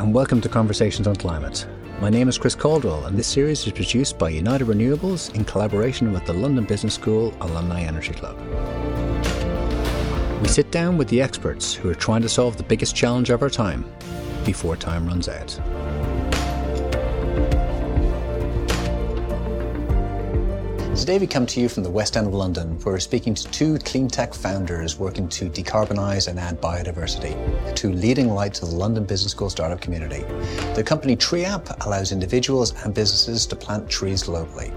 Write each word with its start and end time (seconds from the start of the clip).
and 0.00 0.14
welcome 0.14 0.40
to 0.40 0.48
Conversations 0.48 1.06
on 1.06 1.14
Climate. 1.14 1.66
My 2.00 2.08
name 2.08 2.26
is 2.26 2.38
Chris 2.38 2.54
Caldwell, 2.54 3.04
and 3.04 3.18
this 3.18 3.26
series 3.26 3.66
is 3.66 3.72
produced 3.74 4.18
by 4.18 4.30
United 4.30 4.66
Renewables 4.66 5.34
in 5.34 5.44
collaboration 5.44 6.10
with 6.10 6.24
the 6.24 6.32
London 6.32 6.64
Business 6.64 6.94
School 6.94 7.34
Alumni 7.42 7.82
Energy 7.82 8.14
Club. 8.14 8.34
We 10.40 10.48
sit 10.48 10.70
down 10.70 10.96
with 10.96 11.08
the 11.08 11.20
experts 11.20 11.74
who 11.74 11.90
are 11.90 11.94
trying 11.94 12.22
to 12.22 12.30
solve 12.30 12.56
the 12.56 12.62
biggest 12.62 12.96
challenge 12.96 13.28
of 13.28 13.42
our 13.42 13.50
time 13.50 13.84
before 14.46 14.74
time 14.74 15.06
runs 15.06 15.28
out. 15.28 15.60
Today 21.00 21.18
we 21.18 21.26
come 21.26 21.46
to 21.46 21.60
you 21.62 21.70
from 21.70 21.82
the 21.82 21.90
West 21.90 22.14
End 22.18 22.26
of 22.26 22.34
London, 22.34 22.78
where 22.82 22.92
we're 22.92 23.00
speaking 23.00 23.34
to 23.34 23.44
two 23.50 23.78
clean 23.78 24.06
tech 24.06 24.34
founders 24.34 24.98
working 24.98 25.30
to 25.30 25.48
decarbonise 25.48 26.28
and 26.28 26.38
add 26.38 26.60
biodiversity, 26.60 27.34
two 27.74 27.90
leading 27.90 28.28
lights 28.28 28.60
of 28.60 28.68
the 28.68 28.74
London 28.74 29.06
Business 29.06 29.32
School 29.32 29.48
startup 29.48 29.80
community. 29.80 30.24
The 30.74 30.84
company 30.84 31.16
TreeApp 31.16 31.86
allows 31.86 32.12
individuals 32.12 32.74
and 32.84 32.92
businesses 32.92 33.46
to 33.46 33.56
plant 33.56 33.88
trees 33.88 34.24
globally. 34.24 34.70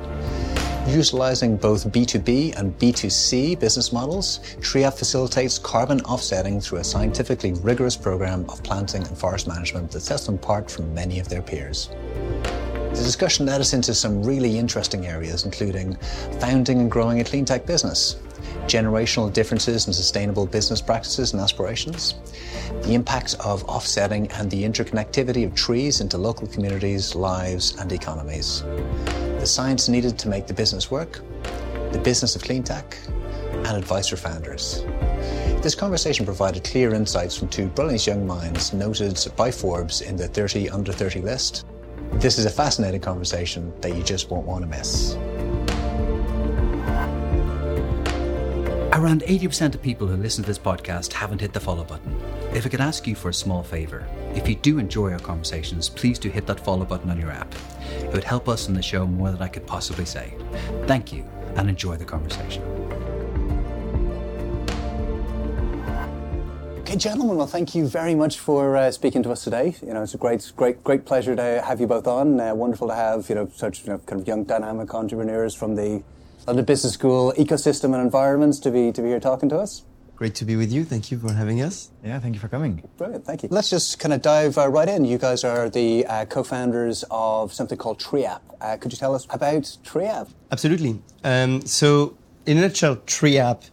Utilizing 0.87 1.57
both 1.57 1.91
B2B 1.91 2.57
and 2.57 2.79
B2C 2.79 3.59
business 3.59 3.91
models, 3.91 4.39
TreeApp 4.61 4.97
facilitates 4.97 5.59
carbon 5.59 5.99
offsetting 6.03 6.61
through 6.61 6.77
a 6.77 6.85
scientifically 6.85 7.51
rigorous 7.51 7.97
program 7.97 8.45
of 8.49 8.63
planting 8.63 9.05
and 9.05 9.17
forest 9.17 9.45
management 9.45 9.91
that 9.91 9.99
sets 9.99 10.25
them 10.25 10.35
apart 10.35 10.71
from 10.71 10.93
many 10.93 11.19
of 11.19 11.27
their 11.27 11.41
peers. 11.41 11.89
The 12.93 13.01
discussion 13.03 13.47
led 13.47 13.59
us 13.59 13.73
into 13.73 13.93
some 13.95 14.23
really 14.23 14.57
interesting 14.57 15.07
areas, 15.07 15.45
including 15.45 15.95
founding 16.39 16.79
and 16.79 16.91
growing 16.91 17.19
a 17.21 17.23
clean 17.23 17.43
tech 17.43 17.65
business, 17.65 18.17
generational 18.67 19.33
differences 19.33 19.87
in 19.87 19.93
sustainable 19.93 20.45
business 20.45 20.79
practices 20.79 21.33
and 21.33 21.41
aspirations, 21.41 22.13
the 22.83 22.93
impacts 22.93 23.33
of 23.35 23.63
offsetting 23.65 24.31
and 24.33 24.49
the 24.51 24.63
interconnectivity 24.63 25.43
of 25.43 25.55
trees 25.55 26.01
into 26.01 26.19
local 26.19 26.47
communities, 26.47 27.15
lives, 27.15 27.75
and 27.79 27.91
economies, 27.91 28.61
the 28.61 29.45
science 29.45 29.89
needed 29.89 30.17
to 30.19 30.29
make 30.29 30.47
the 30.47 30.53
business 30.53 30.89
work, 30.91 31.19
the 31.91 31.99
business 32.03 32.35
of 32.35 32.43
clean 32.43 32.63
tech, 32.63 32.95
and 33.09 33.75
advice 33.75 34.07
for 34.07 34.17
founders. 34.17 34.83
This 35.61 35.75
conversation 35.75 36.25
provided 36.25 36.63
clear 36.63 36.93
insights 36.93 37.35
from 37.35 37.47
two 37.47 37.67
brilliant 37.67 38.05
young 38.05 38.27
minds 38.27 38.71
noted 38.71 39.19
by 39.35 39.49
Forbes 39.51 40.01
in 40.01 40.15
the 40.15 40.27
30 40.27 40.69
under 40.69 40.93
30 40.93 41.21
list 41.21 41.65
this 42.13 42.37
is 42.37 42.45
a 42.45 42.49
fascinating 42.49 43.01
conversation 43.01 43.73
that 43.81 43.95
you 43.95 44.03
just 44.03 44.29
won't 44.29 44.45
want 44.45 44.63
to 44.63 44.67
miss. 44.67 45.15
Around 48.93 49.23
80% 49.23 49.73
of 49.73 49.81
people 49.81 50.07
who 50.07 50.15
listen 50.15 50.43
to 50.43 50.47
this 50.47 50.59
podcast 50.59 51.11
haven't 51.11 51.41
hit 51.41 51.51
the 51.51 51.59
follow 51.59 51.83
button. 51.83 52.15
If 52.53 52.65
I 52.65 52.69
could 52.69 52.79
ask 52.79 53.07
you 53.07 53.15
for 53.15 53.29
a 53.29 53.33
small 53.33 53.63
favour, 53.63 54.07
if 54.35 54.47
you 54.47 54.55
do 54.55 54.77
enjoy 54.77 55.11
our 55.11 55.19
conversations, 55.19 55.89
please 55.89 56.19
do 56.19 56.29
hit 56.29 56.45
that 56.45 56.59
follow 56.59 56.85
button 56.85 57.09
on 57.09 57.19
your 57.19 57.31
app. 57.31 57.53
It 57.99 58.13
would 58.13 58.23
help 58.23 58.47
us 58.47 58.67
in 58.67 58.75
the 58.75 58.83
show 58.83 59.07
more 59.07 59.31
than 59.31 59.41
I 59.41 59.47
could 59.47 59.65
possibly 59.65 60.05
say. 60.05 60.35
Thank 60.85 61.11
you 61.11 61.27
and 61.55 61.67
enjoy 61.67 61.97
the 61.97 62.05
conversation. 62.05 62.63
Okay, 66.93 66.99
gentlemen, 66.99 67.37
well, 67.37 67.47
thank 67.47 67.73
you 67.73 67.87
very 67.87 68.13
much 68.13 68.37
for 68.37 68.77
uh, 68.77 68.91
speaking 68.91 69.23
to 69.23 69.31
us 69.31 69.43
today. 69.43 69.75
You 69.81 69.95
know, 69.95 70.03
it's 70.03 70.13
a 70.13 70.17
great, 70.19 70.51
great, 70.55 70.83
great 70.83 71.05
pleasure 71.05 71.35
to 71.35 71.63
have 71.65 71.81
you 71.81 71.87
both 71.87 72.05
on. 72.05 72.39
Uh, 72.39 72.53
wonderful 72.53 72.87
to 72.87 72.93
have, 72.93 73.27
you 73.29 73.33
know, 73.33 73.49
such 73.55 73.81
you 73.81 73.87
know, 73.87 73.97
kind 73.97 74.21
of 74.21 74.27
young, 74.27 74.43
dynamic 74.43 74.93
entrepreneurs 74.93 75.55
from 75.55 75.75
the 75.75 76.03
London 76.45 76.65
Business 76.65 76.93
School 76.93 77.33
ecosystem 77.35 77.95
and 77.95 78.03
environments 78.03 78.59
to 78.59 78.69
be 78.69 78.91
to 78.91 79.01
be 79.01 79.07
here 79.07 79.19
talking 79.19 79.49
to 79.49 79.57
us. 79.57 79.85
Great 80.15 80.35
to 80.35 80.45
be 80.45 80.55
with 80.55 80.71
you. 80.71 80.85
Thank 80.85 81.09
you 81.09 81.17
for 81.17 81.33
having 81.33 81.63
us. 81.63 81.89
Yeah, 82.05 82.19
thank 82.19 82.35
you 82.35 82.39
for 82.39 82.47
coming. 82.47 82.87
Brilliant, 82.97 83.25
thank 83.25 83.41
you. 83.41 83.49
Let's 83.49 83.71
just 83.71 83.97
kind 83.97 84.13
of 84.13 84.21
dive 84.21 84.59
uh, 84.59 84.67
right 84.67 84.87
in. 84.87 85.03
You 85.03 85.17
guys 85.17 85.43
are 85.43 85.71
the 85.71 86.05
uh, 86.05 86.25
co-founders 86.25 87.03
of 87.09 87.53
something 87.53 87.79
called 87.79 87.99
TreeApp. 87.99 88.41
Uh, 88.61 88.77
could 88.77 88.91
you 88.91 88.99
tell 88.99 89.15
us 89.15 89.25
about 89.31 89.63
TreeApp? 89.83 90.29
Absolutely. 90.51 91.01
Um, 91.23 91.65
so, 91.65 92.15
in 92.45 92.59
a 92.59 92.61
nutshell, 92.61 92.97
TreeApp 92.97 93.71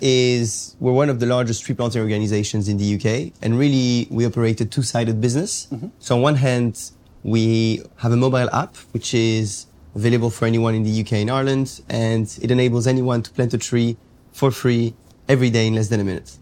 is 0.00 0.76
we're 0.80 0.92
one 0.92 1.08
of 1.08 1.20
the 1.20 1.26
largest 1.26 1.64
tree 1.64 1.74
planting 1.74 2.00
organizations 2.00 2.68
in 2.68 2.76
the 2.76 2.94
UK, 2.96 3.32
and 3.42 3.58
really 3.58 4.08
we 4.10 4.26
operate 4.26 4.60
a 4.60 4.64
two-sided 4.64 5.20
business. 5.20 5.66
Mm-hmm. 5.70 5.88
So 5.98 6.16
on 6.16 6.22
one 6.22 6.36
hand, 6.36 6.90
we 7.22 7.82
have 7.96 8.12
a 8.12 8.16
mobile 8.16 8.48
app 8.54 8.76
which 8.92 9.14
is 9.14 9.66
available 9.94 10.30
for 10.30 10.46
anyone 10.46 10.74
in 10.74 10.84
the 10.84 11.00
UK 11.00 11.12
and 11.14 11.30
Ireland, 11.30 11.80
and 11.88 12.26
it 12.40 12.50
enables 12.50 12.86
anyone 12.86 13.22
to 13.22 13.30
plant 13.30 13.54
a 13.54 13.58
tree 13.58 13.96
for 14.32 14.50
free 14.50 14.94
every 15.28 15.50
day 15.50 15.66
in 15.66 15.74
less 15.74 15.88
than 15.88 16.00
a 16.00 16.04
minute. 16.04 16.36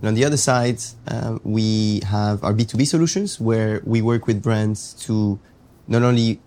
And 0.00 0.08
on 0.08 0.14
the 0.14 0.24
other 0.24 0.36
side, 0.36 0.80
um, 1.08 1.40
we 1.44 2.00
have 2.06 2.44
our 2.44 2.52
B2B 2.52 2.86
solutions 2.86 3.40
where 3.40 3.80
we 3.84 4.02
work 4.02 4.26
with 4.26 4.42
brands 4.42 4.92
to 5.04 5.38
not 5.88 6.02
only 6.02 6.40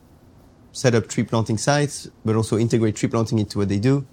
set 0.71 0.93
up 0.93 1.07
tree 1.07 1.23
planting 1.23 1.57
sites, 1.57 2.09
but 2.23 2.35
also 2.35 2.57
integrate 2.57 2.95
tree 2.95 3.09
planting 3.09 3.39
into 3.39 3.57
what 3.57 3.69
they 3.69 3.79
do, 3.79 4.05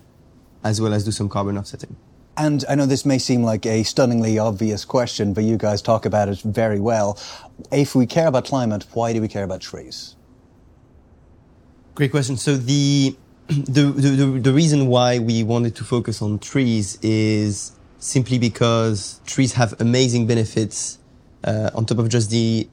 as 0.63 0.81
well 0.81 0.95
as 0.95 1.05
do 1.05 1.11
some 1.11 1.29
carbon 1.29 1.59
offsetting. 1.59 1.95
And 2.37 2.65
I 2.69 2.75
know 2.75 2.87
this 2.87 3.07
may 3.07 3.19
seem 3.19 3.43
like 3.43 3.65
a 3.65 3.85
stunningly 3.85 4.39
obvious 4.39 4.85
question, 4.85 5.35
but 5.35 5.45
you 5.45 5.57
guys 5.57 5.81
talk 5.81 6.05
about 6.05 6.29
it 6.29 6.41
very 6.41 6.81
well. 6.81 7.19
If 7.71 7.95
we 7.95 8.07
care 8.07 8.27
about 8.27 8.47
climate, 8.47 8.87
why 8.93 9.13
do 9.13 9.21
we 9.21 9.29
care 9.29 9.45
about 9.45 9.61
trees? 9.61 10.17
Great 11.95 12.11
question. 12.11 12.37
So 12.37 12.57
the 12.57 13.17
the, 13.47 13.83
the, 13.83 14.41
the 14.41 14.53
reason 14.53 14.87
why 14.87 15.19
we 15.19 15.43
wanted 15.43 15.77
to 15.77 15.85
focus 15.85 16.23
on 16.23 16.39
trees 16.39 16.99
is 17.03 17.73
simply 17.99 18.39
because 18.39 19.21
trees 19.27 19.53
have 19.53 19.79
amazing 19.81 20.27
benefits 20.27 20.99
uh, 21.45 21.71
on 21.75 21.85
top 21.85 21.99
of 21.99 22.09
just 22.09 22.31
the 22.31 22.67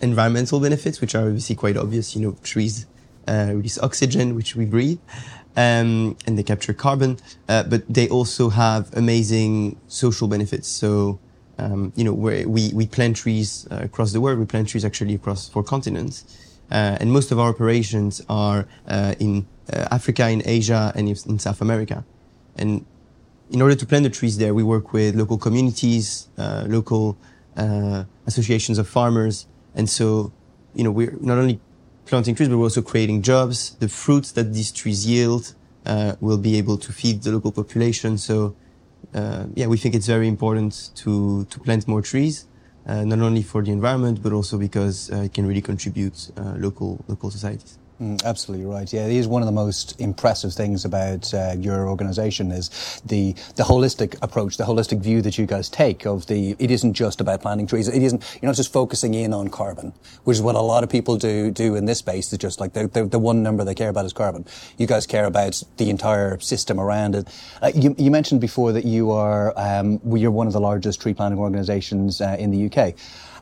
environmental 0.00 0.60
benefits, 0.60 1.00
which 1.00 1.14
are 1.14 1.26
obviously 1.26 1.56
quite 1.56 1.76
obvious. 1.76 2.16
You 2.16 2.22
know, 2.22 2.36
trees 2.42 2.86
uh, 3.28 3.52
release 3.54 3.78
oxygen, 3.78 4.34
which 4.34 4.56
we 4.56 4.64
breathe, 4.64 4.98
um, 5.56 6.16
and 6.26 6.38
they 6.38 6.42
capture 6.42 6.72
carbon, 6.72 7.18
uh, 7.48 7.64
but 7.64 7.82
they 7.88 8.08
also 8.08 8.48
have 8.50 8.94
amazing 8.96 9.78
social 9.88 10.28
benefits. 10.28 10.68
So, 10.68 11.18
um, 11.58 11.92
you 11.96 12.04
know, 12.04 12.12
we 12.12 12.72
we 12.72 12.86
plant 12.86 13.16
trees 13.16 13.66
uh, 13.70 13.80
across 13.82 14.12
the 14.12 14.20
world. 14.20 14.38
We 14.38 14.46
plant 14.46 14.68
trees 14.68 14.84
actually 14.84 15.14
across 15.14 15.48
four 15.48 15.64
continents, 15.64 16.24
uh, 16.70 16.98
and 17.00 17.10
most 17.12 17.32
of 17.32 17.38
our 17.38 17.50
operations 17.50 18.22
are 18.28 18.66
uh, 18.86 19.14
in 19.18 19.46
uh, 19.72 19.88
Africa, 19.90 20.28
in 20.28 20.42
Asia, 20.44 20.92
and 20.94 21.08
in 21.08 21.38
South 21.38 21.60
America. 21.60 22.04
And 22.56 22.84
in 23.50 23.62
order 23.62 23.74
to 23.74 23.86
plant 23.86 24.04
the 24.04 24.10
trees 24.10 24.38
there, 24.38 24.54
we 24.54 24.62
work 24.62 24.92
with 24.92 25.16
local 25.16 25.38
communities, 25.38 26.28
uh, 26.38 26.64
local 26.68 27.16
associations 28.24 28.78
of 28.78 28.88
farmers, 28.88 29.46
and 29.74 29.90
so, 29.90 30.32
you 30.74 30.84
know, 30.84 30.92
we're 30.92 31.16
not 31.20 31.38
only 31.38 31.58
planting 32.08 32.34
trees, 32.34 32.48
but 32.48 32.56
we're 32.56 32.64
also 32.64 32.82
creating 32.82 33.22
jobs. 33.22 33.76
The 33.78 33.88
fruits 33.88 34.32
that 34.32 34.52
these 34.52 34.72
trees 34.72 35.06
yield 35.06 35.54
uh, 35.86 36.16
will 36.20 36.38
be 36.38 36.56
able 36.56 36.76
to 36.78 36.92
feed 36.92 37.22
the 37.22 37.32
local 37.32 37.52
population. 37.52 38.18
So, 38.18 38.56
uh, 39.14 39.44
yeah, 39.54 39.66
we 39.66 39.76
think 39.78 39.94
it's 39.94 40.06
very 40.06 40.28
important 40.28 40.90
to 41.02 41.44
to 41.44 41.60
plant 41.60 41.86
more 41.86 42.02
trees, 42.02 42.46
uh, 42.86 43.04
not 43.04 43.20
only 43.20 43.42
for 43.42 43.62
the 43.62 43.72
environment, 43.72 44.22
but 44.22 44.32
also 44.32 44.58
because 44.58 45.10
uh, 45.10 45.26
it 45.26 45.32
can 45.34 45.46
really 45.46 45.62
contribute 45.62 46.30
uh, 46.36 46.54
local 46.56 47.04
local 47.08 47.30
societies. 47.30 47.77
Mm, 48.00 48.24
absolutely 48.24 48.64
right. 48.64 48.92
Yeah, 48.92 49.06
it 49.06 49.16
is 49.16 49.26
one 49.26 49.42
of 49.42 49.46
the 49.46 49.52
most 49.52 50.00
impressive 50.00 50.54
things 50.54 50.84
about 50.84 51.34
uh, 51.34 51.56
your 51.58 51.88
organisation 51.88 52.52
is 52.52 53.02
the 53.04 53.32
the 53.56 53.64
holistic 53.64 54.16
approach, 54.22 54.56
the 54.56 54.62
holistic 54.62 55.00
view 55.00 55.20
that 55.22 55.36
you 55.36 55.46
guys 55.46 55.68
take 55.68 56.06
of 56.06 56.26
the. 56.26 56.54
It 56.60 56.70
isn't 56.70 56.94
just 56.94 57.20
about 57.20 57.42
planting 57.42 57.66
trees. 57.66 57.88
It 57.88 58.00
isn't. 58.04 58.38
You're 58.40 58.50
not 58.50 58.54
just 58.54 58.72
focusing 58.72 59.14
in 59.14 59.34
on 59.34 59.48
carbon, 59.48 59.92
which 60.22 60.36
is 60.36 60.42
what 60.42 60.54
a 60.54 60.60
lot 60.60 60.84
of 60.84 60.90
people 60.90 61.16
do 61.16 61.50
do 61.50 61.74
in 61.74 61.86
this 61.86 61.98
space. 61.98 62.32
It's 62.32 62.40
just 62.40 62.60
like 62.60 62.72
the 62.72 62.86
the, 62.86 63.04
the 63.04 63.18
one 63.18 63.42
number 63.42 63.64
they 63.64 63.74
care 63.74 63.88
about 63.88 64.04
is 64.04 64.12
carbon. 64.12 64.46
You 64.76 64.86
guys 64.86 65.04
care 65.04 65.24
about 65.24 65.60
the 65.78 65.90
entire 65.90 66.38
system 66.38 66.78
around 66.78 67.16
it. 67.16 67.26
Uh, 67.60 67.72
you, 67.74 67.96
you, 67.98 68.12
mentioned 68.12 68.40
before 68.40 68.70
that 68.72 68.84
you 68.84 69.10
are 69.10 69.52
um, 69.56 70.00
you're 70.06 70.30
one 70.30 70.46
of 70.46 70.52
the 70.52 70.60
largest 70.60 71.00
tree 71.00 71.14
planting 71.14 71.40
organisations 71.40 72.20
uh, 72.20 72.36
in 72.38 72.52
the 72.52 72.70
UK. 72.70 72.94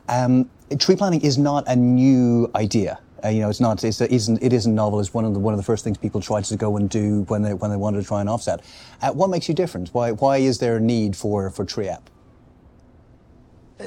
Um, 0.09 0.49
tree 0.79 0.95
planting 0.95 1.21
is 1.21 1.37
not 1.37 1.63
a 1.67 1.75
new 1.75 2.49
idea. 2.55 2.97
Uh, 3.23 3.29
you 3.29 3.41
know, 3.41 3.49
it's 3.49 3.59
not, 3.59 3.83
it's, 3.83 3.99
it 3.99 4.11
isn't, 4.11 4.41
it 4.41 4.53
isn't 4.53 4.73
novel. 4.73 4.99
It's 4.99 5.13
one 5.13 5.25
of 5.25 5.33
the, 5.33 5.39
one 5.39 5.53
of 5.53 5.57
the 5.57 5.63
first 5.63 5.83
things 5.83 5.97
people 5.97 6.21
tried 6.21 6.45
to 6.45 6.55
go 6.55 6.77
and 6.77 6.89
do 6.89 7.23
when 7.23 7.41
they, 7.41 7.53
when 7.53 7.71
they 7.71 7.77
wanted 7.77 8.01
to 8.01 8.07
try 8.07 8.21
and 8.21 8.29
offset. 8.29 8.63
Uh, 9.01 9.11
what 9.11 9.29
makes 9.29 9.49
you 9.49 9.55
different? 9.55 9.89
Why, 9.89 10.11
why 10.11 10.37
is 10.37 10.59
there 10.59 10.77
a 10.77 10.79
need 10.79 11.15
for, 11.15 11.49
for 11.49 11.65
TreeApp? 11.65 12.01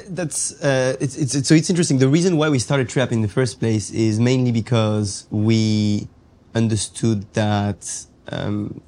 That's, 0.07 0.61
uh, 0.63 0.95
it's, 0.99 1.17
it's, 1.17 1.35
it's, 1.35 1.47
so 1.47 1.55
it's 1.55 1.69
interesting. 1.69 1.97
The 1.97 2.07
reason 2.07 2.37
why 2.37 2.49
we 2.49 2.59
started 2.59 2.87
TreeApp 2.87 3.11
in 3.11 3.21
the 3.21 3.27
first 3.27 3.59
place 3.59 3.89
is 3.91 4.19
mainly 4.19 4.51
because 4.51 5.27
we 5.31 6.07
understood 6.55 7.31
that, 7.33 8.05
um, 8.29 8.81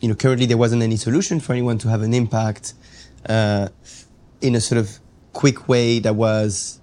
you 0.00 0.08
know, 0.08 0.14
currently 0.14 0.46
there 0.46 0.58
wasn't 0.58 0.82
any 0.82 0.96
solution 0.96 1.40
for 1.40 1.52
anyone 1.52 1.78
to 1.78 1.88
have 1.88 2.02
an 2.02 2.14
impact, 2.14 2.74
uh, 3.28 3.68
in 4.40 4.54
a 4.54 4.60
sort 4.60 4.78
of 4.78 4.98
quick 5.32 5.68
way 5.68 5.98
that 5.98 6.14
was 6.14 6.80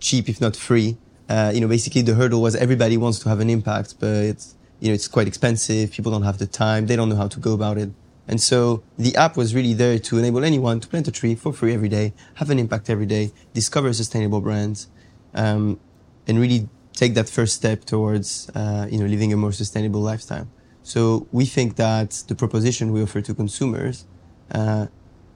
cheap, 0.00 0.28
if 0.28 0.40
not 0.40 0.54
free 0.56 0.96
uh, 1.30 1.50
you 1.54 1.60
know, 1.60 1.68
basically 1.68 2.02
the 2.02 2.14
hurdle 2.14 2.42
was 2.42 2.54
everybody 2.56 2.96
wants 2.96 3.18
to 3.20 3.28
have 3.28 3.40
an 3.40 3.48
impact, 3.48 3.94
but 4.00 4.14
it's, 4.32 4.56
you 4.80 4.88
know, 4.88 4.94
it's 4.94 5.08
quite 5.08 5.28
expensive. 5.32 5.92
People 5.92 6.10
don't 6.12 6.24
have 6.30 6.38
the 6.38 6.46
time. 6.46 6.86
They 6.88 6.96
don't 6.96 7.08
know 7.08 7.20
how 7.24 7.28
to 7.28 7.40
go 7.40 7.52
about 7.54 7.78
it. 7.78 7.90
And 8.28 8.40
so 8.40 8.82
the 8.98 9.16
app 9.16 9.36
was 9.36 9.54
really 9.54 9.72
there 9.72 9.98
to 9.98 10.18
enable 10.18 10.44
anyone 10.44 10.80
to 10.80 10.88
plant 10.88 11.08
a 11.08 11.12
tree 11.12 11.34
for 11.34 11.52
free 11.52 11.72
every 11.72 11.88
day, 11.88 12.12
have 12.34 12.50
an 12.50 12.58
impact 12.58 12.90
every 12.90 13.06
day, 13.06 13.32
discover 13.54 13.92
sustainable 13.92 14.40
brands. 14.40 14.88
Um, 15.34 15.78
and 16.26 16.38
really 16.38 16.68
take 16.92 17.14
that 17.14 17.28
first 17.28 17.56
step 17.56 17.84
towards, 17.84 18.50
uh, 18.54 18.86
you 18.90 18.98
know, 18.98 19.06
living 19.06 19.32
a 19.32 19.36
more 19.36 19.52
sustainable 19.52 20.00
lifestyle. 20.00 20.48
So 20.82 21.26
we 21.32 21.44
think 21.44 21.76
that 21.76 22.10
the 22.28 22.34
proposition 22.34 22.92
we 22.92 23.02
offer 23.02 23.20
to 23.20 23.34
consumers 23.34 24.06
uh, 24.52 24.86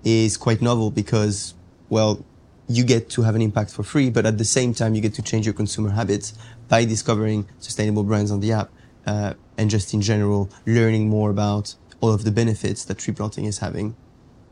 is 0.05 0.37
quite 0.37 0.61
novel 0.63 0.91
because, 0.91 1.55
well, 1.89 2.25
you 2.69 2.85
get 2.85 3.11
to 3.11 3.23
have 3.23 3.35
an 3.35 3.43
impact 3.43 3.71
for 3.71 3.83
free, 3.83 4.11
but 4.11 4.25
at 4.27 4.39
the 4.39 4.45
same 4.45 4.73
time, 4.73 4.95
you 4.95 5.01
get 5.01 5.15
to 5.15 5.23
change 5.23 5.47
your 5.47 5.55
consumer 5.55 5.91
habits 5.91 6.35
by 6.69 6.85
discovering 6.85 7.47
sustainable 7.59 8.05
brands 8.05 8.31
on 8.31 8.41
the 8.41 8.53
app 8.53 8.71
uh, 9.07 9.35
and 9.59 9.71
just 9.71 9.93
in 9.93 10.01
general 10.01 10.51
learning 10.67 11.09
more 11.09 11.31
about 11.31 11.75
all 12.01 12.13
of 12.13 12.25
the 12.25 12.31
benefits 12.31 12.85
that 12.85 12.99
tree 12.99 13.15
planting 13.15 13.45
is 13.45 13.59
having 13.59 13.95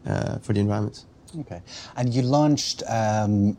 uh, 0.06 0.38
for 0.38 0.52
the 0.52 0.60
environment. 0.60 1.04
Okay, 1.40 1.62
and 1.96 2.12
you 2.12 2.20
launched 2.20 2.82
um, 2.88 3.56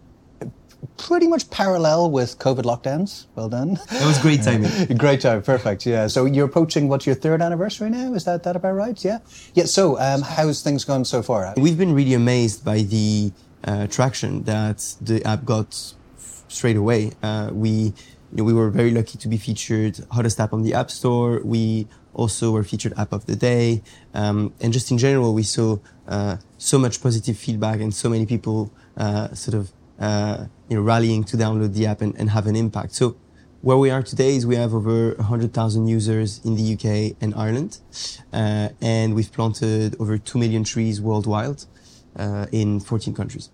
pretty 0.97 1.27
much 1.27 1.49
parallel 1.49 2.11
with 2.11 2.37
COVID 2.39 2.63
lockdowns. 2.63 3.25
Well 3.35 3.49
done. 3.49 3.79
It 3.91 4.05
was 4.05 4.19
great 4.19 4.43
timing. 4.43 4.69
great 4.97 5.21
time, 5.21 5.41
perfect. 5.41 5.85
Yeah. 5.85 6.07
So 6.07 6.25
you're 6.25 6.45
approaching 6.45 6.87
what's 6.87 7.05
your 7.05 7.15
third 7.15 7.41
anniversary 7.41 7.89
now? 7.89 8.13
Is 8.13 8.25
that 8.25 8.43
that 8.43 8.55
about 8.55 8.73
right? 8.73 9.03
Yeah. 9.03 9.19
Yeah. 9.53 9.65
So 9.65 9.99
um, 9.99 10.21
how's 10.21 10.61
things 10.61 10.85
gone 10.85 11.05
so 11.05 11.23
far? 11.23 11.53
We've 11.57 11.77
been 11.77 11.93
really 11.93 12.13
amazed 12.13 12.63
by 12.63 12.83
the 12.83 13.31
uh, 13.63 13.87
traction 13.87 14.43
that 14.43 14.95
the 15.01 15.23
app 15.25 15.45
got 15.45 15.93
straight 16.47 16.75
away. 16.75 17.11
Uh, 17.21 17.49
we 17.51 17.93
you 18.33 18.37
know, 18.37 18.43
we 18.43 18.53
were 18.53 18.69
very 18.71 18.91
lucky 18.91 19.17
to 19.19 19.27
be 19.27 19.37
featured 19.37 19.99
hottest 20.11 20.39
app 20.39 20.53
on 20.53 20.63
the 20.63 20.73
App 20.73 20.89
Store. 20.89 21.39
We 21.43 21.87
also 22.13 22.51
were 22.51 22.63
featured 22.63 22.93
app 22.97 23.13
of 23.13 23.25
the 23.25 23.35
day, 23.35 23.83
um, 24.13 24.53
and 24.59 24.73
just 24.73 24.89
in 24.91 24.97
general, 24.97 25.33
we 25.33 25.43
saw 25.43 25.77
uh, 26.07 26.37
so 26.57 26.79
much 26.79 27.01
positive 27.01 27.37
feedback 27.37 27.79
and 27.79 27.93
so 27.93 28.09
many 28.09 28.25
people 28.25 28.71
uh, 28.97 29.33
sort 29.33 29.55
of 29.55 29.71
uh, 29.99 30.45
you 30.67 30.77
know, 30.77 30.81
rallying 30.81 31.23
to 31.25 31.37
download 31.37 31.73
the 31.73 31.85
app 31.85 32.01
and, 32.01 32.15
and 32.17 32.31
have 32.31 32.47
an 32.47 32.55
impact. 32.55 32.93
So 32.93 33.15
where 33.61 33.77
we 33.77 33.89
are 33.89 34.03
today 34.03 34.35
is 34.35 34.45
we 34.45 34.55
have 34.55 34.73
over 34.73 35.13
100,000 35.13 35.87
users 35.87 36.41
in 36.43 36.55
the 36.55 36.73
UK 36.73 37.15
and 37.21 37.33
Ireland, 37.35 37.79
uh, 38.33 38.69
and 38.81 39.15
we've 39.15 39.31
planted 39.31 39.95
over 39.99 40.17
2 40.17 40.37
million 40.37 40.63
trees 40.63 40.99
worldwide 40.99 41.63
uh, 42.15 42.47
in 42.51 42.79
14 42.79 43.13
countries. 43.13 43.49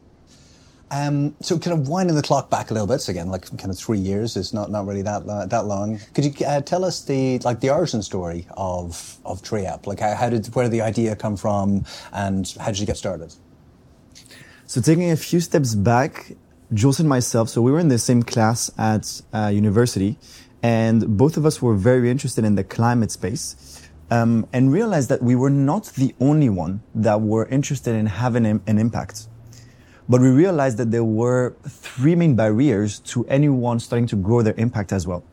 Um, 0.92 1.36
so 1.40 1.60
kind 1.60 1.80
of 1.80 1.88
winding 1.88 2.16
the 2.16 2.24
clock 2.24 2.50
back 2.50 2.72
a 2.72 2.74
little 2.74 2.88
bit, 2.88 3.00
so 3.00 3.12
again, 3.12 3.30
like 3.30 3.46
kind 3.60 3.70
of 3.70 3.78
three 3.78 4.00
years 4.00 4.36
is 4.36 4.54
not, 4.54 4.72
not 4.72 4.88
really 4.88 5.04
that 5.04 5.22
uh, 5.28 5.46
that 5.46 5.66
long. 5.66 6.00
Could 6.16 6.26
you 6.26 6.46
uh, 6.46 6.62
tell 6.62 6.84
us 6.84 7.04
the 7.04 7.38
like 7.40 7.60
the 7.60 7.70
origin 7.70 8.02
story 8.02 8.48
of 8.58 9.20
of 9.24 9.44
TreeApp? 9.44 9.86
Like 9.86 10.00
how, 10.00 10.16
how, 10.16 10.30
did 10.30 10.48
where 10.56 10.64
did 10.66 10.72
the 10.72 10.82
idea 10.82 11.16
come 11.16 11.38
from, 11.38 11.86
and 12.12 12.52
how 12.60 12.68
did 12.68 12.80
you 12.80 12.88
get 12.88 12.98
started? 12.98 13.36
So 14.66 14.82
taking 14.82 15.12
a 15.12 15.18
few 15.18 15.40
steps 15.42 15.76
back, 15.76 16.34
Jules 16.74 17.00
and 17.00 17.08
myself, 17.08 17.50
so 17.50 17.62
we 17.62 17.72
were 17.72 17.80
in 17.80 17.90
the 17.90 18.00
same 18.00 18.24
class 18.24 18.72
at 18.76 19.22
uh, 19.32 19.52
university, 19.54 20.18
and 20.64 21.18
both 21.18 21.38
of 21.38 21.46
us 21.46 21.62
were 21.62 21.76
very 21.76 22.10
interested 22.10 22.44
in 22.44 22.56
the 22.56 22.64
climate 22.64 23.12
space, 23.12 23.56
um, 24.12 24.48
and 24.54 24.72
realized 24.72 25.10
that 25.10 25.22
we 25.22 25.36
were 25.36 25.50
not 25.50 25.86
the 25.96 26.14
only 26.20 26.50
one 26.50 26.82
that 26.96 27.22
were 27.22 27.46
interested 27.48 27.96
in 27.96 28.06
having 28.06 28.46
an 28.46 28.62
impact. 28.80 29.28
But 30.08 30.22
we 30.22 30.30
realized 30.30 30.78
that 30.78 30.90
there 30.90 31.04
were 31.04 31.56
three 31.68 32.16
main 32.16 32.36
barriers 32.36 33.00
to 33.00 33.26
anyone 33.28 33.80
starting 33.80 34.08
to 34.08 34.16
grow 34.16 34.42
their 34.42 34.56
impact 34.58 34.92
as 34.92 35.06
well. 35.06 35.24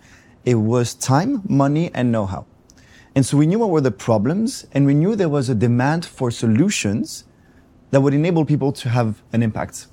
It 0.45 0.57
was 0.57 0.95
time, 0.95 1.43
money, 1.49 1.91
and 1.95 2.13
know-how. 2.13 2.47
And 3.15 3.25
so 3.25 3.39
we 3.39 3.47
knew 3.47 3.59
what 3.59 3.71
were 3.71 3.81
the 3.81 3.91
problems, 3.91 4.67
and 4.73 4.85
we 4.85 4.93
knew 4.93 5.17
there 5.17 5.31
was 5.31 5.49
a 5.49 5.55
demand 5.55 6.05
for 6.05 6.31
solutions 6.31 7.25
that 7.91 8.03
would 8.03 8.13
enable 8.13 8.45
people 8.45 8.73
to 8.73 8.91
have 8.91 9.23
an 9.33 9.43
impact. 9.43 9.87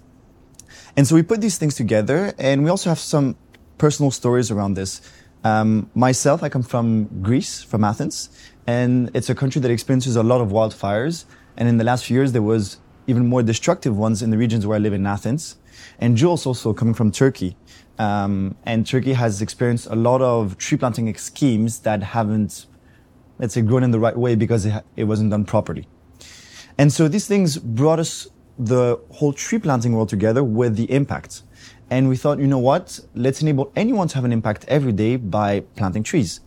And 0.98 1.08
so 1.08 1.16
we 1.16 1.24
put 1.24 1.40
these 1.40 1.58
things 1.58 1.76
together, 1.76 2.34
and 2.38 2.64
we 2.66 2.70
also 2.70 2.90
have 2.90 3.00
some 3.00 3.38
personal 3.78 4.12
stories 4.12 4.52
around 4.52 4.74
this. 4.74 5.02
Um, 5.46 5.90
myself, 5.96 6.44
I 6.44 6.50
come 6.50 6.64
from 6.64 7.22
Greece, 7.22 7.64
from 7.64 7.84
Athens, 7.84 8.30
and 8.68 9.12
it's 9.14 9.30
a 9.30 9.36
country 9.36 9.62
that 9.62 9.72
experiences 9.72 10.16
a 10.16 10.24
lot 10.24 10.42
of 10.42 10.50
wildfires. 10.50 11.26
And 11.58 11.68
in 11.68 11.78
the 11.78 11.84
last 11.84 12.06
few 12.06 12.16
years, 12.16 12.32
there 12.32 12.42
was 12.42 12.78
even 13.08 13.28
more 13.28 13.44
destructive 13.44 13.98
ones 13.98 14.22
in 14.22 14.30
the 14.30 14.38
regions 14.38 14.66
where 14.66 14.76
I 14.76 14.80
live 14.80 14.94
in 14.94 15.06
Athens. 15.06 15.58
And 16.00 16.16
Jules 16.16 16.46
also 16.46 16.74
coming 16.74 16.94
from 16.94 17.12
Turkey. 17.12 17.58
Um, 18.00 18.56
and 18.66 18.88
Turkey 18.88 19.14
has 19.14 19.42
experienced 19.42 19.88
a 19.88 19.96
lot 19.96 20.22
of 20.22 20.58
tree 20.58 20.78
planting 20.78 21.14
schemes 21.16 21.80
that 21.80 22.02
haven't, 22.02 22.66
let's 23.38 23.54
say, 23.54 23.62
grown 23.62 23.84
in 23.84 23.92
the 23.92 24.00
right 24.00 24.18
way 24.18 24.36
because 24.36 24.66
it, 24.66 24.84
it 24.96 25.04
wasn't 25.04 25.32
done 25.32 25.46
properly. 25.46 25.88
And 26.78 26.92
so 26.92 27.08
these 27.08 27.28
things 27.28 27.58
brought 27.58 28.00
us 28.00 28.28
the 28.58 29.00
whole 29.12 29.34
tree 29.34 29.60
planting 29.60 29.94
world 29.94 30.10
together 30.10 30.44
with 30.44 30.76
the 30.76 30.90
impact. 30.92 31.44
And 31.90 32.10
we 32.10 32.16
thought, 32.18 32.40
you 32.40 32.48
know 32.48 32.60
what? 32.60 33.00
Let's 33.14 33.42
enable 33.42 33.72
anyone 33.76 34.08
to 34.08 34.16
have 34.16 34.26
an 34.26 34.32
impact 34.32 34.66
every 34.68 34.92
day 34.92 35.18
by 35.18 35.62
planting 35.76 36.04
trees. 36.04 36.40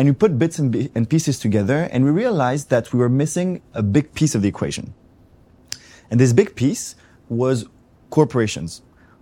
And 0.00 0.08
we 0.08 0.14
put 0.14 0.38
bits 0.38 0.58
and, 0.58 0.90
and 0.94 1.10
pieces 1.10 1.38
together 1.38 1.86
and 1.92 2.06
we 2.06 2.10
realized 2.10 2.70
that 2.70 2.90
we 2.90 2.98
were 2.98 3.10
missing 3.10 3.60
a 3.74 3.82
big 3.82 4.14
piece 4.14 4.34
of 4.34 4.40
the 4.40 4.48
equation. 4.48 4.94
And 6.10 6.18
this 6.18 6.32
big 6.32 6.56
piece 6.56 6.94
was 7.28 7.66
corporations. 8.08 8.80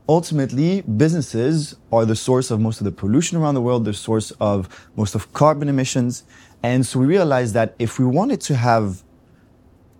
Ultimately, 0.08 0.82
businesses 0.82 1.75
are 1.90 2.04
the 2.04 2.14
source 2.14 2.52
of 2.52 2.60
most 2.60 2.80
of 2.80 2.84
the 2.84 2.92
pollution 2.92 3.38
around 3.38 3.56
the 3.56 3.60
world, 3.60 3.86
the 3.86 3.92
source 3.92 4.30
of 4.38 4.88
most 4.94 5.16
of 5.16 5.32
carbon 5.32 5.69
emissions. 5.69 6.22
And 6.62 6.86
so 6.86 7.00
we 7.00 7.06
realized 7.06 7.54
that 7.54 7.75
if 7.80 7.98
we 7.98 8.04
wanted 8.04 8.40
to 8.42 8.54
have 8.54 9.02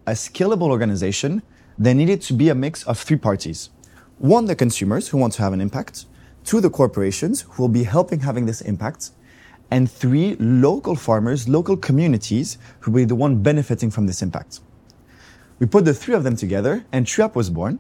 a 0.07 0.13
scalable 0.13 0.71
organization, 0.71 1.43
there 1.77 1.93
needed 1.93 2.23
to 2.23 2.35
be 2.35 2.51
a 2.51 2.55
mix 2.55 2.85
of 2.85 3.01
three 3.01 3.19
parties. 3.19 3.71
One, 4.19 4.45
the 4.45 4.55
consumers 4.55 5.09
who 5.09 5.19
want 5.19 5.33
to 5.33 5.43
have 5.43 5.53
an 5.53 5.61
impact. 5.61 6.07
Two, 6.45 6.61
the 6.61 6.71
corporations 6.71 7.41
who 7.41 7.65
will 7.65 7.69
be 7.69 7.83
helping 7.83 8.21
having 8.21 8.47
this 8.47 8.61
impact. 8.61 9.11
And 9.71 9.91
three, 9.91 10.35
local 10.37 10.97
farmers, 10.97 11.49
local 11.49 11.77
communities 11.77 12.59
who 12.81 12.91
will 12.91 13.01
be 13.01 13.05
the 13.05 13.15
one 13.15 13.43
benefiting 13.43 13.91
from 13.91 14.07
this 14.07 14.23
impact. 14.23 14.61
We 15.59 15.67
put 15.67 15.85
the 15.85 15.95
three 15.95 16.15
of 16.15 16.25
them 16.25 16.37
together 16.37 16.85
and 16.93 17.05
TreeApp 17.05 17.35
was 17.35 17.51
born. 17.51 17.79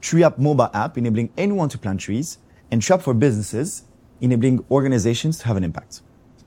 TreeApp 0.00 0.38
mobile 0.38 0.70
app 0.74 0.98
enabling 0.98 1.30
anyone 1.36 1.68
to 1.70 1.78
plant 1.78 2.00
trees 2.00 2.38
and 2.70 2.80
TreeApp 2.80 3.02
for 3.02 3.14
businesses 3.14 3.84
enabling 4.20 4.64
organizations 4.70 5.38
to 5.38 5.46
have 5.46 5.56
an 5.56 5.64
impact. 5.64 6.02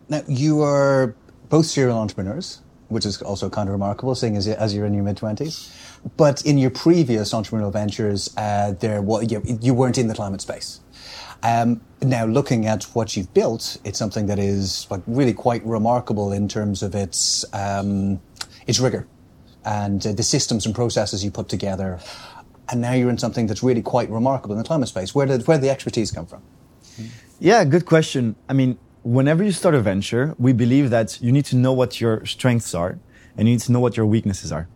Now, 0.07 0.21
you 0.27 0.62
are 0.62 1.15
both 1.50 1.65
serial 1.65 1.98
entrepreneurs 1.98 2.62
which 2.89 3.06
is 3.06 3.21
also 3.21 3.50
kind 3.50 3.68
of 3.69 3.74
remarkable, 3.74 4.15
seeing 4.15 4.38
as, 4.38 4.74
you're 4.74 4.86
in 4.86 4.94
your 4.94 5.03
mid 5.03 5.18
twenties. 5.18 5.74
But 6.15 6.45
in 6.45 6.57
your 6.57 6.69
previous 6.69 7.34
entrepreneurial 7.34 7.74
ventures, 7.74 8.34
uh, 8.38 8.74
there 8.79 9.01
well, 9.01 9.24
you, 9.24 9.41
you, 9.62 9.74
weren't 9.74 9.98
in 9.98 10.08
the 10.08 10.13
climate 10.13 10.41
space. 10.41 10.79
Um, 11.44 11.82
now, 12.01 12.25
looking 12.25 12.67
at 12.67 12.84
what 12.96 13.15
you've 13.15 13.34
built, 13.34 13.77
it's 13.84 13.98
something 13.98 14.27
that 14.27 14.39
is 14.39 14.88
really 15.08 15.34
quite 15.34 15.65
remarkable 15.65 16.32
in 16.32 16.48
terms 16.48 16.84
of 16.84 16.96
its 16.96 17.46
um, 17.53 18.20
its 18.65 18.79
rigor 18.79 19.08
and 19.65 20.06
uh, 20.06 20.13
the 20.13 20.24
systems 20.24 20.65
and 20.65 20.74
processes 20.74 21.24
you 21.24 21.32
put 21.32 21.50
together. 21.50 22.00
And 22.70 22.82
now 22.82 22.94
you're 22.94 23.10
in 23.10 23.17
something 23.17 23.48
that's 23.48 23.63
really 23.63 23.82
quite 23.82 24.10
remarkable 24.10 24.56
in 24.56 24.62
the 24.62 24.67
climate 24.67 24.89
space. 24.89 25.15
Where 25.15 25.25
did 25.25 25.48
where 25.48 25.58
did 25.58 25.63
the 25.63 25.70
expertise 25.70 26.12
come 26.12 26.25
from? 26.25 26.41
Yeah, 27.39 27.63
good 27.65 27.86
question. 27.86 28.36
I 28.50 28.53
mean, 28.53 28.77
whenever 29.03 29.44
you 29.44 29.51
start 29.51 29.75
a 29.75 29.82
venture, 29.82 30.36
we 30.38 30.53
believe 30.53 30.89
that 30.89 31.22
you 31.22 31.32
need 31.32 31.46
to 31.46 31.56
know 31.56 31.72
what 31.72 32.01
your 32.01 32.25
strengths 32.25 32.74
are 32.74 33.00
and 33.38 33.48
you 33.48 33.53
need 33.53 33.62
to 33.62 33.72
know 33.72 33.79
what 33.79 33.96
your 33.96 34.06
weaknesses 34.06 34.51
are. 34.51 34.67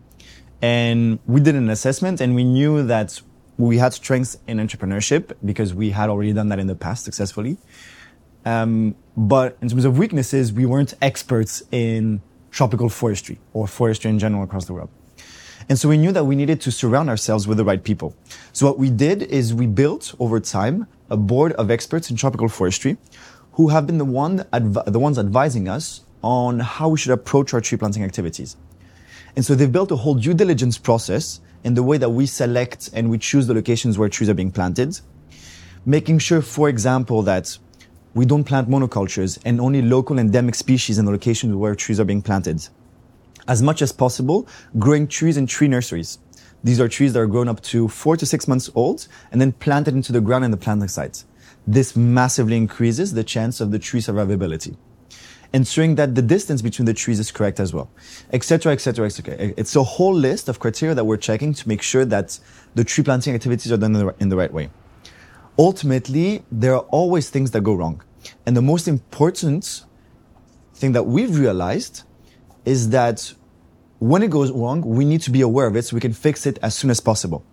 And 0.60 1.18
we 1.26 1.40
did 1.40 1.56
an 1.56 1.68
assessment 1.68 2.20
and 2.20 2.34
we 2.36 2.44
knew 2.44 2.84
that 2.84 3.20
we 3.68 3.78
had 3.78 3.92
strengths 3.92 4.36
in 4.46 4.58
entrepreneurship 4.58 5.32
because 5.44 5.72
we 5.72 5.90
had 5.90 6.10
already 6.10 6.32
done 6.32 6.48
that 6.48 6.58
in 6.58 6.66
the 6.66 6.74
past 6.74 7.04
successfully. 7.04 7.58
Um, 8.44 8.96
but 9.16 9.56
in 9.62 9.68
terms 9.68 9.84
of 9.84 9.98
weaknesses, 9.98 10.52
we 10.52 10.66
weren't 10.66 10.94
experts 11.00 11.62
in 11.70 12.22
tropical 12.50 12.88
forestry 12.88 13.38
or 13.52 13.68
forestry 13.68 14.10
in 14.10 14.18
general 14.18 14.42
across 14.42 14.64
the 14.64 14.72
world. 14.72 14.90
And 15.68 15.78
so 15.78 15.88
we 15.88 15.96
knew 15.96 16.10
that 16.10 16.24
we 16.24 16.34
needed 16.34 16.60
to 16.62 16.72
surround 16.72 17.08
ourselves 17.08 17.46
with 17.46 17.56
the 17.56 17.64
right 17.64 17.82
people. 17.82 18.16
So 18.52 18.66
what 18.66 18.78
we 18.80 18.90
did 18.90 19.22
is 19.22 19.54
we 19.54 19.66
built 19.66 20.12
over 20.18 20.40
time 20.40 20.88
a 21.08 21.16
board 21.16 21.52
of 21.52 21.70
experts 21.70 22.10
in 22.10 22.16
tropical 22.16 22.48
forestry 22.48 22.96
who 23.52 23.68
have 23.68 23.86
been 23.86 23.98
the, 23.98 24.04
one, 24.04 24.44
adv- 24.52 24.86
the 24.86 24.98
ones 24.98 25.20
advising 25.20 25.68
us 25.68 26.00
on 26.22 26.58
how 26.58 26.88
we 26.88 26.98
should 26.98 27.12
approach 27.12 27.54
our 27.54 27.60
tree 27.60 27.78
planting 27.78 28.02
activities. 28.02 28.56
And 29.36 29.44
so 29.44 29.54
they've 29.54 29.70
built 29.70 29.92
a 29.92 29.96
whole 29.96 30.14
due 30.14 30.34
diligence 30.34 30.78
process 30.78 31.40
in 31.64 31.74
the 31.74 31.82
way 31.82 31.98
that 31.98 32.10
we 32.10 32.26
select 32.26 32.90
and 32.92 33.10
we 33.10 33.18
choose 33.18 33.46
the 33.46 33.54
locations 33.54 33.98
where 33.98 34.08
trees 34.08 34.28
are 34.28 34.34
being 34.34 34.50
planted, 34.50 35.00
making 35.84 36.18
sure, 36.18 36.42
for 36.42 36.68
example, 36.68 37.22
that 37.22 37.58
we 38.14 38.26
don't 38.26 38.44
plant 38.44 38.68
monocultures 38.68 39.38
and 39.44 39.60
only 39.60 39.82
local 39.82 40.18
endemic 40.18 40.54
species 40.54 40.98
in 40.98 41.04
the 41.04 41.12
locations 41.12 41.54
where 41.54 41.74
trees 41.74 41.98
are 41.98 42.04
being 42.04 42.22
planted. 42.22 42.68
As 43.48 43.62
much 43.62 43.82
as 43.82 43.92
possible, 43.92 44.46
growing 44.78 45.08
trees 45.08 45.36
in 45.36 45.46
tree 45.46 45.68
nurseries. 45.68 46.18
These 46.64 46.80
are 46.80 46.88
trees 46.88 47.12
that 47.14 47.20
are 47.20 47.26
grown 47.26 47.48
up 47.48 47.60
to 47.62 47.88
four 47.88 48.16
to 48.16 48.26
six 48.26 48.46
months 48.46 48.70
old 48.74 49.08
and 49.32 49.40
then 49.40 49.52
planted 49.52 49.94
into 49.94 50.12
the 50.12 50.20
ground 50.20 50.44
in 50.44 50.52
the 50.52 50.56
planting 50.56 50.88
site 50.88 51.24
this 51.66 51.94
massively 51.94 52.56
increases 52.56 53.14
the 53.14 53.24
chance 53.24 53.60
of 53.60 53.70
the 53.70 53.78
tree 53.78 54.00
survivability. 54.00 54.76
Ensuring 55.54 55.96
that 55.96 56.14
the 56.14 56.22
distance 56.22 56.62
between 56.62 56.86
the 56.86 56.94
trees 56.94 57.18
is 57.18 57.30
correct 57.30 57.60
as 57.60 57.74
well, 57.74 57.90
etc., 58.32 58.72
etc., 58.72 59.04
etc. 59.04 59.52
It's 59.56 59.76
a 59.76 59.82
whole 59.82 60.14
list 60.14 60.48
of 60.48 60.58
criteria 60.58 60.94
that 60.94 61.04
we're 61.04 61.18
checking 61.18 61.52
to 61.52 61.68
make 61.68 61.82
sure 61.82 62.06
that 62.06 62.38
the 62.74 62.84
tree 62.84 63.04
planting 63.04 63.34
activities 63.34 63.70
are 63.70 63.76
done 63.76 63.94
in 63.94 64.06
the, 64.06 64.14
in 64.18 64.28
the 64.30 64.36
right 64.36 64.52
way. 64.52 64.70
ultimately, 65.58 66.42
there 66.50 66.74
are 66.74 66.86
always 66.90 67.30
things 67.30 67.50
that 67.52 67.62
go 67.62 67.74
wrong. 67.74 68.02
And 68.46 68.56
the 68.56 68.62
most 68.62 68.88
important 68.88 69.84
thing 70.74 70.92
that 70.92 71.04
we've 71.04 71.38
realized 71.38 72.02
is 72.64 72.90
that 72.90 73.34
when 73.98 74.22
it 74.22 74.30
goes 74.30 74.50
wrong, 74.50 74.82
we 74.82 75.04
need 75.04 75.20
to 75.22 75.30
be 75.30 75.40
aware 75.40 75.66
of 75.66 75.76
it 75.76 75.82
so 75.82 75.94
we 75.94 76.00
can 76.00 76.12
fix 76.12 76.46
it 76.46 76.58
as 76.62 76.74
soon 76.74 76.90
as 76.90 77.00
possible. 77.00 77.44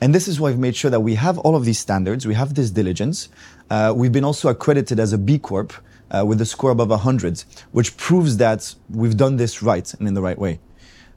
And 0.00 0.14
this 0.14 0.28
is 0.28 0.40
why 0.40 0.50
we've 0.50 0.58
made 0.58 0.76
sure 0.76 0.90
that 0.90 1.00
we 1.00 1.16
have 1.16 1.38
all 1.38 1.56
of 1.56 1.64
these 1.64 1.78
standards, 1.78 2.26
we 2.26 2.34
have 2.34 2.54
this 2.54 2.70
diligence. 2.70 3.28
Uh, 3.68 3.92
we've 3.94 4.12
been 4.12 4.24
also 4.24 4.48
accredited 4.48 4.98
as 4.98 5.12
a 5.12 5.18
B 5.18 5.38
Corp 5.38 5.72
uh, 6.10 6.24
with 6.26 6.40
a 6.40 6.46
score 6.46 6.70
above 6.70 6.90
100, 6.90 7.44
which 7.72 7.96
proves 7.96 8.36
that 8.38 8.74
we've 8.88 9.16
done 9.16 9.36
this 9.36 9.62
right 9.62 9.92
and 9.94 10.08
in 10.08 10.14
the 10.14 10.22
right 10.22 10.38
way. 10.38 10.60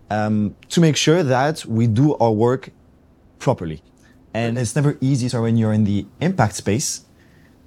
Um, 0.10 0.56
to 0.70 0.82
make 0.82 0.96
sure 0.96 1.24
that 1.24 1.66
we 1.66 1.88
do 1.88 2.16
our 2.18 2.32
work 2.32 2.70
properly. 3.40 3.82
And 4.34 4.58
it's 4.58 4.76
never 4.76 4.98
easy 5.02 5.30
so 5.30 5.42
when 5.42 5.58
you're 5.58 5.74
in 5.74 5.84
the 5.84 6.06
impact 6.20 6.56
space 6.56 7.06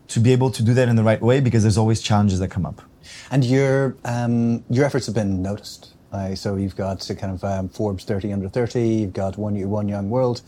to 0.09 0.21
be 0.21 0.33
able 0.33 0.51
to 0.51 0.63
do 0.63 0.75
that 0.75 0.89
in 0.89 0.97
the 0.97 1.03
right 1.03 1.21
way 1.21 1.41
because 1.41 1.63
there's 1.63 1.79
always 1.79 2.01
challenges 2.01 2.39
that 2.39 2.49
come 2.49 2.67
up. 2.67 2.83
And 3.31 3.45
your 3.45 3.97
um, 4.05 4.65
your 4.69 4.85
efforts 4.85 5.07
have 5.07 5.15
been 5.15 5.43
noticed. 5.43 5.95
Uh, 6.13 6.35
so 6.35 6.57
you've 6.57 6.77
got 6.77 7.09
kind 7.19 7.35
of 7.35 7.45
um, 7.45 7.69
Forbes 7.69 8.05
30 8.05 8.33
under 8.33 8.49
30. 8.49 8.81
You've 8.81 9.13
got 9.13 9.37
one 9.37 9.55
one 9.69 9.89
young 9.89 10.09
world. 10.11 10.43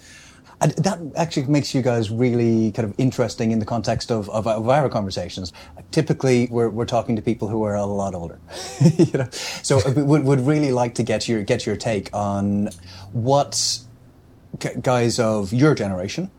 And 0.61 0.73
that 0.73 0.99
actually 1.17 1.47
makes 1.47 1.75
you 1.75 1.83
guys 1.83 2.11
really 2.11 2.73
kind 2.73 2.89
of 2.89 2.95
interesting 2.99 3.53
in 3.53 3.61
the 3.61 3.65
context 3.65 4.11
of, 4.11 4.29
of, 4.31 4.47
of 4.47 4.69
our 4.69 4.89
conversations. 4.89 5.53
Typically, 5.93 6.49
we're, 6.51 6.69
we're 6.69 6.85
talking 6.85 7.15
to 7.17 7.23
people 7.23 7.49
who 7.49 7.63
are 7.63 7.77
a 7.77 7.87
lot 7.87 8.15
older. 8.15 8.41
you 8.97 9.19
know? 9.19 9.29
So 9.31 9.81
would, 9.93 10.25
would 10.25 10.41
really 10.41 10.73
like 10.73 10.95
to 10.97 11.03
get 11.03 11.29
your, 11.29 11.43
get 11.43 11.65
your 11.65 11.77
take 11.77 12.13
on 12.13 12.71
what 13.13 13.79
guys 14.83 15.19
of 15.19 15.53
your 15.53 15.75
generation 15.75 16.31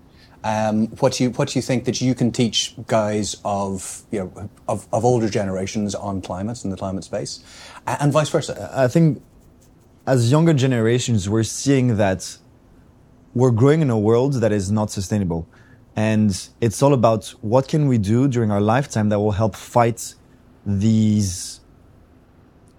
um, 0.43 0.87
what 0.99 1.19
you 1.19 1.31
what 1.31 1.49
do 1.49 1.59
you 1.59 1.63
think 1.63 1.85
that 1.85 1.99
you 1.99 2.15
can 2.15 2.31
teach 2.31 2.73
guys 2.87 3.35
of 3.43 4.03
you 4.11 4.19
know 4.19 4.49
of, 4.67 4.87
of 4.93 5.03
older 5.03 5.29
generations 5.29 5.95
on 5.95 6.21
climate 6.21 6.63
and 6.63 6.71
the 6.71 6.77
climate 6.77 7.03
space, 7.03 7.43
and 7.85 8.13
vice 8.13 8.29
versa? 8.29 8.71
I 8.73 8.87
think 8.87 9.21
as 10.07 10.31
younger 10.31 10.53
generations, 10.53 11.27
we're 11.27 11.43
seeing 11.43 11.97
that 11.97 12.37
we're 13.39 13.51
growing 13.51 13.81
in 13.81 13.89
a 13.89 13.97
world 13.97 14.33
that 14.33 14.51
is 14.51 14.69
not 14.69 14.91
sustainable. 14.91 15.47
And 15.95 16.49
it's 16.59 16.83
all 16.83 16.93
about 16.93 17.29
what 17.41 17.69
can 17.69 17.87
we 17.87 17.97
do 17.97 18.27
during 18.27 18.51
our 18.51 18.59
lifetime 18.59 19.07
that 19.09 19.19
will 19.19 19.31
help 19.31 19.55
fight 19.55 20.13
these, 20.65 21.61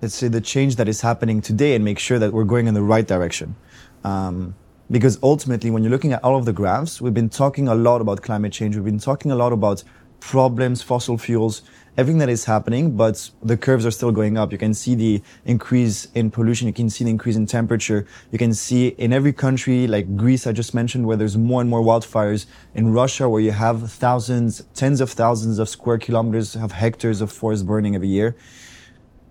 let's 0.03 0.15
say, 0.15 0.29
the 0.29 0.41
change 0.41 0.77
that 0.77 0.87
is 0.87 1.01
happening 1.01 1.41
today 1.41 1.75
and 1.75 1.83
make 1.83 1.99
sure 1.99 2.19
that 2.19 2.35
we're 2.35 2.45
going 2.45 2.67
in 2.67 2.75
the 2.75 2.83
right 2.83 3.07
direction. 3.07 3.57
Um, 4.05 4.55
because 4.91 5.19
ultimately, 5.23 5.71
when 5.71 5.83
you're 5.83 5.91
looking 5.91 6.13
at 6.13 6.23
all 6.23 6.37
of 6.37 6.45
the 6.45 6.53
graphs, 6.53 7.01
we've 7.01 7.15
been 7.15 7.31
talking 7.31 7.67
a 7.67 7.75
lot 7.75 8.03
about 8.03 8.21
climate 8.21 8.53
change. 8.53 8.77
We've 8.77 8.85
been 8.85 8.99
talking 8.99 9.31
a 9.31 9.37
lot 9.37 9.53
about 9.55 9.83
problems, 10.21 10.83
fossil 10.83 11.17
fuels, 11.17 11.63
everything 12.01 12.19
that 12.19 12.31
is 12.31 12.47
happening, 12.47 12.97
but 12.97 13.31
the 13.43 13.59
curves 13.59 13.85
are 13.85 13.91
still 13.91 14.11
going 14.11 14.39
up. 14.39 14.51
You 14.53 14.57
can 14.57 14.73
see 14.73 14.95
the 14.95 15.23
increase 15.45 16.07
in 16.15 16.31
pollution. 16.31 16.67
You 16.67 16.73
can 16.73 16.89
see 16.89 17.05
the 17.05 17.11
increase 17.11 17.37
in 17.37 17.45
temperature. 17.45 18.07
You 18.33 18.39
can 18.39 18.55
see 18.55 18.89
in 19.05 19.13
every 19.13 19.35
country, 19.35 19.87
like 19.87 20.17
Greece, 20.17 20.47
I 20.47 20.53
just 20.53 20.73
mentioned, 20.73 21.07
where 21.07 21.19
there's 21.19 21.37
more 21.37 21.61
and 21.61 21.69
more 21.69 21.83
wildfires. 21.83 22.47
In 22.75 22.95
Russia, 22.95 23.29
where 23.29 23.43
you 23.43 23.53
have 23.53 23.93
thousands, 23.93 24.63
tens 24.73 25.03
of 25.03 25.11
thousands 25.11 25.59
of 25.59 25.69
square 25.69 25.99
kilometers 25.99 26.57
of 26.57 26.73
hectares 26.73 27.21
of 27.21 27.31
forest 27.31 27.67
burning 27.67 27.95
every 27.95 28.09
year. 28.09 28.35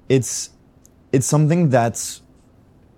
It's, 0.07 0.51
it's 1.11 1.25
something 1.25 1.69
that 1.71 2.19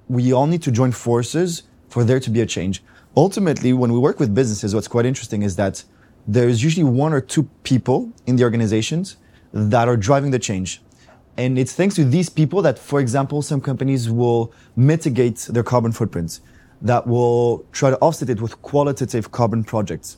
we 0.09 0.33
all 0.33 0.47
need 0.47 0.63
to 0.63 0.71
join 0.71 0.91
forces 0.91 1.63
for 1.87 2.03
there 2.03 2.19
to 2.19 2.29
be 2.29 2.41
a 2.41 2.45
change. 2.45 2.83
Ultimately, 3.15 3.71
when 3.71 3.93
we 3.93 3.99
work 3.99 4.19
with 4.19 4.35
businesses, 4.35 4.75
what's 4.75 4.89
quite 4.89 5.05
interesting 5.05 5.43
is 5.43 5.55
that 5.55 5.85
there's 6.27 6.61
usually 6.61 6.83
one 6.83 7.13
or 7.13 7.21
two 7.21 7.43
people 7.63 8.11
in 8.27 8.35
the 8.35 8.43
organizations 8.43 9.15
that 9.53 9.87
are 9.87 9.97
driving 9.97 10.31
the 10.31 10.39
change. 10.39 10.81
And 11.37 11.57
it's 11.57 11.73
thanks 11.73 11.95
to 11.95 12.03
these 12.03 12.29
people 12.29 12.61
that, 12.61 12.77
for 12.77 12.99
example, 12.99 13.41
some 13.41 13.61
companies 13.61 14.09
will 14.09 14.53
mitigate 14.75 15.47
their 15.49 15.63
carbon 15.63 15.91
footprints, 15.91 16.41
that 16.81 17.07
will 17.07 17.65
try 17.71 17.89
to 17.89 17.97
offset 17.99 18.29
it 18.29 18.41
with 18.41 18.61
qualitative 18.61 19.31
carbon 19.31 19.63
projects, 19.63 20.17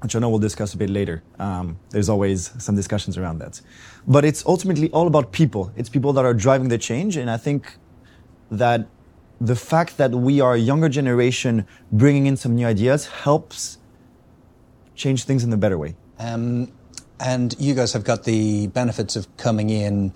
which 0.00 0.14
I 0.14 0.18
know 0.18 0.30
we'll 0.30 0.38
discuss 0.38 0.72
a 0.72 0.76
bit 0.76 0.90
later. 0.90 1.22
Um, 1.38 1.78
there's 1.90 2.08
always 2.08 2.52
some 2.62 2.74
discussions 2.74 3.18
around 3.18 3.38
that. 3.38 3.60
But 4.06 4.24
it's 4.24 4.44
ultimately 4.46 4.90
all 4.90 5.06
about 5.06 5.32
people. 5.32 5.72
It's 5.76 5.88
people 5.88 6.12
that 6.14 6.24
are 6.24 6.34
driving 6.34 6.68
the 6.68 6.78
change. 6.78 7.16
And 7.16 7.30
I 7.30 7.36
think 7.36 7.76
that 8.50 8.86
the 9.40 9.56
fact 9.56 9.96
that 9.98 10.12
we 10.12 10.40
are 10.40 10.54
a 10.54 10.58
younger 10.58 10.88
generation 10.88 11.66
bringing 11.92 12.26
in 12.26 12.36
some 12.36 12.54
new 12.54 12.66
ideas 12.66 13.06
helps 13.06 13.78
change 14.94 15.24
things 15.24 15.44
in 15.44 15.52
a 15.52 15.56
better 15.56 15.76
way. 15.76 15.94
Um, 16.18 16.72
and 17.20 17.54
you 17.58 17.74
guys 17.74 17.92
have 17.92 18.04
got 18.04 18.24
the 18.24 18.66
benefits 18.68 19.16
of 19.16 19.34
coming 19.36 19.70
in 19.70 20.12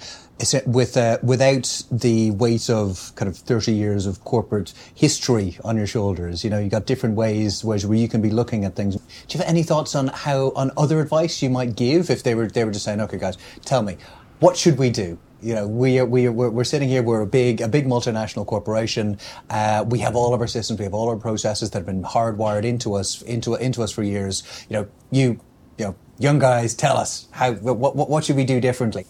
with 0.66 0.96
uh, 0.96 1.18
without 1.22 1.82
the 1.90 2.30
weight 2.30 2.70
of 2.70 3.12
kind 3.14 3.28
of 3.28 3.36
30 3.36 3.72
years 3.72 4.06
of 4.06 4.24
corporate 4.24 4.72
history 4.94 5.58
on 5.64 5.76
your 5.76 5.86
shoulders. 5.86 6.44
You 6.44 6.50
know, 6.50 6.58
you 6.58 6.68
got 6.68 6.86
different 6.86 7.16
ways, 7.16 7.64
where 7.64 7.78
you 7.78 8.08
can 8.08 8.22
be 8.22 8.30
looking 8.30 8.64
at 8.64 8.74
things. 8.74 8.96
Do 8.96 9.02
you 9.28 9.38
have 9.38 9.48
any 9.48 9.62
thoughts 9.62 9.94
on 9.94 10.08
how 10.08 10.52
on 10.56 10.70
other 10.76 11.00
advice 11.00 11.42
you 11.42 11.50
might 11.50 11.76
give 11.76 12.10
if 12.10 12.22
they 12.22 12.34
were 12.34 12.48
they 12.48 12.64
were 12.64 12.72
just 12.72 12.84
saying, 12.84 13.00
okay, 13.00 13.18
guys, 13.18 13.36
tell 13.64 13.82
me, 13.82 13.96
what 14.38 14.56
should 14.56 14.78
we 14.78 14.90
do? 14.90 15.18
you 15.42 15.54
know, 15.54 15.66
we 15.66 15.98
are, 15.98 16.04
we 16.04 16.26
are, 16.26 16.32
we're, 16.32 16.50
we're, 16.50 16.64
sitting 16.64 16.88
here, 16.88 17.02
we're 17.02 17.22
a 17.22 17.26
big, 17.26 17.60
a 17.60 17.68
big 17.68 17.86
multinational 17.86 18.46
corporation. 18.46 19.18
Uh, 19.48 19.84
we 19.88 19.98
have 20.00 20.14
all 20.14 20.34
of 20.34 20.40
our 20.40 20.46
systems, 20.46 20.78
we 20.78 20.84
have 20.84 20.94
all 20.94 21.08
our 21.08 21.16
processes 21.16 21.70
that 21.70 21.78
have 21.78 21.86
been 21.86 22.02
hardwired 22.02 22.64
into 22.64 22.94
us, 22.94 23.22
into, 23.22 23.54
into 23.54 23.82
us 23.82 23.90
for 23.90 24.02
years. 24.02 24.42
You 24.68 24.76
know, 24.76 24.88
you, 25.10 25.40
you 25.78 25.86
know, 25.86 25.96
young 26.20 26.38
guys, 26.38 26.74
tell 26.74 26.96
us 26.96 27.26
how, 27.32 27.54
what, 27.54 27.96
what, 27.96 28.08
what 28.10 28.24
should 28.24 28.36
we 28.36 28.44
do 28.44 28.60
differently? 28.60 29.06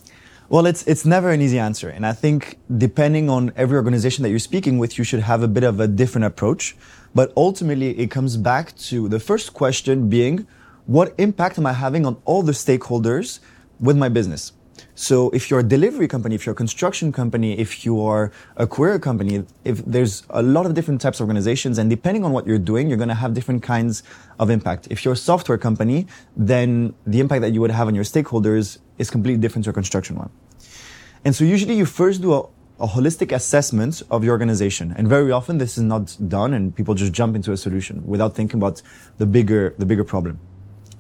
Well, 0.48 0.64
it's, 0.66 0.84
it's 0.86 1.04
never 1.04 1.30
an 1.30 1.40
easy 1.40 1.58
answer. 1.58 1.88
And 1.88 2.06
I 2.06 2.12
think 2.12 2.58
depending 2.78 3.28
on 3.28 3.52
every 3.56 3.76
organization 3.76 4.22
that 4.22 4.30
you're 4.30 4.38
speaking 4.38 4.78
with, 4.78 4.96
you 4.96 5.04
should 5.04 5.20
have 5.20 5.42
a 5.42 5.48
bit 5.48 5.64
of 5.64 5.80
a 5.80 5.88
different 5.88 6.24
approach. 6.24 6.76
But 7.14 7.32
ultimately, 7.36 7.98
it 7.98 8.10
comes 8.10 8.36
back 8.36 8.76
to 8.90 9.08
the 9.08 9.20
first 9.20 9.52
question 9.52 10.08
being, 10.08 10.46
what 10.86 11.14
impact 11.18 11.58
am 11.58 11.66
I 11.66 11.72
having 11.72 12.06
on 12.06 12.16
all 12.24 12.42
the 12.42 12.52
stakeholders 12.52 13.40
with 13.80 13.96
my 13.96 14.08
business? 14.08 14.52
So 15.00 15.30
if 15.30 15.48
you're 15.48 15.60
a 15.60 15.70
delivery 15.76 16.06
company, 16.06 16.34
if 16.34 16.44
you're 16.44 16.52
a 16.52 16.62
construction 16.66 17.10
company, 17.10 17.58
if 17.58 17.86
you 17.86 18.04
are 18.04 18.30
a 18.58 18.66
courier 18.66 18.98
company, 18.98 19.46
if 19.64 19.82
there's 19.86 20.24
a 20.28 20.42
lot 20.42 20.66
of 20.66 20.74
different 20.74 21.00
types 21.00 21.20
of 21.20 21.24
organizations 21.24 21.78
and 21.78 21.88
depending 21.88 22.22
on 22.22 22.32
what 22.32 22.46
you're 22.46 22.58
doing, 22.58 22.86
you're 22.86 22.98
going 22.98 23.08
to 23.08 23.14
have 23.14 23.32
different 23.32 23.62
kinds 23.62 24.02
of 24.38 24.50
impact. 24.50 24.88
If 24.90 25.02
you're 25.02 25.14
a 25.14 25.24
software 25.30 25.56
company, 25.56 26.06
then 26.36 26.94
the 27.06 27.18
impact 27.18 27.40
that 27.40 27.54
you 27.54 27.62
would 27.62 27.70
have 27.70 27.88
on 27.88 27.94
your 27.94 28.04
stakeholders 28.04 28.76
is 28.98 29.08
completely 29.08 29.40
different 29.40 29.64
to 29.64 29.70
a 29.70 29.72
construction 29.72 30.16
one. 30.16 30.28
And 31.24 31.34
so 31.34 31.44
usually 31.44 31.76
you 31.76 31.86
first 31.86 32.20
do 32.20 32.34
a, 32.34 32.40
a 32.78 32.86
holistic 32.86 33.32
assessment 33.32 34.02
of 34.10 34.22
your 34.22 34.32
organization. 34.32 34.92
And 34.94 35.08
very 35.08 35.32
often 35.32 35.56
this 35.56 35.78
is 35.78 35.82
not 35.82 36.14
done 36.28 36.52
and 36.52 36.76
people 36.76 36.94
just 36.94 37.14
jump 37.14 37.36
into 37.36 37.52
a 37.52 37.56
solution 37.56 38.02
without 38.04 38.34
thinking 38.34 38.60
about 38.60 38.82
the 39.16 39.24
bigger, 39.24 39.74
the 39.78 39.86
bigger 39.86 40.04
problem. 40.04 40.40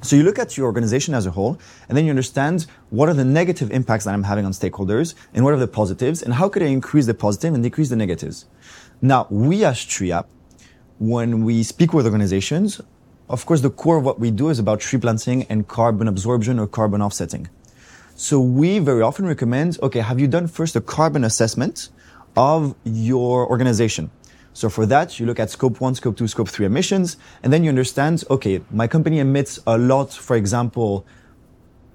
So 0.02 0.16
you 0.16 0.22
look 0.22 0.38
at 0.38 0.56
your 0.56 0.66
organization 0.66 1.14
as 1.14 1.26
a 1.26 1.30
whole, 1.30 1.58
and 1.88 1.96
then 1.96 2.06
you 2.06 2.10
understand 2.10 2.66
what 2.88 3.10
are 3.10 3.14
the 3.14 3.24
negative 3.24 3.70
impacts 3.70 4.06
that 4.06 4.14
I'm 4.14 4.22
having 4.22 4.46
on 4.46 4.52
stakeholders, 4.52 5.14
and 5.34 5.44
what 5.44 5.52
are 5.52 5.58
the 5.58 5.68
positives, 5.68 6.22
and 6.22 6.34
how 6.34 6.48
could 6.48 6.62
I 6.62 6.66
increase 6.66 7.04
the 7.04 7.12
positive 7.12 7.52
and 7.52 7.62
decrease 7.62 7.90
the 7.90 7.96
negatives. 7.96 8.46
Now, 9.02 9.26
we 9.28 9.62
as 9.62 9.78
TreeApp, 9.78 10.26
when 10.98 11.44
we 11.44 11.62
speak 11.62 11.92
with 11.92 12.06
organizations, 12.06 12.80
of 13.28 13.44
course, 13.44 13.60
the 13.60 13.70
core 13.70 13.98
of 13.98 14.04
what 14.04 14.18
we 14.18 14.30
do 14.30 14.48
is 14.48 14.58
about 14.58 14.80
tree 14.80 14.98
planting 14.98 15.44
and 15.44 15.68
carbon 15.68 16.08
absorption 16.08 16.58
or 16.58 16.66
carbon 16.66 17.02
offsetting. 17.02 17.48
So 18.16 18.40
we 18.40 18.78
very 18.80 19.02
often 19.02 19.26
recommend, 19.26 19.78
okay, 19.82 20.00
have 20.00 20.18
you 20.18 20.28
done 20.28 20.46
first 20.46 20.76
a 20.76 20.80
carbon 20.80 21.24
assessment 21.24 21.90
of 22.36 22.74
your 22.84 23.48
organization? 23.48 24.10
So 24.52 24.68
for 24.68 24.84
that, 24.86 25.18
you 25.20 25.26
look 25.26 25.38
at 25.38 25.50
scope 25.50 25.80
one, 25.80 25.94
scope 25.94 26.16
two, 26.16 26.26
scope 26.26 26.48
three 26.48 26.66
emissions, 26.66 27.16
and 27.42 27.52
then 27.52 27.62
you 27.62 27.68
understand, 27.68 28.24
okay, 28.30 28.60
my 28.70 28.86
company 28.86 29.18
emits 29.18 29.60
a 29.66 29.78
lot, 29.78 30.12
for 30.12 30.36
example, 30.36 31.06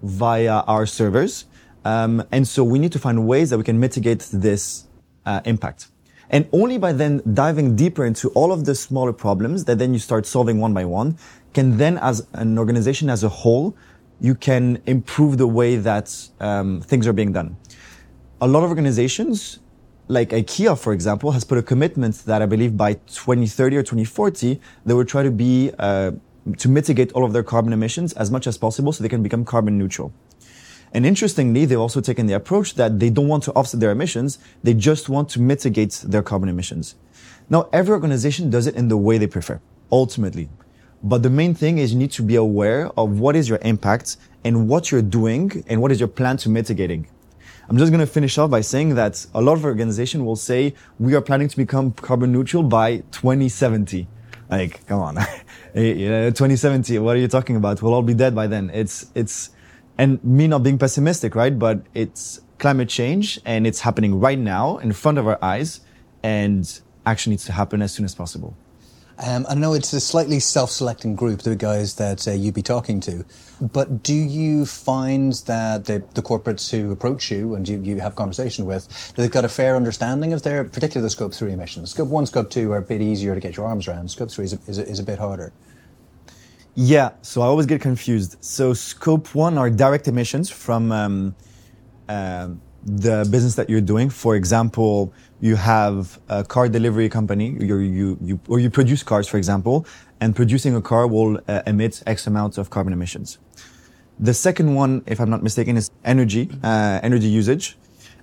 via 0.02 0.60
our 0.62 0.86
servers. 0.86 1.46
Um, 1.84 2.24
and 2.32 2.48
so 2.48 2.64
we 2.64 2.80
need 2.80 2.92
to 2.94 3.00
find 3.00 3.28
ways 3.28 3.50
that 3.50 3.58
we 3.58 3.64
can 3.64 3.80
mitigate 3.80 4.28
this 4.32 4.88
uh, 5.26 5.42
impact. 5.46 5.90
And 6.30 6.48
only 6.52 6.78
by 6.78 6.94
then 6.94 7.22
diving 7.34 7.76
deeper 7.76 8.06
into 8.06 8.30
all 8.30 8.52
of 8.52 8.66
the 8.66 8.74
smaller 8.74 9.14
problems 9.14 9.66
that 9.66 9.78
then 9.78 9.94
you 9.94 10.00
start 10.00 10.26
solving 10.26 10.60
one 10.60 10.74
by 10.74 10.86
one, 10.86 11.18
can 11.54 11.78
then 11.78 11.98
as 12.00 12.26
an 12.34 12.58
organization 12.58 13.10
as 13.10 13.24
a 13.24 13.30
whole, 13.30 13.78
you 14.20 14.34
can 14.34 14.82
improve 14.86 15.38
the 15.38 15.48
way 15.48 15.76
that 15.76 16.16
um, 16.40 16.82
things 16.82 17.06
are 17.06 17.14
being 17.14 17.32
done. 17.32 17.56
A 18.42 18.48
lot 18.48 18.64
of 18.64 18.70
organizations 18.70 19.60
like 20.08 20.30
IKEA, 20.30 20.78
for 20.78 20.94
example, 20.94 21.32
has 21.32 21.44
put 21.44 21.58
a 21.58 21.64
commitment 21.64 22.16
that 22.26 22.42
I 22.42 22.46
believe 22.46 22.78
by 22.78 22.94
2030 22.94 23.78
or 23.78 23.84
2040, 23.84 24.60
they 24.86 24.94
will 24.94 25.06
try 25.06 25.24
to 25.24 25.32
be, 25.32 25.72
uh, 25.80 26.12
to 26.58 26.70
mitigate 26.70 27.12
all 27.14 27.26
of 27.26 27.34
their 27.34 27.44
carbon 27.44 27.74
emissions 27.74 28.14
as 28.14 28.30
much 28.30 28.46
as 28.46 28.58
possible 28.58 28.92
so 28.92 29.02
they 29.02 29.10
can 29.10 29.24
become 29.24 29.44
carbon 29.44 29.78
neutral. 29.78 30.14
And 30.94 31.06
interestingly, 31.06 31.66
they've 31.66 31.80
also 31.80 32.02
taken 32.02 32.28
the 32.28 32.34
approach 32.34 32.76
that 32.76 33.00
they 33.00 33.10
don't 33.10 33.28
want 33.28 33.44
to 33.44 33.52
offset 33.54 33.80
their 33.80 33.92
emissions. 33.92 34.40
They 34.64 34.74
just 34.74 35.10
want 35.10 35.28
to 35.30 35.42
mitigate 35.42 36.04
their 36.06 36.22
carbon 36.22 36.50
emissions. 36.50 36.96
Now, 37.50 37.68
every 37.74 37.94
organization 37.94 38.50
does 38.50 38.68
it 38.68 38.76
in 38.76 38.88
the 38.88 38.98
way 38.98 39.18
they 39.18 39.28
prefer, 39.28 39.60
ultimately. 39.92 40.50
But 41.04 41.22
the 41.22 41.30
main 41.30 41.54
thing 41.54 41.80
is 41.80 41.94
you 41.94 42.00
need 42.00 42.12
to 42.12 42.24
be 42.24 42.36
aware 42.36 42.90
of 42.98 43.20
what 43.20 43.36
is 43.36 43.50
your 43.50 43.60
impact 43.62 44.18
and 44.44 44.70
what 44.70 44.92
you're 44.92 45.02
doing 45.02 45.64
and 45.68 45.82
what 45.82 45.92
is 45.92 46.00
your 46.00 46.08
plan 46.08 46.38
to 46.38 46.50
mitigating. 46.50 47.08
I'm 47.68 47.78
just 47.78 47.92
going 47.92 48.00
to 48.06 48.12
finish 48.12 48.38
off 48.38 48.52
by 48.52 48.62
saying 48.62 48.96
that 48.96 49.26
a 49.34 49.42
lot 49.42 49.54
of 49.54 49.66
organizations 49.66 50.24
will 50.24 50.36
say 50.36 50.76
we 51.00 51.16
are 51.16 51.22
planning 51.22 51.48
to 51.48 51.58
become 51.58 51.92
carbon 51.92 52.32
neutral 52.32 52.62
by 52.62 52.98
2070. 53.12 54.08
Like, 54.50 54.86
come 54.86 55.00
on, 55.00 55.18
eh, 55.76 56.30
2070. 56.30 57.00
What 57.00 57.16
are 57.16 57.20
you 57.20 57.28
talking 57.28 57.56
about? 57.56 57.82
We'll 57.82 57.96
all 57.96 58.04
be 58.04 58.14
dead 58.14 58.36
by 58.36 58.46
then. 58.46 58.70
It's, 58.72 59.12
it's, 59.16 59.50
and 59.98 60.24
me 60.24 60.48
not 60.48 60.62
being 60.62 60.78
pessimistic, 60.78 61.34
right? 61.34 61.58
But 61.58 61.82
it's 61.96 62.42
climate 62.60 62.90
change 62.90 63.40
and 63.46 63.66
it's 63.66 63.82
happening 63.82 64.20
right 64.20 64.40
now 64.40 64.78
in 64.78 64.92
front 64.94 65.18
of 65.18 65.28
our 65.28 65.44
eyes 65.44 65.82
and 66.22 66.82
action 67.06 67.32
needs 67.32 67.46
to 67.46 67.52
happen 67.52 67.82
as 67.82 67.92
soon 67.92 68.06
as 68.06 68.14
possible. 68.14 68.56
Um, 69.18 69.46
I 69.48 69.56
know 69.56 69.74
it's 69.74 69.94
a 69.94 70.02
slightly 70.02 70.42
self-selecting 70.42 71.16
group, 71.16 71.42
the 71.42 71.56
guys 71.56 71.96
that 71.96 72.28
uh, 72.28 72.32
you'd 72.32 72.54
be 72.54 72.62
talking 72.62 73.00
to, 73.02 73.24
but 73.62 74.04
do 74.04 74.14
you 74.14 74.66
find 74.66 75.32
that 75.46 75.86
the, 75.86 76.04
the 76.16 76.22
corporates 76.22 76.70
who 76.70 76.92
approach 76.92 77.32
you 77.32 77.56
and 77.56 77.68
you, 77.68 77.80
you 77.82 78.00
have 78.02 78.16
conversation 78.16 78.66
with, 78.66 79.14
they've 79.16 79.32
got 79.32 79.46
a 79.46 79.50
fair 79.50 79.78
understanding 79.78 80.34
of 80.34 80.44
their, 80.44 80.66
particularly 80.66 81.06
the 81.06 81.10
scope 81.10 81.34
three 81.34 81.54
emissions? 81.54 81.92
Scope 81.92 82.10
one, 82.10 82.26
scope 82.26 82.50
two 82.50 82.74
are 82.74 82.78
a 82.78 82.82
bit 82.82 83.02
easier 83.02 83.34
to 83.34 83.40
get 83.40 83.56
your 83.56 83.66
arms 83.66 83.88
around. 83.88 84.12
Scope 84.12 84.30
three 84.30 84.46
is 84.46 84.54
a, 84.54 84.60
is 84.68 84.78
a, 84.80 84.86
is 84.86 85.00
a 85.00 85.04
bit 85.04 85.18
harder. 85.18 85.54
Yeah, 86.74 87.12
so 87.22 87.42
I 87.42 87.46
always 87.46 87.68
get 87.68 87.80
confused. 87.80 88.36
So 88.44 88.74
scope 88.74 89.34
one 89.34 89.58
are 89.58 89.70
direct 89.70 90.10
emissions 90.10 90.50
from 90.50 90.92
um, 90.92 91.36
uh, 92.10 92.50
the 92.84 93.26
business 93.32 93.56
that 93.56 93.70
you're 93.70 93.80
doing. 93.80 94.10
For 94.10 94.36
example, 94.36 95.14
you 95.42 95.56
have 95.56 96.20
a 96.30 96.44
car 96.44 96.70
delivery 96.70 97.10
company, 97.10 97.58
you, 97.60 97.78
you, 97.78 98.18
you, 98.22 98.40
or 98.48 98.60
you 98.60 98.70
produce 98.70 99.04
cars, 99.04 99.28
for 99.28 99.38
example, 99.38 99.86
and 100.20 100.36
producing 100.36 100.76
a 100.76 100.82
car 100.82 101.08
will 101.08 101.40
uh, 101.48 101.62
emit 101.68 102.02
X 102.08 102.28
amount 102.28 102.58
of 102.58 102.70
carbon 102.70 102.94
emissions. 102.94 103.38
The 104.20 104.34
second 104.34 104.76
one, 104.76 105.04
if 105.08 105.20
I'm 105.20 105.30
not 105.30 105.44
mistaken, 105.44 105.76
is 105.76 105.92
energy, 106.06 106.50
uh, 106.64 107.00
energy 107.04 107.28
usage. 107.28 107.78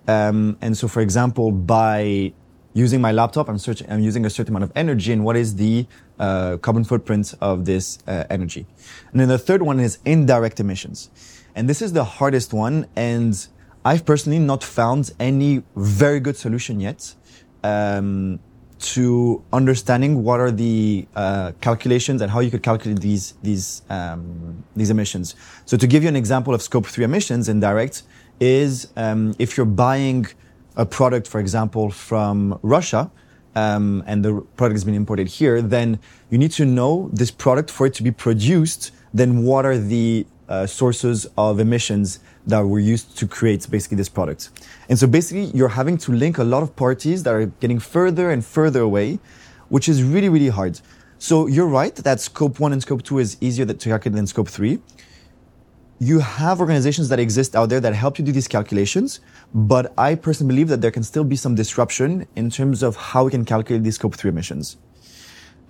Um, 0.09 0.57
and 0.61 0.77
so, 0.77 0.89
for 0.89 1.01
example, 1.01 1.53
by 1.53 2.33
using 2.73 3.01
my 3.01 3.13
laptop, 3.13 3.49
I'm, 3.49 3.59
searching, 3.59 3.91
I'm 3.91 4.01
using 4.01 4.25
a 4.25 4.31
certain 4.31 4.57
amount 4.57 4.65
of 4.65 4.73
energy, 4.75 5.13
and 5.13 5.23
what 5.23 5.37
is 5.37 5.57
the 5.57 5.87
uh, 6.19 6.57
carbon 6.57 6.85
footprint 6.85 7.35
of 7.41 7.67
this 7.67 7.99
uh, 8.07 8.25
energy? 8.31 8.67
And 9.11 9.21
then 9.21 9.29
the 9.29 9.39
third 9.39 9.63
one 9.63 9.79
is 9.79 9.99
indirect 10.07 10.61
emissions, 10.61 11.11
and 11.55 11.69
this 11.69 11.83
is 11.83 11.93
the 11.93 12.05
hardest 12.05 12.55
one, 12.55 12.87
and 12.97 13.47
I've 13.85 14.05
personally 14.05 14.39
not 14.39 14.63
found 14.63 15.11
any 15.19 15.63
very 15.75 16.21
good 16.21 16.37
solution 16.37 16.79
yet 16.79 17.15
um, 17.65 18.39
to 18.79 19.43
understanding 19.53 20.23
what 20.23 20.39
are 20.41 20.51
the 20.51 21.07
uh, 21.17 21.53
calculations 21.61 22.23
and 22.23 22.31
how 22.31 22.41
you 22.41 22.51
could 22.51 22.63
calculate 22.63 23.01
these 23.01 23.35
these 23.43 23.83
um, 23.91 24.65
these 24.77 24.91
emissions. 24.91 25.35
So 25.65 25.77
to 25.77 25.87
give 25.87 26.03
you 26.03 26.09
an 26.09 26.17
example 26.17 26.55
of 26.55 26.63
scope 26.63 26.87
three 26.87 27.05
emissions, 27.05 27.49
indirect 27.49 28.05
is 28.41 28.89
um, 28.97 29.35
if 29.39 29.57
you're 29.57 29.67
buying 29.67 30.27
a 30.77 30.87
product, 30.87 31.27
for 31.29 31.41
example, 31.41 31.91
from 31.91 32.59
Russia. 32.63 33.11
Um, 33.55 34.03
and 34.07 34.25
the 34.25 34.41
product 34.57 34.77
has 34.77 34.85
been 34.85 34.95
imported 34.95 35.29
here, 35.29 35.61
then 35.61 36.01
you 36.31 36.39
need 36.39 36.53
to 36.53 36.65
know 36.65 37.11
this 37.13 37.31
product 37.31 37.71
for 37.71 37.87
it 37.87 37.93
to 37.95 38.03
be 38.03 38.11
produced. 38.11 38.93
Then 39.13 39.43
what 39.43 39.67
are 39.67 39.77
the 39.77 40.27
uh, 40.49 40.67
sources 40.67 41.27
of 41.37 41.61
emissions 41.61 42.21
that 42.47 42.61
were 42.61 42.81
used 42.81 43.17
to 43.19 43.27
create 43.27 43.69
basically 43.71 43.97
this 43.97 44.09
product. 44.09 44.51
And 44.89 44.99
so 44.99 45.07
basically 45.07 45.45
you're 45.57 45.69
having 45.69 45.97
to 45.99 46.13
link 46.13 46.39
a 46.39 46.45
lot 46.45 46.63
of 46.63 46.75
parties 46.75 47.23
that 47.23 47.33
are 47.35 47.47
getting 47.47 47.79
further 47.79 48.31
and 48.31 48.45
further 48.45 48.81
away, 48.81 49.19
which 49.69 49.89
is 49.89 50.03
really, 50.03 50.29
really 50.29 50.49
hard. 50.49 50.81
So 51.19 51.47
you're 51.47 51.69
right 51.69 51.95
that 51.95 52.21
scope 52.21 52.59
one 52.59 52.73
and 52.73 52.83
scope 52.83 53.03
two 53.03 53.19
is 53.19 53.37
easier 53.41 53.65
to 53.65 53.75
calculate 53.75 54.17
than 54.17 54.27
scope 54.27 54.49
three. 54.49 54.81
You 56.01 56.19
have 56.19 56.59
organizations 56.59 57.09
that 57.11 57.21
exist 57.21 57.55
out 57.55 57.69
there 57.69 57.79
that 57.79 57.95
help 57.95 58.19
you 58.19 58.25
do 58.25 58.33
these 58.33 58.49
calculations, 58.49 59.21
but 59.55 59.93
I 59.97 60.17
personally 60.17 60.53
believe 60.53 60.67
that 60.69 60.81
there 60.81 60.91
can 60.91 61.05
still 61.05 61.23
be 61.23 61.37
some 61.37 61.55
disruption 61.55 62.27
in 62.35 62.51
terms 62.51 62.83
of 62.83 62.97
how 62.97 63.25
we 63.25 63.31
can 63.31 63.45
calculate 63.45 63.85
these 63.85 63.95
scope 63.95 64.17
three 64.17 64.31
emissions. 64.31 64.79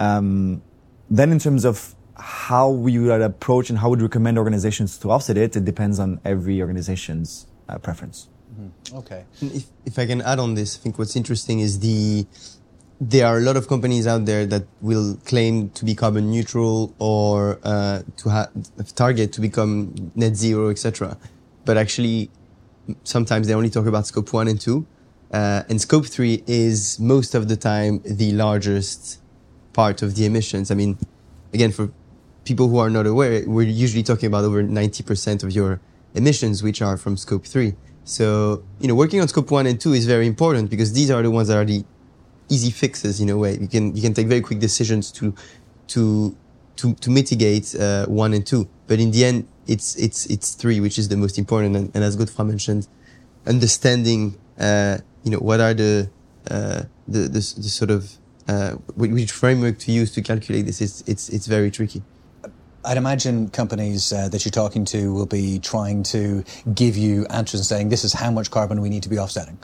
Um, 0.01 0.63
then 1.11 1.33
in 1.33 1.39
terms 1.39 1.67
of 1.67 1.95
how 2.17 2.71
we 2.71 2.99
would 2.99 3.23
approach 3.23 3.71
and 3.71 3.79
how 3.79 3.89
we 3.89 3.93
would 3.93 4.03
recommend 4.03 4.39
organizations 4.39 4.99
to 4.99 5.11
offset 5.11 5.37
it, 5.37 5.57
it 5.57 5.65
depends 5.65 5.99
on 5.99 6.21
every 6.25 6.61
organization's 6.61 7.47
uh, 7.69 7.79
preference. 7.79 8.29
Mm-hmm. 8.53 8.97
Okay. 8.99 9.25
If, 9.41 9.65
if 9.87 9.99
I 9.99 10.07
can 10.07 10.21
add 10.23 10.39
on 10.39 10.55
this, 10.55 10.77
I 10.77 10.81
think 10.81 10.99
what's 10.99 11.17
interesting 11.17 11.61
is 11.61 11.81
the 11.81 12.27
there 13.01 13.27
are 13.27 13.39
a 13.39 13.41
lot 13.41 13.57
of 13.57 13.67
companies 13.67 14.07
out 14.07 14.27
there 14.27 14.47
that 14.47 14.65
will 14.81 15.17
claim 15.25 15.71
to 15.71 15.85
be 15.85 15.93
carbon 15.93 16.31
neutral 16.31 16.95
or 17.01 17.59
uh, 17.65 18.03
to 18.17 18.29
have 18.29 18.51
target 18.95 19.33
to 19.33 19.41
become 19.41 20.13
net 20.15 20.37
zero, 20.37 20.71
etc. 20.71 21.17
But 21.65 21.77
actually, 21.77 22.31
sometimes 23.03 23.49
they 23.49 23.55
only 23.55 23.71
talk 23.71 23.87
about 23.87 24.07
scope 24.07 24.33
one 24.33 24.47
and 24.47 24.61
two, 24.61 24.87
uh, 25.33 25.65
and 25.69 25.81
scope 25.81 26.07
three 26.07 26.45
is 26.47 27.01
most 27.01 27.35
of 27.35 27.49
the 27.49 27.57
time 27.57 28.03
the 28.05 28.33
largest 28.33 29.21
part 29.73 30.03
of 30.03 30.15
the 30.15 30.25
emissions. 30.25 30.71
I 30.71 30.75
mean, 30.75 30.97
again, 31.53 31.73
for 31.73 31.91
people 32.45 32.69
who 32.69 32.79
are 32.79 32.91
not 32.91 33.07
aware, 33.07 33.45
we're 33.47 33.63
usually 33.63 34.03
talking 34.03 34.27
about 34.27 34.45
over 34.45 34.63
90% 34.63 35.45
of 35.45 35.53
your 35.53 35.81
emissions, 36.15 36.63
which 36.63 36.83
are 36.83 36.97
from 36.97 37.17
scope 37.17 37.47
three. 37.47 37.75
So, 38.05 38.65
you 38.81 38.89
know, 38.89 38.95
working 38.95 39.21
on 39.21 39.29
scope 39.29 39.51
one 39.51 39.67
and 39.67 39.81
two 39.81 39.93
is 39.93 40.07
very 40.07 40.27
important 40.27 40.71
because 40.71 40.93
these 40.93 41.11
are 41.11 41.23
the 41.23 41.31
ones 41.31 41.49
that 41.49 41.57
are 41.57 41.65
the 41.65 41.85
easy 42.49 42.71
fixes 42.71 43.21
in 43.21 43.29
a 43.29 43.37
way. 43.37 43.57
You 43.59 43.69
can, 43.69 43.95
you 43.95 44.03
can 44.03 44.13
take 44.13 44.27
very 44.27 44.41
quick 44.41 44.59
decisions 44.59 45.13
to, 45.13 45.35
to, 45.89 46.37
to, 46.77 46.95
to 46.95 47.11
mitigate, 47.11 47.75
uh, 47.75 48.07
one 48.07 48.35
and 48.35 48.45
two. 48.45 48.69
But 48.89 48.99
in 48.99 49.13
the 49.13 49.25
end, 49.25 49.49
it's, 49.67 49.95
it's, 49.97 50.27
it's 50.27 50.55
three, 50.55 50.81
which 50.81 50.99
is 50.99 51.09
the 51.09 51.17
most 51.17 51.39
important. 51.39 51.77
And, 51.77 51.91
and 51.95 52.03
as 52.03 52.17
Godefroy 52.17 52.49
mentioned, 52.49 52.89
understanding, 53.47 54.37
uh, 54.59 54.99
you 55.23 55.31
know, 55.31 55.39
what 55.39 55.61
are 55.61 55.75
the, 55.75 56.11
uh, 56.51 56.83
the, 57.07 57.21
the, 57.21 57.29
the 57.29 57.41
sort 57.41 57.91
of, 57.91 58.13
uh, 58.49 58.73
which 58.97 59.31
framework 59.31 59.79
to 59.79 59.93
use 59.93 60.11
to 60.13 60.23
calculate 60.23 60.67
this, 60.67 60.81
it's, 60.81 61.03
it's, 61.03 61.29
it's 61.29 61.47
very 61.47 61.71
tricky. 61.71 62.03
I'd 62.85 62.97
imagine 62.97 63.49
companies 63.49 64.13
uh, 64.13 64.29
that 64.29 64.45
you're 64.45 64.51
talking 64.51 64.85
to 64.87 65.15
will 65.15 65.27
be 65.27 65.61
trying 65.61 66.03
to 66.05 66.43
give 66.75 66.97
you 66.97 67.27
answers 67.27 67.61
and 67.61 67.67
saying, 67.67 67.89
this 67.91 68.03
is 68.03 68.13
how 68.13 68.31
much 68.33 68.51
carbon 68.51 68.81
we 68.81 68.89
need 68.89 69.05
to 69.05 69.09
be 69.09 69.19
offsetting. 69.19 69.59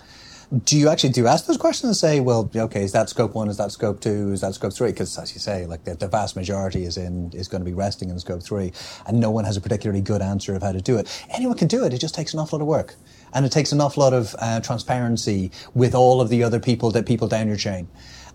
Do 0.65 0.79
you 0.79 0.89
actually 0.89 1.11
do 1.11 1.27
ask 1.27 1.45
those 1.45 1.59
questions 1.59 1.89
and 1.89 1.97
say, 1.97 2.21
well, 2.21 2.49
okay, 2.55 2.83
is 2.83 2.93
that 2.93 3.11
scope 3.11 3.35
one? 3.35 3.49
Is 3.49 3.59
that 3.59 3.71
scope 3.73 4.01
two? 4.01 4.33
Is 4.33 4.41
that 4.41 4.55
scope 4.55 4.73
three? 4.73 4.93
Because 4.93 5.19
as 5.19 5.35
you 5.35 5.41
say, 5.41 5.67
like 5.67 5.85
the, 5.85 5.95
the, 5.95 6.09
vast 6.09 6.37
majority 6.37 6.85
is 6.85 6.97
in 6.97 7.31
is 7.35 7.49
going 7.49 7.61
to 7.61 7.67
be 7.67 7.75
resting 7.75 8.09
in 8.09 8.19
scope 8.19 8.43
three, 8.43 8.73
and 9.07 9.21
no 9.21 9.31
one 9.31 9.45
has 9.45 9.59
a 9.59 9.61
particularly 9.61 10.01
good 10.01 10.23
answer 10.23 10.55
of 10.55 10.63
how 10.63 10.73
to 10.73 10.81
do 10.81 10.97
it. 10.97 11.07
Anyone 11.35 11.59
can 11.59 11.69
do 11.69 11.85
it. 11.85 11.93
It 11.93 11.99
just 11.99 12.15
takes 12.15 12.33
an 12.33 12.41
awful 12.41 12.59
lot 12.59 12.63
of 12.63 12.69
work, 12.69 12.95
and 13.35 13.45
it 13.45 13.53
takes 13.53 13.73
an 13.73 13.81
awful 13.83 14.03
lot 14.03 14.15
of 14.15 14.35
uh, 14.39 14.61
transparency 14.61 15.51
with 15.75 15.95
all 15.95 16.23
of 16.23 16.31
the 16.31 16.43
other 16.43 16.61
people 16.61 16.93
that 16.93 17.05
people 17.05 17.29
down 17.29 17.47
your 17.47 17.59
chain. 17.59 17.87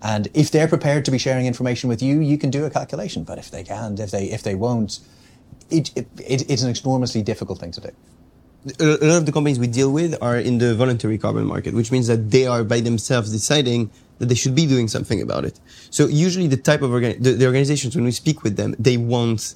And 0.03 0.27
if 0.33 0.51
they're 0.51 0.67
prepared 0.67 1.05
to 1.05 1.11
be 1.11 1.17
sharing 1.17 1.45
information 1.45 1.87
with 1.87 2.01
you, 2.01 2.19
you 2.19 2.37
can 2.37 2.49
do 2.49 2.65
a 2.65 2.69
calculation. 2.69 3.23
But 3.23 3.37
if 3.37 3.49
they 3.49 3.63
can't, 3.63 3.97
if 3.99 4.11
they 4.11 4.25
if 4.25 4.43
they 4.43 4.53
won't, 4.53 4.99
it, 5.69 5.91
it, 5.95 6.07
it 6.19 6.49
it's 6.51 6.61
an 6.61 6.75
enormously 6.75 7.23
difficult 7.23 7.59
thing 7.59 7.71
to 7.71 7.81
do. 7.81 7.89
A 8.79 9.05
lot 9.05 9.17
of 9.17 9.25
the 9.25 9.31
companies 9.31 9.59
we 9.59 9.67
deal 9.67 9.91
with 9.91 10.15
are 10.21 10.37
in 10.37 10.57
the 10.57 10.75
voluntary 10.75 11.17
carbon 11.17 11.45
market, 11.45 11.73
which 11.73 11.91
means 11.91 12.07
that 12.07 12.31
they 12.31 12.45
are 12.45 12.63
by 12.63 12.79
themselves 12.79 13.31
deciding 13.31 13.91
that 14.19 14.27
they 14.27 14.35
should 14.35 14.55
be 14.55 14.65
doing 14.65 14.87
something 14.87 15.21
about 15.21 15.43
it. 15.43 15.59
So 15.89 16.07
usually 16.07 16.47
the 16.47 16.57
type 16.57 16.81
of 16.81 16.91
the, 16.91 17.33
the 17.33 17.45
organizations, 17.45 17.95
when 17.95 18.05
we 18.05 18.11
speak 18.11 18.43
with 18.43 18.55
them, 18.55 18.75
they 18.79 18.95
want 18.95 19.55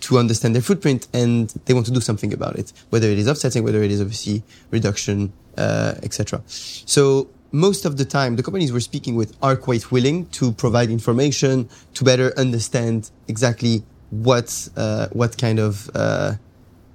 to 0.00 0.18
understand 0.18 0.54
their 0.54 0.62
footprint 0.62 1.08
and 1.12 1.50
they 1.64 1.74
want 1.74 1.86
to 1.86 1.92
do 1.92 2.00
something 2.00 2.32
about 2.32 2.56
it, 2.56 2.72
whether 2.90 3.08
it 3.08 3.18
is 3.18 3.28
offsetting, 3.28 3.64
whether 3.64 3.82
it 3.82 3.90
is 3.90 4.00
obviously 4.00 4.42
reduction, 4.70 5.32
uh, 5.56 5.94
etc. 6.02 6.42
So 6.46 7.28
most 7.56 7.86
of 7.86 7.96
the 7.96 8.04
time, 8.04 8.36
the 8.36 8.42
companies 8.42 8.70
we're 8.70 8.80
speaking 8.80 9.16
with 9.16 9.34
are 9.42 9.56
quite 9.56 9.90
willing 9.90 10.26
to 10.26 10.52
provide 10.52 10.90
information 10.90 11.68
to 11.94 12.04
better 12.04 12.38
understand 12.38 13.10
exactly 13.28 13.82
what 14.10 14.68
uh, 14.76 15.08
what 15.12 15.38
kind 15.38 15.58
of 15.58 15.90
uh, 15.94 16.34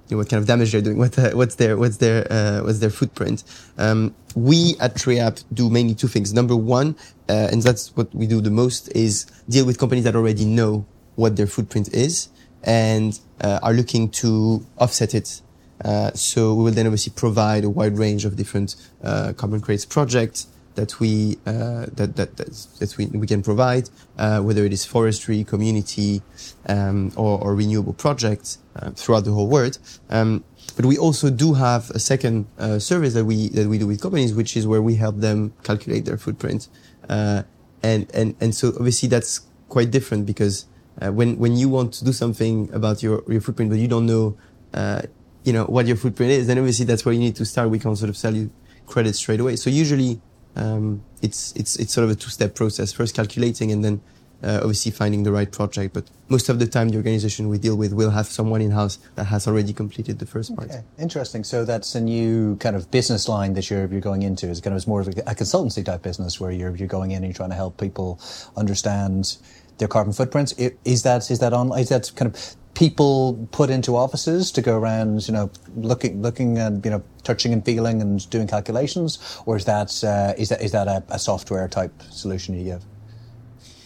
you 0.08 0.14
know, 0.14 0.18
what 0.18 0.28
kind 0.28 0.40
of 0.40 0.46
damage 0.46 0.70
they're 0.70 0.80
doing, 0.80 0.98
what 0.98 1.18
uh, 1.18 1.30
what's 1.30 1.56
their 1.56 1.76
what's 1.76 1.96
their 1.96 2.30
uh, 2.30 2.60
what's 2.62 2.78
their 2.78 2.90
footprint. 2.90 3.42
Um, 3.76 4.14
we 4.36 4.76
at 4.78 4.94
TreeApp 4.94 5.42
do 5.52 5.68
mainly 5.68 5.94
two 5.96 6.08
things. 6.08 6.32
Number 6.32 6.54
one, 6.54 6.94
uh, 7.28 7.48
and 7.50 7.60
that's 7.60 7.94
what 7.96 8.14
we 8.14 8.28
do 8.28 8.40
the 8.40 8.50
most, 8.50 8.88
is 8.94 9.26
deal 9.48 9.66
with 9.66 9.78
companies 9.78 10.04
that 10.04 10.14
already 10.14 10.44
know 10.44 10.86
what 11.16 11.36
their 11.36 11.48
footprint 11.48 11.92
is 11.92 12.28
and 12.62 13.18
uh, 13.40 13.58
are 13.62 13.72
looking 13.72 14.08
to 14.08 14.64
offset 14.78 15.12
it 15.12 15.42
uh, 15.84 16.12
so 16.12 16.54
we 16.54 16.64
will 16.64 16.70
then 16.70 16.86
obviously 16.86 17.12
provide 17.14 17.64
a 17.64 17.70
wide 17.70 17.98
range 17.98 18.24
of 18.24 18.36
different 18.36 18.76
uh, 19.02 19.32
carbon 19.36 19.60
credits 19.60 19.84
projects 19.84 20.46
that 20.74 20.98
we 21.00 21.38
uh, 21.46 21.86
that, 21.92 22.16
that 22.16 22.36
that 22.36 22.94
we, 22.98 23.06
we 23.06 23.26
can 23.26 23.42
provide, 23.42 23.90
uh, 24.18 24.40
whether 24.40 24.64
it 24.64 24.72
is 24.72 24.84
forestry, 24.84 25.44
community, 25.44 26.22
um, 26.66 27.12
or, 27.16 27.38
or, 27.42 27.54
renewable 27.54 27.92
projects 27.92 28.58
uh, 28.76 28.90
throughout 28.90 29.24
the 29.24 29.32
whole 29.32 29.48
world. 29.48 29.78
Um, 30.08 30.44
but 30.76 30.86
we 30.86 30.96
also 30.96 31.30
do 31.30 31.54
have 31.54 31.90
a 31.90 31.98
second 31.98 32.46
service 32.78 33.14
that 33.14 33.24
we 33.24 33.48
that 33.50 33.68
we 33.68 33.78
do 33.78 33.86
with 33.86 34.00
companies, 34.00 34.34
which 34.34 34.56
is 34.56 34.66
where 34.66 34.80
we 34.80 34.94
help 34.94 35.18
them 35.18 35.52
calculate 35.62 36.04
their 36.04 36.16
footprint, 36.16 36.68
and 37.08 37.46
and 37.82 38.34
and 38.40 38.54
so 38.54 38.68
obviously 38.68 39.08
that's 39.08 39.40
quite 39.68 39.90
different 39.90 40.26
because 40.26 40.66
uh, 41.00 41.10
when 41.10 41.38
when 41.38 41.56
you 41.56 41.68
want 41.68 41.94
to 41.94 42.04
do 42.04 42.12
something 42.12 42.68
about 42.72 43.02
your 43.02 43.22
your 43.28 43.40
footprint, 43.40 43.70
but 43.70 43.78
you 43.78 43.88
don't 43.88 44.06
know, 44.06 44.36
uh, 44.74 45.02
you 45.44 45.52
know, 45.52 45.64
what 45.64 45.86
your 45.86 45.96
footprint 45.96 46.30
is, 46.32 46.46
then 46.46 46.58
obviously 46.58 46.84
that's 46.84 47.04
where 47.04 47.14
you 47.14 47.20
need 47.20 47.36
to 47.36 47.44
start. 47.44 47.70
We 47.70 47.78
can 47.78 47.96
sort 47.96 48.10
of 48.10 48.16
sell 48.16 48.34
you 48.34 48.50
credit 48.86 49.14
straight 49.16 49.40
away. 49.40 49.56
So 49.56 49.70
usually, 49.70 50.20
um, 50.56 51.02
it's 51.22 51.52
it's 51.56 51.76
it's 51.76 51.92
sort 51.92 52.04
of 52.04 52.10
a 52.10 52.14
two 52.14 52.30
step 52.30 52.54
process. 52.54 52.92
First 52.92 53.14
calculating, 53.14 53.70
and 53.72 53.84
then 53.84 54.00
uh, 54.42 54.58
obviously 54.60 54.90
finding 54.90 55.22
the 55.22 55.32
right 55.32 55.50
project. 55.50 55.94
But 55.94 56.04
most 56.28 56.48
of 56.48 56.58
the 56.58 56.66
time, 56.66 56.88
the 56.88 56.96
organization 56.96 57.48
we 57.48 57.58
deal 57.58 57.76
with 57.76 57.92
will 57.92 58.10
have 58.10 58.26
someone 58.26 58.60
in 58.60 58.72
house 58.72 58.98
that 59.14 59.24
has 59.24 59.46
already 59.46 59.72
completed 59.72 60.18
the 60.18 60.26
first 60.26 60.54
part. 60.56 60.70
Interesting. 60.98 61.44
So 61.44 61.64
that's 61.64 61.94
a 61.94 62.00
new 62.00 62.56
kind 62.56 62.76
of 62.76 62.90
business 62.90 63.28
line 63.28 63.54
that 63.54 63.70
you're 63.70 63.86
you're 63.86 64.00
going 64.00 64.22
into. 64.22 64.48
Is 64.48 64.60
kind 64.60 64.76
of 64.76 64.86
more 64.86 65.00
of 65.00 65.08
a, 65.08 65.12
a 65.22 65.34
consultancy 65.34 65.84
type 65.84 66.02
business 66.02 66.40
where 66.40 66.50
you're 66.50 66.74
you're 66.76 66.88
going 66.88 67.12
in 67.12 67.18
and 67.18 67.26
you're 67.26 67.34
trying 67.34 67.50
to 67.50 67.56
help 67.56 67.78
people 67.78 68.20
understand 68.56 69.36
their 69.82 69.88
carbon 69.88 70.12
footprints. 70.12 70.54
Is 70.84 71.02
that 71.02 71.30
is 71.30 71.40
that 71.40 71.52
on? 71.52 71.76
Is 71.78 71.88
that 71.88 72.12
kind 72.16 72.32
of 72.32 72.56
people 72.74 73.48
put 73.50 73.68
into 73.68 73.96
offices 73.96 74.50
to 74.52 74.62
go 74.62 74.78
around, 74.78 75.26
you 75.28 75.34
know, 75.34 75.50
looking, 75.76 76.22
looking 76.22 76.58
and 76.58 76.84
you 76.84 76.90
know, 76.90 77.02
touching 77.22 77.52
and 77.52 77.64
feeling 77.64 78.00
and 78.00 78.28
doing 78.30 78.46
calculations, 78.46 79.18
or 79.44 79.56
is 79.56 79.64
that 79.64 79.90
uh, 80.04 80.32
is 80.38 80.48
that 80.50 80.62
is 80.62 80.72
that 80.72 80.88
a, 80.88 81.02
a, 81.10 81.18
software 81.18 81.68
type 81.68 81.92
solution 82.10 82.54
you 82.54 82.64
give? 82.64 82.84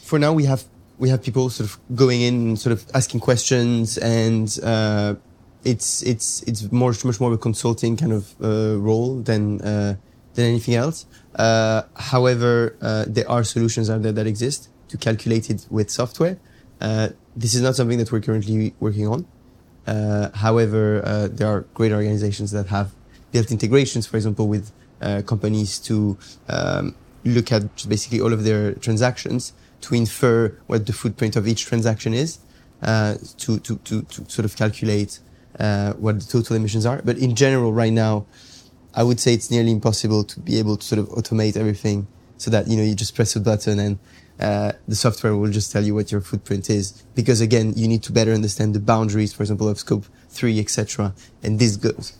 For 0.02 0.18
now, 0.18 0.32
we 0.32 0.44
have 0.44 0.64
we 0.98 1.08
have 1.08 1.22
people 1.22 1.50
sort 1.50 1.70
of 1.70 1.78
going 1.96 2.20
in, 2.20 2.56
sort 2.56 2.72
of 2.72 2.86
asking 2.94 3.20
questions, 3.20 3.98
and 3.98 4.48
uh, 4.62 5.14
it's 5.64 6.02
it's 6.02 6.42
it's 6.42 6.70
more 6.70 6.92
much 7.04 7.20
more 7.20 7.30
of 7.32 7.38
a 7.40 7.42
consulting 7.48 7.96
kind 7.96 8.12
of 8.12 8.34
uh, 8.42 8.78
role 8.78 9.22
than 9.22 9.60
uh, 9.62 9.96
than 10.34 10.44
anything 10.44 10.74
else. 10.74 11.06
Uh, 11.34 11.82
however, 11.96 12.76
uh, 12.80 13.04
there 13.08 13.28
are 13.28 13.44
solutions 13.44 13.90
out 13.90 14.02
there 14.02 14.12
that 14.12 14.26
exist 14.26 14.68
to 14.96 15.04
calculate 15.04 15.50
it 15.50 15.66
with 15.70 15.90
software. 15.90 16.38
Uh, 16.80 17.08
this 17.34 17.54
is 17.54 17.62
not 17.62 17.76
something 17.76 17.98
that 17.98 18.10
we're 18.12 18.20
currently 18.20 18.74
working 18.80 19.06
on. 19.06 19.26
Uh, 19.86 20.30
however, 20.34 21.02
uh, 21.04 21.28
there 21.28 21.48
are 21.48 21.60
great 21.74 21.92
organizations 21.92 22.50
that 22.50 22.66
have 22.66 22.92
built 23.32 23.50
integrations, 23.50 24.06
for 24.06 24.16
example, 24.16 24.48
with 24.48 24.72
uh, 25.00 25.22
companies 25.26 25.78
to 25.78 26.18
um, 26.48 26.94
look 27.24 27.52
at 27.52 27.62
basically 27.88 28.20
all 28.20 28.32
of 28.32 28.44
their 28.44 28.74
transactions 28.74 29.52
to 29.82 29.94
infer 29.94 30.48
what 30.66 30.86
the 30.86 30.92
footprint 30.92 31.36
of 31.36 31.46
each 31.46 31.66
transaction 31.66 32.14
is, 32.14 32.38
uh, 32.82 33.16
to, 33.36 33.58
to, 33.60 33.76
to, 33.78 34.02
to, 34.02 34.24
sort 34.28 34.44
of 34.44 34.56
calculate 34.56 35.20
uh, 35.60 35.92
what 35.94 36.18
the 36.18 36.26
total 36.26 36.56
emissions 36.56 36.86
are. 36.86 37.00
But 37.04 37.18
in 37.18 37.34
general, 37.34 37.72
right 37.72 37.92
now, 37.92 38.26
I 38.94 39.02
would 39.02 39.20
say 39.20 39.34
it's 39.34 39.50
nearly 39.50 39.70
impossible 39.70 40.24
to 40.24 40.40
be 40.40 40.58
able 40.58 40.76
to 40.78 40.84
sort 40.84 40.98
of 40.98 41.08
automate 41.10 41.56
everything 41.56 42.06
so 42.38 42.50
that, 42.50 42.66
you 42.68 42.76
know, 42.76 42.82
you 42.82 42.94
just 42.94 43.14
press 43.14 43.36
a 43.36 43.40
button 43.40 43.78
and 43.78 43.98
uh, 44.38 44.72
the 44.86 44.94
software 44.94 45.36
will 45.36 45.50
just 45.50 45.72
tell 45.72 45.84
you 45.84 45.94
what 45.94 46.12
your 46.12 46.20
footprint 46.20 46.68
is. 46.70 46.92
Because 47.14 47.40
again, 47.40 47.72
you 47.76 47.88
need 47.88 48.02
to 48.04 48.12
better 48.12 48.32
understand 48.32 48.74
the 48.74 48.80
boundaries, 48.80 49.32
for 49.32 49.42
example, 49.42 49.68
of 49.68 49.78
scope 49.78 50.06
three, 50.28 50.60
etc. 50.60 51.14
And 51.42 51.58
this 51.58 51.76
goes, 51.76 52.18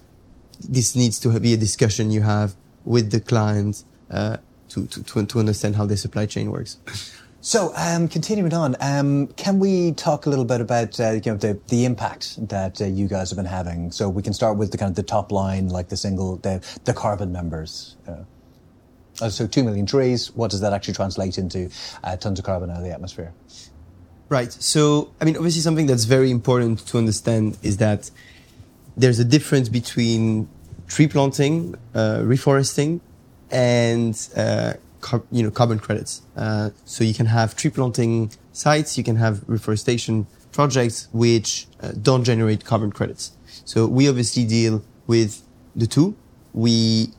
this 0.68 0.96
needs 0.96 1.20
to 1.20 1.40
be 1.40 1.52
a 1.52 1.56
discussion 1.56 2.10
you 2.10 2.22
have 2.22 2.54
with 2.84 3.10
the 3.10 3.20
client 3.20 3.84
uh, 4.10 4.38
to, 4.70 4.86
to, 4.86 5.26
to 5.26 5.38
understand 5.38 5.76
how 5.76 5.86
the 5.86 5.96
supply 5.96 6.26
chain 6.26 6.50
works. 6.50 6.78
So, 7.42 7.72
um, 7.76 8.08
continuing 8.08 8.52
on, 8.54 8.74
um, 8.80 9.28
can 9.28 9.60
we 9.60 9.92
talk 9.92 10.26
a 10.26 10.30
little 10.30 10.44
bit 10.44 10.60
about 10.60 10.98
uh, 10.98 11.10
you 11.12 11.20
know 11.26 11.36
the 11.36 11.60
the 11.68 11.84
impact 11.84 12.48
that 12.48 12.80
uh, 12.80 12.86
you 12.86 13.06
guys 13.06 13.30
have 13.30 13.36
been 13.36 13.44
having? 13.44 13.92
So 13.92 14.08
we 14.08 14.20
can 14.20 14.32
start 14.32 14.56
with 14.56 14.72
the 14.72 14.78
kind 14.78 14.90
of 14.90 14.96
the 14.96 15.04
top 15.04 15.30
line, 15.30 15.68
like 15.68 15.88
the 15.88 15.96
single 15.96 16.38
the 16.38 16.60
the 16.86 16.92
carbon 16.92 17.30
numbers. 17.30 17.96
Uh. 18.08 18.24
Uh, 19.20 19.30
so, 19.30 19.46
2 19.46 19.64
million 19.64 19.86
trees, 19.86 20.34
what 20.34 20.50
does 20.50 20.60
that 20.60 20.72
actually 20.72 20.94
translate 20.94 21.38
into 21.38 21.70
uh, 22.04 22.16
tons 22.16 22.38
of 22.38 22.44
carbon 22.44 22.70
out 22.70 22.78
of 22.78 22.84
the 22.84 22.90
atmosphere? 22.90 23.32
Right. 24.28 24.52
So, 24.52 25.12
I 25.20 25.24
mean, 25.24 25.36
obviously, 25.36 25.62
something 25.62 25.86
that's 25.86 26.04
very 26.04 26.30
important 26.30 26.86
to 26.88 26.98
understand 26.98 27.56
is 27.62 27.76
that 27.78 28.10
there's 28.96 29.18
a 29.18 29.24
difference 29.24 29.68
between 29.68 30.48
tree 30.88 31.06
planting, 31.06 31.74
uh, 31.94 32.20
reforesting, 32.22 33.00
and 33.50 34.28
uh, 34.36 34.74
car- 35.00 35.22
you 35.30 35.42
know 35.42 35.50
carbon 35.50 35.78
credits. 35.78 36.22
Uh, 36.36 36.70
so 36.84 37.04
you 37.04 37.14
can 37.14 37.26
have 37.26 37.56
tree 37.56 37.70
planting 37.70 38.30
sites, 38.52 38.98
you 38.98 39.04
can 39.04 39.16
have 39.16 39.42
reforestation 39.46 40.26
projects 40.52 41.08
which 41.12 41.66
uh, 41.80 41.92
don't 42.00 42.24
generate 42.24 42.64
carbon 42.64 42.90
credits. 42.90 43.32
So 43.64 43.86
we 43.86 44.08
obviously 44.08 44.44
deal 44.44 44.82
with 45.06 45.42
the 45.74 45.86
two. 45.86 46.16
We 46.52 47.12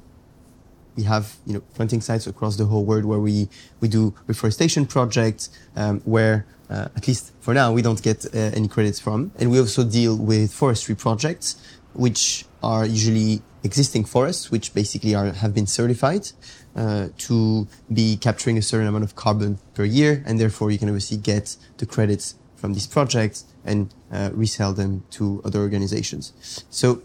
we 0.97 1.03
have 1.03 1.35
you 1.45 1.53
know 1.53 1.61
planting 1.75 2.01
sites 2.01 2.27
across 2.27 2.57
the 2.57 2.65
whole 2.65 2.83
world 2.83 3.05
where 3.05 3.19
we 3.19 3.47
we 3.79 3.87
do 3.87 4.13
reforestation 4.25 4.85
projects 4.85 5.49
um, 5.75 6.01
where 6.01 6.45
uh, 6.69 6.89
at 6.95 7.07
least 7.07 7.31
for 7.39 7.53
now 7.53 7.71
we 7.71 7.81
don't 7.81 8.01
get 8.01 8.25
uh, 8.25 8.37
any 8.59 8.67
credits 8.67 8.99
from, 8.99 9.31
and 9.39 9.49
we 9.51 9.59
also 9.59 9.83
deal 9.83 10.17
with 10.17 10.51
forestry 10.51 10.95
projects 10.95 11.55
which 11.93 12.45
are 12.61 12.85
usually 12.85 13.41
existing 13.63 14.03
forests 14.03 14.51
which 14.51 14.73
basically 14.73 15.15
are 15.15 15.31
have 15.31 15.53
been 15.53 15.67
certified 15.67 16.31
uh, 16.75 17.07
to 17.17 17.67
be 17.91 18.17
capturing 18.17 18.57
a 18.57 18.61
certain 18.61 18.87
amount 18.87 19.03
of 19.03 19.15
carbon 19.15 19.59
per 19.73 19.85
year, 19.85 20.23
and 20.25 20.39
therefore 20.39 20.71
you 20.71 20.77
can 20.77 20.89
obviously 20.89 21.17
get 21.17 21.55
the 21.77 21.85
credits 21.85 22.35
from 22.55 22.73
these 22.73 22.87
projects 22.87 23.45
and 23.63 23.93
uh, 24.11 24.31
resell 24.33 24.73
them 24.73 25.03
to 25.11 25.41
other 25.45 25.59
organizations. 25.59 26.33
So 26.69 27.01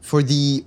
for 0.00 0.22
the 0.22 0.64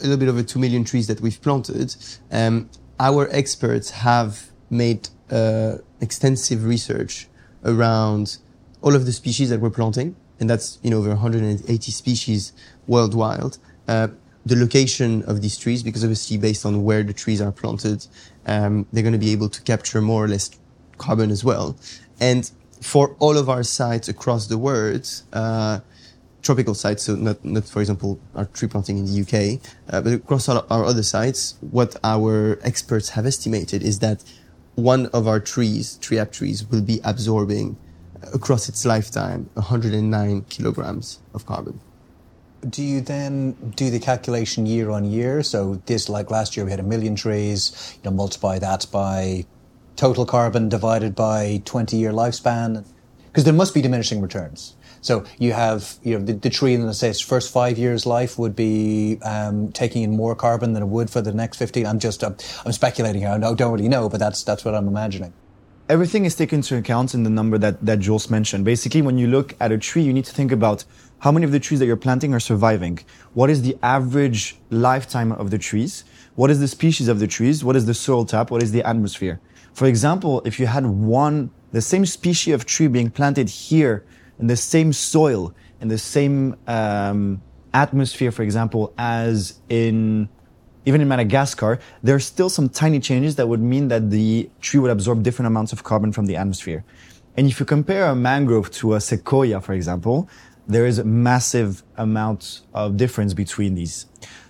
a 0.00 0.02
little 0.02 0.16
bit 0.16 0.28
over 0.28 0.42
2 0.42 0.58
million 0.58 0.84
trees 0.84 1.06
that 1.06 1.20
we've 1.20 1.40
planted, 1.40 1.94
um, 2.30 2.68
our 3.00 3.28
experts 3.30 3.90
have 3.90 4.50
made 4.70 5.08
uh, 5.30 5.76
extensive 6.00 6.64
research 6.64 7.28
around 7.64 8.38
all 8.82 8.94
of 8.94 9.06
the 9.06 9.12
species 9.12 9.50
that 9.50 9.60
we're 9.60 9.70
planting, 9.70 10.16
and 10.40 10.48
that's 10.48 10.78
you 10.82 10.90
know 10.90 10.98
over 10.98 11.10
180 11.10 11.92
species 11.92 12.52
worldwide. 12.86 13.56
Uh, 13.86 14.08
the 14.46 14.56
location 14.56 15.22
of 15.24 15.42
these 15.42 15.58
trees, 15.58 15.82
because 15.82 16.02
obviously 16.02 16.38
based 16.38 16.64
on 16.64 16.82
where 16.84 17.02
the 17.02 17.12
trees 17.12 17.40
are 17.40 17.52
planted, 17.52 18.06
um, 18.46 18.86
they're 18.92 19.02
going 19.02 19.12
to 19.12 19.18
be 19.18 19.32
able 19.32 19.48
to 19.48 19.60
capture 19.62 20.00
more 20.00 20.24
or 20.24 20.28
less 20.28 20.50
carbon 20.96 21.30
as 21.30 21.44
well. 21.44 21.76
And 22.20 22.50
for 22.80 23.14
all 23.18 23.36
of 23.36 23.48
our 23.48 23.62
sites 23.62 24.08
across 24.08 24.46
the 24.46 24.56
world, 24.56 25.06
uh, 25.32 25.80
tropical 26.42 26.74
sites, 26.74 27.04
so 27.04 27.14
not, 27.16 27.44
not 27.44 27.64
for 27.64 27.80
example, 27.80 28.18
our 28.34 28.46
tree 28.46 28.68
planting 28.68 28.98
in 28.98 29.06
the 29.06 29.20
UK, 29.22 29.60
uh, 29.92 30.00
but 30.00 30.12
across 30.12 30.48
all 30.48 30.64
our 30.70 30.84
other 30.84 31.02
sites, 31.02 31.56
what 31.60 31.96
our 32.04 32.58
experts 32.62 33.10
have 33.10 33.26
estimated 33.26 33.82
is 33.82 33.98
that 33.98 34.22
one 34.74 35.06
of 35.06 35.26
our 35.26 35.40
trees, 35.40 35.96
tree 35.96 36.18
app 36.18 36.32
trees, 36.32 36.64
will 36.70 36.82
be 36.82 37.00
absorbing 37.04 37.76
across 38.32 38.68
its 38.68 38.84
lifetime 38.84 39.50
109 39.54 40.42
kilograms 40.48 41.18
of 41.34 41.46
carbon. 41.46 41.80
Do 42.68 42.82
you 42.82 43.00
then 43.00 43.52
do 43.76 43.88
the 43.90 44.00
calculation 44.00 44.66
year 44.66 44.90
on 44.90 45.04
year? 45.04 45.42
So 45.42 45.80
this, 45.86 46.08
like 46.08 46.30
last 46.30 46.56
year, 46.56 46.64
we 46.64 46.72
had 46.72 46.80
a 46.80 46.84
million 46.84 47.14
trees. 47.14 47.96
You 48.02 48.10
know, 48.10 48.16
multiply 48.16 48.58
that 48.58 48.86
by 48.90 49.46
total 49.94 50.26
carbon 50.26 50.68
divided 50.68 51.14
by 51.14 51.62
20 51.64 51.96
year 51.96 52.12
lifespan, 52.12 52.84
because 53.26 53.44
there 53.44 53.54
must 53.54 53.74
be 53.74 53.82
diminishing 53.82 54.20
returns. 54.20 54.74
So 55.00 55.24
you 55.38 55.52
have, 55.52 55.94
you 56.02 56.18
know, 56.18 56.24
the, 56.24 56.32
the 56.34 56.50
tree 56.50 56.74
in 56.74 56.86
the 56.86 56.94
say 56.94 57.10
its 57.10 57.20
first 57.20 57.52
five 57.52 57.78
years 57.78 58.06
life 58.06 58.38
would 58.38 58.56
be 58.56 59.18
um, 59.22 59.72
taking 59.72 60.02
in 60.02 60.16
more 60.16 60.34
carbon 60.34 60.72
than 60.72 60.82
it 60.82 60.86
would 60.86 61.10
for 61.10 61.20
the 61.20 61.32
next 61.32 61.58
15. 61.58 61.86
I'm 61.86 61.98
just, 61.98 62.24
I'm, 62.24 62.36
I'm 62.64 62.72
speculating 62.72 63.22
here. 63.22 63.30
I 63.30 63.38
don't 63.38 63.72
really 63.72 63.88
know, 63.88 64.08
but 64.08 64.18
that's, 64.18 64.42
that's 64.42 64.64
what 64.64 64.74
I'm 64.74 64.88
imagining. 64.88 65.32
Everything 65.88 66.26
is 66.26 66.34
taken 66.34 66.58
into 66.58 66.76
account 66.76 67.14
in 67.14 67.22
the 67.22 67.30
number 67.30 67.56
that, 67.56 67.84
that 67.86 68.00
Jules 68.00 68.28
mentioned. 68.28 68.64
Basically, 68.64 69.00
when 69.00 69.16
you 69.16 69.26
look 69.26 69.56
at 69.58 69.72
a 69.72 69.78
tree, 69.78 70.02
you 70.02 70.12
need 70.12 70.26
to 70.26 70.34
think 70.34 70.52
about 70.52 70.84
how 71.20 71.32
many 71.32 71.44
of 71.44 71.50
the 71.50 71.58
trees 71.58 71.80
that 71.80 71.86
you're 71.86 71.96
planting 71.96 72.32
are 72.34 72.40
surviving? 72.40 73.00
What 73.34 73.50
is 73.50 73.62
the 73.62 73.76
average 73.82 74.56
lifetime 74.70 75.32
of 75.32 75.50
the 75.50 75.58
trees? 75.58 76.04
What 76.36 76.50
is 76.50 76.60
the 76.60 76.68
species 76.68 77.08
of 77.08 77.18
the 77.18 77.26
trees? 77.26 77.64
What 77.64 77.74
is 77.74 77.86
the 77.86 77.94
soil 77.94 78.24
type? 78.24 78.50
What 78.50 78.62
is 78.62 78.70
the 78.70 78.86
atmosphere? 78.86 79.40
For 79.72 79.86
example, 79.86 80.42
if 80.44 80.60
you 80.60 80.66
had 80.66 80.86
one, 80.86 81.50
the 81.72 81.80
same 81.80 82.06
species 82.06 82.54
of 82.54 82.66
tree 82.66 82.86
being 82.86 83.10
planted 83.10 83.48
here 83.48 84.04
in 84.38 84.46
the 84.46 84.56
same 84.56 84.92
soil, 84.92 85.54
in 85.80 85.88
the 85.88 85.98
same 85.98 86.56
um, 86.66 87.42
atmosphere, 87.74 88.30
for 88.32 88.42
example, 88.42 88.92
as 88.98 89.60
in 89.68 90.28
even 90.86 91.02
in 91.02 91.08
Madagascar, 91.08 91.78
there 92.02 92.14
are 92.14 92.20
still 92.20 92.48
some 92.48 92.68
tiny 92.68 92.98
changes 92.98 93.36
that 93.36 93.46
would 93.46 93.60
mean 93.60 93.88
that 93.88 94.10
the 94.10 94.48
tree 94.60 94.80
would 94.80 94.90
absorb 94.90 95.22
different 95.22 95.46
amounts 95.46 95.72
of 95.72 95.84
carbon 95.84 96.12
from 96.12 96.24
the 96.26 96.36
atmosphere. 96.36 96.82
And 97.36 97.46
if 97.46 97.60
you 97.60 97.66
compare 97.66 98.06
a 98.06 98.16
mangrove 98.16 98.70
to 98.80 98.94
a 98.94 99.00
sequoia, 99.00 99.60
for 99.60 99.74
example, 99.74 100.30
there 100.66 100.86
is 100.86 100.98
a 100.98 101.04
massive 101.04 101.82
amount 101.96 102.62
of 102.72 102.96
difference 102.96 103.34
between 103.34 103.74
these. 103.74 104.06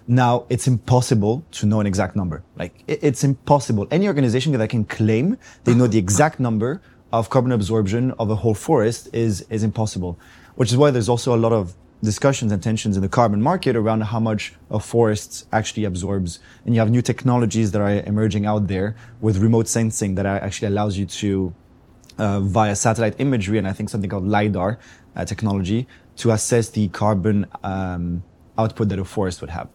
Now, 0.06 0.46
it's 0.48 0.66
impossible 0.66 1.44
to 1.52 1.66
know 1.66 1.80
an 1.80 1.86
exact 1.86 2.16
number. 2.16 2.42
Like, 2.56 2.82
it's 2.86 3.24
impossible. 3.24 3.86
Any 3.90 4.06
organization 4.06 4.52
that 4.52 4.70
can 4.70 4.84
claim 4.84 5.36
they 5.64 5.74
know 5.74 5.86
the 5.86 5.98
exact 5.98 6.40
number 6.40 6.80
of 7.12 7.30
carbon 7.30 7.52
absorption 7.52 8.12
of 8.18 8.30
a 8.30 8.36
whole 8.36 8.54
forest 8.54 9.08
is, 9.12 9.42
is 9.50 9.62
impossible, 9.62 10.18
which 10.56 10.70
is 10.70 10.76
why 10.76 10.90
there's 10.90 11.08
also 11.08 11.34
a 11.34 11.38
lot 11.38 11.52
of 11.52 11.74
discussions 12.02 12.52
and 12.52 12.62
tensions 12.62 12.96
in 12.96 13.02
the 13.02 13.08
carbon 13.08 13.42
market 13.42 13.74
around 13.74 14.02
how 14.02 14.20
much 14.20 14.54
a 14.70 14.78
forest 14.78 15.46
actually 15.52 15.84
absorbs. 15.84 16.38
And 16.64 16.74
you 16.74 16.80
have 16.80 16.90
new 16.90 17.02
technologies 17.02 17.72
that 17.72 17.80
are 17.80 18.02
emerging 18.06 18.46
out 18.46 18.68
there 18.68 18.94
with 19.20 19.38
remote 19.38 19.68
sensing 19.68 20.14
that 20.14 20.26
actually 20.26 20.68
allows 20.68 20.96
you 20.96 21.06
to 21.06 21.54
uh, 22.18 22.40
via 22.40 22.76
satellite 22.76 23.14
imagery 23.18 23.58
and 23.58 23.66
I 23.66 23.72
think 23.72 23.88
something 23.88 24.10
called 24.10 24.26
LiDAR 24.26 24.78
uh, 25.16 25.24
technology 25.24 25.86
to 26.16 26.30
assess 26.32 26.68
the 26.70 26.88
carbon 26.88 27.46
um, 27.62 28.22
output 28.56 28.88
that 28.90 28.98
a 28.98 29.04
forest 29.04 29.40
would 29.40 29.50
have. 29.50 29.68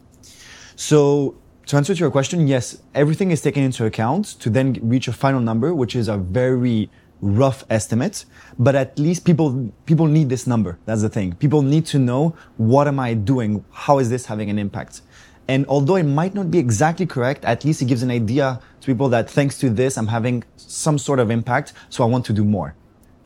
So 0.76 1.36
to 1.66 1.76
answer 1.76 1.94
to 1.94 2.00
your 2.00 2.10
question, 2.10 2.46
yes, 2.46 2.82
everything 2.94 3.30
is 3.30 3.40
taken 3.40 3.62
into 3.62 3.86
account 3.86 4.26
to 4.40 4.50
then 4.50 4.78
reach 4.82 5.08
a 5.08 5.12
final 5.12 5.40
number, 5.40 5.74
which 5.74 5.96
is 5.96 6.08
a 6.08 6.18
very 6.18 6.90
rough 7.24 7.64
estimate, 7.70 8.26
but 8.58 8.74
at 8.74 8.98
least 8.98 9.24
people, 9.24 9.72
people 9.86 10.06
need 10.06 10.28
this 10.28 10.46
number. 10.46 10.78
That's 10.84 11.00
the 11.00 11.08
thing. 11.08 11.34
People 11.36 11.62
need 11.62 11.86
to 11.86 11.98
know 11.98 12.36
what 12.58 12.86
am 12.86 13.00
I 13.00 13.14
doing? 13.14 13.64
How 13.72 13.98
is 13.98 14.10
this 14.10 14.26
having 14.26 14.50
an 14.50 14.58
impact? 14.58 15.00
And 15.48 15.66
although 15.66 15.96
it 15.96 16.04
might 16.04 16.34
not 16.34 16.50
be 16.50 16.58
exactly 16.58 17.06
correct, 17.06 17.44
at 17.44 17.64
least 17.64 17.82
it 17.82 17.86
gives 17.86 18.02
an 18.02 18.10
idea 18.10 18.60
to 18.80 18.86
people 18.86 19.08
that 19.10 19.30
thanks 19.30 19.58
to 19.58 19.70
this, 19.70 19.96
I'm 19.96 20.06
having 20.06 20.44
some 20.56 20.98
sort 20.98 21.18
of 21.18 21.30
impact. 21.30 21.72
So 21.88 22.04
I 22.04 22.06
want 22.06 22.24
to 22.26 22.32
do 22.32 22.44
more. 22.44 22.74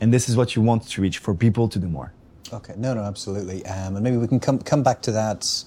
And 0.00 0.12
this 0.12 0.28
is 0.28 0.36
what 0.36 0.54
you 0.54 0.62
want 0.62 0.88
to 0.88 1.02
reach 1.02 1.18
for 1.18 1.34
people 1.34 1.68
to 1.68 1.78
do 1.78 1.88
more. 1.88 2.12
Okay. 2.52 2.74
No, 2.76 2.94
no, 2.94 3.02
absolutely. 3.02 3.66
Um, 3.66 3.96
and 3.96 4.02
maybe 4.02 4.16
we 4.16 4.28
can 4.28 4.40
come, 4.40 4.58
come 4.58 4.82
back 4.82 5.02
to 5.02 5.12
that, 5.12 5.64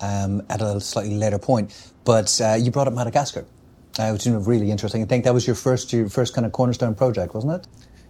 um, 0.00 0.42
at 0.48 0.62
a 0.62 0.80
slightly 0.80 1.16
later 1.16 1.38
point. 1.38 1.92
But, 2.04 2.40
uh, 2.40 2.56
you 2.60 2.70
brought 2.70 2.88
up 2.88 2.94
Madagascar. 2.94 3.46
Uh, 4.00 4.12
which 4.12 4.26
is 4.26 4.32
really 4.46 4.70
interesting. 4.70 5.02
I 5.02 5.04
think 5.04 5.24
that 5.24 5.34
was 5.34 5.46
your 5.46 5.56
first, 5.56 5.92
your 5.92 6.08
first 6.08 6.32
kind 6.34 6.46
of 6.46 6.52
cornerstone 6.52 6.94
project, 6.94 7.34
wasn't 7.34 7.52
it? 7.52 7.66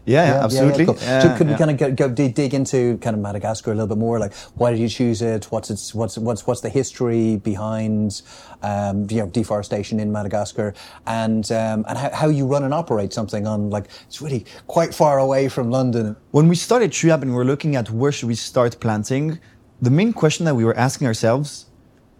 Yeah, 0.07 0.25
yeah, 0.27 0.45
absolutely. 0.45 0.87
cool. 0.87 0.97
Yeah, 1.01 1.21
so 1.21 1.37
could 1.37 1.49
we 1.49 1.57
kind 1.57 1.71
of 1.73 1.79
go, 1.79 1.91
go 1.91 2.09
dig, 2.09 2.35
dig 2.37 2.55
into 2.55 2.97
kind 2.99 3.15
of 3.17 3.21
Madagascar 3.21 3.73
a 3.73 3.75
little 3.75 3.89
bit 3.89 3.99
more? 3.99 4.21
Like, 4.21 4.33
why 4.55 4.71
did 4.71 4.79
you 4.79 4.89
choose 4.89 5.21
it? 5.21 5.47
What's 5.51 5.69
its 5.69 5.93
what's 5.93 6.17
what's 6.17 6.47
what's 6.47 6.61
the 6.61 6.69
history 6.69 7.39
behind 7.39 8.23
um, 8.63 9.09
you 9.11 9.19
know 9.19 9.27
deforestation 9.27 9.99
in 9.99 10.13
Madagascar, 10.13 10.75
and 11.09 11.51
um, 11.51 11.85
and 11.89 11.99
how, 11.99 12.11
how 12.21 12.29
you 12.29 12.47
run 12.47 12.63
and 12.63 12.73
operate 12.73 13.13
something 13.13 13.49
on 13.49 13.69
like 13.71 13.87
it's 14.07 14.23
really 14.23 14.47
quite 14.69 14.95
far 14.95 15.19
away 15.19 15.49
from 15.49 15.73
London. 15.73 16.17
When 16.31 16.47
we 16.47 16.55
started 16.55 16.93
TreeApp 16.93 17.23
and 17.23 17.33
we 17.33 17.37
were 17.37 17.51
looking 17.53 17.75
at 17.75 17.91
where 17.91 18.13
should 18.13 18.29
we 18.29 18.37
start 18.37 18.79
planting, 18.79 19.41
the 19.83 19.91
main 19.91 20.13
question 20.13 20.45
that 20.47 20.55
we 20.55 20.65
were 20.65 20.77
asking 20.77 21.09
ourselves 21.09 21.67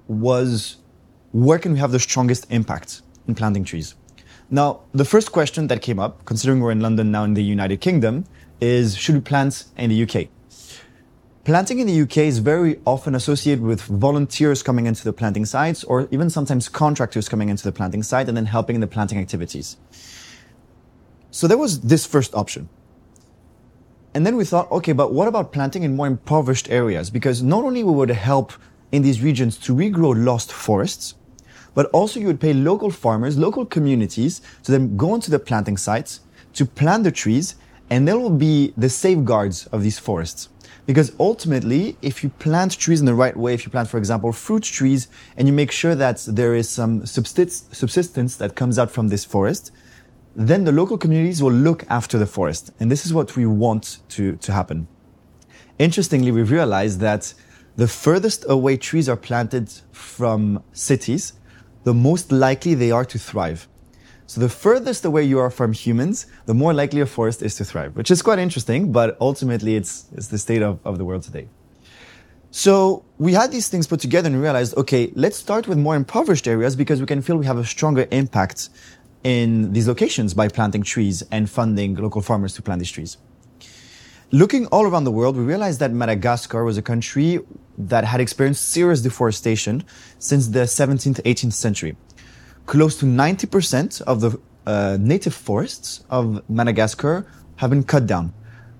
was 0.09 0.79
where 1.31 1.61
can 1.61 1.73
we 1.75 1.79
have 1.79 1.93
the 1.93 2.01
strongest 2.01 2.47
impact 2.51 3.03
in 3.31 3.35
planting 3.35 3.65
trees? 3.65 3.95
Now, 4.51 4.81
the 4.93 5.05
first 5.05 5.31
question 5.33 5.69
that 5.69 5.81
came 5.81 5.99
up, 5.99 6.25
considering 6.25 6.61
we're 6.61 6.73
in 6.73 6.81
London 6.81 7.11
now 7.11 7.25
in 7.25 7.35
the 7.35 7.43
United 7.43 7.81
Kingdom, 7.81 8.25
is 8.61 8.97
should 8.97 9.15
we 9.15 9.21
plant 9.21 9.65
in 9.77 9.91
the 9.91 10.03
UK? 10.03 10.29
Planting 11.45 11.79
in 11.79 11.87
the 11.87 12.03
UK 12.03 12.19
is 12.19 12.39
very 12.39 12.81
often 12.85 13.15
associated 13.15 13.65
with 13.65 13.81
volunteers 13.83 14.63
coming 14.63 14.87
into 14.87 15.05
the 15.05 15.13
planting 15.13 15.47
sites 15.47 15.85
or 15.85 16.07
even 16.11 16.29
sometimes 16.29 16.69
contractors 16.69 17.29
coming 17.29 17.49
into 17.49 17.65
the 17.65 17.73
planting 17.73 18.03
site 18.03 18.29
and 18.29 18.37
then 18.37 18.47
helping 18.47 18.75
in 18.75 18.81
the 18.81 18.87
planting 18.87 19.19
activities. 19.19 19.77
So 21.31 21.47
there 21.47 21.57
was 21.57 21.81
this 21.81 22.05
first 22.05 22.35
option. 22.35 22.69
And 24.15 24.27
then 24.27 24.37
we 24.37 24.45
thought, 24.45 24.71
okay, 24.71 24.93
but 24.93 25.13
what 25.13 25.29
about 25.29 25.53
planting 25.53 25.85
in 25.85 25.97
more 25.97 26.09
impoverished 26.09 26.69
areas? 26.71 27.09
Because 27.09 27.43
not 27.43 27.65
only 27.65 27.85
we 27.85 27.93
would 27.93 28.11
help 28.11 28.53
in 28.93 29.03
these 29.03 29.23
regions 29.23 29.57
to 29.59 29.75
regrow 29.75 30.13
lost 30.25 30.53
forests, 30.53 31.15
but 31.75 31.87
also 31.87 32.21
you 32.21 32.27
would 32.27 32.41
pay 32.41 32.53
local 32.53 32.91
farmers, 32.91 33.39
local 33.39 33.65
communities 33.65 34.41
to 34.63 34.73
then 34.73 34.97
go 34.97 35.13
onto 35.13 35.31
the 35.31 35.39
planting 35.39 35.77
sites 35.77 36.21
to 36.55 36.67
plant 36.67 37.05
the 37.05 37.13
trees 37.13 37.55
and 37.91 38.07
they 38.07 38.15
will 38.15 38.31
be 38.31 38.73
the 38.77 38.89
safeguards 38.89 39.67
of 39.67 39.83
these 39.83 39.99
forests. 39.99 40.49
Because 40.87 41.13
ultimately, 41.21 41.97
if 42.03 42.23
you 42.25 42.31
plant 42.31 42.79
trees 42.79 43.01
in 43.01 43.07
the 43.07 43.15
right 43.15 43.37
way, 43.37 43.55
if 43.55 43.65
you 43.65 43.71
plant, 43.71 43.89
for 43.89 43.99
example, 43.99 44.33
fruit 44.33 44.63
trees 44.63 45.09
and 45.37 45.47
you 45.47 45.53
make 45.55 45.71
sure 45.71 45.95
that 45.95 46.25
there 46.27 46.55
is 46.55 46.69
some 46.69 47.07
subsistence 47.07 48.37
that 48.37 48.55
comes 48.55 48.79
out 48.79 48.91
from 48.91 49.09
this 49.09 49.25
forest, 49.25 49.73
then 50.35 50.65
the 50.65 50.73
local 50.73 50.97
communities 50.97 51.43
will 51.43 51.53
look 51.53 51.85
after 51.89 52.19
the 52.19 52.27
forest. 52.27 52.71
And 52.81 52.91
this 52.91 53.05
is 53.05 53.13
what 53.13 53.37
we 53.37 53.47
want 53.47 53.99
to, 54.11 54.37
to 54.37 54.53
happen. 54.53 54.89
Interestingly, 55.79 56.31
we've 56.31 56.51
realized 56.51 57.01
that 57.01 57.35
the 57.77 57.89
furthest 57.89 58.45
away 58.49 58.77
trees 58.77 59.09
are 59.09 59.17
planted 59.17 59.71
from 59.93 60.63
cities, 60.73 61.35
the 61.85 61.95
most 61.95 62.33
likely 62.33 62.75
they 62.75 62.91
are 62.91 63.05
to 63.05 63.19
thrive. 63.19 63.69
So 64.27 64.41
the 64.41 64.49
furthest 64.49 65.05
away 65.05 65.25
you 65.25 65.39
are 65.41 65.51
from 65.51 65.73
humans, 65.73 66.27
the 66.47 66.55
more 66.55 66.73
likely 66.73 67.01
a 67.01 67.07
forest 67.07 67.43
is 67.43 67.57
to 67.57 67.65
thrive, 67.65 67.97
which 67.97 68.11
is 68.11 68.23
quite 68.23 68.39
interesting, 68.39 68.93
but 68.93 69.17
ultimately 69.21 69.75
it's, 69.75 70.07
it's 70.13 70.29
the 70.29 70.39
state 70.39 70.63
of, 70.63 70.79
of 70.85 70.99
the 70.99 71.05
world 71.05 71.23
today. 71.23 71.49
So 72.53 73.05
we 73.19 73.33
had 73.33 73.51
these 73.53 73.69
things 73.69 73.87
put 73.87 74.01
together 74.01 74.29
and 74.29 74.41
realized, 74.41 74.77
okay, 74.77 75.13
let's 75.15 75.37
start 75.37 75.69
with 75.69 75.79
more 75.79 75.97
impoverished 75.97 76.49
areas 76.49 76.77
because 76.77 77.01
we 77.01 77.07
can 77.07 77.23
feel 77.23 77.37
we 77.37 77.47
have 77.47 77.59
a 77.59 77.65
stronger 77.65 78.07
impact 78.11 78.71
in 79.23 79.73
these 79.73 79.87
locations 79.87 80.35
by 80.35 80.49
planting 80.49 80.83
trees 80.83 81.23
and 81.31 81.49
funding 81.49 81.95
local 81.97 82.23
farmers 82.23 82.55
to 82.55 82.63
plant 82.63 82.79
these 82.79 82.91
trees. 82.91 83.17
Looking 84.33 84.67
all 84.67 84.85
around 84.85 85.03
the 85.03 85.11
world, 85.11 85.37
we 85.37 85.43
realized 85.43 85.81
that 85.81 85.91
Madagascar 85.91 86.63
was 86.65 86.79
a 86.79 86.83
country 86.83 87.41
that 87.77 88.05
had 88.05 88.21
experienced 88.21 88.69
serious 88.69 89.01
deforestation 89.01 89.83
since 90.21 90.47
the 90.47 90.61
17th, 90.61 91.21
18th 91.23 91.53
century. 91.53 91.97
Close 92.65 92.97
to 93.01 93.07
90% 93.07 94.01
of 94.03 94.21
the 94.21 94.41
uh, 94.67 94.99
native 95.01 95.35
forests 95.35 96.05
of 96.11 96.49
Madagascar 96.49 97.27
have 97.57 97.71
been 97.71 97.83
cut 97.83 98.07
down, 98.07 98.33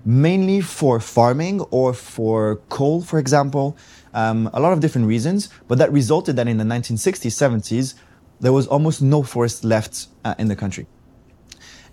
mainly 0.05 0.61
for 0.61 1.01
farming 1.01 1.59
or 1.69 1.93
for 1.93 2.61
coal, 2.69 3.01
for 3.01 3.19
example. 3.19 3.75
Um, 4.13 4.49
a 4.53 4.59
lot 4.61 4.71
of 4.71 4.79
different 4.79 5.07
reasons, 5.07 5.49
but 5.67 5.79
that 5.79 5.91
resulted 5.91 6.37
that 6.37 6.47
in 6.47 6.59
the 6.59 6.63
1960s, 6.63 7.27
70s, 7.27 7.95
there 8.39 8.53
was 8.53 8.67
almost 8.67 9.01
no 9.01 9.21
forest 9.21 9.65
left 9.65 10.07
uh, 10.23 10.33
in 10.39 10.47
the 10.47 10.55
country. 10.55 10.87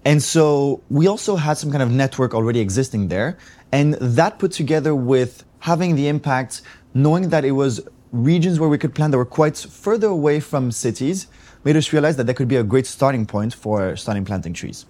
And 0.04 0.22
so 0.22 0.82
we 0.88 1.06
also 1.06 1.36
had 1.36 1.58
some 1.58 1.70
kind 1.70 1.82
of 1.82 1.90
network 1.90 2.34
already 2.34 2.60
existing 2.60 3.08
there. 3.08 3.36
And 3.72 3.94
that 3.94 4.38
put 4.38 4.52
together 4.52 4.94
with 4.94 5.44
having 5.60 5.96
the 5.96 6.08
impact, 6.08 6.62
knowing 6.94 7.28
that 7.30 7.44
it 7.44 7.52
was 7.52 7.80
regions 8.12 8.58
where 8.58 8.68
we 8.68 8.78
could 8.78 8.94
plant 8.94 9.12
that 9.12 9.18
were 9.18 9.24
quite 9.24 9.56
further 9.56 10.06
away 10.06 10.40
from 10.40 10.70
cities, 10.70 11.26
made 11.64 11.76
us 11.76 11.92
realize 11.92 12.16
that 12.16 12.26
that 12.26 12.34
could 12.34 12.48
be 12.48 12.56
a 12.56 12.62
great 12.62 12.86
starting 12.86 13.26
point 13.26 13.52
for 13.52 13.96
starting 13.96 14.24
planting 14.24 14.52
trees. 14.52 14.86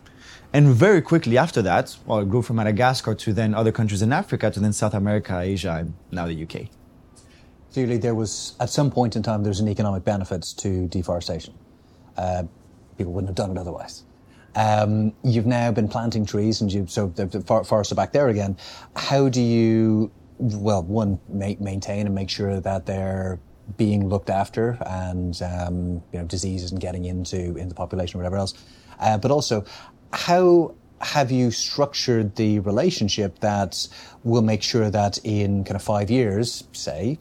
And 0.53 0.69
very 0.69 1.03
quickly 1.03 1.37
after 1.37 1.61
that, 1.63 1.97
well, 2.07 2.21
it 2.21 2.29
grew 2.29 2.41
from 2.41 2.57
Madagascar 2.57 3.15
to 3.15 3.33
then 3.33 3.55
other 3.55 3.73
countries 3.73 4.01
in 4.01 4.13
Africa 4.13 4.51
to 4.51 4.61
then 4.61 4.73
South 4.73 4.95
America, 4.95 5.39
Asia, 5.39 5.77
and 5.81 5.95
now 6.11 6.27
the 6.27 6.43
UK. 6.43 6.69
Clearly, 7.73 7.99
there 7.99 8.15
was 8.15 8.57
at 8.61 8.71
some 8.71 8.91
point 8.91 9.15
in 9.15 9.23
time 9.23 9.43
there's 9.43 9.61
an 9.61 9.69
economic 9.69 10.05
benefit 10.05 10.47
to 10.59 10.89
deforestation. 10.89 11.55
Uh, 12.17 12.45
people 12.97 13.13
wouldn't 13.13 13.29
have 13.29 13.37
done 13.37 13.51
it 13.51 13.61
otherwise. 13.61 14.05
Um, 14.59 15.13
you've 15.23 15.47
now 15.47 15.71
been 15.71 15.87
planting 15.87 16.27
trees, 16.27 16.61
and 16.61 16.73
you 16.73 16.87
so 16.89 17.07
the, 17.15 17.27
the 17.27 17.41
for- 17.43 17.63
forests 17.63 17.93
are 17.93 17.95
back 17.95 18.13
there 18.13 18.29
again. 18.29 18.57
How 18.97 19.29
do 19.29 19.41
you, 19.41 20.11
well, 20.39 20.83
one 20.83 21.21
ma- 21.29 21.55
maintain 21.61 22.07
and 22.07 22.15
make 22.15 22.29
sure 22.29 22.59
that 22.59 22.85
they're 22.85 23.39
being 23.77 24.09
looked 24.09 24.31
after, 24.31 24.77
and 24.85 25.41
um, 25.43 26.03
you 26.13 26.19
know 26.19 26.25
disease 26.25 26.65
isn't 26.65 26.81
getting 26.81 27.05
into 27.05 27.57
in 27.57 27.69
the 27.69 27.75
population 27.75 28.19
or 28.19 28.25
whatever 28.25 28.37
else. 28.37 28.55
Uh, 28.99 29.17
but 29.17 29.31
also, 29.31 29.65
how 30.13 30.75
have 31.01 31.31
you 31.31 31.53
structured 31.53 32.35
the 32.35 32.59
relationship 32.59 33.39
that 33.39 33.87
will 34.25 34.43
make 34.43 34.65
sure 34.65 34.91
that 34.91 35.19
in 35.23 35.63
kind 35.63 35.77
of 35.77 35.83
five 35.83 36.11
years, 36.11 36.65
say, 36.73 37.17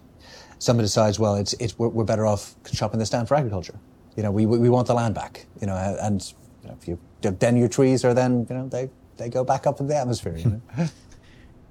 somebody 0.58 0.86
decides, 0.86 1.19
well, 1.19 1.36
it's, 1.36 1.54
it's 1.60 1.78
we're, 1.78 1.89
we're 1.89 2.04
better 2.04 2.26
off 2.26 2.56
chopping 2.73 2.97
this 2.97 3.12
down 3.12 3.28
for 3.28 3.36
agriculture. 3.36 3.80
You 4.15 4.23
know, 4.23 4.32
we, 4.32 4.47
we 4.47 4.58
we 4.58 4.69
want 4.69 4.88
the 4.88 4.95
land 4.95 5.13
back. 5.13 5.45
You 5.62 5.67
know, 5.67 5.76
and 5.76 6.34
you 6.63 6.69
know, 6.69 6.76
if 6.82 6.88
you 6.88 6.97
then 7.21 7.58
your 7.58 7.67
trees 7.67 8.06
are 8.06 8.13
then 8.13 8.45
you 8.49 8.56
know 8.56 8.67
they 8.67 8.89
they 9.17 9.30
go 9.30 9.43
back 9.43 9.67
up 9.67 9.80
in 9.80 9.88
the 9.88 9.95
atmosphere. 9.95 10.38
You 10.38 10.62
know? 10.77 10.88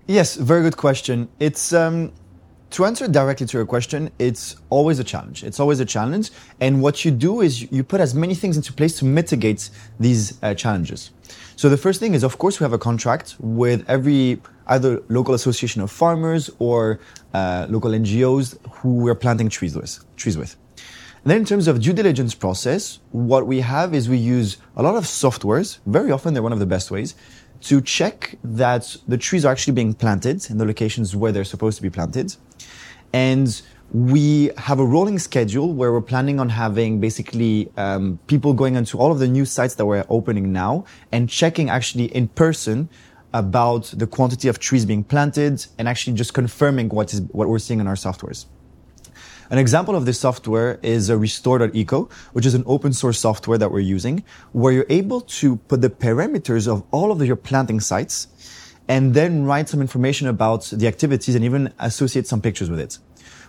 Yes, 0.09 0.37
very 0.37 0.63
good 0.63 0.77
question. 0.77 1.29
It's 1.41 1.73
um, 1.73 2.13
to 2.71 2.85
answer 2.85 3.09
directly 3.09 3.45
to 3.45 3.59
your 3.59 3.67
question. 3.67 4.09
It's 4.21 4.55
always 4.71 5.01
a 5.01 5.05
challenge. 5.05 5.43
It's 5.43 5.59
always 5.59 5.81
a 5.81 5.85
challenge, 5.85 6.31
and 6.61 6.81
what 6.81 7.05
you 7.05 7.11
do 7.11 7.41
is 7.41 7.73
you 7.73 7.83
put 7.83 8.01
as 8.01 8.15
many 8.15 8.37
things 8.37 8.57
into 8.57 8.73
place 8.73 8.97
to 9.01 9.05
mitigate 9.05 9.69
these 9.99 10.41
uh, 10.45 10.55
challenges. 10.55 11.11
So 11.57 11.69
the 11.69 11.77
first 11.77 11.99
thing 11.99 12.15
is, 12.15 12.23
of 12.23 12.39
course, 12.39 12.61
we 12.61 12.65
have 12.65 12.73
a 12.73 12.79
contract 12.79 13.35
with 13.41 13.85
every 13.89 14.41
either 14.69 15.03
local 15.09 15.35
association 15.35 15.83
of 15.83 15.91
farmers 15.91 16.51
or 16.61 17.01
uh, 17.35 17.67
local 17.69 17.91
NGOs 17.91 18.59
who 18.75 18.95
we're 18.99 19.17
planting 19.17 19.49
trees 19.49 19.75
with. 19.75 20.05
Trees 20.17 20.39
with. 20.39 20.57
And 21.27 21.33
then 21.33 21.39
in 21.39 21.45
terms 21.45 21.67
of 21.67 21.81
due 21.81 21.93
diligence 21.93 22.37
process, 22.37 23.01
what 23.11 23.49
we 23.49 23.59
have 23.59 23.95
is 23.95 24.09
we 24.09 24.17
use 24.17 24.59
a 24.77 24.83
lot 24.85 24.95
of 24.95 25.03
softwares. 25.03 25.81
Very 25.85 26.13
often 26.13 26.35
they're 26.35 26.43
one 26.51 26.53
of 26.53 26.61
the 26.61 26.67
best 26.67 26.93
ways 26.93 27.17
to 27.63 27.81
check 27.81 28.39
that 28.45 28.97
the 29.09 29.19
trees 29.19 29.45
are 29.45 29.51
actually 29.51 29.73
being 29.73 29.93
planted 29.93 30.49
in 30.49 30.59
the 30.59 30.65
locations 30.65 31.17
where 31.17 31.33
they're 31.33 31.43
supposed 31.43 31.79
to 31.79 31.83
be 31.83 31.91
planted. 31.91 32.37
And 33.13 33.61
we 33.93 34.53
have 34.57 34.79
a 34.79 34.85
rolling 34.85 35.19
schedule 35.19 35.75
where 35.75 35.91
we're 35.91 36.01
planning 36.01 36.39
on 36.39 36.49
having 36.49 37.01
basically 37.01 37.73
um, 37.77 38.21
people 38.29 38.53
going 38.53 38.77
into 38.77 38.97
all 38.97 39.11
of 39.11 39.19
the 39.19 39.27
new 39.27 39.45
sites 39.45 39.75
that 39.75 39.85
we're 39.85 40.07
opening 40.09 40.53
now 40.53 40.85
and 41.11 41.29
checking 41.29 41.71
actually 41.71 42.05
in 42.15 42.29
person 42.29 42.89
about 43.35 43.93
the 43.97 44.07
quantity 44.07 44.47
of 44.47 44.61
trees 44.61 44.85
being 44.85 45.03
planted 45.03 45.67
and 45.77 45.89
actually 45.89 46.13
just 46.13 46.35
confirming 46.35 46.89
what 46.89 47.13
is 47.13 47.23
what 47.33 47.49
we're 47.49 47.59
seeing 47.59 47.81
in 47.81 47.89
our 47.89 47.97
softwares. 47.97 48.47
An 49.49 49.59
example 49.59 49.95
of 49.95 50.07
this 50.07 50.19
software 50.19 50.81
is 50.83 51.11
restore.eco, 51.11 52.09
which 52.33 52.47
is 52.47 52.55
an 52.55 52.65
open 52.67 52.93
source 52.93 53.19
software 53.19 53.59
that 53.59 53.71
we're 53.71 53.79
using, 53.79 54.25
where 54.53 54.73
you're 54.73 54.87
able 54.89 55.21
to 55.21 55.57
put 55.69 55.83
the 55.83 55.91
parameters 55.91 56.67
of 56.67 56.83
all 56.91 57.13
of 57.13 57.25
your 57.25 57.37
planting 57.37 57.79
sites 57.79 58.27
and 58.89 59.15
then 59.15 59.45
write 59.45 59.69
some 59.69 59.81
information 59.81 60.27
about 60.27 60.65
the 60.67 60.87
activities 60.89 61.35
and 61.35 61.45
even 61.45 61.73
associate 61.79 62.27
some 62.27 62.41
pictures 62.41 62.71
with 62.71 62.81
it. 62.81 62.99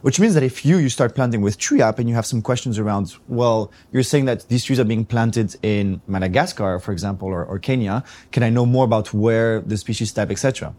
Which 0.02 0.20
means 0.20 0.36
that 0.36 0.44
if 0.44 0.64
you, 0.64 0.78
you 0.78 0.90
start 0.90 1.16
planting 1.16 1.42
with 1.42 1.58
Tree 1.58 1.82
App 1.82 1.98
and 1.98 2.08
you 2.08 2.14
have 2.14 2.26
some 2.26 2.44
questions 2.44 2.78
around, 2.78 3.16
well, 3.28 3.72
you're 3.92 4.04
saying 4.04 4.26
that 4.26 4.48
these 4.48 4.64
trees 4.64 4.80
are 4.80 4.84
being 4.84 5.06
planted 5.06 5.56
in 5.64 6.02
Madagascar, 6.06 6.78
for 6.78 6.92
example, 6.92 7.28
or, 7.28 7.44
or 7.44 7.58
Kenya. 7.58 8.04
Can 8.32 8.44
I 8.44 8.52
know 8.52 8.66
more 8.66 8.86
about 8.86 9.14
where 9.14 9.62
the 9.62 9.78
species 9.78 10.14
type, 10.14 10.30
etc.? 10.30 10.76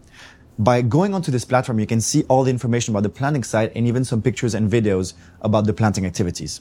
By 0.59 0.81
going 0.81 1.13
onto 1.13 1.31
this 1.31 1.45
platform, 1.45 1.79
you 1.79 1.87
can 1.87 2.01
see 2.01 2.23
all 2.23 2.43
the 2.43 2.51
information 2.51 2.91
about 2.91 3.03
the 3.03 3.09
planting 3.09 3.45
site 3.45 3.71
and 3.77 3.87
even 3.87 4.03
some 4.03 4.21
pictures 4.21 4.53
and 4.53 4.69
videos 4.69 5.13
about 5.39 5.65
the 5.65 5.71
planting 5.71 6.05
activities. 6.05 6.59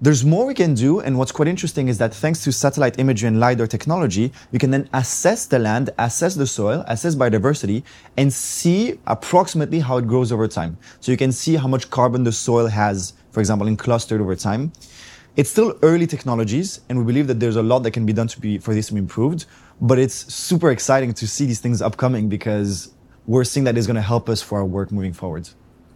There's 0.00 0.24
more 0.24 0.46
we 0.46 0.54
can 0.54 0.74
do, 0.74 1.00
and 1.00 1.18
what's 1.18 1.32
quite 1.32 1.48
interesting 1.48 1.88
is 1.88 1.98
that 1.98 2.14
thanks 2.14 2.44
to 2.44 2.52
satellite 2.52 3.00
imagery 3.00 3.26
and 3.26 3.40
LiDAR 3.40 3.66
technology, 3.66 4.32
we 4.52 4.60
can 4.60 4.70
then 4.70 4.88
assess 4.92 5.46
the 5.46 5.58
land, 5.58 5.90
assess 5.98 6.36
the 6.36 6.46
soil, 6.46 6.84
assess 6.86 7.16
biodiversity, 7.16 7.82
and 8.16 8.32
see 8.32 9.00
approximately 9.08 9.80
how 9.80 9.98
it 9.98 10.06
grows 10.06 10.30
over 10.30 10.46
time. 10.46 10.78
So 11.00 11.10
you 11.10 11.18
can 11.18 11.32
see 11.32 11.56
how 11.56 11.66
much 11.66 11.90
carbon 11.90 12.22
the 12.22 12.30
soil 12.30 12.68
has, 12.68 13.14
for 13.32 13.40
example, 13.40 13.66
in 13.66 13.76
clustered 13.76 14.20
over 14.20 14.36
time. 14.36 14.72
It's 15.34 15.50
still 15.50 15.76
early 15.82 16.06
technologies, 16.06 16.80
and 16.88 16.96
we 16.96 17.04
believe 17.04 17.26
that 17.26 17.40
there's 17.40 17.56
a 17.56 17.62
lot 17.62 17.80
that 17.80 17.90
can 17.90 18.06
be 18.06 18.12
done 18.12 18.28
to 18.28 18.40
be, 18.40 18.58
for 18.58 18.72
this 18.72 18.86
to 18.86 18.94
be 18.94 19.00
improved, 19.00 19.46
but 19.80 19.98
it's 19.98 20.32
super 20.32 20.70
exciting 20.70 21.12
to 21.14 21.26
see 21.26 21.46
these 21.46 21.58
things 21.58 21.82
upcoming 21.82 22.28
because 22.28 22.94
we're 23.26 23.44
seeing 23.44 23.64
that 23.64 23.76
is 23.76 23.86
going 23.86 23.96
to 23.96 24.02
help 24.02 24.28
us 24.28 24.42
for 24.42 24.58
our 24.58 24.64
work 24.64 24.90
moving 24.92 25.12
forward. 25.12 25.48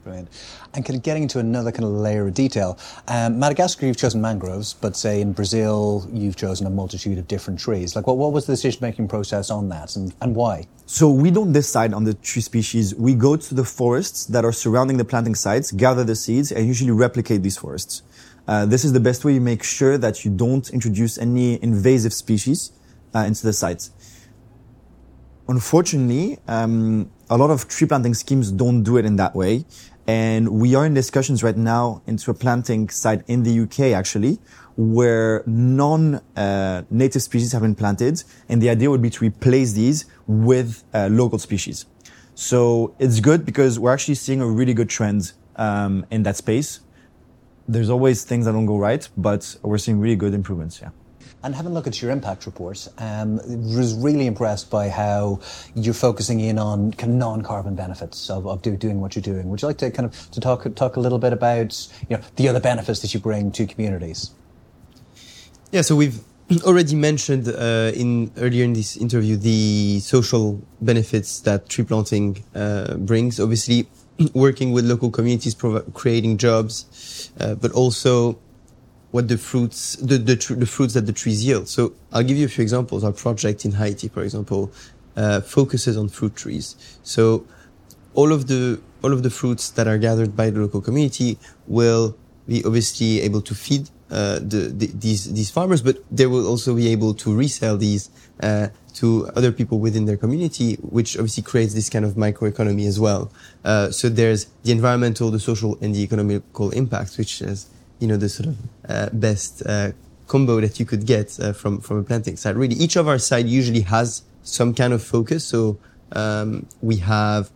Brilliant. 0.04 0.28
And 0.74 0.84
kind 0.84 0.98
of 0.98 1.02
getting 1.02 1.22
into 1.22 1.38
another 1.38 1.72
kind 1.72 1.84
of 1.84 1.90
layer 1.90 2.26
of 2.26 2.34
detail, 2.34 2.78
um, 3.08 3.38
Madagascar, 3.38 3.86
you've 3.86 3.96
chosen 3.96 4.20
mangroves, 4.20 4.74
but 4.74 4.96
say 4.96 5.22
in 5.22 5.32
Brazil, 5.32 6.06
you've 6.12 6.36
chosen 6.36 6.66
a 6.66 6.70
multitude 6.70 7.16
of 7.16 7.26
different 7.26 7.58
trees. 7.58 7.96
Like, 7.96 8.06
what, 8.06 8.18
what 8.18 8.32
was 8.32 8.44
the 8.44 8.52
decision 8.52 8.80
making 8.82 9.08
process 9.08 9.50
on 9.50 9.70
that 9.70 9.96
and, 9.96 10.14
and 10.20 10.36
why? 10.36 10.66
So 10.84 11.10
we 11.10 11.30
don't 11.30 11.52
decide 11.52 11.94
on 11.94 12.04
the 12.04 12.12
tree 12.12 12.42
species. 12.42 12.94
We 12.94 13.14
go 13.14 13.34
to 13.36 13.54
the 13.54 13.64
forests 13.64 14.26
that 14.26 14.44
are 14.44 14.52
surrounding 14.52 14.98
the 14.98 15.06
planting 15.06 15.34
sites, 15.34 15.72
gather 15.72 16.04
the 16.04 16.16
seeds, 16.16 16.52
and 16.52 16.66
usually 16.66 16.90
replicate 16.90 17.42
these 17.42 17.56
forests. 17.56 18.02
Uh, 18.46 18.66
this 18.66 18.84
is 18.84 18.92
the 18.92 19.00
best 19.00 19.24
way 19.24 19.32
you 19.32 19.40
make 19.40 19.62
sure 19.62 19.96
that 19.96 20.22
you 20.22 20.30
don't 20.30 20.68
introduce 20.70 21.16
any 21.16 21.62
invasive 21.62 22.12
species 22.12 22.72
uh, 23.14 23.20
into 23.20 23.42
the 23.42 23.54
sites. 23.54 23.90
Unfortunately, 25.46 26.38
um, 26.48 27.10
a 27.28 27.36
lot 27.36 27.50
of 27.50 27.68
tree 27.68 27.86
planting 27.86 28.14
schemes 28.14 28.50
don't 28.50 28.82
do 28.82 28.96
it 28.96 29.04
in 29.04 29.16
that 29.16 29.34
way. 29.34 29.64
And 30.06 30.48
we 30.48 30.74
are 30.74 30.84
in 30.84 30.94
discussions 30.94 31.42
right 31.42 31.56
now 31.56 32.02
into 32.06 32.30
a 32.30 32.34
planting 32.34 32.88
site 32.90 33.22
in 33.26 33.42
the 33.42 33.60
UK, 33.60 33.92
actually, 33.92 34.38
where 34.76 35.42
non-native 35.46 37.16
uh, 37.16 37.18
species 37.18 37.52
have 37.52 37.62
been 37.62 37.74
planted. 37.74 38.22
And 38.48 38.60
the 38.60 38.68
idea 38.70 38.90
would 38.90 39.02
be 39.02 39.10
to 39.10 39.24
replace 39.24 39.72
these 39.72 40.06
with 40.26 40.84
uh, 40.92 41.08
local 41.10 41.38
species. 41.38 41.86
So 42.34 42.94
it's 42.98 43.20
good 43.20 43.46
because 43.46 43.78
we're 43.78 43.92
actually 43.92 44.16
seeing 44.16 44.40
a 44.40 44.46
really 44.46 44.74
good 44.74 44.90
trend 44.90 45.32
um, 45.56 46.04
in 46.10 46.22
that 46.24 46.36
space. 46.36 46.80
There's 47.66 47.88
always 47.88 48.24
things 48.24 48.44
that 48.44 48.52
don't 48.52 48.66
go 48.66 48.76
right, 48.76 49.08
but 49.16 49.56
we're 49.62 49.78
seeing 49.78 50.00
really 50.00 50.16
good 50.16 50.34
improvements. 50.34 50.80
Yeah. 50.82 50.90
And 51.44 51.54
having 51.54 51.72
a 51.72 51.74
look 51.74 51.86
at 51.86 52.00
your 52.00 52.10
impact 52.10 52.46
report, 52.46 52.88
um, 52.96 53.36
was 53.76 53.92
really 53.92 54.26
impressed 54.26 54.70
by 54.70 54.88
how 54.88 55.40
you're 55.74 55.92
focusing 55.92 56.40
in 56.40 56.58
on 56.58 56.92
kind 56.92 57.12
of 57.12 57.18
non-carbon 57.18 57.74
benefits 57.74 58.30
of, 58.30 58.46
of 58.46 58.62
do, 58.62 58.74
doing 58.78 59.02
what 59.02 59.14
you're 59.14 59.22
doing. 59.22 59.50
Would 59.50 59.60
you 59.60 59.68
like 59.68 59.76
to 59.78 59.90
kind 59.90 60.06
of 60.06 60.30
to 60.30 60.40
talk 60.40 60.66
talk 60.74 60.96
a 60.96 61.00
little 61.00 61.18
bit 61.18 61.34
about 61.34 61.86
you 62.08 62.16
know 62.16 62.22
the 62.36 62.48
other 62.48 62.60
benefits 62.60 63.00
that 63.02 63.12
you 63.12 63.20
bring 63.20 63.52
to 63.52 63.66
communities? 63.66 64.30
Yeah, 65.70 65.82
so 65.82 65.96
we've 65.96 66.20
already 66.64 66.94
mentioned 66.94 67.46
uh, 67.48 67.92
in 67.94 68.30
earlier 68.38 68.64
in 68.64 68.72
this 68.72 68.96
interview 68.96 69.36
the 69.36 70.00
social 70.00 70.62
benefits 70.80 71.40
that 71.40 71.68
tree 71.68 71.84
planting 71.84 72.42
uh, 72.54 72.94
brings. 72.94 73.38
Obviously, 73.38 73.86
working 74.34 74.72
with 74.72 74.86
local 74.86 75.10
communities, 75.10 75.54
creating 75.92 76.38
jobs, 76.38 77.30
uh, 77.38 77.54
but 77.54 77.70
also 77.72 78.38
what 79.14 79.28
the 79.28 79.38
fruits, 79.38 79.94
the, 80.10 80.18
the, 80.18 80.34
tr- 80.34 80.54
the, 80.54 80.66
fruits 80.66 80.94
that 80.94 81.06
the 81.06 81.12
trees 81.12 81.46
yield. 81.46 81.68
So 81.68 81.92
I'll 82.12 82.24
give 82.24 82.36
you 82.36 82.46
a 82.46 82.48
few 82.48 82.62
examples. 82.62 83.04
Our 83.04 83.12
project 83.12 83.64
in 83.64 83.70
Haiti, 83.70 84.08
for 84.08 84.24
example, 84.24 84.72
uh, 85.14 85.40
focuses 85.40 85.96
on 85.96 86.08
fruit 86.08 86.34
trees. 86.34 86.98
So 87.04 87.46
all 88.14 88.32
of 88.32 88.48
the, 88.48 88.80
all 89.04 89.12
of 89.12 89.22
the 89.22 89.30
fruits 89.30 89.70
that 89.70 89.86
are 89.86 89.98
gathered 89.98 90.34
by 90.34 90.50
the 90.50 90.58
local 90.58 90.80
community 90.80 91.38
will 91.68 92.16
be 92.48 92.64
obviously 92.64 93.20
able 93.20 93.40
to 93.42 93.54
feed 93.54 93.88
uh, 94.10 94.40
the, 94.40 94.72
the, 94.80 94.86
these 94.86 95.32
these 95.32 95.50
farmers, 95.50 95.80
but 95.80 95.96
they 96.10 96.26
will 96.26 96.46
also 96.46 96.74
be 96.74 96.88
able 96.88 97.14
to 97.14 97.34
resell 97.34 97.76
these 97.76 98.10
uh, 98.40 98.68
to 98.94 99.30
other 99.36 99.52
people 99.52 99.78
within 99.78 100.06
their 100.06 100.16
community, 100.16 100.74
which 100.82 101.16
obviously 101.16 101.42
creates 101.42 101.72
this 101.72 101.88
kind 101.88 102.04
of 102.04 102.14
microeconomy 102.14 102.86
as 102.86 102.98
well. 102.98 103.32
Uh, 103.64 103.90
so 103.90 104.08
there's 104.08 104.46
the 104.64 104.72
environmental, 104.72 105.30
the 105.30 105.40
social, 105.40 105.78
and 105.80 105.94
the 105.94 106.02
economical 106.02 106.70
impacts, 106.70 107.16
which 107.16 107.40
is 107.40 107.70
you 107.98 108.08
know 108.08 108.16
the 108.16 108.28
sort 108.28 108.48
of 108.48 108.56
uh, 108.88 109.08
best 109.12 109.62
uh, 109.66 109.92
combo 110.26 110.60
that 110.60 110.78
you 110.80 110.86
could 110.86 111.06
get 111.06 111.38
uh, 111.40 111.52
from 111.52 111.80
from 111.80 111.98
a 111.98 112.02
planting 112.02 112.36
site. 112.36 112.56
Really, 112.56 112.76
each 112.76 112.96
of 112.96 113.08
our 113.08 113.18
site 113.18 113.46
usually 113.46 113.82
has 113.82 114.22
some 114.42 114.74
kind 114.74 114.92
of 114.92 115.02
focus. 115.02 115.44
So 115.44 115.78
um, 116.12 116.66
we 116.80 116.96
have 116.98 117.50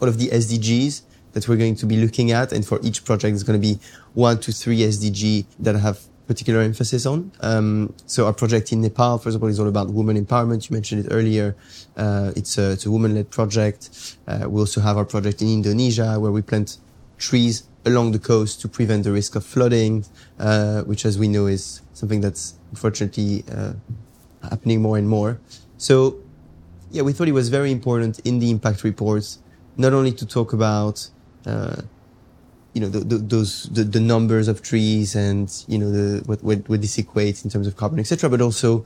all 0.00 0.08
of 0.08 0.18
the 0.18 0.28
SDGs 0.28 1.02
that 1.32 1.48
we're 1.48 1.56
going 1.56 1.76
to 1.76 1.86
be 1.86 1.96
looking 1.96 2.32
at, 2.32 2.52
and 2.52 2.66
for 2.66 2.80
each 2.82 3.04
project, 3.04 3.32
there's 3.32 3.42
going 3.42 3.60
to 3.60 3.66
be 3.66 3.78
one 4.14 4.38
to 4.40 4.52
three 4.52 4.78
SDG 4.78 5.46
that 5.60 5.76
have 5.76 6.00
particular 6.26 6.60
emphasis 6.60 7.06
on. 7.06 7.32
Um, 7.40 7.92
so 8.06 8.26
our 8.26 8.32
project 8.32 8.72
in 8.72 8.82
Nepal, 8.82 9.18
for 9.18 9.28
example, 9.28 9.48
is 9.48 9.58
all 9.58 9.66
about 9.66 9.90
women 9.90 10.16
empowerment. 10.24 10.70
You 10.70 10.74
mentioned 10.74 11.04
it 11.04 11.08
earlier. 11.10 11.56
Uh, 11.96 12.30
it's 12.36 12.56
a, 12.56 12.70
it's 12.70 12.86
a 12.86 12.90
woman-led 12.90 13.30
project. 13.30 14.16
Uh, 14.28 14.48
we 14.48 14.60
also 14.60 14.80
have 14.80 14.96
our 14.96 15.04
project 15.04 15.42
in 15.42 15.48
Indonesia 15.48 16.20
where 16.20 16.30
we 16.30 16.40
plant 16.40 16.78
trees 17.18 17.64
along 17.84 18.12
the 18.12 18.18
coast 18.18 18.60
to 18.60 18.68
prevent 18.68 19.04
the 19.04 19.12
risk 19.12 19.36
of 19.36 19.44
flooding, 19.44 20.04
uh, 20.38 20.82
which, 20.82 21.04
as 21.04 21.18
we 21.18 21.28
know, 21.28 21.46
is 21.46 21.82
something 21.92 22.20
that's 22.20 22.54
unfortunately 22.70 23.44
uh, 23.50 23.72
happening 24.42 24.82
more 24.82 24.98
and 24.98 25.08
more. 25.08 25.40
So, 25.78 26.18
yeah, 26.90 27.02
we 27.02 27.12
thought 27.12 27.28
it 27.28 27.32
was 27.32 27.48
very 27.48 27.70
important 27.70 28.18
in 28.20 28.38
the 28.38 28.50
impact 28.50 28.84
reports 28.84 29.38
not 29.76 29.92
only 29.92 30.12
to 30.12 30.26
talk 30.26 30.52
about 30.52 31.08
uh, 31.46 31.82
you 32.74 32.80
know 32.80 32.88
the, 32.88 33.00
the, 33.00 33.16
those 33.16 33.64
the, 33.64 33.82
the, 33.82 34.00
numbers 34.00 34.46
of 34.46 34.62
trees 34.62 35.14
and 35.14 35.64
you 35.66 35.78
know 35.78 35.90
the 35.90 36.22
what, 36.26 36.42
what, 36.42 36.68
what 36.68 36.80
this 36.80 36.96
equates 36.96 37.44
in 37.44 37.50
terms 37.50 37.66
of 37.66 37.76
carbon 37.76 37.98
etc 37.98 38.28
but 38.28 38.40
also 38.40 38.84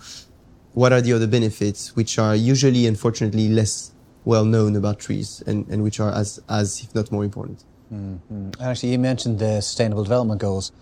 what 0.73 0.93
are 0.93 1.01
the 1.01 1.13
other 1.13 1.27
benefits 1.27 1.95
which 1.97 2.19
are 2.19 2.35
usually 2.35 2.87
unfortunately 2.87 3.49
less 3.49 3.93
well 4.25 4.45
known 4.45 4.75
about 4.75 4.99
trees 4.99 5.43
and, 5.47 5.67
and 5.69 5.83
which 5.83 6.01
are 6.01 6.13
as 6.13 6.41
as 6.49 6.83
if 6.83 6.95
not 6.95 7.11
more 7.13 7.25
important 7.25 7.65
Mm-hmm. 7.95 8.63
Actually, 8.63 8.93
you 8.93 8.99
mentioned 8.99 9.39
the 9.39 9.61
Sustainable 9.61 10.03
Development 10.03 10.41
Goals. 10.41 10.73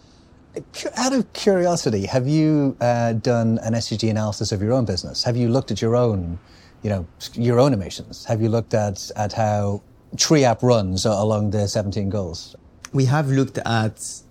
Out 0.97 1.13
of 1.13 1.33
curiosity, 1.33 2.07
have 2.07 2.27
you 2.29 2.77
uh, 2.81 3.15
done 3.15 3.59
an 3.63 3.75
SDG 3.75 4.11
analysis 4.11 4.53
of 4.53 4.63
your 4.63 4.73
own 4.73 4.85
business? 4.85 5.25
Have 5.25 5.37
you 5.37 5.49
looked 5.49 5.71
at 5.71 5.81
your 5.81 5.97
own, 5.97 6.39
you 6.83 6.91
know, 6.91 7.07
your 7.35 7.59
own 7.59 7.73
emissions? 7.73 8.25
Have 8.27 8.43
you 8.43 8.49
looked 8.49 8.75
at, 8.75 9.11
at 9.17 9.33
how 9.33 9.83
TreeApp 10.17 10.63
runs 10.63 11.07
along 11.07 11.51
the 11.51 11.67
17 11.67 12.11
goals? 12.11 12.55
We 12.93 13.07
have 13.07 13.29
looked 13.29 13.59
at 13.59 14.23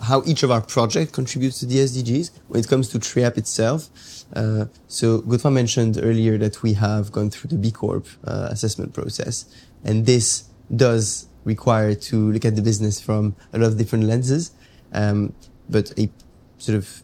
how 0.00 0.22
each 0.26 0.42
of 0.42 0.50
our 0.50 0.60
projects 0.60 1.12
contributes 1.12 1.60
to 1.60 1.66
the 1.66 1.76
SDGs 1.76 2.30
when 2.48 2.60
it 2.60 2.68
comes 2.68 2.88
to 2.88 2.98
TreeApp 2.98 3.38
itself. 3.38 3.88
Uh, 4.34 4.64
so 4.88 5.20
Godefroy 5.22 5.52
mentioned 5.52 5.98
earlier 6.02 6.38
that 6.38 6.62
we 6.62 6.72
have 6.74 7.12
gone 7.12 7.30
through 7.30 7.48
the 7.48 7.56
B 7.56 7.70
Corp 7.70 8.06
uh, 8.24 8.48
assessment 8.50 8.94
process, 8.94 9.44
and 9.84 10.06
this 10.06 10.44
does 10.74 11.28
required 11.44 12.00
to 12.02 12.32
look 12.32 12.44
at 12.44 12.56
the 12.56 12.62
business 12.62 13.00
from 13.00 13.34
a 13.52 13.58
lot 13.58 13.66
of 13.66 13.78
different 13.78 14.04
lenses. 14.04 14.52
Um, 14.92 15.34
but 15.68 15.96
a 15.98 16.10
sort 16.58 16.76
of 16.76 17.02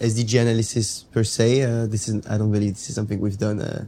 SDG 0.00 0.40
analysis 0.40 1.04
per 1.04 1.24
se, 1.24 1.62
uh, 1.62 1.86
this 1.86 2.08
is, 2.08 2.26
I 2.26 2.38
don't 2.38 2.52
believe 2.52 2.74
this 2.74 2.88
is 2.88 2.94
something 2.94 3.20
we've 3.20 3.38
done. 3.38 3.60
Uh, 3.60 3.86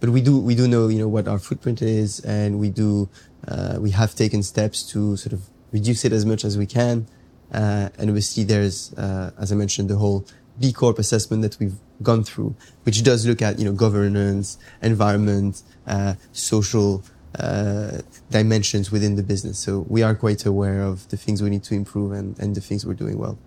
but 0.00 0.10
we 0.10 0.20
do, 0.20 0.38
we 0.38 0.54
do 0.54 0.66
know, 0.66 0.88
you 0.88 0.98
know, 0.98 1.08
what 1.08 1.28
our 1.28 1.38
footprint 1.38 1.82
is 1.82 2.20
and 2.20 2.58
we 2.58 2.70
do, 2.70 3.08
uh, 3.48 3.76
we 3.78 3.90
have 3.90 4.14
taken 4.14 4.42
steps 4.42 4.82
to 4.90 5.16
sort 5.16 5.32
of 5.32 5.48
reduce 5.72 6.04
it 6.04 6.12
as 6.12 6.24
much 6.26 6.44
as 6.44 6.58
we 6.58 6.66
can. 6.66 7.06
Uh, 7.52 7.90
and 7.98 8.08
obviously 8.10 8.44
there's, 8.44 8.92
uh, 8.94 9.30
as 9.38 9.52
I 9.52 9.54
mentioned, 9.54 9.90
the 9.90 9.96
whole 9.96 10.24
B 10.58 10.72
Corp 10.72 10.98
assessment 10.98 11.42
that 11.42 11.58
we've 11.58 11.76
gone 12.02 12.24
through, 12.24 12.54
which 12.84 13.02
does 13.02 13.26
look 13.26 13.42
at, 13.42 13.58
you 13.58 13.64
know, 13.64 13.72
governance, 13.72 14.58
environment, 14.82 15.62
uh, 15.86 16.14
social, 16.32 17.02
uh, 17.38 17.98
dimensions 18.30 18.90
within 18.90 19.16
the 19.16 19.22
business. 19.22 19.58
So 19.58 19.86
we 19.88 20.02
are 20.02 20.14
quite 20.14 20.44
aware 20.44 20.82
of 20.82 21.08
the 21.08 21.16
things 21.16 21.42
we 21.42 21.50
need 21.50 21.64
to 21.64 21.74
improve 21.74 22.12
and, 22.12 22.38
and 22.38 22.54
the 22.54 22.60
things 22.60 22.84
we're 22.84 22.94
doing 22.94 23.18
well. 23.18 23.38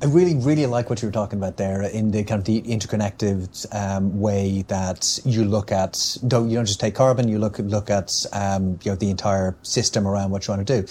I 0.00 0.06
really, 0.06 0.36
really 0.36 0.64
like 0.66 0.90
what 0.90 1.02
you 1.02 1.08
were 1.08 1.12
talking 1.12 1.40
about 1.40 1.56
there 1.56 1.82
in 1.82 2.12
the 2.12 2.22
kind 2.22 2.38
of 2.38 2.44
the 2.44 2.58
interconnected 2.58 3.48
um, 3.72 4.20
way 4.20 4.62
that 4.68 5.18
you 5.24 5.44
look 5.44 5.72
at. 5.72 6.16
Don't 6.28 6.48
you 6.48 6.54
don't 6.54 6.66
just 6.66 6.78
take 6.78 6.94
carbon? 6.94 7.26
You 7.26 7.40
look 7.40 7.58
look 7.58 7.90
at 7.90 8.24
um, 8.32 8.78
you 8.84 8.92
know 8.92 8.96
the 8.96 9.10
entire 9.10 9.56
system 9.62 10.06
around 10.06 10.30
what 10.30 10.46
you 10.46 10.54
want 10.54 10.64
to 10.64 10.82
do. 10.82 10.88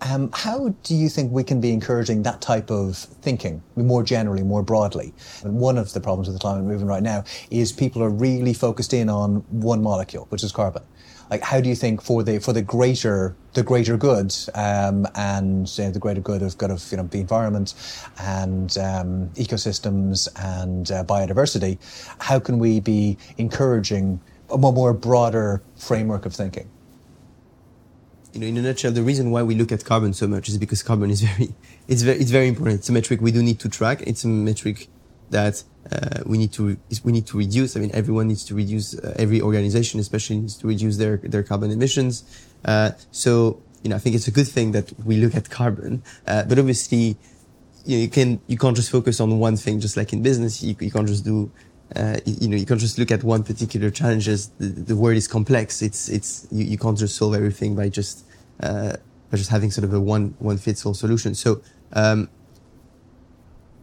Um, 0.00 0.30
how 0.32 0.68
do 0.84 0.94
you 0.94 1.10
think 1.10 1.32
we 1.32 1.44
can 1.44 1.60
be 1.60 1.70
encouraging 1.70 2.22
that 2.22 2.40
type 2.40 2.70
of 2.70 2.96
thinking 2.96 3.62
more 3.76 4.02
generally, 4.02 4.42
more 4.42 4.62
broadly? 4.62 5.12
And 5.42 5.58
one 5.58 5.76
of 5.76 5.92
the 5.92 6.00
problems 6.00 6.28
with 6.28 6.36
the 6.36 6.40
climate 6.40 6.64
movement 6.64 6.88
right 6.88 7.02
now 7.02 7.24
is 7.50 7.72
people 7.72 8.02
are 8.02 8.10
really 8.10 8.54
focused 8.54 8.94
in 8.94 9.10
on 9.10 9.36
one 9.50 9.82
molecule, 9.82 10.26
which 10.30 10.42
is 10.42 10.50
carbon. 10.52 10.82
Like, 11.30 11.42
how 11.42 11.60
do 11.60 11.68
you 11.68 11.74
think 11.74 12.02
for 12.02 12.22
the 12.22 12.38
for 12.38 12.52
the 12.52 12.62
greater 12.62 13.34
the 13.54 13.62
greater 13.62 13.96
good 13.96 14.34
um, 14.54 15.06
and 15.14 15.66
uh, 15.78 15.90
the 15.90 15.98
greater 15.98 16.20
good 16.20 16.42
of 16.42 16.56
good 16.58 16.70
of 16.70 16.86
you 16.90 16.98
know 16.98 17.04
the 17.04 17.20
environment 17.20 17.74
and 18.20 18.76
um, 18.78 19.30
ecosystems 19.30 20.28
and 20.36 20.90
uh, 20.90 21.04
biodiversity, 21.04 21.78
how 22.20 22.38
can 22.38 22.58
we 22.58 22.80
be 22.80 23.18
encouraging 23.38 24.20
a 24.50 24.58
more 24.58 24.92
broader 24.92 25.62
framework 25.76 26.26
of 26.26 26.34
thinking? 26.34 26.68
you 28.36 28.42
know, 28.42 28.46
in 28.48 28.56
a 28.58 28.62
nutshell, 28.62 28.92
the 28.92 29.02
reason 29.02 29.30
why 29.30 29.42
we 29.42 29.54
look 29.54 29.72
at 29.72 29.82
carbon 29.86 30.12
so 30.12 30.26
much 30.26 30.50
is 30.50 30.58
because 30.58 30.82
carbon 30.82 31.10
is 31.10 31.22
very, 31.22 31.54
it's 31.88 32.02
very, 32.02 32.18
it's 32.18 32.30
very 32.30 32.48
important. 32.48 32.80
It's 32.80 32.88
a 32.90 32.92
metric 32.92 33.22
we 33.22 33.32
do 33.32 33.42
need 33.42 33.58
to 33.60 33.68
track. 33.68 34.02
It's 34.02 34.24
a 34.24 34.28
metric 34.28 34.88
that 35.30 35.62
uh, 35.92 36.22
we 36.26 36.38
need 36.38 36.52
to 36.52 36.76
we 37.04 37.12
need 37.12 37.26
to 37.26 37.38
reduce. 37.38 37.76
I 37.76 37.80
mean, 37.80 37.90
everyone 37.94 38.28
needs 38.28 38.44
to 38.46 38.54
reduce. 38.54 38.98
Uh, 38.98 39.14
every 39.18 39.40
organization, 39.40 40.00
especially, 40.00 40.38
needs 40.38 40.56
to 40.56 40.66
reduce 40.66 40.96
their 40.96 41.18
their 41.18 41.42
carbon 41.42 41.70
emissions. 41.70 42.24
Uh, 42.64 42.90
so, 43.10 43.62
you 43.82 43.90
know, 43.90 43.96
I 43.96 43.98
think 43.98 44.16
it's 44.16 44.26
a 44.26 44.32
good 44.32 44.48
thing 44.48 44.72
that 44.72 44.92
we 45.04 45.16
look 45.16 45.34
at 45.34 45.48
carbon. 45.50 46.02
Uh, 46.26 46.44
but 46.44 46.58
obviously, 46.58 47.16
you, 47.84 47.96
know, 47.96 48.02
you 48.02 48.08
can 48.08 48.40
you 48.46 48.58
can't 48.58 48.76
just 48.76 48.90
focus 48.90 49.20
on 49.20 49.38
one 49.38 49.56
thing. 49.56 49.80
Just 49.80 49.96
like 49.96 50.12
in 50.12 50.22
business, 50.22 50.62
you, 50.62 50.74
you 50.80 50.90
can't 50.90 51.06
just 51.08 51.24
do. 51.24 51.50
Uh, 51.94 52.18
you 52.24 52.48
know, 52.48 52.56
you 52.56 52.66
can't 52.66 52.80
just 52.80 52.98
look 52.98 53.12
at 53.12 53.22
one 53.22 53.44
particular 53.44 53.90
challenges. 53.90 54.48
The, 54.58 54.66
the 54.66 54.96
word 54.96 55.16
is 55.16 55.28
complex. 55.28 55.82
It's 55.82 56.08
it's 56.08 56.48
you, 56.50 56.64
you 56.64 56.78
can't 56.78 56.98
just 56.98 57.14
solve 57.14 57.34
everything 57.34 57.76
by 57.76 57.88
just 57.90 58.24
uh, 58.60 58.96
by 59.30 59.36
just 59.36 59.50
having 59.50 59.70
sort 59.70 59.84
of 59.84 59.94
a 59.94 60.00
one 60.00 60.34
one 60.40 60.58
fits 60.58 60.84
all 60.84 60.94
solution. 60.94 61.36
So 61.36 61.62
um, 61.92 62.28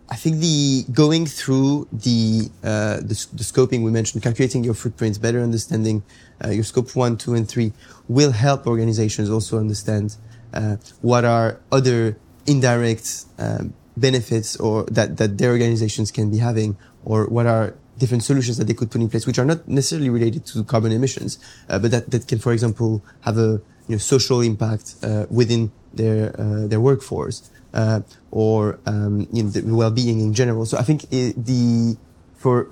I 0.10 0.16
think 0.16 0.40
the 0.40 0.86
going 0.92 1.26
through 1.26 1.88
the, 1.92 2.50
uh, 2.64 2.98
the, 2.98 3.28
the 3.34 3.44
scoping 3.44 3.84
we 3.84 3.92
mentioned, 3.92 4.22
calculating 4.22 4.64
your 4.64 4.74
footprints, 4.74 5.18
better 5.18 5.42
understanding 5.42 6.04
uh, 6.44 6.50
your 6.50 6.64
scope 6.64 6.96
one, 6.96 7.18
two, 7.18 7.34
and 7.34 7.48
three 7.48 7.72
will 8.08 8.32
help 8.32 8.68
organizations 8.68 9.30
also 9.30 9.58
understand 9.58 10.18
uh, 10.54 10.76
what 11.02 11.24
are 11.26 11.60
other 11.72 12.18
indirect 12.46 13.26
um, 13.40 13.74
benefits 13.96 14.58
or 14.58 14.84
that 14.86 15.18
that 15.18 15.38
their 15.38 15.52
organizations 15.52 16.12
can 16.12 16.30
be 16.30 16.38
having, 16.38 16.78
or 17.06 17.26
what 17.28 17.46
are 17.46 17.76
different 17.98 18.24
solutions 18.24 18.58
that 18.58 18.66
they 18.66 18.74
could 18.74 18.92
put 18.92 19.00
in 19.02 19.10
place, 19.10 19.26
which 19.26 19.40
are 19.40 19.46
not 19.46 19.68
necessarily 19.68 20.10
related 20.10 20.46
to 20.46 20.64
carbon 20.66 20.92
emissions, 20.92 21.40
uh, 21.70 21.80
but 21.80 21.92
that 21.92 22.12
that 22.12 22.28
can, 22.28 22.40
for 22.40 22.52
example, 22.52 23.04
have 23.22 23.38
a 23.38 23.62
you 23.88 23.96
know, 23.96 23.98
social 23.98 24.42
impact 24.42 24.96
uh, 25.04 25.26
within 25.30 25.72
their 25.94 26.40
uh, 26.40 26.68
their 26.68 26.80
workforce 26.80 27.50
uh, 27.74 28.02
or 28.32 28.80
um, 28.86 29.28
you 29.32 29.44
know, 29.44 29.50
the 29.50 29.62
well-being 29.76 30.20
in 30.20 30.34
general. 30.34 30.66
So 30.66 30.78
I 30.78 30.84
think 30.84 31.06
it, 31.12 31.46
the 31.46 31.98
for 32.36 32.70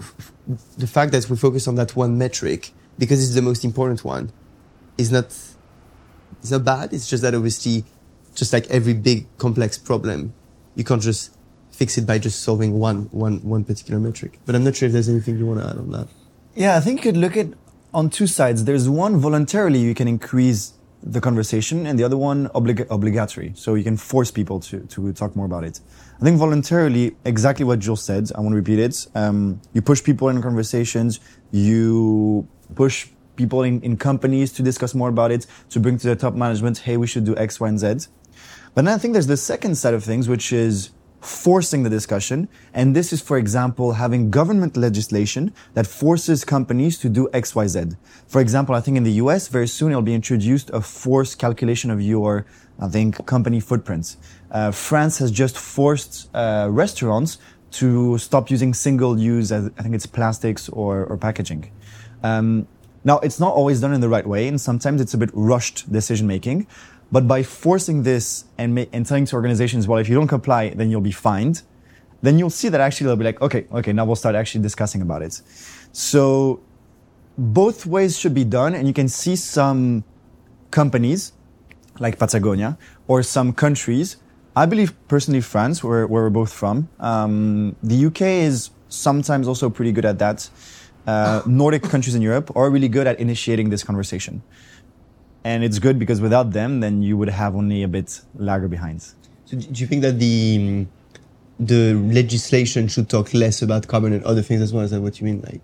the 0.78 0.88
fact 0.88 1.12
that 1.14 1.30
we 1.30 1.38
focus 1.38 1.68
on 1.68 1.76
that 1.76 1.96
one 1.96 2.18
metric 2.18 2.72
because 2.98 3.24
it's 3.24 3.34
the 3.34 3.42
most 3.42 3.64
important 3.64 4.04
one 4.04 4.32
is 4.98 5.12
not 5.12 5.26
it's 6.40 6.52
not 6.52 6.64
bad. 6.64 6.94
It's 6.94 7.10
just 7.10 7.24
that 7.24 7.34
obviously, 7.36 7.84
just 8.36 8.54
like 8.54 8.70
every 8.70 8.94
big 8.94 9.26
complex 9.38 9.78
problem, 9.78 10.34
you 10.76 10.84
can't 10.84 11.02
just 11.02 11.36
fix 11.72 11.98
it 11.98 12.06
by 12.06 12.18
just 12.20 12.42
solving 12.42 12.80
one 12.80 13.04
one 13.12 13.38
one 13.38 13.64
particular 13.64 14.00
metric. 14.00 14.40
But 14.46 14.56
I'm 14.56 14.64
not 14.64 14.76
sure 14.76 14.88
if 14.88 14.94
there's 14.94 15.10
anything 15.10 15.38
you 15.38 15.46
want 15.46 15.62
to 15.62 15.68
add 15.68 15.78
on 15.78 15.92
that. 15.92 16.08
Yeah, 16.56 16.76
I 16.76 16.80
think 16.80 17.04
you 17.04 17.12
could 17.12 17.18
look 17.18 17.38
at 17.38 17.48
on 17.94 18.10
two 18.10 18.28
sides. 18.28 18.66
There's 18.66 18.90
one 18.90 19.18
voluntarily 19.18 19.80
you 19.80 19.96
can 19.96 20.08
increase 20.08 20.74
the 21.04 21.20
conversation 21.20 21.86
and 21.86 21.98
the 21.98 22.04
other 22.04 22.18
one 22.18 22.48
oblig- 22.50 22.88
obligatory. 22.90 23.54
So 23.56 23.76
you 23.76 23.84
can 23.84 23.98
force 23.98 24.32
people 24.32 24.60
to, 24.62 24.82
to 24.82 25.14
talk 25.14 25.36
more 25.36 25.46
about 25.46 25.64
it. 25.64 25.80
I 26.20 26.24
think 26.24 26.38
voluntarily, 26.38 27.16
exactly 27.26 27.66
what 27.66 27.80
Jules 27.80 28.04
said, 28.04 28.32
I 28.36 28.42
want 28.42 28.54
to 28.54 28.58
repeat 28.58 28.80
it. 28.80 29.08
Um, 29.16 29.62
you 29.74 29.82
push 29.82 30.04
people 30.04 30.30
in 30.30 30.42
conversations, 30.42 31.20
you 31.52 32.48
push 32.76 33.08
people 33.36 33.64
in, 33.64 33.82
in 33.82 33.98
companies 33.98 34.54
to 34.54 34.62
discuss 34.62 34.94
more 34.94 35.10
about 35.10 35.32
it, 35.32 35.48
to 35.70 35.80
bring 35.80 35.98
to 35.98 36.08
the 36.08 36.16
top 36.16 36.36
management, 36.36 36.80
hey, 36.80 36.98
we 36.98 37.08
should 37.08 37.26
do 37.26 37.36
X, 37.38 37.60
Y, 37.60 37.68
and 37.68 37.80
Z. 37.80 38.08
But 38.76 38.86
then 38.86 38.94
I 38.94 38.98
think 38.98 39.14
there's 39.14 39.28
the 39.28 39.38
second 39.38 39.76
side 39.76 39.94
of 39.94 40.04
things, 40.04 40.30
which 40.30 40.54
is 40.54 40.92
forcing 41.22 41.84
the 41.84 41.90
discussion. 41.90 42.50
And 42.74 42.96
this 42.96 43.14
is, 43.14 43.22
for 43.22 43.38
example, 43.38 43.94
having 43.94 44.32
government 44.32 44.76
legislation 44.76 45.54
that 45.76 45.88
forces 45.88 46.44
companies 46.44 46.98
to 47.00 47.10
do 47.10 47.30
XYZ. 47.34 47.96
For 48.28 48.42
example, 48.42 48.76
I 48.76 48.82
think 48.82 48.98
in 48.98 49.04
the 49.04 49.14
US, 49.24 49.48
very 49.48 49.68
soon 49.68 49.92
it'll 49.92 50.02
be 50.02 50.16
introduced 50.16 50.70
a 50.72 50.82
forced 50.82 51.38
calculation 51.38 51.92
of 51.92 52.02
your, 52.02 52.46
I 52.80 52.88
think, 52.88 53.26
company 53.26 53.60
footprints. 53.60 54.18
Uh, 54.50 54.72
France 54.72 55.20
has 55.20 55.32
just 55.32 55.58
forced 55.58 56.30
uh, 56.34 56.68
restaurants 56.72 57.38
to 57.72 58.18
stop 58.18 58.52
using 58.52 58.74
single 58.74 59.18
use, 59.18 59.52
I 59.52 59.70
think 59.70 59.96
it's 59.96 60.06
plastics 60.06 60.68
or, 60.70 61.06
or 61.06 61.18
packaging. 61.18 61.72
Um, 62.24 62.68
now, 63.04 63.20
it's 63.20 63.40
not 63.40 63.54
always 63.54 63.82
done 63.82 63.94
in 63.94 64.02
the 64.02 64.10
right 64.10 64.28
way, 64.28 64.48
and 64.48 64.60
sometimes 64.62 65.02
it's 65.02 65.14
a 65.14 65.18
bit 65.18 65.32
rushed 65.34 65.92
decision 65.92 66.28
making. 66.28 66.68
But 67.12 67.28
by 67.28 67.44
forcing 67.44 68.04
this 68.04 68.46
and, 68.58 68.74
ma- 68.74 68.86
and 68.94 69.06
telling 69.06 69.26
to 69.26 69.36
organizations, 69.36 69.88
well, 69.88 70.00
if 70.00 70.08
you 70.08 70.16
don't 70.16 70.28
comply, 70.28 70.70
then 70.70 70.90
you'll 70.90 71.02
be 71.02 71.12
fined, 71.12 71.64
then 72.22 72.40
you'll 72.40 72.50
see 72.50 72.70
that 72.70 72.80
actually 72.80 73.08
they'll 73.08 73.18
be 73.18 73.26
like, 73.26 73.42
okay, 73.42 73.66
okay, 73.72 73.92
now 73.92 74.06
we'll 74.06 74.16
start 74.16 74.36
actually 74.36 74.62
discussing 74.62 75.02
about 75.02 75.22
it. 75.22 75.42
So 75.92 76.62
both 77.38 77.86
ways 77.86 78.18
should 78.18 78.34
be 78.34 78.46
done. 78.46 78.76
And 78.76 78.88
you 78.88 78.94
can 78.94 79.10
see 79.10 79.36
some 79.36 80.04
companies 80.70 81.34
like 82.00 82.18
Patagonia 82.18 82.78
or 83.08 83.24
some 83.24 83.52
countries. 83.52 84.18
I 84.56 84.66
believe 84.66 84.94
personally 85.08 85.42
France, 85.42 85.84
where, 85.84 86.08
where 86.08 86.24
we're 86.24 86.30
both 86.30 86.54
from. 86.54 86.90
Um, 87.00 87.76
the 87.84 88.06
UK 88.06 88.22
is 88.22 88.70
sometimes 88.88 89.48
also 89.48 89.70
pretty 89.70 89.92
good 89.92 90.06
at 90.06 90.20
that. 90.20 90.50
Uh, 91.06 91.42
Nordic 91.48 91.84
countries 91.84 92.16
in 92.16 92.22
Europe 92.22 92.56
are 92.56 92.70
really 92.70 92.90
good 92.90 93.08
at 93.08 93.20
initiating 93.20 93.70
this 93.70 93.84
conversation 93.84 94.44
and 95.44 95.64
it's 95.64 95.80
good 95.80 95.98
because 95.98 96.22
without 96.22 96.52
them, 96.52 96.80
then 96.80 97.02
you 97.02 97.18
would 97.18 97.30
have 97.30 97.56
only 97.56 97.84
a 97.84 97.88
bit 97.88 98.22
lagger 98.36 98.68
behind. 98.68 99.02
So 99.46 99.58
do 99.58 99.82
you 99.82 99.88
think 99.88 100.02
that 100.04 100.20
the 100.20 100.86
the 101.60 101.94
legislation 101.94 102.88
should 102.88 103.08
talk 103.10 103.34
less 103.34 103.62
about 103.62 103.88
carbon 103.88 104.14
and 104.14 104.24
other 104.24 104.42
things 104.42 104.62
as 104.62 104.74
well? 104.74 104.84
Is 104.84 104.92
that 104.92 105.02
what 105.02 105.20
you 105.20 105.26
mean? 105.26 105.42
Like 105.42 105.62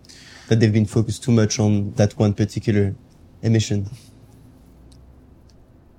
that 0.48 0.60
they've 0.60 0.74
been 0.74 0.86
focused 0.86 1.24
too 1.24 1.32
much 1.32 1.60
on 1.60 1.92
that 1.94 2.18
one 2.18 2.34
particular 2.34 2.96
emission? 3.42 3.90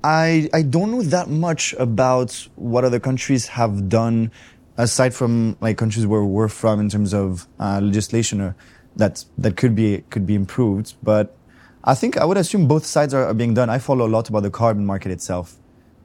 I 0.04 0.48
I 0.52 0.62
don't 0.62 0.90
know 0.90 1.02
that 1.02 1.28
much 1.28 1.74
about 1.78 2.48
what 2.56 2.84
other 2.84 3.00
countries 3.00 3.46
have 3.48 3.88
done 3.88 4.30
aside 4.76 5.12
from 5.14 5.56
like 5.60 5.76
countries 5.76 6.06
where 6.06 6.24
we're 6.24 6.48
from 6.48 6.80
in 6.80 6.88
terms 6.88 7.12
of 7.12 7.48
uh, 7.58 7.80
legislation 7.82 8.40
or 8.40 8.54
that 8.96 9.24
that 9.38 9.56
could 9.56 9.74
be 9.74 10.04
could 10.10 10.26
be 10.26 10.34
improved, 10.34 10.94
but 11.02 11.37
I 11.84 11.94
think 11.94 12.16
I 12.16 12.24
would 12.24 12.36
assume 12.36 12.66
both 12.66 12.84
sides 12.84 13.14
are, 13.14 13.26
are 13.26 13.34
being 13.34 13.54
done. 13.54 13.70
I 13.70 13.78
follow 13.78 14.06
a 14.06 14.10
lot 14.10 14.28
about 14.28 14.42
the 14.42 14.50
carbon 14.50 14.84
market 14.84 15.12
itself. 15.12 15.56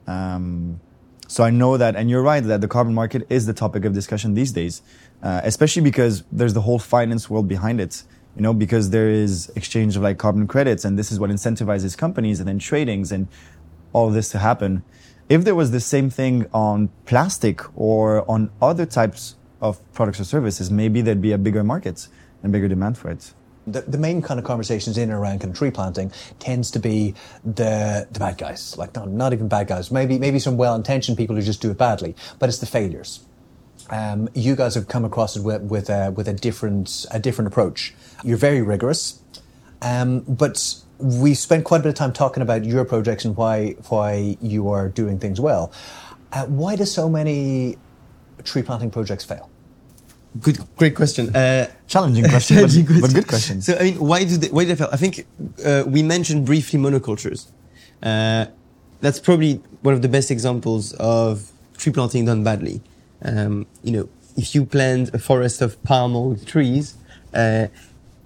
Um, 0.05 0.79
so 1.27 1.43
I 1.43 1.49
know 1.49 1.77
that, 1.77 1.95
and 1.95 2.09
you're 2.09 2.21
right, 2.21 2.43
that 2.43 2.61
the 2.61 2.67
carbon 2.67 2.93
market 2.93 3.25
is 3.29 3.45
the 3.45 3.53
topic 3.53 3.85
of 3.85 3.93
discussion 3.93 4.35
these 4.35 4.51
days, 4.51 4.81
uh, 5.23 5.41
especially 5.43 5.81
because 5.81 6.23
there's 6.31 6.53
the 6.53 6.61
whole 6.61 6.77
finance 6.77 7.29
world 7.29 7.47
behind 7.47 7.81
it. 7.81 8.03
You 8.35 8.41
know, 8.41 8.53
because 8.53 8.89
there 8.89 9.09
is 9.09 9.51
exchange 9.55 9.95
of 9.95 10.01
like 10.01 10.17
carbon 10.17 10.47
credits, 10.47 10.85
and 10.85 10.97
this 10.97 11.11
is 11.11 11.19
what 11.19 11.29
incentivizes 11.29 11.97
companies 11.97 12.39
and 12.39 12.47
then 12.47 12.59
tradings 12.59 13.11
and 13.11 13.27
all 13.93 14.09
this 14.09 14.29
to 14.29 14.39
happen. 14.39 14.83
If 15.29 15.43
there 15.43 15.55
was 15.55 15.71
the 15.71 15.79
same 15.79 16.09
thing 16.09 16.47
on 16.53 16.89
plastic 17.05 17.61
or 17.75 18.29
on 18.29 18.49
other 18.61 18.85
types 18.87 19.35
of 19.61 19.79
products 19.93 20.19
or 20.19 20.23
services, 20.23 20.71
maybe 20.71 21.01
there'd 21.01 21.21
be 21.21 21.31
a 21.31 21.37
bigger 21.37 21.63
market 21.63 22.07
and 22.41 22.51
bigger 22.51 22.67
demand 22.67 22.97
for 22.97 23.09
it 23.09 23.33
the, 23.65 23.81
the 23.81 23.97
main 23.97 24.21
kind 24.21 24.39
of 24.39 24.45
conversations 24.45 24.97
in 24.97 25.09
and 25.09 25.13
around 25.13 25.39
kind 25.39 25.51
of 25.51 25.57
tree 25.57 25.71
planting 25.71 26.11
tends 26.39 26.71
to 26.71 26.79
be 26.79 27.13
the 27.43 28.07
the 28.11 28.19
bad 28.19 28.37
guys, 28.37 28.77
like 28.77 28.93
not 28.95 29.09
not 29.09 29.33
even 29.33 29.47
bad 29.47 29.67
guys, 29.67 29.91
maybe 29.91 30.19
maybe 30.19 30.39
some 30.39 30.57
well 30.57 30.75
intentioned 30.75 31.17
people 31.17 31.35
who 31.35 31.41
just 31.41 31.61
do 31.61 31.71
it 31.71 31.77
badly, 31.77 32.15
but 32.39 32.49
it's 32.49 32.59
the 32.59 32.65
failures. 32.65 33.21
Um, 33.89 34.29
you 34.33 34.55
guys 34.55 34.75
have 34.75 34.87
come 34.87 35.05
across 35.05 35.35
it 35.35 35.43
with 35.43 35.61
with 35.63 35.89
a, 35.89 36.11
with 36.11 36.27
a 36.27 36.33
different 36.33 37.05
a 37.11 37.19
different 37.19 37.47
approach. 37.47 37.93
You're 38.23 38.37
very 38.37 38.61
rigorous, 38.61 39.21
um, 39.81 40.21
but 40.21 40.75
we 40.97 41.33
spent 41.33 41.65
quite 41.65 41.81
a 41.81 41.83
bit 41.83 41.89
of 41.89 41.95
time 41.95 42.13
talking 42.13 42.41
about 42.41 42.63
your 42.63 42.85
projects 42.85 43.25
and 43.25 43.35
why 43.35 43.71
why 43.89 44.37
you 44.41 44.69
are 44.69 44.89
doing 44.89 45.19
things 45.19 45.39
well. 45.39 45.71
Uh, 46.31 46.45
why 46.45 46.75
do 46.75 46.85
so 46.85 47.09
many 47.09 47.77
tree 48.43 48.63
planting 48.63 48.89
projects 48.89 49.23
fail? 49.23 49.49
Good, 50.39 50.57
great 50.75 50.95
question. 50.95 51.35
Uh, 51.35 51.67
challenging 51.87 52.25
question, 52.27 52.57
challenging 52.57 52.85
but, 52.85 52.99
question. 52.99 53.01
but, 53.01 53.13
good 53.13 53.27
question. 53.27 53.61
So, 53.61 53.77
I 53.77 53.83
mean, 53.83 53.99
why 53.99 54.23
do 54.23 54.37
they, 54.37 54.49
why 54.49 54.63
do 54.63 54.69
they 54.69 54.75
fail? 54.75 54.89
I 54.91 54.97
think 54.97 55.27
uh, 55.63 55.83
we 55.85 56.01
mentioned 56.01 56.45
briefly 56.45 56.79
monocultures. 56.79 57.51
Uh, 58.01 58.45
that's 58.99 59.19
probably 59.19 59.61
one 59.81 59.93
of 59.93 60.01
the 60.01 60.09
best 60.09 60.31
examples 60.31 60.93
of 60.93 61.51
tree 61.77 61.93
planting 61.93 62.25
done 62.25 62.43
badly. 62.43 62.81
Um, 63.23 63.67
you 63.83 63.91
know, 63.91 64.09
if 64.35 64.55
you 64.55 64.65
plant 64.65 65.13
a 65.13 65.19
forest 65.19 65.61
of 65.61 65.81
palm 65.83 66.15
oil 66.15 66.35
trees, 66.35 66.95
uh, 67.33 67.67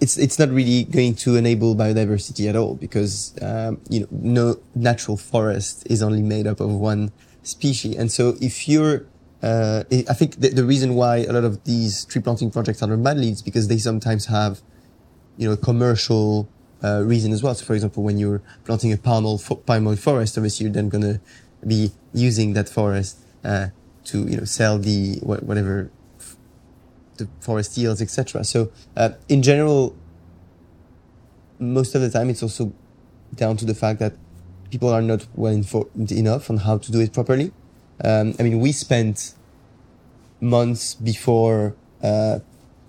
it's 0.00 0.16
it's 0.16 0.38
not 0.38 0.48
really 0.50 0.84
going 0.84 1.14
to 1.16 1.36
enable 1.36 1.74
biodiversity 1.74 2.48
at 2.48 2.54
all 2.56 2.74
because 2.76 3.34
um, 3.42 3.80
you 3.90 4.00
know 4.00 4.06
no 4.10 4.60
natural 4.74 5.16
forest 5.16 5.86
is 5.90 6.02
only 6.02 6.22
made 6.22 6.46
up 6.46 6.60
of 6.60 6.70
one 6.70 7.10
species. 7.42 7.96
And 7.96 8.12
so 8.12 8.36
if 8.40 8.68
you're, 8.68 9.06
uh, 9.42 9.84
I 9.90 10.14
think 10.14 10.40
the, 10.40 10.48
the, 10.48 10.64
reason 10.64 10.94
why 10.94 11.18
a 11.18 11.32
lot 11.32 11.44
of 11.44 11.62
these 11.62 12.04
tree 12.06 12.20
planting 12.20 12.50
projects 12.50 12.82
are 12.82 12.96
bad 12.96 13.18
leads 13.18 13.40
because 13.40 13.68
they 13.68 13.78
sometimes 13.78 14.26
have, 14.26 14.60
you 15.36 15.48
know, 15.48 15.56
commercial 15.56 16.48
uh, 16.82 17.02
reason 17.04 17.32
as 17.32 17.42
well. 17.42 17.54
So, 17.54 17.64
for 17.64 17.74
example, 17.74 18.02
when 18.02 18.18
you're 18.18 18.42
planting 18.64 18.92
a 18.92 18.96
palm 18.96 19.24
oil, 19.26 19.38
fo- 19.38 19.56
palm 19.56 19.86
oil 19.86 19.94
forest, 19.94 20.36
obviously 20.36 20.64
you're 20.64 20.72
then 20.72 20.88
going 20.88 21.02
to 21.02 21.20
be 21.64 21.92
using 22.12 22.54
that 22.54 22.68
forest 22.68 23.18
uh, 23.44 23.68
to, 24.06 24.26
you 24.26 24.38
know, 24.38 24.44
sell 24.44 24.76
the 24.78 25.18
whatever 25.22 25.88
f- 26.18 26.36
the 27.18 27.28
forest 27.38 27.76
yields, 27.78 28.02
etc. 28.02 28.42
So, 28.42 28.72
uh, 28.96 29.10
in 29.28 29.42
general, 29.42 29.94
most 31.60 31.94
of 31.94 32.00
the 32.00 32.10
time, 32.10 32.28
it's 32.28 32.42
also 32.42 32.72
down 33.36 33.56
to 33.58 33.64
the 33.64 33.74
fact 33.74 34.00
that 34.00 34.14
people 34.70 34.88
are 34.88 35.02
not 35.02 35.26
well 35.34 35.52
informed 35.52 36.10
enough 36.10 36.50
on 36.50 36.58
how 36.58 36.78
to 36.78 36.90
do 36.90 37.00
it 37.00 37.12
properly. 37.12 37.52
Um, 38.04 38.34
I 38.38 38.42
mean, 38.42 38.60
we 38.60 38.72
spent 38.72 39.34
months 40.40 40.94
before, 40.94 41.74
uh, 42.02 42.38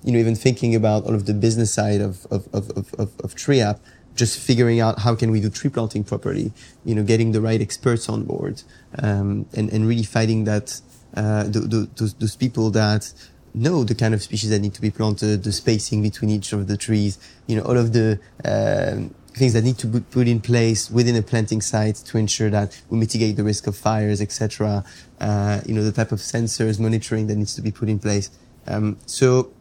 you 0.04 0.12
know, 0.12 0.20
even 0.20 0.36
thinking 0.36 0.76
about 0.76 1.04
all 1.06 1.16
of 1.16 1.26
the 1.26 1.34
business 1.34 1.74
side 1.74 2.02
of, 2.02 2.26
of, 2.32 2.48
of, 2.54 2.70
of, 2.98 3.12
of 3.20 3.36
TreeApp, 3.36 3.80
just 4.16 4.40
figuring 4.40 4.80
out 4.80 5.00
how 5.00 5.16
can 5.16 5.32
we 5.32 5.40
do 5.40 5.50
tree 5.50 5.70
planting 5.70 6.04
properly, 6.04 6.52
you 6.86 6.94
know, 6.94 7.04
getting 7.04 7.32
the 7.32 7.42
right 7.42 7.62
experts 7.62 8.10
on 8.10 8.24
board, 8.24 8.62
um, 9.02 9.46
and, 9.54 9.72
and 9.72 9.88
really 9.88 10.04
fighting 10.04 10.44
that, 10.44 10.80
uh, 11.16 11.44
the, 11.44 11.60
the, 11.62 11.90
those, 11.96 12.14
those 12.16 12.36
people 12.36 12.70
that 12.72 13.14
know 13.54 13.84
the 13.84 13.96
kind 13.96 14.14
of 14.14 14.22
species 14.22 14.50
that 14.52 14.60
need 14.60 14.74
to 14.74 14.82
be 14.82 14.92
planted, 14.92 15.44
the 15.44 15.52
spacing 15.52 16.02
between 16.02 16.30
each 16.30 16.54
of 16.54 16.68
the 16.68 16.78
trees, 16.78 17.18
you 17.48 17.56
know, 17.56 17.64
all 17.64 17.78
of 17.78 17.94
the, 17.94 18.20
um, 18.46 19.16
things 19.40 19.54
that 19.54 19.64
need 19.64 19.78
to 19.80 19.88
be 19.88 20.02
put 20.02 20.28
in 20.28 20.40
place 20.42 20.92
within 20.92 21.16
a 21.16 21.22
planting 21.22 21.62
site 21.62 21.96
to 21.96 22.18
ensure 22.18 22.50
that 22.50 22.80
we 22.90 22.98
mitigate 22.98 23.36
the 23.38 23.44
risk 23.44 23.66
of 23.68 23.76
fires, 23.76 24.22
etc. 24.22 24.84
Uh, 25.20 25.62
you 25.66 25.74
know, 25.74 25.84
the 25.84 25.92
type 25.92 26.12
of 26.12 26.20
sensors 26.20 26.80
monitoring 26.80 27.28
that 27.28 27.36
needs 27.36 27.56
to 27.56 27.62
be 27.62 27.72
put 27.72 27.90
in 27.90 27.98
place. 27.98 28.30
Um, 28.68 28.98
so, 29.06 29.52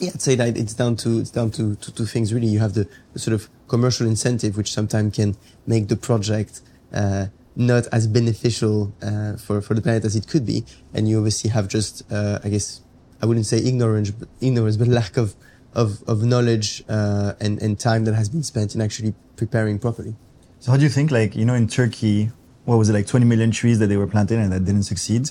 yeah, 0.00 0.10
I'd 0.14 0.22
say 0.22 0.34
that 0.36 0.56
it's 0.56 0.74
down 0.74 0.96
to 0.96 1.18
it's 1.18 1.30
down 1.30 1.50
to 1.52 1.76
two 1.76 2.06
things 2.06 2.32
really. 2.32 2.46
You 2.46 2.60
have 2.60 2.74
the, 2.74 2.88
the, 3.12 3.18
sort 3.18 3.34
of 3.34 3.50
commercial 3.68 4.06
incentive, 4.06 4.56
which 4.56 4.72
sometimes 4.72 5.16
can 5.16 5.36
make 5.66 5.88
the 5.88 5.96
project 5.96 6.62
uh, 6.92 7.26
not 7.56 7.86
as 7.92 8.06
beneficial 8.06 8.94
uh, 9.02 9.36
for 9.36 9.60
for 9.60 9.74
the 9.74 9.82
planet 9.82 10.04
as 10.04 10.16
it 10.16 10.26
could 10.26 10.46
be, 10.46 10.64
and 10.94 11.08
you 11.08 11.18
obviously 11.18 11.50
have 11.50 11.68
just, 11.68 12.10
uh, 12.10 12.38
I 12.42 12.48
guess, 12.48 12.80
I 13.20 13.26
wouldn't 13.26 13.46
say 13.46 13.58
ignorance, 13.58 14.10
but 14.10 14.28
ignorance, 14.40 14.76
but 14.76 14.88
lack 14.88 15.16
of 15.16 15.34
of, 15.74 16.02
of 16.08 16.22
knowledge 16.22 16.82
uh, 16.88 17.34
and, 17.40 17.60
and 17.62 17.78
time 17.78 18.04
that 18.04 18.14
has 18.14 18.28
been 18.28 18.42
spent 18.42 18.74
in 18.74 18.80
actually 18.80 19.14
preparing 19.36 19.78
properly. 19.78 20.14
So 20.58 20.72
how 20.72 20.76
do 20.76 20.82
you 20.82 20.88
think, 20.88 21.10
like, 21.10 21.34
you 21.34 21.44
know, 21.44 21.54
in 21.54 21.68
Turkey, 21.68 22.30
what 22.64 22.76
was 22.76 22.90
it, 22.90 22.92
like 22.92 23.06
20 23.06 23.24
million 23.26 23.50
trees 23.50 23.78
that 23.78 23.86
they 23.86 23.96
were 23.96 24.06
planted 24.06 24.38
and 24.38 24.52
that 24.52 24.64
didn't 24.64 24.82
succeed? 24.84 25.30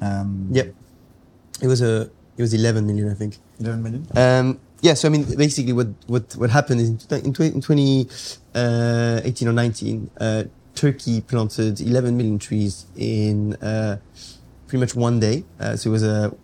Um, 0.00 0.48
yep. 0.50 0.74
It 1.62 1.66
was 1.66 1.82
a, 1.82 2.10
it 2.36 2.42
was 2.42 2.52
11 2.54 2.86
million, 2.86 3.10
I 3.10 3.14
think. 3.14 3.38
11 3.60 3.82
million? 3.82 4.06
Um, 4.16 4.60
yeah, 4.82 4.94
so 4.94 5.08
I 5.08 5.10
mean, 5.10 5.24
basically 5.36 5.72
what, 5.72 5.88
what, 6.06 6.32
what 6.36 6.50
happened 6.50 6.80
is 6.80 6.88
in, 6.88 7.24
in 7.24 7.32
2018 7.32 8.08
uh, 8.54 9.50
or 9.50 9.52
19, 9.52 10.10
uh, 10.18 10.44
Turkey 10.74 11.20
planted 11.20 11.80
11 11.80 12.16
million 12.16 12.38
trees 12.38 12.86
in 12.96 13.54
uh, 13.56 13.98
pretty 14.66 14.80
much 14.80 14.94
one 14.94 15.20
day. 15.20 15.44
Uh, 15.58 15.76
so 15.76 15.90
it 15.90 15.92
was 15.92 16.02
a 16.02 16.34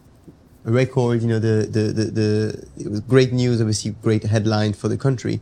record. 0.70 1.22
You 1.22 1.28
know, 1.28 1.38
the, 1.38 1.66
the, 1.70 1.80
the, 1.92 2.04
the, 2.04 2.68
it 2.78 2.90
was 2.90 3.00
great 3.00 3.32
news, 3.32 3.60
obviously 3.60 3.92
great 4.02 4.24
headline 4.24 4.72
for 4.72 4.88
the 4.88 4.96
country. 4.96 5.40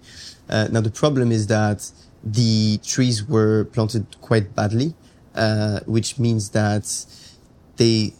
Uh, 0.49 0.69
now 0.71 0.81
the 0.81 0.91
problem 0.91 1.33
is 1.33 1.47
that 1.49 1.91
the 2.23 2.79
trees 2.79 3.25
were 3.25 3.65
planted 3.65 4.07
quite 4.21 4.55
badly, 4.55 4.95
uh, 5.35 5.81
which 5.87 6.19
means 6.19 6.51
that 6.51 7.07
they 7.77 8.15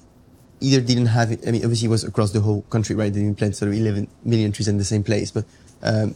either 0.61 0.81
didn't 0.81 1.07
have 1.07 1.31
it. 1.31 1.47
I 1.47 1.51
mean, 1.51 1.63
obviously 1.63 1.87
it 1.87 1.91
was 1.91 2.05
across 2.05 2.33
the 2.33 2.41
whole 2.41 2.63
country, 2.63 2.97
right? 2.97 3.13
They 3.13 3.21
didn't 3.21 3.39
plant 3.39 3.57
sort 3.57 3.71
of 3.71 3.79
11 3.79 4.09
million 4.25 4.53
trees 4.53 4.69
in 4.69 4.79
the 4.79 4.85
same 4.85 5.03
place, 5.03 5.31
but, 5.31 5.45
um, 5.83 6.15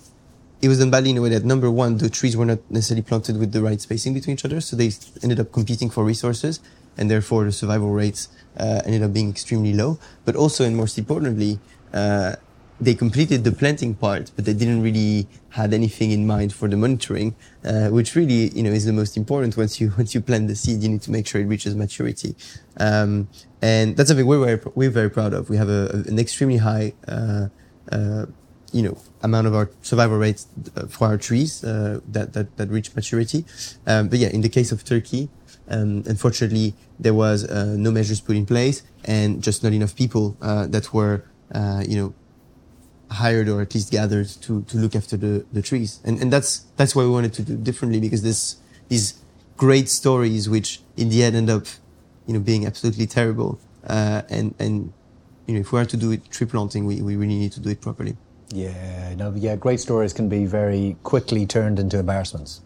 it 0.61 0.69
was 0.69 0.81
done 0.81 0.91
badly 0.91 1.11
in 1.11 1.17
a 1.19 1.23
way 1.23 1.29
that 1.29 1.45
number 1.45 1.71
one, 1.71 1.99
the 1.99 2.11
trees 2.11 2.37
were 2.37 2.45
not 2.45 2.59
necessarily 2.69 3.03
planted 3.03 3.39
with 3.39 3.53
the 3.53 3.63
right 3.63 3.81
spacing 3.81 4.13
between 4.13 4.35
each 4.35 4.45
other. 4.45 4.61
So 4.61 4.75
they 4.75 4.91
ended 5.23 5.39
up 5.39 5.53
competing 5.53 5.89
for 5.89 6.03
resources 6.03 6.59
and 6.99 7.11
therefore 7.11 7.45
the 7.45 7.53
survival 7.53 7.91
rates 7.91 8.29
uh, 8.59 8.83
ended 8.85 9.03
up 9.03 9.13
being 9.13 9.31
extremely 9.31 9.73
low. 9.73 9.99
But 10.25 10.37
also, 10.37 10.65
and 10.65 10.77
most 10.77 10.99
importantly, 10.99 11.61
uh, 11.93 12.37
they 12.81 12.95
completed 12.95 13.45
the 13.45 13.53
planting 13.53 13.95
part, 13.95 14.31
but 14.37 14.45
they 14.45 14.55
didn't 14.55 14.83
really 14.83 15.27
had 15.51 15.75
anything 15.75 16.11
in 16.13 16.27
mind 16.27 16.53
for 16.53 16.69
the 16.69 16.77
monitoring, 16.77 17.35
uh, 17.65 17.89
which 17.89 18.15
really, 18.15 18.51
you 18.51 18.63
know, 18.63 18.71
is 18.71 18.85
the 18.85 18.93
most 18.93 19.17
important. 19.17 19.57
Once 19.57 19.81
you 19.81 19.93
once 19.99 20.15
you 20.15 20.21
plant 20.21 20.49
the 20.49 20.55
seed, 20.55 20.83
you 20.83 20.89
need 20.89 21.03
to 21.03 21.11
make 21.11 21.27
sure 21.27 21.41
it 21.41 21.47
reaches 21.47 21.75
maturity, 21.75 22.37
um, 22.77 23.29
and 23.61 23.97
that's 23.97 24.09
something 24.09 24.27
we're 24.27 24.45
very 24.45 24.61
we're 24.75 24.91
very 24.91 25.11
proud 25.11 25.33
of. 25.33 25.51
We 25.51 25.57
have 25.57 25.69
a, 25.69 26.05
an 26.07 26.19
extremely 26.19 26.59
high, 26.59 26.95
uh, 27.09 27.49
uh, 27.91 28.27
you 28.73 28.83
know, 28.83 28.97
amount 29.23 29.47
of 29.49 29.55
our 29.55 29.71
survival 29.83 30.19
rates 30.19 30.47
uh, 30.77 30.87
for 30.87 31.09
our 31.09 31.19
trees 31.19 31.65
uh, 31.65 32.01
that 32.07 32.33
that 32.35 32.57
that 32.59 32.69
reach 32.69 32.95
maturity. 32.95 33.45
Um, 33.87 34.09
but 34.09 34.21
yeah, 34.21 34.29
in 34.29 34.43
the 34.43 34.49
case 34.49 34.71
of 34.71 34.85
Turkey, 34.85 35.31
um, 35.71 36.03
unfortunately, 36.07 36.75
there 36.99 37.15
was 37.15 37.45
uh, 37.45 37.75
no 37.77 37.91
measures 37.91 38.21
put 38.21 38.37
in 38.37 38.47
place 38.47 38.83
and 39.05 39.43
just 39.43 39.63
not 39.63 39.73
enough 39.73 39.95
people 39.95 40.37
uh, 40.41 40.67
that 40.69 40.93
were, 40.93 41.25
uh, 41.53 41.83
you 41.87 41.97
know, 41.97 42.15
hired 43.11 43.49
or 43.49 43.63
at 43.63 43.75
least 43.75 43.91
gathered 43.91 44.29
to, 44.29 44.63
to 44.63 44.77
look 44.77 44.95
after 44.95 45.17
the, 45.17 45.45
the 45.53 45.63
trees. 45.63 46.01
And, 46.05 46.21
and 46.21 46.33
that's, 46.33 46.61
that's 46.77 46.95
why 46.95 47.03
we 47.03 47.11
wanted 47.11 47.33
to 47.35 47.43
do 47.43 47.57
differently 47.57 48.01
because 48.01 48.23
this, 48.23 48.57
these 48.89 49.21
great 49.57 49.89
stories, 49.89 50.49
which 50.49 50.81
in 50.97 51.09
the 51.09 51.23
end 51.23 51.37
end 51.37 51.51
up, 51.51 51.67
you 52.27 52.35
know, 52.35 52.41
being 52.41 52.67
absolutely 52.67 53.07
terrible. 53.07 53.59
Uh, 53.87 54.23
and, 54.29 54.55
and, 54.59 54.93
you 55.47 55.55
know, 55.55 55.61
if 55.61 55.73
we 55.73 55.81
are 55.81 55.87
to 55.87 55.97
do 55.97 56.11
it 56.11 56.31
tree 56.31 56.47
planting, 56.47 56.85
we, 56.85 57.01
we 57.01 57.17
really 57.17 57.39
need 57.39 57.53
to 57.53 57.61
do 57.61 57.71
it 57.71 57.81
properly. 57.81 58.17
Yeah, 58.51 59.15
no, 59.15 59.35
yeah, 59.35 59.57
great 59.57 59.81
stories 59.81 60.13
can 60.15 60.29
be 60.29 60.47
very 60.47 60.97
quickly 61.03 61.45
turned 61.47 61.79
into 61.79 61.99
embarrassments 61.99 62.63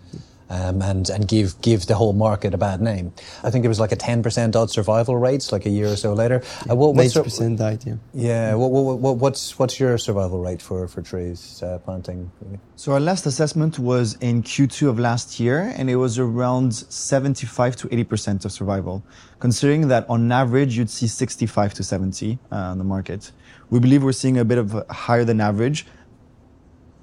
um, 0.50 0.82
and 0.82 1.08
and 1.10 1.26
give 1.26 1.60
give 1.60 1.86
the 1.86 1.94
whole 1.94 2.12
market 2.12 2.54
a 2.54 2.58
bad 2.58 2.80
name. 2.80 3.12
I 3.42 3.50
think 3.50 3.64
it 3.64 3.68
was 3.68 3.80
like 3.80 3.92
a 3.92 3.96
ten 3.96 4.22
percent 4.22 4.56
odd 4.56 4.70
survival 4.70 5.16
rates 5.16 5.52
like 5.52 5.66
a 5.66 5.70
year 5.70 5.88
or 5.88 5.96
so 5.96 6.12
later. 6.12 6.42
Uh, 6.68 6.76
what, 6.76 6.94
what's 6.94 7.14
percent 7.14 7.58
died. 7.58 7.84
Yeah. 7.86 7.94
Yeah. 8.12 8.54
What, 8.54 8.70
what, 8.70 9.16
what's 9.18 9.58
what's 9.58 9.78
your 9.80 9.98
survival 9.98 10.40
rate 10.40 10.62
for 10.62 10.88
for 10.88 11.02
trees 11.02 11.62
uh, 11.62 11.78
planting? 11.78 12.30
So 12.76 12.92
our 12.92 13.00
last 13.00 13.26
assessment 13.26 13.78
was 13.78 14.16
in 14.20 14.42
Q2 14.42 14.88
of 14.88 14.98
last 14.98 15.38
year, 15.38 15.72
and 15.76 15.88
it 15.88 15.96
was 15.96 16.18
around 16.18 16.74
seventy 16.74 17.46
five 17.46 17.76
to 17.76 17.88
eighty 17.92 18.04
percent 18.04 18.44
of 18.44 18.52
survival. 18.52 19.04
Considering 19.38 19.88
that 19.88 20.08
on 20.08 20.30
average 20.30 20.76
you'd 20.76 20.90
see 20.90 21.06
sixty 21.06 21.46
five 21.46 21.74
to 21.74 21.82
seventy 21.82 22.38
uh, 22.50 22.56
on 22.56 22.78
the 22.78 22.84
market, 22.84 23.32
we 23.70 23.78
believe 23.78 24.02
we're 24.02 24.12
seeing 24.12 24.38
a 24.38 24.44
bit 24.44 24.58
of 24.58 24.84
higher 24.90 25.24
than 25.24 25.40
average 25.40 25.86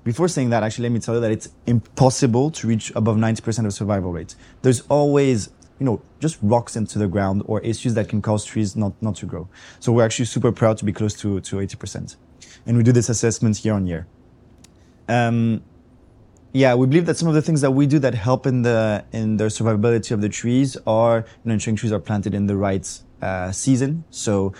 before 0.03 0.27
saying 0.27 0.49
that, 0.51 0.63
actually, 0.63 0.83
let 0.83 0.93
me 0.93 0.99
tell 0.99 1.15
you 1.15 1.21
that 1.21 1.31
it's 1.31 1.49
impossible 1.65 2.51
to 2.51 2.67
reach 2.67 2.91
above 2.95 3.17
90% 3.17 3.65
of 3.65 3.73
survival 3.73 4.11
rate. 4.11 4.35
There's 4.61 4.81
always, 4.87 5.49
you 5.79 5.85
know, 5.85 6.01
just 6.19 6.37
rocks 6.41 6.75
into 6.75 6.97
the 6.97 7.07
ground 7.07 7.43
or 7.45 7.59
issues 7.61 7.93
that 7.95 8.07
can 8.07 8.21
cause 8.21 8.45
trees 8.45 8.75
not, 8.75 8.93
not 9.01 9.15
to 9.17 9.25
grow. 9.25 9.47
So 9.79 9.91
we're 9.91 10.05
actually 10.05 10.25
super 10.25 10.51
proud 10.51 10.77
to 10.77 10.85
be 10.85 10.93
close 10.93 11.13
to, 11.15 11.41
to 11.41 11.55
80%. 11.57 12.15
And 12.65 12.77
we 12.77 12.83
do 12.83 12.91
this 12.91 13.09
assessment 13.09 13.63
year 13.63 13.73
on 13.73 13.87
year. 13.87 14.07
Um, 15.07 15.63
yeah, 16.51 16.73
we 16.75 16.87
believe 16.87 17.05
that 17.05 17.17
some 17.17 17.27
of 17.27 17.35
the 17.35 17.41
things 17.41 17.61
that 17.61 17.71
we 17.71 17.85
do 17.85 17.99
that 17.99 18.15
help 18.15 18.47
in 18.47 18.63
the 18.63 19.05
in 19.11 19.37
the 19.37 19.45
survivability 19.45 20.11
of 20.11 20.21
the 20.21 20.29
trees 20.29 20.77
are 20.87 21.19
you 21.19 21.25
know, 21.45 21.53
ensuring 21.53 21.75
trees 21.75 21.91
are 21.91 21.99
planted 21.99 22.33
in 22.33 22.47
the 22.47 22.55
right 22.55 22.87
uh, 23.21 23.51
season. 23.51 24.03
So, 24.09 24.53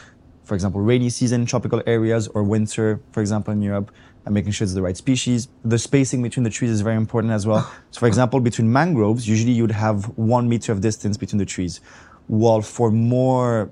for 0.43 0.53
example, 0.53 0.81
rainy 0.81 1.09
season, 1.09 1.47
tropical 1.47 1.81
areas, 1.87 2.27
or 2.27 2.43
winter, 2.43 3.01
for 3.11 3.21
example, 3.21 3.53
in 3.53 3.61
Europe 3.61 3.91
and 4.29 4.35
making 4.35 4.51
sure 4.51 4.63
it's 4.63 4.75
the 4.75 4.81
right 4.81 4.95
species. 4.95 5.47
The 5.65 5.79
spacing 5.79 6.21
between 6.21 6.43
the 6.43 6.51
trees 6.51 6.69
is 6.69 6.81
very 6.81 6.95
important 6.95 7.33
as 7.33 7.45
well. 7.47 7.69
So 7.91 7.99
for 7.99 8.07
example, 8.07 8.39
between 8.39 8.71
mangroves, 8.71 9.27
usually 9.27 9.51
you'd 9.51 9.71
have 9.71 10.05
one 10.17 10.47
meter 10.47 10.71
of 10.71 10.79
distance 10.79 11.17
between 11.17 11.39
the 11.39 11.45
trees. 11.55 11.81
While 12.27 12.61
for 12.61 12.91
more 12.91 13.71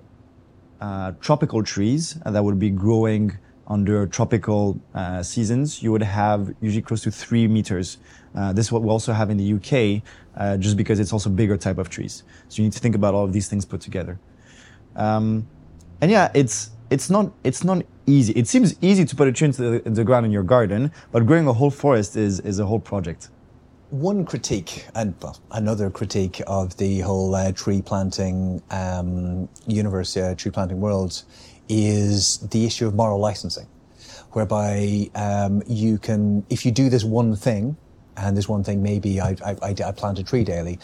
uh, 0.81 1.11
tropical 1.21 1.61
trees 1.63 2.17
uh, 2.25 2.31
that 2.31 2.43
would 2.43 2.57
be 2.57 2.71
growing 2.71 3.37
under 3.67 4.07
tropical 4.07 4.81
uh, 4.95 5.21
seasons, 5.21 5.83
you 5.83 5.91
would 5.91 6.01
have 6.01 6.55
usually 6.61 6.81
close 6.81 7.03
to 7.03 7.11
three 7.11 7.47
meters. 7.47 7.99
Uh, 8.35 8.51
this 8.53 8.65
is 8.67 8.71
what 8.71 8.81
we 8.81 8.89
also 8.89 9.13
have 9.13 9.29
in 9.29 9.37
the 9.37 9.53
UK, 9.57 10.01
uh, 10.35 10.57
just 10.57 10.75
because 10.75 10.99
it's 10.99 11.13
also 11.13 11.29
bigger 11.29 11.57
type 11.57 11.77
of 11.77 11.89
trees. 11.89 12.23
So 12.49 12.61
you 12.61 12.63
need 12.63 12.73
to 12.73 12.79
think 12.79 12.95
about 12.95 13.13
all 13.13 13.25
of 13.25 13.33
these 13.33 13.47
things 13.47 13.65
put 13.65 13.81
together. 13.81 14.17
Um, 14.95 15.47
and 16.01 16.09
yeah, 16.09 16.31
it's 16.33 16.71
it's 16.89 17.09
not 17.09 17.31
it's 17.43 17.63
not 17.63 17.83
easy. 18.05 18.33
It 18.33 18.47
seems 18.47 18.75
easy 18.81 19.05
to 19.05 19.15
put 19.15 19.27
a 19.27 19.31
tree 19.31 19.45
into 19.47 19.79
the, 19.79 19.89
the, 19.89 20.03
ground 20.03 20.25
in 20.25 20.31
your 20.31 20.43
garden, 20.43 20.91
but 21.11 21.25
growing 21.25 21.47
a 21.47 21.53
whole 21.53 21.71
forest 21.71 22.15
is 22.15 22.39
is 22.41 22.59
a 22.59 22.65
whole 22.65 22.79
project. 22.79 23.29
One 23.89 24.25
critique, 24.25 24.85
and 24.95 25.15
well, 25.21 25.39
another 25.51 25.89
critique 25.89 26.41
of 26.45 26.75
the 26.77 26.99
whole 26.99 27.33
uh, 27.33 27.51
tree 27.53 27.81
planting 27.81 28.61
um, 28.69 29.47
universe, 29.65 30.17
uh, 30.17 30.35
tree 30.35 30.51
planting 30.51 30.81
world, 30.81 31.23
is 31.69 32.39
the 32.39 32.65
issue 32.65 32.85
of 32.85 32.95
moral 32.95 33.19
licensing, 33.19 33.67
whereby 34.31 35.09
um, 35.15 35.63
you 35.67 35.97
can, 35.99 36.45
if 36.49 36.65
you 36.65 36.71
do 36.71 36.89
this 36.89 37.05
one 37.05 37.33
thing, 37.33 37.77
and 38.17 38.35
this 38.35 38.49
one 38.49 38.61
thing 38.61 38.83
maybe 38.83 39.21
I, 39.21 39.37
I, 39.45 39.55
I 39.85 39.91
plant 39.93 40.19
a 40.19 40.23
tree 40.23 40.43
daily. 40.43 40.79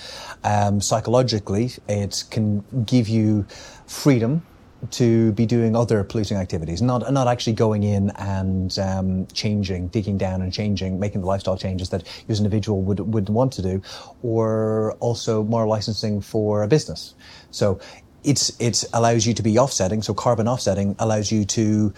Um, 0.45 0.79
psychologically, 0.79 1.71
it 1.89 2.23
can 2.29 2.63
give 2.85 3.09
you 3.09 3.45
freedom 3.85 4.43
to 4.91 5.31
be 5.33 5.45
doing 5.45 5.75
other 5.75 6.03
polluting 6.03 6.37
activities, 6.37 6.81
not 6.81 7.11
not 7.11 7.27
actually 7.27 7.53
going 7.53 7.83
in 7.83 8.09
and 8.11 8.77
um, 8.79 9.27
changing, 9.33 9.87
digging 9.89 10.17
down 10.17 10.41
and 10.41 10.51
changing, 10.51 10.99
making 10.99 11.21
the 11.21 11.27
lifestyle 11.27 11.57
changes 11.57 11.89
that 11.89 12.03
you 12.03 12.31
as 12.31 12.39
an 12.39 12.45
individual 12.45 12.81
would 12.81 12.99
would 13.13 13.29
want 13.29 13.53
to 13.53 13.61
do, 13.61 13.81
or 14.21 14.93
also 14.99 15.43
more 15.43 15.65
licensing 15.67 16.21
for 16.21 16.63
a 16.63 16.67
business. 16.67 17.15
So 17.51 17.79
it's 18.23 18.59
it 18.59 18.83
allows 18.93 19.25
you 19.25 19.33
to 19.33 19.43
be 19.43 19.57
offsetting. 19.57 20.01
So 20.01 20.13
carbon 20.13 20.47
offsetting 20.47 20.95
allows 20.99 21.31
you 21.31 21.45
to 21.45 21.93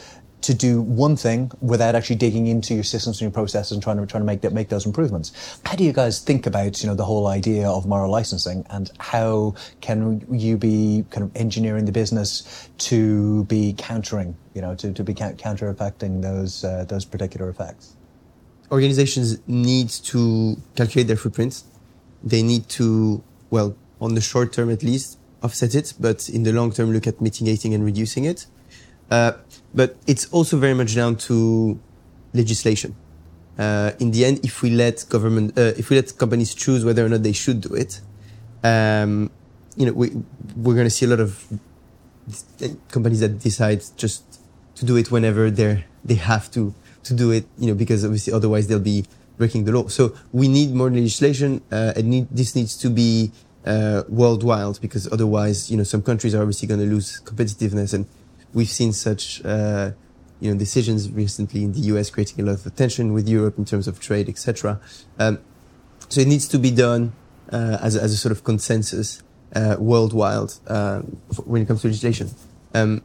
to 0.46 0.54
do 0.54 0.80
one 0.80 1.16
thing 1.16 1.52
without 1.60 1.96
actually 1.96 2.16
digging 2.18 2.46
into 2.46 2.76
your 2.76 2.84
systems 2.84 3.18
and 3.18 3.22
your 3.22 3.32
processes 3.32 3.72
and 3.72 3.82
trying 3.82 3.98
to 3.98 4.06
trying 4.06 4.22
to 4.22 4.26
make 4.26 4.42
that 4.42 4.54
make 4.54 4.70
those 4.70 4.86
improvements. 4.86 5.60
How 5.66 5.76
do 5.76 5.84
you 5.84 5.92
guys 5.92 6.20
think 6.20 6.46
about 6.46 6.84
you 6.84 6.88
know 6.88 6.94
the 6.94 7.04
whole 7.04 7.26
idea 7.28 7.68
of 7.68 7.88
moral 7.88 8.12
licensing 8.12 8.64
and 8.70 8.92
how 9.00 9.56
can 9.82 10.24
you 10.32 10.56
be 10.58 11.04
kind 11.10 11.24
of 11.24 11.36
engineering 11.36 11.86
the 11.86 11.92
business 11.92 12.70
to 12.90 13.44
be 13.46 13.74
countering 13.78 14.38
you 14.54 14.62
know 14.62 14.76
to, 14.76 14.94
to 14.94 15.04
be 15.04 15.16
counter 15.16 15.68
affecting 15.68 16.22
those 16.22 16.64
uh, 16.64 16.86
those 16.86 17.06
particular 17.06 17.50
effects? 17.50 17.96
Organizations 18.72 19.40
need 19.48 19.90
to 19.90 20.58
calculate 20.76 21.08
their 21.08 21.18
footprints. 21.18 21.64
They 22.24 22.44
need 22.44 22.70
to 22.70 23.24
well 23.50 23.76
on 24.00 24.14
the 24.14 24.22
short 24.22 24.54
term 24.54 24.70
at 24.70 24.84
least 24.84 25.18
offset 25.42 25.74
it, 25.74 25.94
but 26.00 26.30
in 26.30 26.44
the 26.44 26.52
long 26.52 26.72
term 26.72 26.92
look 26.92 27.08
at 27.08 27.20
mitigating 27.20 27.74
and 27.74 27.84
reducing 27.84 28.26
it. 28.26 28.46
Uh, 29.10 29.34
but 29.76 29.98
it's 30.08 30.26
also 30.32 30.58
very 30.58 30.74
much 30.74 30.96
down 30.96 31.16
to 31.28 31.80
legislation. 32.34 32.96
Uh, 33.60 33.92
in 34.00 34.12
the 34.12 34.26
end, 34.26 34.44
if 34.44 34.62
we 34.62 34.70
let 34.70 35.06
government, 35.10 35.58
uh, 35.58 35.74
if 35.78 35.90
we 35.90 35.96
let 35.98 36.18
companies 36.18 36.56
choose 36.56 36.84
whether 36.84 37.06
or 37.06 37.10
not 37.10 37.24
they 37.24 37.32
should 37.32 37.62
do 37.62 37.74
it, 37.76 38.02
um, 38.64 39.30
you 39.76 39.86
know, 39.86 39.94
we 39.94 40.10
we're 40.56 40.74
going 40.74 40.88
to 40.88 40.90
see 40.90 41.06
a 41.06 41.10
lot 41.10 41.20
of 41.20 41.46
companies 42.90 43.20
that 43.20 43.40
decide 43.40 43.84
just 43.98 44.24
to 44.76 44.86
do 44.86 44.96
it 44.96 45.12
whenever 45.12 45.52
they 45.52 45.86
they 46.04 46.16
have 46.16 46.50
to 46.52 46.74
to 47.04 47.14
do 47.14 47.32
it, 47.32 47.46
you 47.58 47.68
know, 47.68 47.76
because 47.76 48.04
obviously 48.04 48.34
otherwise 48.34 48.68
they'll 48.68 48.80
be 48.80 49.06
breaking 49.38 49.66
the 49.66 49.72
law. 49.72 49.88
So 49.88 50.16
we 50.32 50.48
need 50.48 50.74
more 50.74 50.90
legislation. 50.90 51.62
Uh, 51.72 51.94
and 51.96 52.10
need, 52.10 52.28
this 52.32 52.56
needs 52.56 52.76
to 52.78 52.90
be 52.90 53.32
uh, 53.66 54.04
worldwide 54.10 54.80
because 54.82 55.12
otherwise, 55.12 55.70
you 55.70 55.78
know, 55.78 55.84
some 55.84 56.02
countries 56.02 56.34
are 56.34 56.42
obviously 56.42 56.68
going 56.68 56.80
to 56.80 56.86
lose 56.86 57.22
competitiveness 57.22 57.94
and 57.94 58.06
we've 58.56 58.70
seen 58.70 58.92
such 58.94 59.46
uh, 59.46 59.92
you 60.40 60.52
know 60.52 60.58
decisions 60.58 61.12
recently 61.12 61.64
in 61.64 61.74
the 61.74 61.82
US 61.92 62.10
creating 62.10 62.40
a 62.44 62.48
lot 62.48 62.56
of 62.60 62.66
attention 62.66 63.14
with 63.14 63.30
Europe 63.30 63.60
in 63.60 63.66
terms 63.66 63.88
of 63.88 64.00
trade, 64.00 64.28
etc. 64.28 64.80
Um, 65.20 65.40
so 66.10 66.22
it 66.22 66.28
needs 66.28 66.48
to 66.48 66.58
be 66.58 66.72
done 66.72 67.14
uh, 67.52 67.78
as, 67.82 67.96
as 67.96 68.12
a 68.14 68.18
sort 68.18 68.32
of 68.32 68.44
consensus 68.44 69.22
uh, 69.56 69.76
worldwide 69.78 70.54
uh, 70.68 71.02
when 71.46 71.62
it 71.62 71.68
comes 71.68 71.82
to 71.82 71.88
legislation. 71.88 72.32
Um, 72.74 73.04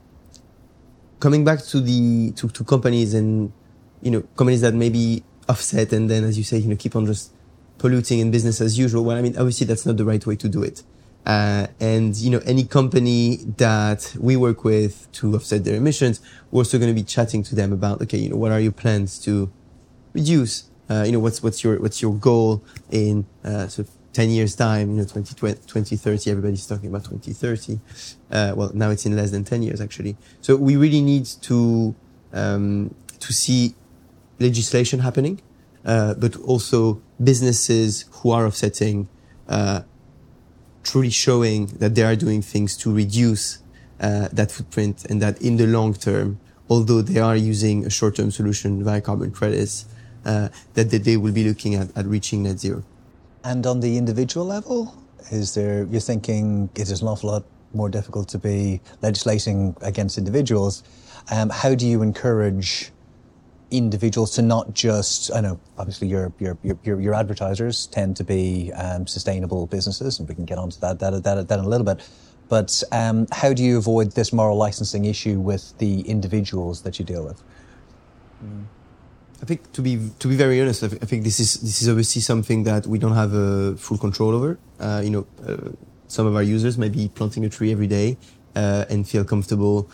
coming 1.18 1.44
back 1.44 1.60
to 1.64 1.80
the 1.80 2.32
to, 2.32 2.48
to 2.48 2.64
companies 2.64 3.12
and 3.12 3.52
you 4.00 4.10
know 4.10 4.22
companies 4.36 4.62
that 4.62 4.74
maybe 4.74 5.22
offset 5.48 5.92
and 5.92 6.08
then 6.08 6.24
as 6.24 6.38
you 6.38 6.44
say 6.44 6.56
you 6.56 6.68
know 6.68 6.76
keep 6.76 6.94
on 6.96 7.06
just 7.06 7.32
polluting 7.78 8.20
in 8.20 8.30
business 8.30 8.60
as 8.60 8.78
usual. 8.78 9.04
Well, 9.04 9.16
I 9.16 9.22
mean 9.22 9.36
obviously 9.36 9.66
that's 9.66 9.84
not 9.84 9.96
the 9.96 10.04
right 10.04 10.24
way 10.24 10.36
to 10.36 10.48
do 10.48 10.62
it. 10.62 10.82
Uh, 11.26 11.66
and 11.78 12.16
you 12.16 12.30
know 12.30 12.40
any 12.46 12.64
company 12.64 13.36
that 13.58 14.16
we 14.18 14.36
work 14.36 14.64
with 14.64 15.10
to 15.12 15.34
offset 15.34 15.64
their 15.64 15.76
emissions, 15.76 16.20
we're 16.50 16.60
also 16.60 16.78
going 16.78 16.94
to 16.94 16.98
be 16.98 17.04
chatting 17.04 17.42
to 17.42 17.54
them 17.54 17.72
about 17.72 18.00
okay, 18.02 18.18
you 18.18 18.30
know 18.30 18.36
what 18.36 18.52
are 18.52 18.60
your 18.60 18.72
plans 18.72 19.18
to 19.18 19.50
reduce? 20.12 20.70
Uh, 20.88 21.04
you 21.04 21.12
know 21.12 21.20
what's 21.20 21.42
what's 21.42 21.62
your 21.62 21.78
what's 21.78 22.00
your 22.00 22.14
goal 22.14 22.64
in 22.90 23.26
uh, 23.44 23.68
sort 23.68 23.86
of 23.88 23.94
10 24.12 24.30
years 24.30 24.56
time? 24.56 24.90
You 24.90 24.96
know 24.96 25.02
2020, 25.02 25.60
2030. 25.60 26.30
Everybody's 26.30 26.66
talking 26.66 26.88
about 26.88 27.04
2030. 27.04 27.80
Uh, 28.30 28.54
well, 28.56 28.70
now 28.74 28.90
it's 28.90 29.06
in 29.06 29.14
less 29.14 29.30
than 29.30 29.44
10 29.44 29.62
years 29.62 29.80
actually. 29.80 30.16
So 30.40 30.56
we 30.56 30.76
really 30.76 31.02
need 31.02 31.26
to 31.42 31.94
um, 32.32 32.94
to 33.20 33.32
see 33.32 33.74
legislation 34.38 35.00
happening, 35.00 35.42
uh, 35.84 36.14
but 36.14 36.36
also 36.36 37.00
businesses 37.22 38.06
who 38.10 38.30
are 38.30 38.46
offsetting 38.46 39.08
uh, 39.48 39.82
truly 40.82 41.10
showing 41.10 41.66
that 41.66 41.94
they 41.94 42.02
are 42.02 42.16
doing 42.16 42.42
things 42.42 42.76
to 42.78 42.92
reduce 42.92 43.58
uh, 44.00 44.28
that 44.32 44.50
footprint 44.50 45.04
and 45.10 45.20
that 45.20 45.40
in 45.42 45.56
the 45.56 45.66
long 45.66 45.94
term, 45.94 46.40
although 46.68 47.02
they 47.02 47.20
are 47.20 47.36
using 47.36 47.84
a 47.84 47.90
short-term 47.90 48.30
solution 48.30 48.82
via 48.82 49.00
carbon 49.00 49.30
credits, 49.30 49.86
uh, 50.24 50.48
that, 50.74 50.90
that 50.90 51.04
they 51.04 51.16
will 51.16 51.32
be 51.32 51.44
looking 51.46 51.74
at, 51.74 51.94
at 51.96 52.06
reaching 52.06 52.42
net 52.42 52.58
zero. 52.58 52.82
And 53.44 53.66
on 53.66 53.80
the 53.80 53.96
individual 53.96 54.46
level, 54.46 54.94
is 55.30 55.54
there, 55.54 55.84
you're 55.84 56.00
thinking 56.00 56.70
it 56.74 56.90
is 56.90 57.02
an 57.02 57.08
awful 57.08 57.30
lot 57.30 57.44
more 57.72 57.88
difficult 57.88 58.28
to 58.28 58.38
be 58.38 58.80
legislating 59.02 59.76
against 59.82 60.18
individuals. 60.18 60.82
Um, 61.30 61.50
how 61.50 61.74
do 61.74 61.86
you 61.86 62.02
encourage 62.02 62.90
individuals 63.70 64.32
to 64.32 64.42
not 64.42 64.74
just, 64.74 65.32
I 65.34 65.40
know, 65.40 65.60
obviously 65.78 66.08
your, 66.08 66.32
your, 66.38 66.58
your, 66.62 67.00
your 67.00 67.14
advertisers 67.14 67.86
tend 67.86 68.16
to 68.16 68.24
be 68.24 68.72
um, 68.72 69.06
sustainable 69.06 69.66
businesses, 69.66 70.18
and 70.18 70.28
we 70.28 70.34
can 70.34 70.44
get 70.44 70.58
onto 70.58 70.78
that, 70.80 70.98
that, 70.98 71.22
that, 71.22 71.48
that 71.48 71.58
in 71.58 71.64
a 71.64 71.68
little 71.68 71.84
bit. 71.84 72.06
But 72.48 72.82
um, 72.90 73.26
how 73.30 73.52
do 73.52 73.62
you 73.62 73.78
avoid 73.78 74.12
this 74.12 74.32
moral 74.32 74.56
licensing 74.56 75.04
issue 75.04 75.38
with 75.38 75.78
the 75.78 76.00
individuals 76.00 76.82
that 76.82 76.98
you 76.98 77.04
deal 77.04 77.24
with? 77.24 77.40
I 79.42 79.46
think 79.46 79.72
to 79.72 79.82
be 79.82 80.10
to 80.18 80.28
be 80.28 80.36
very 80.36 80.60
honest, 80.60 80.82
I, 80.82 80.88
think 80.88 81.24
this 81.24 81.40
is 81.40 81.54
this 81.60 81.80
is 81.80 81.88
obviously 81.88 82.20
something 82.20 82.64
that 82.64 82.86
we 82.86 82.98
don't 82.98 83.14
have 83.14 83.32
a 83.32 83.76
full 83.76 83.96
control 83.96 84.34
over. 84.34 84.58
Uh, 84.78 85.00
you 85.02 85.10
know, 85.10 85.26
uh, 85.46 85.70
some 86.08 86.26
of 86.26 86.34
our 86.34 86.42
users 86.42 86.76
may 86.76 86.88
be 86.88 87.08
planting 87.08 87.44
a 87.44 87.48
tree 87.48 87.72
every 87.72 87.86
day 87.86 88.18
uh, 88.54 88.84
and 88.90 89.08
feel 89.08 89.24
comfortable 89.24 89.88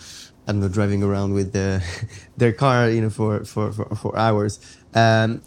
I 0.46 0.52
don't 0.52 0.60
know, 0.60 0.68
driving 0.68 1.02
around 1.02 1.34
with 1.34 1.52
the, 1.52 1.82
their 2.36 2.52
car, 2.52 2.88
you 2.90 3.00
know, 3.00 3.10
for, 3.10 3.44
for, 3.44 3.72
for, 3.72 3.84
for 3.96 4.18
hours. 4.18 4.60
Um, 4.94 5.42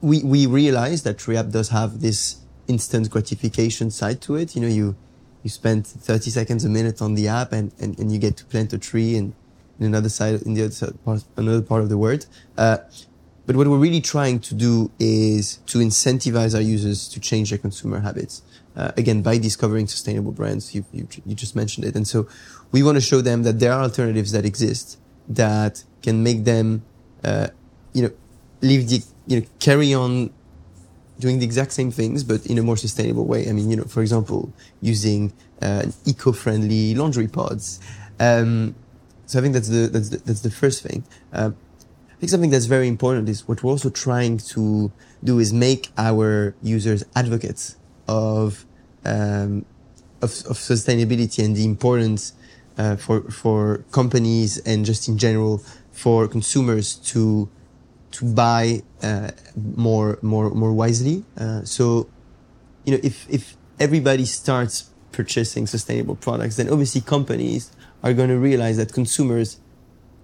we, 0.00 0.22
we 0.22 0.46
realize 0.46 1.02
that 1.04 1.16
Treeapp 1.16 1.50
does 1.50 1.70
have 1.70 2.00
this 2.00 2.36
instant 2.68 3.10
gratification 3.10 3.90
side 3.90 4.20
to 4.22 4.36
it. 4.36 4.54
You 4.54 4.62
know, 4.62 4.68
you, 4.68 4.96
you 5.42 5.50
spend 5.50 5.86
30 5.86 6.30
seconds 6.30 6.64
a 6.64 6.68
minute 6.68 7.00
on 7.00 7.14
the 7.14 7.28
app 7.28 7.52
and, 7.52 7.72
and, 7.80 7.98
and 7.98 8.12
you 8.12 8.18
get 8.18 8.36
to 8.38 8.44
plant 8.44 8.72
a 8.72 8.78
tree 8.78 9.16
in, 9.16 9.34
in 9.80 9.86
another 9.86 10.08
side, 10.08 10.42
in 10.42 10.54
the 10.54 10.64
other 10.64 10.92
part, 11.04 11.24
another 11.36 11.62
part 11.62 11.82
of 11.82 11.88
the 11.88 11.98
world. 11.98 12.26
Uh, 12.58 12.78
but 13.46 13.54
what 13.54 13.68
we're 13.68 13.78
really 13.78 14.00
trying 14.00 14.40
to 14.40 14.54
do 14.54 14.90
is 14.98 15.58
to 15.66 15.78
incentivize 15.78 16.54
our 16.54 16.60
users 16.60 17.08
to 17.08 17.20
change 17.20 17.50
their 17.50 17.58
consumer 17.58 18.00
habits. 18.00 18.42
Uh, 18.76 18.90
again, 18.96 19.22
by 19.22 19.38
discovering 19.38 19.86
sustainable 19.86 20.32
brands, 20.32 20.74
you, 20.74 20.84
you, 20.92 21.06
you 21.24 21.34
just 21.34 21.54
mentioned 21.54 21.86
it. 21.86 21.94
And 21.94 22.06
so 22.06 22.28
we 22.72 22.82
want 22.82 22.96
to 22.96 23.00
show 23.00 23.20
them 23.20 23.42
that 23.44 23.58
there 23.60 23.72
are 23.72 23.82
alternatives 23.82 24.32
that 24.32 24.44
exist 24.44 24.98
that 25.28 25.84
can 26.02 26.22
make 26.22 26.44
them, 26.44 26.84
uh, 27.24 27.48
you 27.92 28.02
know, 28.02 28.10
live 28.60 28.88
the, 28.88 29.02
you 29.26 29.40
know, 29.40 29.46
carry 29.58 29.94
on 29.94 30.30
doing 31.18 31.38
the 31.38 31.44
exact 31.44 31.72
same 31.72 31.90
things, 31.90 32.24
but 32.24 32.44
in 32.46 32.58
a 32.58 32.62
more 32.62 32.76
sustainable 32.76 33.24
way. 33.24 33.48
I 33.48 33.52
mean, 33.52 33.70
you 33.70 33.76
know, 33.76 33.84
for 33.84 34.02
example, 34.02 34.52
using 34.80 35.32
uh, 35.62 35.86
eco-friendly 36.04 36.94
laundry 36.94 37.28
pods. 37.28 37.80
Um, 38.20 38.74
so 39.26 39.38
I 39.38 39.42
think 39.42 39.54
that's 39.54 39.68
the 39.68 39.88
that's 39.88 40.10
the, 40.10 40.18
that's 40.18 40.42
the 40.42 40.50
first 40.50 40.82
thing. 40.82 41.04
Uh, 41.32 41.50
I 42.10 42.18
think 42.18 42.30
something 42.30 42.50
that's 42.50 42.66
very 42.66 42.88
important 42.88 43.28
is 43.28 43.46
what 43.46 43.62
we're 43.62 43.70
also 43.70 43.90
trying 43.90 44.38
to 44.38 44.90
do 45.22 45.38
is 45.38 45.52
make 45.52 45.90
our 45.98 46.54
users 46.62 47.04
advocates 47.14 47.76
of 48.08 48.64
um, 49.04 49.66
of, 50.22 50.30
of, 50.50 50.56
sustainability 50.56 51.44
and 51.44 51.54
the 51.54 51.64
importance 51.64 52.32
uh, 52.78 52.96
for 52.96 53.22
for 53.30 53.84
companies 53.90 54.58
and 54.58 54.84
just 54.84 55.08
in 55.08 55.18
general 55.18 55.62
for 55.92 56.28
consumers 56.28 56.96
to 56.96 57.48
to 58.12 58.24
buy 58.24 58.82
uh, 59.02 59.30
more 59.76 60.18
more 60.22 60.50
more 60.50 60.72
wisely. 60.72 61.24
Uh, 61.36 61.62
so, 61.64 62.08
you 62.84 62.92
know, 62.92 63.00
if 63.02 63.28
if 63.28 63.56
everybody 63.78 64.24
starts 64.24 64.90
purchasing 65.12 65.66
sustainable 65.66 66.16
products, 66.16 66.56
then 66.56 66.68
obviously 66.68 67.00
companies 67.00 67.70
are 68.02 68.12
going 68.12 68.28
to 68.28 68.38
realize 68.38 68.76
that 68.76 68.92
consumers 68.92 69.60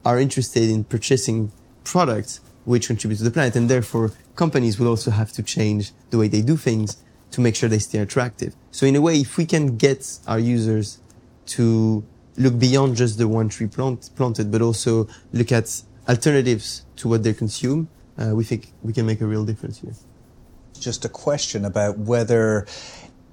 are 0.05 0.19
interested 0.21 0.69
in 0.69 0.85
purchasing 0.85 1.51
products 1.85 2.41
which 2.65 2.87
contribute 2.87 3.17
to 3.17 3.25
the 3.25 3.31
planet, 3.31 3.57
and 3.57 3.69
therefore 3.69 4.13
companies 4.37 4.79
will 4.79 4.89
also 4.89 5.11
have 5.11 5.33
to 5.33 5.43
change 5.43 5.93
the 6.11 6.19
way 6.19 6.29
they 6.29 6.43
do 6.43 6.57
things 6.57 7.03
to 7.31 7.41
make 7.41 7.57
sure 7.57 7.69
they 7.69 7.79
stay 7.79 7.99
attractive. 7.99 8.55
So 8.71 8.87
in 8.87 8.95
a 8.95 9.01
way, 9.01 9.21
if 9.21 9.37
we 9.37 9.47
can 9.47 9.77
get 9.77 10.19
our 10.27 10.39
users 10.39 10.99
to 11.47 12.05
look 12.37 12.59
beyond 12.59 12.97
just 12.97 13.19
the 13.19 13.29
one 13.29 13.49
tree 13.49 13.67
plant, 13.67 14.11
planted, 14.17 14.51
but 14.51 14.63
also 14.63 15.09
look 15.33 15.53
at 15.53 15.83
alternatives 16.09 16.85
to 16.97 17.09
what 17.09 17.23
they 17.23 17.33
consume, 17.33 17.89
uh, 18.19 18.35
we 18.35 18.45
think 18.45 18.73
we 18.83 18.93
can 18.93 19.07
make 19.07 19.21
a 19.21 19.27
real 19.27 19.45
difference 19.45 19.81
here. 19.81 19.95
Just 20.79 21.05
a 21.05 21.09
question 21.09 21.65
about 21.65 21.99
whether 21.99 22.67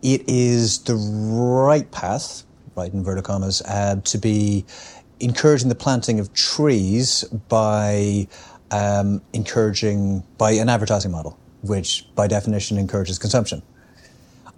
it 0.02 0.24
is 0.28 0.80
the 0.84 0.96
right 0.96 1.90
path, 1.92 2.44
right, 2.76 2.94
inverted 2.94 3.24
commas, 3.24 3.62
uh, 3.64 3.96
to 4.04 4.18
be 4.18 4.66
encouraging 5.20 5.70
the 5.70 5.76
planting 5.76 6.20
of 6.20 6.34
trees 6.34 7.24
by 7.50 8.28
um, 8.72 9.22
encouraging 9.34 10.24
by 10.38 10.52
an 10.52 10.70
advertising 10.70 11.12
model 11.12 11.38
which 11.62 12.08
by 12.16 12.28
definition 12.28 12.78
encourages 12.78 13.20
consumption. 13.20 13.62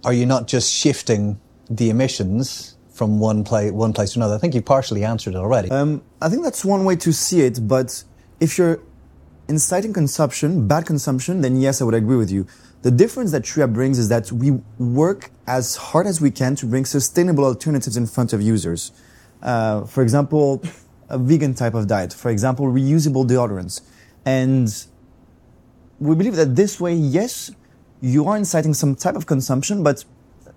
Are 0.04 0.12
you 0.12 0.26
not 0.26 0.48
just 0.48 0.72
shifting 0.72 1.40
the 1.70 1.90
emissions 1.90 2.76
from 3.02 3.18
one, 3.18 3.42
play, 3.42 3.68
one 3.72 3.92
place 3.92 4.12
to 4.12 4.20
another? 4.20 4.36
I 4.36 4.38
think 4.38 4.54
you 4.54 4.62
partially 4.62 5.02
answered 5.02 5.34
it 5.34 5.38
already. 5.38 5.68
Um, 5.72 6.02
I 6.20 6.28
think 6.28 6.44
that's 6.44 6.64
one 6.64 6.84
way 6.84 6.94
to 7.06 7.12
see 7.12 7.40
it, 7.40 7.66
but 7.66 8.04
if 8.38 8.56
you're 8.56 8.78
inciting 9.48 9.92
consumption, 9.92 10.68
bad 10.68 10.86
consumption, 10.86 11.40
then 11.40 11.60
yes, 11.60 11.82
I 11.82 11.84
would 11.84 11.94
agree 11.94 12.16
with 12.16 12.30
you. 12.30 12.46
The 12.82 12.92
difference 12.92 13.32
that 13.32 13.42
TreeApp 13.42 13.72
brings 13.72 13.98
is 13.98 14.08
that 14.08 14.30
we 14.30 14.52
work 14.78 15.32
as 15.48 15.74
hard 15.74 16.06
as 16.06 16.20
we 16.20 16.30
can 16.30 16.54
to 16.60 16.64
bring 16.66 16.84
sustainable 16.84 17.44
alternatives 17.44 17.96
in 17.96 18.06
front 18.06 18.32
of 18.32 18.40
users. 18.40 18.92
Uh, 19.42 19.84
for 19.84 20.00
example, 20.04 20.62
a 21.08 21.18
vegan 21.18 21.54
type 21.54 21.74
of 21.74 21.88
diet. 21.88 22.12
For 22.12 22.30
example, 22.30 22.66
reusable 22.66 23.26
deodorants. 23.26 23.80
And 24.24 24.68
we 25.98 26.14
believe 26.14 26.36
that 26.36 26.54
this 26.54 26.80
way, 26.80 26.94
yes, 26.94 27.50
you 28.00 28.28
are 28.28 28.36
inciting 28.36 28.74
some 28.74 28.94
type 28.94 29.16
of 29.16 29.26
consumption, 29.26 29.82
but 29.82 30.04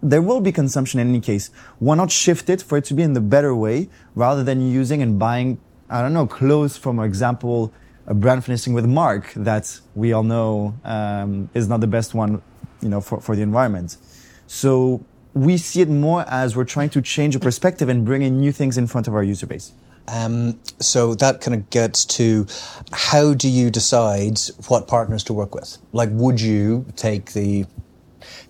there 0.10 0.22
will 0.22 0.40
be 0.40 0.52
consumption 0.52 1.00
in 1.00 1.10
any 1.10 1.20
case. 1.20 1.50
Why 1.80 1.96
not 1.96 2.12
shift 2.12 2.50
it 2.50 2.62
for 2.62 2.78
it 2.78 2.86
to 2.86 2.94
be 2.94 3.02
in 3.02 3.14
the 3.14 3.22
better 3.22 3.56
way 3.56 3.90
rather 4.14 4.44
than 4.44 4.62
using 4.62 5.02
and 5.02 5.18
buying, 5.18 5.60
I 5.90 6.02
don't 6.02 6.14
know, 6.14 6.28
clothes, 6.28 6.78
from 6.78 6.98
for 6.98 7.06
example, 7.06 7.74
a 8.06 8.14
brand 8.14 8.46
finishing 8.46 8.74
with 8.74 8.86
Mark 8.86 9.34
that 9.36 9.80
we 9.96 10.14
all 10.14 10.24
know 10.24 10.76
um, 10.84 11.50
is 11.56 11.68
not 11.68 11.82
the 11.82 11.88
best 11.88 12.14
one, 12.14 12.42
you 12.82 12.90
know, 12.90 13.02
for, 13.02 13.20
for 13.20 13.36
the 13.36 13.42
environment. 13.42 13.98
So 14.46 15.04
we 15.34 15.58
see 15.58 15.82
it 15.82 15.90
more 15.90 16.24
as 16.28 16.56
we're 16.56 16.66
trying 16.66 16.92
to 16.92 17.02
change 17.02 17.36
a 17.36 17.40
perspective 17.40 17.90
and 17.90 18.06
bring 18.06 18.22
in 18.22 18.40
new 18.40 18.52
things 18.52 18.78
in 18.78 18.86
front 18.86 19.08
of 19.08 19.16
our 19.16 19.24
user 19.24 19.48
base. 19.48 19.74
Um, 20.08 20.60
so 20.80 21.16
that 21.16 21.42
kind 21.42 21.56
of 21.56 21.72
gets 21.72 22.06
to 22.06 22.46
how 22.92 23.34
do 23.34 23.50
you 23.50 23.72
decide 23.72 24.40
what 24.68 24.88
partners 24.88 25.24
to 25.24 25.34
work 25.34 25.56
with? 25.56 25.80
Like, 25.94 26.10
would 26.12 26.40
you 26.40 26.86
take 26.96 27.34
the 27.34 27.66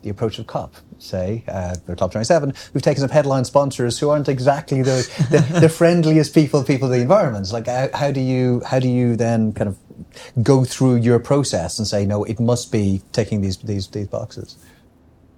the 0.01 0.09
approach 0.09 0.39
of 0.39 0.47
COP, 0.47 0.75
say, 0.97 1.43
uh, 1.47 1.75
or 1.87 1.95
COP 1.95 2.11
27, 2.11 2.53
who've 2.73 2.81
taken 2.81 3.01
some 3.01 3.09
headline 3.09 3.45
sponsors 3.45 3.99
who 3.99 4.09
aren't 4.09 4.29
exactly 4.29 4.81
the, 4.81 5.07
the, 5.29 5.59
the 5.61 5.69
friendliest 5.69 6.33
people, 6.33 6.63
people 6.63 6.87
of 6.87 6.93
the 6.93 7.01
environment. 7.01 7.51
Like, 7.51 7.67
how, 7.67 7.89
how, 7.93 8.11
do 8.11 8.21
you, 8.21 8.61
how 8.65 8.79
do 8.79 8.87
you 8.87 9.15
then 9.15 9.53
kind 9.53 9.67
of 9.67 9.77
go 10.43 10.63
through 10.63 10.95
your 10.97 11.19
process 11.19 11.79
and 11.79 11.87
say, 11.87 12.05
no, 12.05 12.23
it 12.23 12.39
must 12.39 12.71
be 12.71 13.01
ticking 13.11 13.41
these, 13.41 13.57
these, 13.57 13.87
these 13.87 14.07
boxes? 14.07 14.57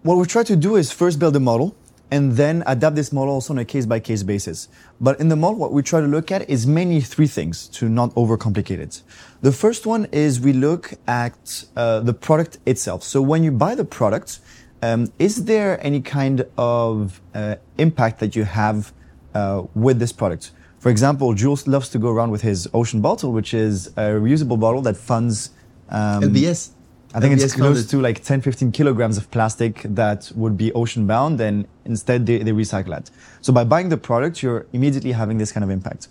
What 0.04 0.18
we 0.18 0.26
try 0.26 0.44
to 0.44 0.56
do 0.56 0.76
is 0.76 0.92
first 0.92 1.20
build 1.20 1.36
a 1.36 1.40
model 1.40 1.76
and 2.10 2.34
then 2.34 2.64
adapt 2.66 2.96
this 2.96 3.12
model 3.12 3.34
also 3.34 3.54
on 3.54 3.60
a 3.60 3.66
case 3.66 3.86
by 3.86 4.00
case 4.00 4.24
basis. 4.24 4.70
But 5.02 5.20
in 5.20 5.28
the 5.28 5.36
model, 5.36 5.58
what 5.58 5.74
we 5.74 5.84
try 5.84 6.00
to 6.00 6.08
look 6.08 6.32
at 6.32 6.50
is 6.50 6.66
mainly 6.66 7.02
three 7.02 7.28
things 7.28 7.68
to 7.70 7.90
not 7.90 8.12
overcomplicate 8.16 8.80
it. 8.80 9.02
The 9.42 9.52
first 9.52 9.86
one 9.86 10.06
is 10.12 10.40
we 10.40 10.54
look 10.54 10.94
at 11.08 11.66
uh, 11.76 12.00
the 12.00 12.14
product 12.14 12.60
itself. 12.66 13.04
So 13.04 13.22
when 13.22 13.44
you 13.44 13.52
buy 13.52 13.76
the 13.76 13.86
product, 13.86 14.40
um, 14.82 15.12
is 15.20 15.46
there 15.46 15.84
any 15.86 16.02
kind 16.02 16.46
of 16.58 17.22
uh, 17.34 17.56
impact 17.78 18.20
that 18.20 18.36
you 18.36 18.44
have 18.44 18.94
uh, 19.34 19.64
with 19.74 20.00
this 20.00 20.12
product? 20.12 20.52
For 20.80 20.90
example, 20.90 21.34
Jules 21.34 21.68
loves 21.68 21.90
to 21.90 22.00
go 22.00 22.10
around 22.10 22.32
with 22.32 22.42
his 22.42 22.70
ocean 22.74 23.02
bottle, 23.02 23.32
which 23.32 23.54
is 23.54 23.88
a 23.98 24.14
reusable 24.22 24.60
bottle 24.60 24.82
that 24.84 24.96
funds 24.96 25.52
um, 25.90 26.22
LBS. 26.22 26.72
I 27.14 27.20
think 27.20 27.40
it's 27.40 27.56
close 27.56 27.88
to 27.88 28.02
like 28.02 28.24
10, 28.24 28.42
15 28.42 28.72
kilograms 28.72 29.18
of 29.18 29.32
plastic 29.32 29.82
that 29.84 30.32
would 30.36 30.58
be 30.58 30.72
ocean 30.74 31.08
bound 31.08 31.40
and 31.40 31.66
instead 31.86 32.26
they, 32.26 32.40
they 32.40 32.52
recycle 32.52 32.98
it. 32.98 33.10
So 33.42 33.54
by 33.54 33.64
buying 33.64 33.90
the 33.90 33.98
product, 33.98 34.44
you're 34.44 34.68
immediately 34.74 35.14
having 35.14 35.38
this 35.38 35.52
kind 35.52 35.64
of 35.64 35.70
impact. 35.70 36.10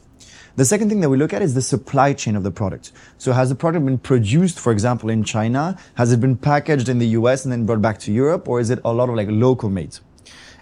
The 0.57 0.64
second 0.64 0.88
thing 0.88 1.00
that 1.00 1.11
we 1.11 1.18
look 1.18 1.34
at 1.34 1.42
is 1.42 1.52
the 1.52 1.61
supply 1.61 2.14
chain 2.14 2.34
of 2.34 2.42
the 2.42 2.50
product. 2.50 2.90
So 3.18 3.32
has 3.32 3.50
the 3.50 3.54
product 3.54 3.84
been 3.84 3.98
produced, 3.98 4.59
for 4.59 4.72
example, 4.72 5.11
in 5.11 5.22
China? 5.22 5.76
Has 5.96 6.12
it 6.12 6.20
been 6.20 6.34
packaged 6.34 6.88
in 6.88 6.98
the 6.98 7.09
US 7.09 7.44
and 7.44 7.52
then 7.52 7.66
brought 7.66 7.82
back 7.82 7.98
to 8.00 8.12
Europe? 8.12 8.48
Or 8.48 8.59
is 8.59 8.70
it 8.70 8.78
a 8.82 8.90
lot 8.90 9.11
of 9.11 9.16
like 9.16 9.28
local 9.30 9.68
made? 9.68 9.98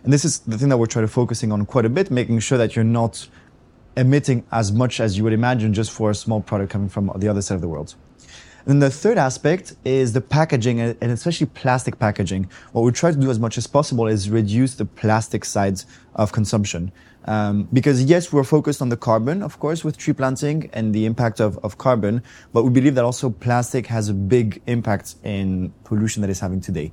And 0.03 0.12
this 0.12 0.24
is 0.24 0.40
the 0.40 0.59
thing 0.59 0.68
that 0.70 0.78
we're 0.78 0.86
trying 0.86 1.05
to 1.07 1.12
focusing 1.12 1.53
on 1.53 1.64
quite 1.64 1.84
a 1.84 1.88
bit, 1.88 2.11
making 2.11 2.40
sure 2.40 2.59
that 2.59 2.74
you're 2.74 2.84
not 2.84 3.28
emitting 3.97 4.45
as 4.51 4.72
much 4.72 4.99
as 4.99 5.16
you 5.16 5.22
would 5.22 5.32
imagine 5.32 5.72
just 5.72 5.92
for 5.92 6.11
a 6.11 6.14
small 6.14 6.40
product 6.40 6.72
coming 6.72 6.88
from 6.88 7.12
the 7.14 7.28
other 7.28 7.40
side 7.40 7.55
of 7.55 7.61
the 7.61 7.68
world. 7.68 7.95
And 8.66 8.82
the 8.82 8.90
third 8.90 9.18
aspect 9.18 9.76
is 9.84 10.14
the 10.14 10.22
packaging 10.22 10.80
and 10.80 11.03
especially 11.03 11.47
plastic 11.47 11.99
packaging. 11.99 12.49
What 12.72 12.82
we 12.82 12.92
try 12.92 13.12
to 13.12 13.16
do 13.16 13.30
as 13.30 13.38
much 13.38 13.59
as 13.59 13.66
possible 13.68 14.09
is 14.09 14.28
reduce 14.28 14.74
the 14.74 14.86
plastic 14.86 15.45
sides 15.45 15.86
of 16.14 16.32
consumption. 16.32 16.90
Um, 17.27 17.68
because 17.72 18.03
yes, 18.05 18.33
we're 18.33 18.45
focused 18.45 18.83
on 18.83 18.91
the 18.91 18.97
carbon, 18.97 19.43
of 19.43 19.59
course, 19.59 19.83
with 19.83 19.97
tree 19.97 20.12
planting 20.12 20.68
and 20.72 20.95
the 20.95 21.07
impact 21.07 21.41
of, 21.41 21.59
of 21.62 21.79
carbon, 21.79 22.22
but 22.53 22.64
we 22.64 22.70
believe 22.70 22.95
that 22.97 23.05
also 23.05 23.31
plastic 23.31 23.87
has 23.87 24.09
a 24.09 24.14
big 24.14 24.61
impact 24.66 25.14
in 25.25 25.72
pollution 25.85 26.20
that 26.20 26.31
it's 26.31 26.41
having 26.41 26.61
today. 26.61 26.93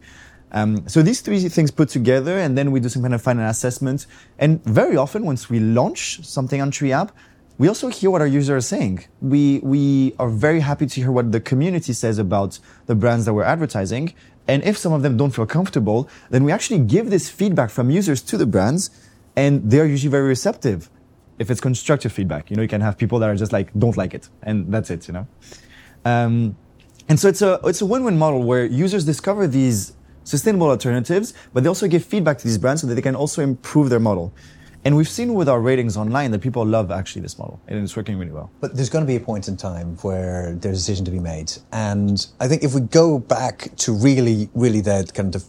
Um, 0.54 0.88
so 0.88 1.02
these 1.02 1.22
three 1.22 1.40
things 1.50 1.72
put 1.72 1.90
together, 1.90 2.38
and 2.38 2.58
then 2.58 2.72
we 2.72 2.80
do 2.80 2.90
some 2.90 3.02
kind 3.02 3.14
of 3.14 3.22
final 3.22 3.48
assessment. 3.48 4.06
And 4.40 4.64
very 4.66 4.98
often, 4.98 5.26
once 5.26 5.50
we 5.50 5.60
launch 5.60 6.26
something 6.26 6.62
on 6.62 6.72
TreeApp, 6.72 7.10
we 7.58 7.68
also 7.68 7.90
hear 7.90 8.10
what 8.10 8.22
our 8.22 8.28
users 8.28 8.50
are 8.50 8.62
saying. 8.62 9.06
We, 9.22 9.60
we 9.60 10.16
are 10.18 10.30
very 10.30 10.62
happy 10.62 10.88
to 10.88 11.02
hear 11.02 11.12
what 11.12 11.32
the 11.32 11.40
community 11.40 11.94
says 11.94 12.18
about 12.18 12.60
the 12.88 12.96
brands 12.96 13.26
that 13.26 13.34
we're 13.34 13.44
advertising. 13.44 14.14
And 14.48 14.64
if 14.64 14.78
some 14.78 14.94
of 14.94 15.04
them 15.04 15.16
don't 15.16 15.32
feel 15.32 15.46
comfortable, 15.46 16.10
then 16.32 16.44
we 16.44 16.52
actually 16.52 16.80
give 16.80 17.10
this 17.10 17.30
feedback 17.30 17.70
from 17.70 17.90
users 17.90 18.22
to 18.24 18.38
the 18.38 18.48
brands 18.48 18.90
and 19.36 19.70
they're 19.70 19.86
usually 19.86 20.12
very 20.12 20.28
receptive. 20.28 20.90
If 21.40 21.50
it's 21.50 21.62
constructive 21.62 22.12
feedback, 22.12 22.50
you 22.50 22.56
know, 22.56 22.62
you 22.62 22.68
can 22.68 22.82
have 22.82 22.98
people 22.98 23.20
that 23.20 23.30
are 23.30 23.36
just 23.36 23.52
like, 23.52 23.74
don't 23.78 23.98
like 23.98 24.14
it. 24.14 24.30
And 24.44 24.72
that's 24.72 24.90
it, 24.90 25.08
you 25.08 25.14
know? 25.14 25.28
Um, 26.06 26.56
and 27.10 27.20
so 27.20 27.28
it's 27.28 27.42
a, 27.42 27.60
it's 27.64 27.82
a 27.82 27.86
win-win 27.86 28.18
model 28.18 28.44
where 28.44 28.66
users 28.66 29.06
discover 29.06 29.48
these 29.48 29.94
sustainable 30.24 30.70
alternatives, 30.70 31.34
but 31.54 31.64
they 31.64 31.70
also 31.70 31.88
give 31.88 32.06
feedback 32.06 32.38
to 32.38 32.44
these 32.44 32.58
brands 32.58 32.82
so 32.82 32.88
that 32.88 32.96
they 32.96 33.02
can 33.02 33.16
also 33.16 33.42
improve 33.42 33.90
their 33.90 34.00
model. 34.00 34.34
And 34.84 34.98
we've 34.98 35.10
seen 35.10 35.36
with 35.36 35.48
our 35.48 35.62
ratings 35.62 35.96
online 35.96 36.32
that 36.32 36.40
people 36.42 36.66
love 36.66 36.90
actually 36.90 37.22
this 37.22 37.38
model 37.38 37.60
and 37.68 37.84
it's 37.84 37.96
working 37.96 38.18
really 38.18 38.32
well. 38.32 38.50
But 38.62 38.76
there's 38.76 38.90
going 38.90 39.04
to 39.04 39.08
be 39.08 39.16
a 39.16 39.20
point 39.20 39.48
in 39.48 39.56
time 39.56 39.96
where 39.98 40.54
there's 40.54 40.78
a 40.78 40.80
decision 40.80 41.06
to 41.06 41.12
be 41.12 41.20
made. 41.20 41.52
And 41.72 42.26
I 42.40 42.48
think 42.48 42.64
if 42.64 42.74
we 42.74 42.82
go 42.82 43.20
back 43.20 43.76
to 43.78 43.94
really, 43.94 44.50
really 44.56 44.82
the 44.82 45.10
kind 45.14 45.36
of 45.36 45.44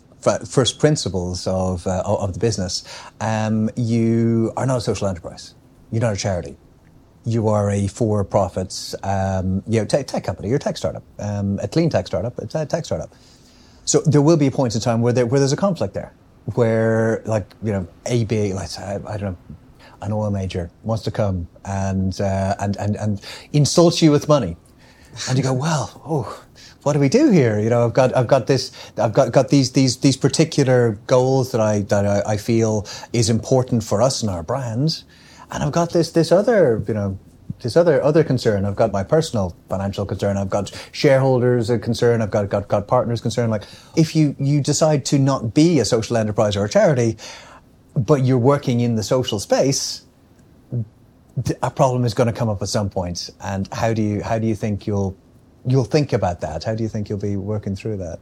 first 0.47 0.79
principles 0.79 1.47
of, 1.47 1.87
uh, 1.87 2.03
of 2.07 2.35
the 2.35 2.39
business, 2.39 2.85
um, 3.21 3.71
you 3.77 4.53
are 4.57 4.67
not 4.67 4.79
a 4.79 4.81
social 4.81 5.09
enterprise. 5.09 5.55
You're 5.91 6.03
not 6.03 6.15
a 6.15 6.17
charity. 6.17 6.57
You 7.25 7.49
are 7.49 7.71
a 7.71 7.87
for-profits, 7.87 8.95
um, 9.03 9.63
you 9.69 9.79
know, 9.79 9.85
tech, 9.85 10.07
tech, 10.07 10.25
company. 10.25 10.49
You're 10.49 10.57
a 10.57 10.61
tech 10.61 10.77
startup, 10.77 11.05
um, 11.19 11.59
a 11.63 11.69
clean 11.69 11.91
tech 11.91 12.07
startup, 12.07 12.39
a 12.39 12.47
tech 12.67 12.85
startup. 12.85 13.15
So 13.85 14.01
there 14.01 14.23
will 14.23 14.37
be 14.37 14.47
a 14.47 14.51
point 14.51 14.75
in 14.75 14.81
time 14.81 15.03
where, 15.03 15.13
there, 15.13 15.27
where 15.27 15.39
there's 15.39 15.53
a 15.53 15.57
conflict 15.57 15.95
there 15.95 16.13
where 16.55 17.23
like 17.25 17.47
you 17.63 17.73
know 17.73 17.87
AB, 18.07 18.53
let's 18.53 18.77
say, 18.77 18.83
I 18.83 19.17
don't 19.17 19.21
know, 19.21 19.37
an 20.01 20.13
oil 20.13 20.31
major 20.31 20.71
wants 20.83 21.05
to 21.05 21.11
come 21.11 21.49
and 21.65 22.19
uh, 22.21 22.57
and 22.59 22.77
and 22.77 22.97
and 22.97 23.21
insult 23.53 24.03
you 24.03 24.11
with 24.11 24.29
money, 24.29 24.57
and 25.29 25.39
you 25.39 25.45
go, 25.45 25.53
well, 25.53 26.03
oh, 26.05 26.45
what 26.83 26.95
do 26.95 26.99
we 26.99 27.09
do 27.09 27.31
here? 27.31 27.61
You 27.61 27.71
know, 27.71 27.87
I've 27.87 27.95
got 27.95 28.15
I've 28.17 28.27
got 28.27 28.47
this 28.47 28.73
I've 28.99 29.13
got 29.13 29.33
got 29.33 29.49
these 29.49 29.73
these 29.73 29.99
these 29.99 30.17
particular 30.17 30.99
goals 31.07 31.53
that 31.53 31.61
I 31.61 31.81
that 31.83 32.07
I, 32.07 32.33
I 32.33 32.37
feel 32.37 32.87
is 33.13 33.31
important 33.31 33.85
for 33.85 34.03
us 34.03 34.23
and 34.23 34.31
our 34.31 34.43
brands, 34.43 35.05
and 35.51 35.63
I've 35.63 35.73
got 35.73 35.93
this 35.93 36.11
this 36.11 36.33
other 36.33 36.83
you 36.87 36.95
know 36.95 37.19
this 37.61 37.77
other 37.77 38.03
other 38.03 38.25
concern. 38.25 38.65
I've 38.65 38.77
got 38.77 38.93
my 38.93 39.05
personal 39.05 39.57
financial 39.69 40.05
concern. 40.05 40.37
I've 40.37 40.51
got 40.51 40.73
shareholders 40.91 41.71
a 41.71 41.79
concern. 41.79 42.21
I've 42.21 42.31
got 42.31 42.49
got 42.49 42.69
got 42.69 42.89
partners 42.89 43.21
concern. 43.21 43.49
Like 43.51 43.63
if 43.97 44.17
you 44.17 44.35
you 44.39 44.61
decide 44.61 45.05
to 45.07 45.19
not 45.19 45.55
be 45.55 45.79
a 45.79 45.85
social 45.85 46.17
enterprise 46.17 46.57
or 46.57 46.65
a 46.65 46.69
charity, 46.69 47.17
but 47.95 48.25
you're 48.25 48.39
working 48.39 48.81
in 48.81 48.97
the 48.97 49.05
social 49.05 49.39
space, 49.39 50.03
a 51.63 51.71
problem 51.71 52.05
is 52.05 52.13
going 52.15 52.27
to 52.27 52.33
come 52.33 52.49
up 52.49 52.61
at 52.61 52.69
some 52.69 52.91
point. 52.91 53.31
And 53.41 53.73
how 53.73 53.93
do 53.93 54.03
you 54.03 54.23
how 54.23 54.41
do 54.41 54.49
you 54.49 54.57
think 54.57 54.87
you'll 54.87 55.17
you'll 55.67 55.85
think 55.85 56.13
about 56.13 56.41
that? 56.41 56.65
How 56.65 56.75
do 56.75 56.83
you 56.83 56.89
think 56.89 57.09
you'll 57.09 57.19
be 57.19 57.37
working 57.37 57.77
through 57.77 57.99
that? 57.99 58.19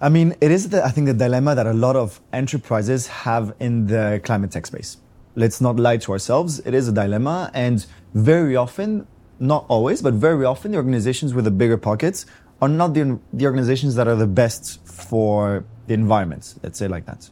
I 0.00 0.08
mean, 0.08 0.34
it 0.40 0.50
is 0.50 0.68
the, 0.68 0.84
I 0.84 0.90
think 0.90 1.06
the 1.06 1.14
dilemma 1.14 1.54
that 1.54 1.66
a 1.66 1.72
lot 1.72 1.96
of 1.96 2.20
enterprises 2.32 3.06
have 3.06 3.54
in 3.60 3.86
the 3.86 4.20
climate 4.24 4.50
tech 4.50 4.66
space 4.66 4.98
let's 5.36 5.60
not 5.60 5.76
lie 5.76 5.98
to 5.98 6.12
ourselves. 6.12 6.58
It 6.60 6.74
is 6.74 6.88
a 6.88 6.92
dilemma. 6.92 7.50
And 7.54 7.86
very 8.14 8.56
often, 8.56 9.06
not 9.38 9.66
always, 9.68 10.02
but 10.02 10.14
very 10.14 10.44
often, 10.44 10.72
the 10.72 10.78
organizations 10.78 11.34
with 11.34 11.44
the 11.44 11.50
bigger 11.50 11.76
pockets 11.76 12.26
are 12.60 12.68
not 12.68 12.94
the, 12.94 13.20
the 13.32 13.44
organizations 13.44 13.94
that 13.94 14.08
are 14.08 14.16
the 14.16 14.26
best 14.26 14.84
for 14.86 15.64
the 15.86 15.94
environment. 15.94 16.54
Let's 16.62 16.78
say 16.78 16.88
like 16.88 17.04
that. 17.04 17.30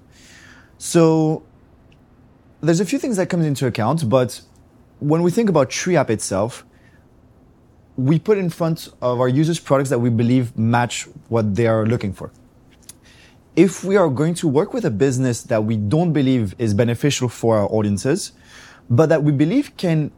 So 0.77 1.43
there's 2.61 2.81
a 2.81 2.85
few 2.85 2.99
things 2.99 3.16
that 3.16 3.29
comes 3.29 3.47
into 3.47 3.66
account, 3.66 4.09
but 4.09 4.43
when 5.01 5.22
we 5.22 5.31
think 5.31 5.49
about 5.49 5.70
TreeApp 5.70 6.11
itself, 6.11 6.64
we 7.97 8.18
put 8.18 8.38
in 8.38 8.51
front 8.51 8.88
of 9.01 9.20
our 9.20 9.28
users 9.28 9.61
products 9.61 9.90
that 9.90 9.99
we 9.99 10.11
believe 10.11 10.57
match 10.59 11.07
what 11.28 11.55
they 11.55 11.66
are 11.66 11.86
looking 11.86 12.12
for 12.12 12.30
if 13.57 13.84
we 13.84 13.97
are 13.97 14.09
going 14.09 14.34
to 14.34 14.49
work 14.49 14.74
with 14.74 14.84
a 14.84 14.90
business 14.90 15.42
that 15.42 15.64
we 15.64 15.76
don't 15.76 16.12
believe 16.12 16.55
is 16.59 16.74
beneficial 16.74 17.28
for 17.28 17.57
our 17.57 17.68
audiences, 17.70 18.32
but 18.90 19.09
that 19.09 19.22
we 19.22 19.32
believe 19.32 19.76
can 19.76 20.11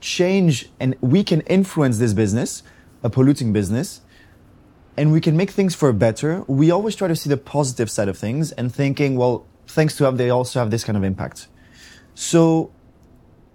change 0.00 0.70
and 0.78 0.94
we 1.00 1.24
can 1.24 1.40
influence 1.42 1.98
this 1.98 2.12
business, 2.12 2.62
a 3.02 3.10
polluting 3.10 3.52
business, 3.52 4.00
and 4.96 5.12
we 5.12 5.20
can 5.20 5.36
make 5.36 5.50
things 5.50 5.74
for 5.74 5.92
better, 5.92 6.44
we 6.46 6.70
always 6.70 6.94
try 6.94 7.08
to 7.08 7.16
see 7.16 7.28
the 7.28 7.36
positive 7.36 7.90
side 7.90 8.08
of 8.08 8.16
things 8.16 8.52
and 8.52 8.72
thinking, 8.74 9.16
well, 9.16 9.46
thanks 9.66 9.96
to 9.96 10.04
them, 10.04 10.16
they 10.16 10.30
also 10.30 10.58
have 10.60 10.70
this 10.70 10.84
kind 10.84 10.96
of 10.96 11.04
impact. 11.04 11.48
So 12.14 12.72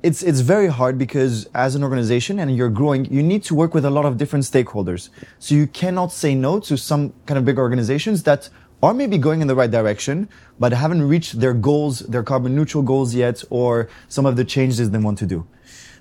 it's, 0.03 0.21
it's 0.21 0.41
very 0.41 0.67
hard 0.67 0.97
because 0.97 1.45
as 1.55 1.75
an 1.75 1.83
organization 1.83 2.39
and 2.39 2.55
you're 2.55 2.69
growing, 2.69 3.05
you 3.05 3.23
need 3.23 3.41
to 3.43 3.55
work 3.55 3.73
with 3.73 3.85
a 3.85 3.89
lot 3.89 4.05
of 4.05 4.17
different 4.17 4.43
stakeholders. 4.43 5.09
So 5.39 5.55
you 5.55 5.65
cannot 5.65 6.11
say 6.11 6.35
no 6.35 6.59
to 6.59 6.77
some 6.77 7.13
kind 7.25 7.37
of 7.37 7.45
big 7.45 7.57
organizations 7.57 8.23
that 8.23 8.49
are 8.83 8.93
maybe 8.93 9.17
going 9.17 9.41
in 9.41 9.47
the 9.47 9.55
right 9.55 9.71
direction, 9.71 10.27
but 10.59 10.73
haven't 10.73 11.07
reached 11.07 11.39
their 11.39 11.53
goals, 11.53 11.99
their 11.99 12.21
carbon 12.21 12.53
neutral 12.53 12.83
goals 12.83 13.15
yet, 13.15 13.41
or 13.49 13.87
some 14.09 14.25
of 14.25 14.35
the 14.35 14.43
changes 14.43 14.91
they 14.91 14.97
want 14.97 15.17
to 15.19 15.25
do. 15.25 15.47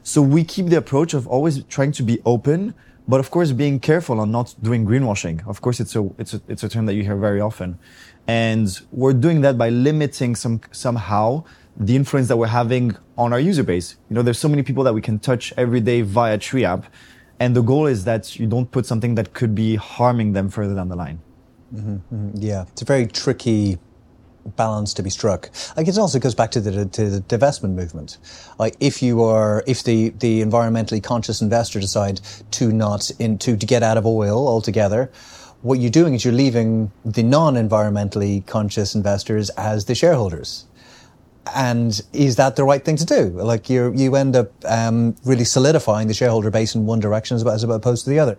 So 0.02 0.20
we 0.20 0.42
keep 0.42 0.66
the 0.66 0.78
approach 0.78 1.14
of 1.14 1.28
always 1.28 1.62
trying 1.64 1.92
to 1.92 2.02
be 2.02 2.20
open, 2.24 2.74
but 3.06 3.20
of 3.20 3.30
course 3.30 3.52
being 3.52 3.78
careful 3.78 4.18
on 4.18 4.32
not 4.32 4.52
doing 4.60 4.84
greenwashing. 4.84 5.46
Of 5.46 5.60
course, 5.60 5.78
it's 5.78 5.94
a 5.94 6.10
it's 6.18 6.34
a 6.34 6.40
it's 6.48 6.64
a 6.64 6.68
term 6.68 6.86
that 6.86 6.94
you 6.94 7.04
hear 7.04 7.16
very 7.16 7.40
often, 7.40 7.78
and 8.26 8.68
we're 8.90 9.12
doing 9.12 9.42
that 9.42 9.56
by 9.56 9.68
limiting 9.68 10.34
some 10.34 10.60
somehow 10.72 11.44
the 11.76 11.96
influence 11.96 12.28
that 12.28 12.36
we're 12.36 12.46
having 12.46 12.96
on 13.16 13.32
our 13.32 13.40
user 13.40 13.62
base. 13.62 13.96
You 14.08 14.14
know, 14.14 14.22
there's 14.22 14.38
so 14.38 14.48
many 14.48 14.62
people 14.62 14.84
that 14.84 14.94
we 14.94 15.00
can 15.00 15.18
touch 15.18 15.52
every 15.56 15.80
day 15.80 16.02
via 16.02 16.38
TreeApp, 16.38 16.84
and 17.40 17.56
the 17.56 17.62
goal 17.62 17.86
is 17.86 18.04
that 18.04 18.38
you 18.38 18.46
don't 18.46 18.70
put 18.70 18.86
something 18.86 19.14
that 19.16 19.32
could 19.32 19.54
be 19.54 19.76
harming 19.76 20.32
them 20.32 20.48
further 20.48 20.74
down 20.74 20.88
the 20.88 20.96
line. 20.96 21.20
Mm-hmm, 21.74 21.94
mm-hmm. 22.14 22.30
Yeah, 22.34 22.62
it's 22.72 22.82
a 22.82 22.84
very 22.84 23.06
tricky 23.06 23.78
balance 24.56 24.92
to 24.94 25.02
be 25.02 25.10
struck. 25.10 25.50
Like 25.76 25.88
it 25.88 25.98
also 25.98 26.18
goes 26.18 26.34
back 26.34 26.50
to 26.52 26.60
the 26.60 26.86
to 26.86 27.10
the 27.10 27.20
divestment 27.20 27.74
movement. 27.74 28.18
Like 28.58 28.76
if 28.80 29.02
you 29.02 29.22
are 29.22 29.62
if 29.66 29.84
the 29.84 30.10
the 30.10 30.42
environmentally 30.42 31.02
conscious 31.02 31.40
investor 31.40 31.80
decide 31.80 32.20
to 32.52 32.72
not 32.72 33.10
into 33.18 33.56
to 33.56 33.66
get 33.66 33.82
out 33.82 33.96
of 33.96 34.06
oil 34.06 34.46
altogether, 34.46 35.10
what 35.62 35.78
you're 35.78 35.90
doing 35.90 36.14
is 36.14 36.24
you're 36.24 36.34
leaving 36.34 36.90
the 37.04 37.22
non-environmentally 37.22 38.44
conscious 38.46 38.94
investors 38.94 39.48
as 39.50 39.84
the 39.84 39.94
shareholders. 39.94 40.66
And 41.54 42.00
is 42.12 42.36
that 42.36 42.56
the 42.56 42.64
right 42.64 42.84
thing 42.84 42.96
to 42.96 43.04
do? 43.04 43.30
Like 43.30 43.68
you 43.68 43.92
you 43.94 44.14
end 44.16 44.36
up 44.36 44.52
um, 44.64 45.16
really 45.24 45.44
solidifying 45.44 46.08
the 46.08 46.14
shareholder 46.14 46.50
base 46.50 46.74
in 46.74 46.86
one 46.86 47.00
direction 47.00 47.36
as 47.36 47.64
opposed 47.64 48.04
to 48.04 48.10
the 48.10 48.18
other 48.18 48.38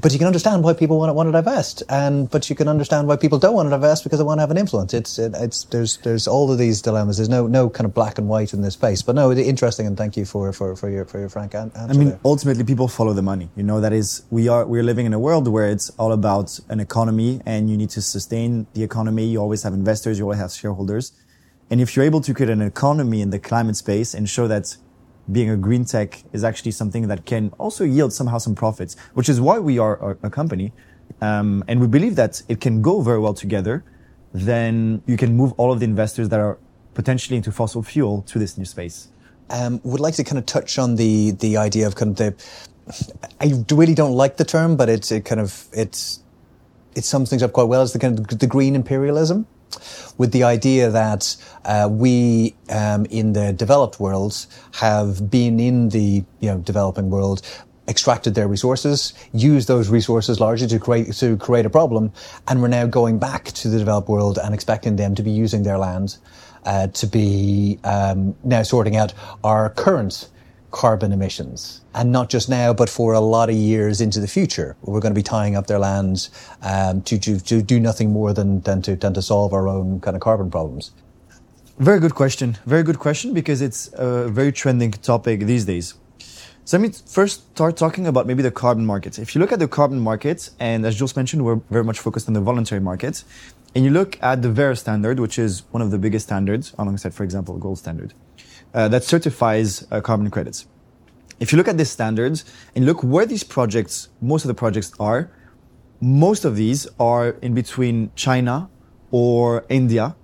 but 0.00 0.12
you 0.12 0.18
can 0.18 0.26
understand 0.26 0.62
why 0.62 0.74
people 0.74 0.98
want 0.98 1.10
to, 1.10 1.14
want 1.14 1.26
to 1.26 1.32
divest, 1.32 1.82
and 1.88 2.30
but 2.30 2.48
you 2.48 2.54
can 2.54 2.68
understand 2.68 3.08
why 3.08 3.16
people 3.16 3.38
don't 3.38 3.54
want 3.54 3.66
to 3.66 3.70
divest 3.70 4.04
because 4.04 4.18
they 4.18 4.24
want 4.24 4.38
to 4.38 4.42
have 4.42 4.50
an 4.50 4.56
influence. 4.56 4.94
It's 4.94 5.18
it, 5.18 5.34
it's 5.36 5.64
there's 5.64 5.96
there's 5.98 6.28
all 6.28 6.50
of 6.52 6.58
these 6.58 6.80
dilemmas. 6.82 7.16
There's 7.16 7.28
no 7.28 7.46
no 7.46 7.68
kind 7.68 7.84
of 7.84 7.94
black 7.94 8.18
and 8.18 8.28
white 8.28 8.52
in 8.52 8.62
this 8.62 8.74
space. 8.74 9.02
But 9.02 9.16
no, 9.16 9.32
interesting, 9.32 9.86
and 9.86 9.96
thank 9.96 10.16
you 10.16 10.24
for 10.24 10.52
for, 10.52 10.76
for 10.76 10.88
your 10.88 11.04
for 11.04 11.18
your 11.18 11.28
frank 11.28 11.54
answer. 11.54 11.78
I 11.78 11.92
mean, 11.92 12.10
there. 12.10 12.20
ultimately, 12.24 12.64
people 12.64 12.86
follow 12.86 13.12
the 13.12 13.22
money. 13.22 13.48
You 13.56 13.64
know, 13.64 13.80
that 13.80 13.92
is 13.92 14.22
we 14.30 14.48
are 14.48 14.64
we're 14.64 14.84
living 14.84 15.06
in 15.06 15.14
a 15.14 15.18
world 15.18 15.48
where 15.48 15.68
it's 15.68 15.90
all 15.98 16.12
about 16.12 16.60
an 16.68 16.80
economy, 16.80 17.40
and 17.44 17.68
you 17.68 17.76
need 17.76 17.90
to 17.90 18.02
sustain 18.02 18.66
the 18.74 18.84
economy. 18.84 19.26
You 19.26 19.40
always 19.40 19.62
have 19.64 19.74
investors, 19.74 20.18
you 20.18 20.24
always 20.24 20.38
have 20.38 20.52
shareholders, 20.52 21.12
and 21.70 21.80
if 21.80 21.94
you're 21.94 22.04
able 22.04 22.20
to 22.22 22.32
create 22.32 22.50
an 22.50 22.62
economy 22.62 23.20
in 23.20 23.30
the 23.30 23.38
climate 23.38 23.76
space 23.76 24.14
and 24.14 24.28
show 24.28 24.48
that 24.48 24.76
being 25.30 25.50
a 25.50 25.56
green 25.56 25.84
tech 25.84 26.22
is 26.32 26.42
actually 26.42 26.70
something 26.70 27.08
that 27.08 27.26
can 27.26 27.52
also 27.58 27.84
yield 27.84 28.12
somehow 28.12 28.38
some 28.38 28.54
profits, 28.54 28.96
which 29.12 29.28
is 29.28 29.40
why 29.40 29.58
we 29.58 29.78
are 29.78 30.16
a, 30.22 30.30
company. 30.30 30.72
Um, 31.20 31.62
and 31.68 31.80
we 31.80 31.86
believe 31.86 32.16
that 32.16 32.42
it 32.48 32.60
can 32.60 32.80
go 32.80 33.02
very 33.02 33.18
well 33.18 33.34
together. 33.34 33.84
Then 34.32 35.02
you 35.06 35.16
can 35.18 35.36
move 35.36 35.52
all 35.58 35.70
of 35.70 35.80
the 35.80 35.84
investors 35.84 36.30
that 36.30 36.40
are 36.40 36.58
potentially 36.94 37.36
into 37.36 37.52
fossil 37.52 37.82
fuel 37.82 38.22
to 38.22 38.38
this 38.38 38.56
new 38.56 38.64
space. 38.64 39.08
Um, 39.50 39.80
would 39.84 40.00
like 40.00 40.14
to 40.14 40.24
kind 40.24 40.38
of 40.38 40.46
touch 40.46 40.78
on 40.78 40.96
the 40.96 41.30
the 41.32 41.56
idea 41.56 41.86
of 41.86 41.94
kind 41.94 42.10
of 42.10 42.16
the. 42.16 42.34
I 43.40 43.64
really 43.74 43.94
don't 43.94 44.12
like 44.12 44.36
the 44.36 44.44
term, 44.44 44.76
but 44.76 44.88
it's 44.90 45.10
it 45.10 45.24
kind 45.24 45.40
of 45.40 45.66
it's 45.72 46.22
it 46.94 47.04
sums 47.04 47.30
things 47.30 47.42
up 47.42 47.52
quite 47.52 47.64
well. 47.68 47.82
It's 47.82 47.92
the 47.92 47.98
kind 47.98 48.18
of 48.18 48.26
the 48.26 48.46
green 48.46 48.74
imperialism 48.74 49.46
with 50.16 50.32
the 50.32 50.44
idea 50.44 50.90
that 50.90 51.36
uh, 51.64 51.88
we 51.90 52.54
um, 52.70 53.04
in 53.06 53.32
the 53.32 53.52
developed 53.52 54.00
world 54.00 54.46
have 54.74 55.30
been 55.30 55.60
in 55.60 55.90
the 55.90 56.24
you 56.40 56.50
know 56.50 56.58
developing 56.58 57.10
world 57.10 57.42
extracted 57.88 58.34
their 58.34 58.46
resources, 58.46 59.14
used 59.32 59.66
those 59.66 59.88
resources 59.88 60.40
largely 60.40 60.68
to 60.68 60.78
create 60.78 61.12
to 61.14 61.36
create 61.38 61.66
a 61.66 61.70
problem, 61.70 62.12
and 62.46 62.60
we're 62.60 62.68
now 62.68 62.86
going 62.86 63.18
back 63.18 63.46
to 63.46 63.68
the 63.68 63.78
developed 63.78 64.08
world 64.08 64.38
and 64.42 64.54
expecting 64.54 64.96
them 64.96 65.14
to 65.14 65.22
be 65.22 65.30
using 65.30 65.62
their 65.62 65.78
land 65.78 66.18
uh, 66.64 66.86
to 66.88 67.06
be 67.06 67.78
um, 67.84 68.36
now 68.44 68.62
sorting 68.62 68.96
out 68.96 69.14
our 69.42 69.70
current 69.70 70.28
carbon 70.70 71.12
emissions. 71.12 71.80
And 71.98 72.12
not 72.12 72.30
just 72.30 72.48
now, 72.48 72.72
but 72.72 72.88
for 72.88 73.12
a 73.12 73.20
lot 73.20 73.50
of 73.50 73.56
years 73.56 74.00
into 74.00 74.20
the 74.20 74.28
future. 74.28 74.76
We're 74.82 75.00
going 75.00 75.14
to 75.14 75.18
be 75.18 75.28
tying 75.36 75.56
up 75.56 75.66
their 75.66 75.80
lands 75.80 76.30
um, 76.62 77.02
to, 77.02 77.18
to, 77.18 77.40
to, 77.40 77.60
do 77.60 77.80
nothing 77.80 78.12
more 78.12 78.32
than, 78.32 78.60
than, 78.60 78.82
to, 78.82 78.94
than 78.94 79.14
to 79.14 79.20
solve 79.20 79.52
our 79.52 79.66
own 79.66 79.98
kind 79.98 80.14
of 80.16 80.20
carbon 80.20 80.48
problems. 80.48 80.92
Very 81.80 81.98
good 81.98 82.14
question. 82.14 82.56
Very 82.66 82.84
good 82.84 83.00
question 83.00 83.34
because 83.34 83.60
it's 83.60 83.90
a 83.94 84.28
very 84.28 84.52
trending 84.52 84.92
topic 84.92 85.40
these 85.40 85.64
days. 85.64 85.94
So 86.64 86.76
let 86.76 86.82
me 86.82 86.94
first 87.06 87.50
start 87.56 87.76
talking 87.76 88.06
about 88.06 88.28
maybe 88.28 88.44
the 88.44 88.52
carbon 88.52 88.86
markets. 88.86 89.18
If 89.18 89.34
you 89.34 89.40
look 89.40 89.50
at 89.50 89.58
the 89.58 89.66
carbon 89.66 89.98
markets, 89.98 90.52
and 90.60 90.86
as 90.86 90.96
Jules 90.98 91.16
mentioned, 91.16 91.44
we're 91.44 91.60
very 91.68 91.82
much 91.82 91.98
focused 91.98 92.28
on 92.28 92.34
the 92.34 92.40
voluntary 92.40 92.80
markets, 92.80 93.24
and 93.74 93.84
you 93.84 93.90
look 93.90 94.22
at 94.22 94.42
the 94.42 94.52
Verra 94.52 94.76
standard, 94.76 95.18
which 95.18 95.36
is 95.36 95.64
one 95.72 95.82
of 95.82 95.90
the 95.90 95.98
biggest 95.98 96.26
standards, 96.26 96.74
alongside, 96.78 97.12
for 97.12 97.24
example, 97.24 97.54
the 97.54 97.60
gold 97.60 97.78
standard 97.78 98.14
uh, 98.72 98.86
that 98.86 99.02
certifies 99.02 99.84
uh, 99.90 100.00
carbon 100.00 100.30
credits. 100.30 100.66
If 101.40 101.52
you 101.52 101.58
look 101.58 101.68
at 101.68 101.78
these 101.78 101.90
standards 101.90 102.44
and 102.74 102.84
look 102.84 103.04
where 103.04 103.24
these 103.24 103.44
projects, 103.44 104.08
most 104.20 104.44
of 104.44 104.48
the 104.48 104.54
projects 104.54 104.92
are, 104.98 105.30
most 106.00 106.44
of 106.44 106.56
these 106.56 106.88
are 106.98 107.30
in 107.42 107.54
between 107.54 108.10
China 108.16 108.68
or 109.12 109.64
India, 109.68 110.16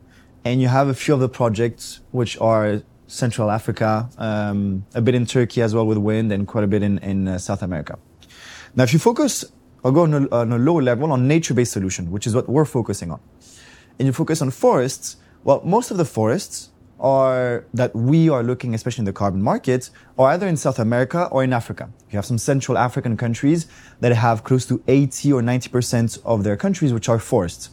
and 0.45 0.61
you 0.61 0.69
have 0.69 0.89
a 0.89 0.95
few 0.95 1.15
of 1.15 1.21
the 1.21 1.29
projects 1.29 2.01
which 2.11 2.37
are 2.41 2.83
Central 3.07 3.51
Africa, 3.51 4.09
um, 4.19 4.85
a 4.95 5.01
bit 5.01 5.15
in 5.15 5.25
Turkey 5.25 5.63
as 5.63 5.73
well 5.73 5.87
with 5.87 5.99
wind, 5.99 6.33
and 6.33 6.49
quite 6.49 6.65
a 6.65 6.67
bit 6.67 6.83
in, 6.83 6.99
in 6.99 7.29
uh, 7.29 7.39
South 7.39 7.63
America. 7.63 7.97
Now, 8.75 8.83
if 8.83 8.93
you 8.93 8.99
focus, 8.99 9.45
I'll 9.85 9.93
go 9.93 10.03
on 10.03 10.15
a, 10.15 10.29
on 10.31 10.53
a 10.53 10.59
lower 10.59 10.83
level 10.83 11.13
on 11.13 11.29
nature-based 11.29 11.73
solution, 11.73 12.11
which 12.11 12.27
is 12.27 12.35
what 12.35 12.49
we're 12.49 12.65
focusing 12.65 13.13
on, 13.13 13.21
and 13.99 14.07
you 14.07 14.13
focus 14.13 14.43
on 14.43 14.51
forests. 14.51 15.17
Well, 15.45 15.61
most 15.65 15.93
of 15.93 15.97
the 15.97 16.05
forests 16.05 16.71
are 17.05 17.67
that 17.75 17.95
we 17.95 18.31
are 18.31 18.43
looking, 18.43 18.75
especially 18.75 19.03
in 19.03 19.05
the 19.05 19.13
carbon 19.13 19.43
markets, 19.43 19.91
are 20.19 20.31
either 20.31 20.49
in 20.49 20.57
South 20.57 20.79
America 20.79 21.29
or 21.31 21.45
in 21.45 21.53
Africa. 21.53 21.91
You 22.11 22.17
have 22.17 22.25
some 22.25 22.39
Central 22.39 22.79
African 22.79 23.19
countries 23.19 23.67
that 24.01 24.13
have 24.13 24.43
close 24.43 24.65
to 24.67 24.83
80 24.89 25.35
or 25.35 25.43
90% 25.43 26.19
of 26.25 26.45
their 26.45 26.57
countries 26.57 26.95
which 26.95 27.11
are 27.11 27.19
forests. 27.19 27.69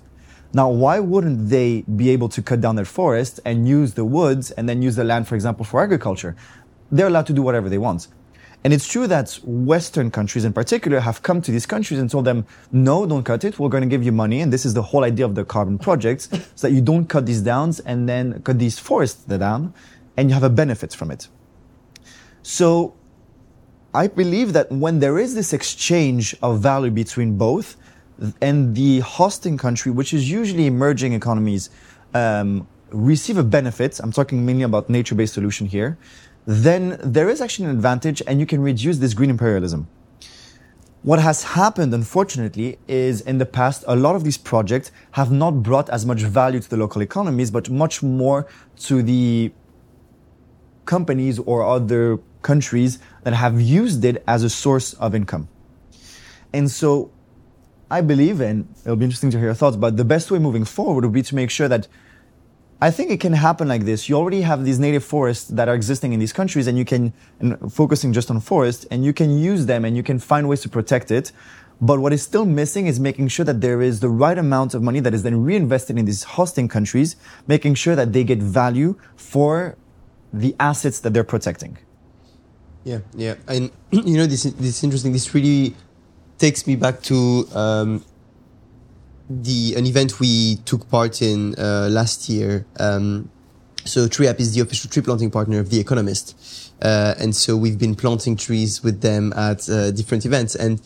Now, 0.53 0.69
why 0.69 0.99
wouldn't 0.99 1.47
they 1.49 1.84
be 1.95 2.09
able 2.09 2.27
to 2.27 2.41
cut 2.41 2.59
down 2.59 2.75
their 2.75 2.84
forests 2.84 3.39
and 3.45 3.69
use 3.69 3.93
the 3.93 4.03
woods 4.03 4.51
and 4.51 4.67
then 4.67 4.82
use 4.82 4.97
the 4.97 5.05
land, 5.05 5.29
for 5.29 5.36
example, 5.36 5.63
for 5.63 5.82
agriculture? 5.82 6.36
They're 6.91 7.07
allowed 7.07 7.27
to 7.27 7.34
do 7.34 7.41
whatever 7.41 7.69
they 7.69 7.77
want. 7.77 8.09
And 8.64 8.74
it's 8.74 8.88
true 8.88 9.07
that 9.07 9.39
Western 9.43 10.12
countries 10.12 10.45
in 10.45 10.53
particular 10.53 10.99
have 10.99 11.24
come 11.24 11.41
to 11.41 11.51
these 11.51 11.66
countries 11.66 11.99
and 11.99 12.09
told 12.09 12.26
them, 12.26 12.45
no, 12.72 13.05
don't 13.07 13.24
cut 13.24 13.43
it. 13.43 13.57
We're 13.57 13.70
going 13.70 13.82
to 13.82 13.89
give 13.89 14.03
you 14.03 14.12
money. 14.12 14.41
And 14.41 14.53
this 14.53 14.66
is 14.66 14.76
the 14.76 14.84
whole 14.84 15.03
idea 15.03 15.26
of 15.26 15.34
the 15.34 15.43
carbon 15.43 15.80
projects 15.80 16.30
so 16.55 16.68
that 16.68 16.74
you 16.74 16.82
don't 16.82 17.05
cut 17.05 17.26
these 17.26 17.41
downs 17.41 17.80
and 17.80 18.07
then 18.07 18.41
cut 18.43 18.59
these 18.59 18.78
forests 18.78 19.24
down 19.24 19.74
and 20.16 20.30
you 20.30 20.36
have 20.36 20.43
a 20.43 20.49
benefit 20.49 20.93
from 20.93 21.09
it. 21.09 21.28
So 22.43 22.93
I 23.93 24.07
believe 24.07 24.53
that 24.53 24.72
when 24.72 24.99
there 24.99 25.18
is 25.18 25.34
this 25.34 25.53
exchange 25.53 26.36
of 26.43 26.59
value 26.59 26.91
between 26.91 27.38
both 27.38 27.78
and 28.41 28.76
the 28.76 28.99
hosting 28.99 29.57
country, 29.57 29.91
which 29.91 30.14
is 30.14 30.30
usually 30.30 30.68
emerging 30.68 31.14
economies, 31.14 31.72
um, 32.14 32.68
receive 32.91 33.38
a 33.38 33.43
benefit. 33.43 33.99
I'm 33.99 34.12
talking 34.12 34.45
mainly 34.45 34.64
about 34.64 34.89
nature-based 34.89 35.34
solution 35.34 35.66
here 35.66 35.97
then 36.46 37.00
there 37.04 37.30
is 37.30 37.42
actually 37.42 37.66
an 37.66 37.72
advantage 37.72 38.22
and 38.28 38.39
you 38.39 38.46
can 38.46 38.62
reduce 38.62 38.98
this 38.98 39.14
green 39.14 39.30
imperialism. 39.30 39.88
What 41.04 41.20
has 41.20 41.44
happened, 41.44 41.94
unfortunately, 41.96 42.78
is 42.88 43.22
in 43.22 43.39
the 43.39 43.46
past, 43.46 43.84
a 43.88 43.96
lot 43.96 44.16
of 44.16 44.24
these 44.24 44.38
projects 44.38 44.92
have 45.12 45.32
not 45.32 45.64
brought 45.64 45.89
as 45.89 46.06
much 46.06 46.22
value 46.22 46.60
to 46.60 46.70
the 46.70 46.78
local 46.78 47.02
economies, 47.02 47.50
but 47.50 47.70
much 47.70 48.04
more 48.04 48.48
to 48.82 49.02
the 49.02 49.52
companies 50.86 51.39
or 51.39 51.66
other 51.66 52.20
countries 52.44 53.00
that 53.24 53.34
have 53.34 53.60
used 53.60 54.06
it 54.06 54.24
as 54.28 54.44
a 54.44 54.50
source 54.50 54.94
of 54.94 55.16
income. 55.16 55.48
And 56.54 56.70
so 56.70 57.12
I 57.89 58.02
believe, 58.02 58.39
and 58.39 58.68
it'll 58.84 58.96
be 58.96 59.06
interesting 59.06 59.32
to 59.32 59.38
hear 59.38 59.48
your 59.48 59.56
thoughts, 59.56 59.78
but 59.78 59.98
the 59.98 60.06
best 60.06 60.30
way 60.32 60.39
moving 60.39 60.66
forward 60.66 61.04
would 61.04 61.14
be 61.14 61.24
to 61.24 61.36
make 61.36 61.50
sure 61.50 61.68
that 61.68 61.88
I 62.84 62.89
think 62.89 63.11
it 63.11 63.19
can 63.19 63.34
happen 63.34 63.67
like 63.67 63.86
this. 63.86 64.09
You 64.09 64.15
already 64.15 64.41
have 64.41 64.65
these 64.65 64.79
native 64.79 65.03
forests 65.03 65.47
that 65.49 65.69
are 65.69 65.75
existing 65.75 66.13
in 66.13 66.19
these 66.19 66.34
countries 66.34 66.65
and 66.65 66.79
you 66.79 66.84
can, 66.84 67.13
and 67.39 67.71
focusing 67.71 68.11
just 68.11 68.32
on 68.32 68.39
forest, 68.39 68.88
and 68.89 69.05
you 69.05 69.13
can 69.13 69.38
use 69.38 69.67
them 69.67 69.86
and 69.86 69.95
you 69.95 70.01
can 70.01 70.17
find 70.17 70.49
ways 70.49 70.61
to 70.61 70.69
protect 70.69 71.11
it. 71.11 71.32
But 71.79 71.99
what 71.99 72.11
is 72.11 72.23
still 72.23 72.45
missing 72.45 72.88
is 72.88 72.99
making 72.99 73.27
sure 73.27 73.45
that 73.45 73.61
there 73.61 73.84
is 73.84 73.99
the 73.99 74.09
right 74.09 74.38
amount 74.38 74.73
of 74.73 74.82
money 74.82 74.99
that 74.99 75.13
is 75.13 75.21
then 75.21 75.43
reinvested 75.43 75.97
in 75.99 76.05
these 76.05 76.23
hosting 76.23 76.67
countries, 76.67 77.15
making 77.47 77.75
sure 77.75 77.95
that 77.95 78.13
they 78.13 78.23
get 78.23 78.39
value 78.39 78.95
for 79.15 79.77
the 80.34 80.55
assets 80.59 80.99
that 81.01 81.13
they're 81.13 81.23
protecting. 81.23 81.77
Yeah, 82.84 82.99
yeah. 83.15 83.36
And, 83.47 83.71
you 83.91 84.17
know, 84.17 84.25
this, 84.25 84.43
this 84.43 84.77
is 84.77 84.84
interesting. 84.84 85.11
This 85.11 85.34
really 85.36 85.75
takes 86.39 86.65
me 86.65 86.75
back 86.75 87.01
to, 87.03 87.47
um, 87.53 88.05
the 89.43 89.75
an 89.75 89.86
event 89.86 90.19
we 90.19 90.57
took 90.65 90.89
part 90.89 91.21
in 91.21 91.55
uh, 91.57 91.88
last 91.89 92.29
year. 92.29 92.65
Um, 92.79 93.29
so 93.84 94.07
TreeApp 94.07 94.39
is 94.39 94.53
the 94.53 94.61
official 94.61 94.89
tree 94.89 95.01
planting 95.01 95.32
partner 95.32 95.59
of 95.59 95.69
The 95.69 95.79
Economist, 95.79 96.36
uh, 96.82 97.15
and 97.17 97.36
so 97.36 97.57
we've 97.57 97.79
been 97.79 97.95
planting 97.95 98.36
trees 98.36 98.84
with 98.84 99.01
them 99.01 99.34
at 99.34 99.67
uh, 99.69 99.91
different 99.91 100.25
events. 100.25 100.55
And 100.55 100.82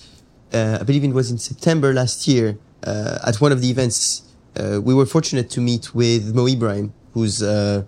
uh, 0.53 0.77
I 0.79 0.83
believe 0.83 1.03
it 1.03 1.13
was 1.13 1.29
in 1.29 1.37
September 1.37 1.93
last 1.93 2.27
year 2.27 2.57
uh, 2.83 3.19
at 3.25 3.41
one 3.41 3.51
of 3.51 3.61
the 3.61 3.69
events. 3.69 4.23
Uh, 4.55 4.79
we 4.81 4.93
were 4.93 5.05
fortunate 5.05 5.49
to 5.49 5.59
meet 5.59 5.93
with 5.93 6.33
Mo 6.33 6.47
Ibrahim, 6.47 6.93
who's 7.13 7.41
a 7.41 7.85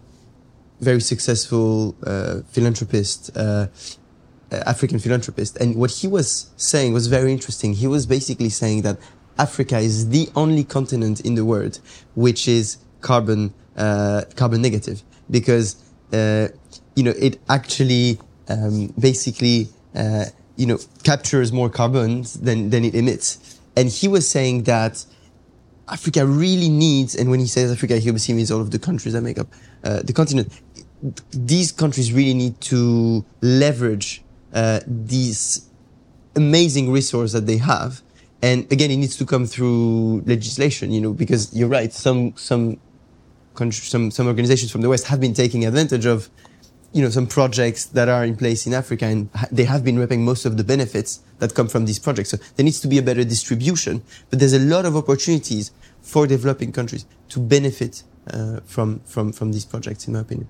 very 0.81 1.01
successful 1.01 1.95
philanthropist. 2.51 3.31
African 4.49 4.97
philanthropist, 4.97 5.57
and 5.57 5.75
what 5.75 5.91
he 5.91 6.07
was 6.07 6.51
saying 6.55 6.93
was 6.93 7.07
very 7.07 7.33
interesting. 7.33 7.73
He 7.73 7.85
was 7.85 8.05
basically 8.05 8.47
saying 8.47 8.83
that 8.83 8.97
Africa 9.39 9.77
is 9.79 10.09
the 10.09 10.29
only 10.35 10.63
continent 10.63 11.21
in 11.21 11.35
the 11.35 11.45
world 11.45 11.79
which 12.15 12.47
is 12.47 12.77
carbon 13.01 13.53
uh, 13.77 14.23
carbon 14.35 14.61
negative 14.61 15.03
because 15.29 15.75
uh, 16.13 16.47
you 16.95 17.03
know 17.03 17.13
it 17.17 17.39
actually 17.49 18.19
um, 18.49 18.93
basically 18.99 19.69
uh, 19.95 20.25
you 20.55 20.65
know 20.65 20.79
captures 21.03 21.51
more 21.51 21.69
carbon 21.69 22.25
than 22.41 22.69
than 22.69 22.83
it 22.83 22.95
emits. 22.95 23.59
And 23.75 23.89
he 23.89 24.07
was 24.07 24.27
saying 24.27 24.63
that 24.63 25.05
Africa 25.87 26.25
really 26.25 26.69
needs, 26.69 27.15
and 27.15 27.29
when 27.29 27.39
he 27.39 27.45
says 27.47 27.71
Africa, 27.71 27.97
he 27.97 28.09
obviously 28.09 28.33
means 28.33 28.51
all 28.51 28.61
of 28.61 28.71
the 28.71 28.79
countries 28.79 29.13
that 29.13 29.21
make 29.21 29.37
up 29.37 29.47
uh, 29.83 30.01
the 30.01 30.13
continent. 30.13 30.51
These 31.31 31.71
countries 31.71 32.11
really 32.11 32.33
need 32.33 32.59
to 32.61 33.23
leverage 33.41 34.23
uh, 34.51 34.79
these 34.87 35.69
amazing 36.35 36.91
resource 36.91 37.33
that 37.33 37.45
they 37.45 37.57
have 37.57 38.01
and 38.41 38.71
again, 38.71 38.91
it 38.91 38.97
needs 38.97 39.15
to 39.17 39.25
come 39.25 39.45
through 39.45 40.21
legislation, 40.25 40.91
you 40.91 41.01
know, 41.01 41.13
because 41.13 41.53
you're 41.53 41.67
right. 41.67 41.91
Some, 41.91 42.35
some, 42.35 42.79
some, 43.55 44.11
some 44.11 44.27
organizations 44.27 44.71
from 44.71 44.81
the 44.81 44.89
West 44.89 45.07
have 45.07 45.19
been 45.19 45.33
taking 45.33 45.65
advantage 45.65 46.05
of, 46.05 46.29
you 46.93 47.01
know, 47.01 47.09
some 47.09 47.25
projects 47.25 47.85
that 47.85 48.09
are 48.09 48.23
in 48.23 48.37
place 48.37 48.67
in 48.67 48.73
Africa 48.73 49.05
and 49.05 49.29
they 49.51 49.63
have 49.63 49.83
been 49.83 49.97
reaping 49.97 50.23
most 50.23 50.45
of 50.45 50.57
the 50.57 50.63
benefits 50.63 51.21
that 51.39 51.55
come 51.55 51.67
from 51.67 51.85
these 51.85 51.97
projects. 51.97 52.29
So 52.29 52.37
there 52.55 52.63
needs 52.63 52.79
to 52.81 52.87
be 52.87 52.99
a 52.99 53.01
better 53.01 53.23
distribution, 53.23 54.03
but 54.29 54.39
there's 54.39 54.53
a 54.53 54.59
lot 54.59 54.85
of 54.85 54.95
opportunities 54.95 55.71
for 56.01 56.27
developing 56.27 56.71
countries 56.71 57.05
to 57.29 57.39
benefit 57.39 58.03
uh, 58.31 58.59
from, 58.65 58.99
from, 59.01 59.33
from 59.33 59.51
these 59.51 59.65
projects, 59.65 60.07
in 60.07 60.13
my 60.13 60.19
opinion. 60.19 60.47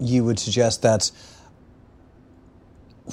You 0.00 0.24
would 0.24 0.38
suggest 0.38 0.82
that 0.82 1.10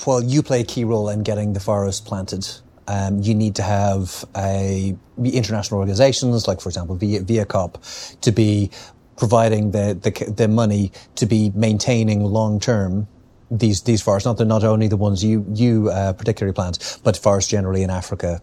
while 0.06 0.24
you 0.24 0.42
play 0.42 0.62
a 0.62 0.64
key 0.64 0.84
role 0.84 1.10
in 1.10 1.24
getting 1.24 1.54
the 1.54 1.60
forest 1.60 2.06
planted, 2.06 2.48
um, 2.88 3.22
you 3.22 3.34
need 3.34 3.56
to 3.56 3.64
have 3.64 4.26
a 4.36 4.96
international 5.18 5.80
organizations, 5.80 6.48
like 6.48 6.62
for 6.62 6.70
example, 6.70 6.96
via, 6.96 7.22
ViaCOP, 7.22 8.20
to 8.22 8.32
be 8.32 8.70
providing 9.18 9.72
the, 9.72 9.98
the, 10.02 10.32
the 10.32 10.48
money 10.48 10.92
to 11.16 11.26
be 11.26 11.52
maintaining 11.56 12.24
long 12.24 12.60
term 12.60 13.08
these 13.50 13.82
these 13.84 14.02
forests. 14.02 14.26
Not 14.26 14.40
not 14.46 14.64
only 14.64 14.88
the 14.88 14.98
ones 14.98 15.24
you 15.24 15.46
you 15.54 15.90
uh, 15.90 16.14
particularly 16.14 16.54
plant, 16.54 17.00
but 17.04 17.18
forests 17.18 17.50
generally 17.50 17.84
in 17.84 17.90
Africa. 17.90 18.42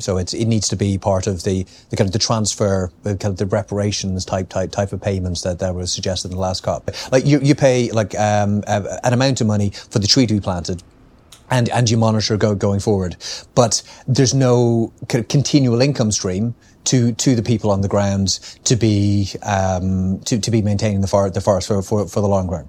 So 0.00 0.16
it's, 0.16 0.32
it 0.32 0.44
needs 0.44 0.68
to 0.68 0.76
be 0.76 0.96
part 0.96 1.26
of 1.26 1.42
the, 1.42 1.66
the 1.90 1.96
kind 1.96 2.06
of 2.06 2.12
the 2.12 2.20
transfer, 2.20 2.92
the 3.02 3.16
kind 3.16 3.32
of 3.32 3.36
the 3.36 3.46
reparations 3.46 4.24
type 4.24 4.48
type 4.48 4.70
type 4.70 4.92
of 4.92 5.02
payments 5.02 5.42
that, 5.42 5.58
that 5.58 5.74
was 5.74 5.92
suggested 5.92 6.30
in 6.30 6.36
the 6.36 6.40
last 6.40 6.62
COP. 6.62 6.90
Like 7.10 7.26
you, 7.26 7.40
you 7.40 7.56
pay 7.56 7.90
like 7.90 8.16
um, 8.16 8.62
an 8.68 9.12
amount 9.12 9.40
of 9.40 9.48
money 9.48 9.70
for 9.70 9.98
the 9.98 10.06
tree 10.06 10.26
to 10.26 10.34
be 10.34 10.40
planted 10.40 10.84
and, 11.50 11.68
and 11.70 11.90
you 11.90 11.96
monitor 11.96 12.36
go, 12.36 12.54
going 12.54 12.80
forward. 12.80 13.16
But 13.54 13.82
there's 14.06 14.34
no 14.34 14.92
continual 15.08 15.80
income 15.80 16.12
stream 16.12 16.54
to, 16.84 17.12
to 17.12 17.34
the 17.34 17.42
people 17.42 17.70
on 17.70 17.80
the 17.82 17.88
ground 17.88 18.38
to 18.64 18.76
be, 18.76 19.30
um, 19.42 20.20
to, 20.20 20.38
to 20.38 20.50
be 20.50 20.62
maintaining 20.62 21.00
the, 21.00 21.08
for, 21.08 21.28
the 21.30 21.40
forest 21.40 21.68
for, 21.68 21.82
for, 21.82 22.06
for 22.06 22.20
the 22.20 22.28
long 22.28 22.48
run. 22.48 22.68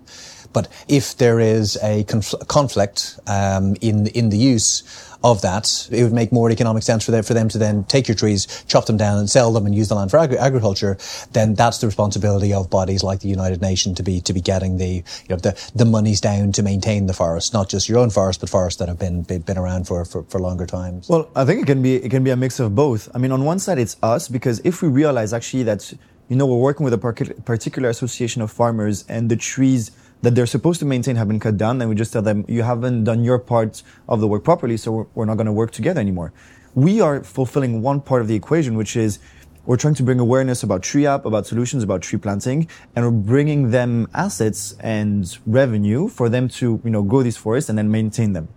But 0.52 0.68
if 0.88 1.18
there 1.18 1.40
is 1.40 1.78
a 1.84 2.04
conf- 2.06 2.34
conflict 2.48 3.20
um, 3.28 3.76
in 3.82 4.08
in 4.08 4.30
the 4.30 4.38
use 4.38 4.84
of 5.24 5.42
that, 5.42 5.88
it 5.92 6.04
would 6.04 6.14
make 6.14 6.32
more 6.32 6.50
economic 6.50 6.84
sense 6.84 7.04
for 7.04 7.12
them, 7.12 7.24
for 7.24 7.34
them 7.34 7.50
to 7.50 7.58
then 7.58 7.84
take 7.86 8.08
your 8.08 8.16
trees, 8.16 8.64
chop 8.68 8.86
them 8.86 8.98
down 8.98 9.18
and 9.18 9.30
sell 9.30 9.52
them 9.52 9.66
and 9.66 9.76
use 9.76 9.90
the 9.90 9.96
land 9.96 10.10
for 10.12 10.18
agri- 10.18 10.38
agriculture, 10.38 10.98
then 11.34 11.56
that's 11.56 11.80
the 11.80 11.88
responsibility 11.88 12.54
of 12.54 12.70
bodies 12.70 13.04
like 13.04 13.20
the 13.20 13.28
United 13.28 13.62
Nations 13.62 13.98
to 13.98 14.04
be, 14.04 14.22
to 14.22 14.34
be 14.34 14.42
getting 14.42 14.78
the, 14.78 14.88
you 14.88 15.30
know, 15.30 15.36
the, 15.36 15.72
the 15.76 15.86
monies 15.86 16.22
down 16.22 16.52
to 16.54 16.64
maintain 16.64 17.08
the 17.08 17.14
forests, 17.14 17.54
not 17.54 17.70
just 17.70 17.90
your 17.90 18.00
own 18.00 18.10
forest, 18.10 18.40
but 18.40 18.50
forests 18.50 18.80
that 18.80 18.88
have 18.88 19.00
been, 19.00 19.24
been 19.24 19.58
around 19.58 19.88
for, 19.88 20.06
for, 20.06 20.24
for 20.24 20.40
longer 20.40 20.66
times. 20.66 21.10
Well, 21.10 21.30
I 21.36 21.44
think 21.44 21.62
it 21.62 21.66
can 21.66 21.82
be, 21.82 21.96
it 21.96 22.10
can 22.10 22.24
be 22.24 22.32
a 22.32 22.38
mix 22.38 22.60
of 22.60 22.74
both. 22.74 23.10
I 23.14 23.18
mean, 23.18 23.32
on 23.32 23.44
one 23.44 23.60
side, 23.60 23.78
it's 23.78 23.98
us 24.02 24.30
because 24.30 24.62
if 24.64 24.82
we 24.82 24.88
realize 24.88 25.34
actually 25.34 25.64
that, 25.64 25.92
you 26.30 26.36
know, 26.36 26.46
we're 26.46 26.58
working 26.58 26.84
with 26.84 26.94
a 26.94 26.98
particular 26.98 27.90
association 27.90 28.42
of 28.42 28.52
farmers 28.52 29.04
and 29.10 29.30
the 29.30 29.36
trees 29.36 29.92
that 30.22 30.36
they're 30.36 30.46
supposed 30.46 30.80
to 30.82 30.86
maintain 30.86 31.16
have 31.16 31.28
been 31.28 31.40
cut 31.40 31.58
down, 31.58 31.78
then 31.78 31.90
we 31.90 31.96
just 31.96 32.12
tell 32.12 32.22
them, 32.22 32.46
you 32.48 32.64
haven't 32.64 33.06
done 33.06 33.24
your 33.24 33.40
part 33.40 33.84
of 34.08 34.20
the 34.20 34.28
work 34.28 34.44
properly, 34.44 34.78
so 34.78 34.92
we're, 34.92 35.06
we're 35.16 35.26
not 35.26 35.36
going 35.36 35.46
to 35.46 35.54
work 35.54 35.72
together 35.72 36.02
anymore. 36.02 36.34
We 36.76 37.02
are 37.02 37.24
fulfilling 37.24 37.82
one 37.82 38.02
part 38.02 38.22
of 38.22 38.28
the 38.28 38.36
equation, 38.36 38.76
which 38.76 38.96
is 38.96 39.20
we're 39.66 39.78
trying 39.78 39.96
to 39.96 40.04
bring 40.04 40.20
awareness 40.20 40.64
about 40.64 40.82
TreeApp, 40.82 41.26
about 41.26 41.46
solutions, 41.46 41.84
about 41.84 42.02
tree 42.02 42.20
planting, 42.20 42.68
and 42.96 43.06
we're 43.06 43.12
bringing 43.12 43.72
them 43.72 44.08
assets 44.14 44.76
and 44.80 45.38
revenue 45.46 46.10
for 46.10 46.28
them 46.28 46.48
to, 46.50 46.82
you 46.84 46.90
know, 46.90 47.04
grow 47.04 47.24
these 47.24 47.38
forests 47.38 47.70
and 47.70 47.78
then 47.78 47.92
maintain 47.92 48.34
them. 48.34 48.50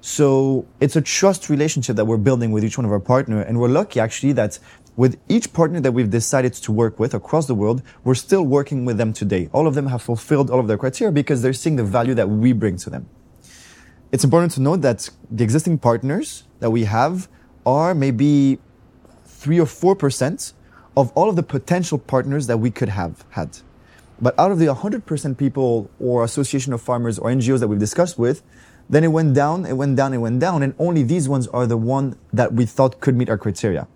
So 0.00 0.66
it's 0.80 0.96
a 0.96 1.00
trust 1.00 1.50
relationship 1.50 1.96
that 1.96 2.04
we're 2.04 2.18
building 2.18 2.52
with 2.52 2.64
each 2.64 2.78
one 2.78 2.84
of 2.84 2.92
our 2.92 3.00
partner. 3.00 3.40
And 3.40 3.58
we're 3.58 3.68
lucky 3.68 4.00
actually 4.00 4.32
that 4.32 4.58
with 4.98 5.16
each 5.28 5.52
partner 5.52 5.78
that 5.78 5.92
we've 5.92 6.10
decided 6.10 6.52
to 6.52 6.72
work 6.72 6.98
with 6.98 7.14
across 7.14 7.46
the 7.46 7.54
world, 7.54 7.82
we're 8.02 8.16
still 8.16 8.42
working 8.42 8.84
with 8.84 8.98
them 8.98 9.12
today. 9.12 9.48
All 9.52 9.68
of 9.68 9.76
them 9.76 9.86
have 9.86 10.02
fulfilled 10.02 10.50
all 10.50 10.58
of 10.58 10.66
their 10.66 10.76
criteria 10.76 11.12
because 11.12 11.40
they're 11.40 11.52
seeing 11.52 11.76
the 11.76 11.84
value 11.84 12.14
that 12.14 12.28
we 12.28 12.52
bring 12.52 12.76
to 12.78 12.90
them. 12.90 13.08
It's 14.10 14.24
important 14.24 14.50
to 14.54 14.60
note 14.60 14.80
that 14.80 15.08
the 15.30 15.44
existing 15.44 15.78
partners 15.78 16.48
that 16.58 16.70
we 16.70 16.82
have 16.82 17.28
are 17.64 17.94
maybe 17.94 18.58
three 19.24 19.60
or 19.60 19.66
four 19.66 19.94
percent 19.94 20.52
of 20.96 21.12
all 21.12 21.28
of 21.28 21.36
the 21.36 21.44
potential 21.44 21.98
partners 21.98 22.48
that 22.48 22.56
we 22.56 22.68
could 22.68 22.88
have 22.88 23.24
had. 23.30 23.56
But 24.20 24.36
out 24.36 24.50
of 24.50 24.58
the 24.58 24.66
100% 24.66 25.38
people 25.38 25.88
or 26.00 26.24
association 26.24 26.72
of 26.72 26.82
farmers 26.82 27.20
or 27.20 27.30
NGOs 27.30 27.60
that 27.60 27.68
we've 27.68 27.78
discussed 27.78 28.18
with, 28.18 28.42
then 28.90 29.04
it 29.04 29.12
went 29.12 29.32
down, 29.32 29.64
it 29.64 29.74
went 29.74 29.94
down, 29.94 30.12
it 30.12 30.18
went 30.18 30.40
down, 30.40 30.64
and 30.64 30.74
only 30.76 31.04
these 31.04 31.28
ones 31.28 31.46
are 31.48 31.68
the 31.68 31.76
one 31.76 32.18
that 32.32 32.52
we 32.54 32.66
thought 32.66 32.98
could 32.98 33.14
meet 33.14 33.28
our 33.28 33.38
criteria 33.38 33.86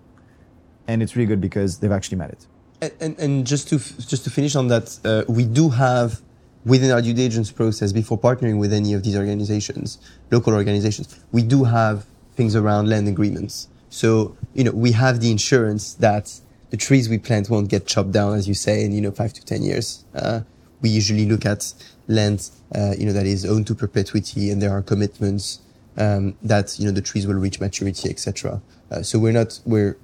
and 0.87 1.01
it's 1.01 1.15
really 1.15 1.27
good 1.27 1.41
because 1.41 1.79
they've 1.79 1.91
actually 1.91 2.17
met 2.17 2.31
it. 2.31 2.47
And, 2.81 2.91
and, 2.99 3.19
and 3.19 3.47
just 3.47 3.69
to 3.69 3.77
just 3.77 4.23
to 4.25 4.29
finish 4.29 4.55
on 4.55 4.67
that, 4.67 4.99
uh, 5.05 5.23
we 5.31 5.45
do 5.45 5.69
have 5.69 6.21
within 6.65 6.91
our 6.91 7.01
due 7.01 7.13
diligence 7.13 7.51
process 7.51 7.91
before 7.91 8.17
partnering 8.17 8.57
with 8.59 8.73
any 8.73 8.93
of 8.93 9.03
these 9.03 9.17
organizations, 9.17 9.99
local 10.31 10.53
organizations, 10.53 11.19
we 11.31 11.43
do 11.43 11.63
have 11.65 12.05
things 12.35 12.55
around 12.55 12.89
land 12.89 13.07
agreements. 13.07 13.67
So 13.89 14.35
you 14.53 14.63
know 14.63 14.71
we 14.71 14.91
have 14.93 15.21
the 15.21 15.31
insurance 15.31 15.93
that 15.95 16.39
the 16.71 16.77
trees 16.77 17.07
we 17.07 17.19
plant 17.19 17.49
won't 17.49 17.69
get 17.69 17.85
chopped 17.85 18.11
down, 18.11 18.33
as 18.33 18.47
you 18.47 18.55
say, 18.55 18.83
in 18.83 18.91
you 18.91 19.01
know 19.01 19.11
five 19.11 19.33
to 19.33 19.45
ten 19.45 19.61
years. 19.61 20.05
Uh, 20.15 20.41
we 20.81 20.89
usually 20.89 21.25
look 21.25 21.45
at 21.45 21.73
land, 22.07 22.49
uh, 22.75 22.93
you 22.97 23.05
know, 23.05 23.13
that 23.13 23.25
is 23.25 23.45
owned 23.45 23.65
to 23.67 23.75
perpetuity, 23.75 24.51
and 24.51 24.61
there 24.61 24.71
are 24.71 24.81
commitments 24.81 25.59
um, 25.97 26.35
that 26.43 26.77
you 26.79 26.85
know 26.85 26.91
the 26.91 27.01
trees 27.01 27.25
will 27.25 27.35
reach 27.35 27.59
maturity, 27.59 28.09
etc. 28.09 28.61
Uh, 28.91 29.01
so 29.01 29.17
we're 29.17 29.31
not 29.31 29.59
we're 29.65 29.97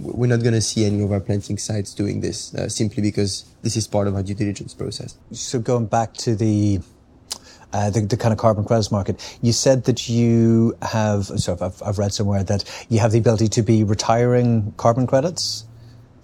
we're 0.00 0.26
not 0.26 0.40
going 0.40 0.54
to 0.54 0.60
see 0.60 0.84
any 0.84 1.02
of 1.02 1.12
our 1.12 1.20
planting 1.20 1.58
sites 1.58 1.94
doing 1.94 2.20
this 2.20 2.54
uh, 2.54 2.68
simply 2.68 3.02
because 3.02 3.44
this 3.62 3.76
is 3.76 3.86
part 3.86 4.06
of 4.06 4.14
our 4.14 4.22
due 4.22 4.34
diligence 4.34 4.74
process. 4.74 5.16
So 5.32 5.58
going 5.58 5.86
back 5.86 6.14
to 6.14 6.34
the 6.34 6.80
uh, 7.72 7.88
the, 7.90 8.00
the, 8.00 8.16
kind 8.16 8.32
of 8.32 8.38
carbon 8.38 8.64
credits 8.64 8.90
market. 8.90 9.38
You 9.42 9.52
said 9.52 9.84
that 9.84 10.08
you 10.08 10.76
have, 10.82 11.26
so 11.26 11.56
I've, 11.60 11.80
I've, 11.82 11.98
read 11.98 12.12
somewhere 12.12 12.42
that 12.42 12.64
you 12.88 12.98
have 12.98 13.12
the 13.12 13.18
ability 13.18 13.46
to 13.46 13.62
be 13.62 13.84
retiring 13.84 14.74
carbon 14.76 15.06
credits. 15.06 15.66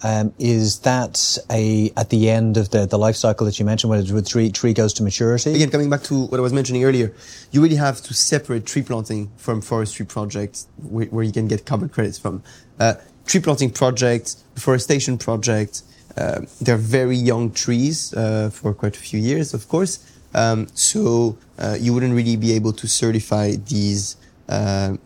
Um, 0.03 0.35
is 0.39 0.81
that 0.81 1.39
a 1.51 1.91
at 1.97 2.11
the 2.11 2.29
end 2.29 2.59
of 2.59 2.71
the, 2.71 2.85
the 2.85 2.99
life 2.99 3.17
cycle 3.17 3.47
that 3.47 3.59
you 3.59 3.65
mentioned, 3.65 3.91
when 3.91 4.05
the 4.05 4.23
tree 4.23 4.51
tree 4.51 4.75
goes 4.75 4.93
to 4.95 5.03
maturity? 5.03 5.55
Again, 5.55 5.71
coming 5.71 5.89
back 5.89 6.03
to 6.05 6.27
what 6.27 6.39
I 6.39 6.43
was 6.43 6.53
mentioning 6.53 6.85
earlier, 6.85 7.15
you 7.51 7.63
really 7.63 7.77
have 7.77 8.03
to 8.03 8.13
separate 8.13 8.67
tree 8.67 8.83
planting 8.83 9.31
from 9.37 9.63
forestry 9.63 10.05
projects 10.05 10.67
where, 10.77 11.07
where 11.07 11.25
you 11.25 11.33
can 11.33 11.49
get 11.49 11.65
carbon 11.65 11.89
credits 11.89 12.19
from. 12.19 12.43
Uh, 12.79 12.95
tree 13.27 13.41
planting 13.41 13.71
projects, 13.71 14.45
forestation 14.57 15.19
projects. 15.19 15.83
Uh, 16.17 16.41
they're 16.61 16.79
very 16.79 17.17
young 17.17 17.51
trees 17.51 18.15
uh, 18.15 18.49
for 18.51 18.73
quite 18.73 18.97
a 18.97 19.01
few 19.01 19.21
years, 19.21 19.53
of 19.53 19.69
course. 19.69 19.99
Um, 20.35 20.69
so 20.75 21.37
uh, 21.59 21.77
you 21.79 21.93
wouldn't 21.93 22.15
really 22.15 22.37
be 22.37 22.53
able 22.53 22.73
to 22.73 22.87
certify 22.87 23.53
these 23.57 24.17
uh, 24.49 24.97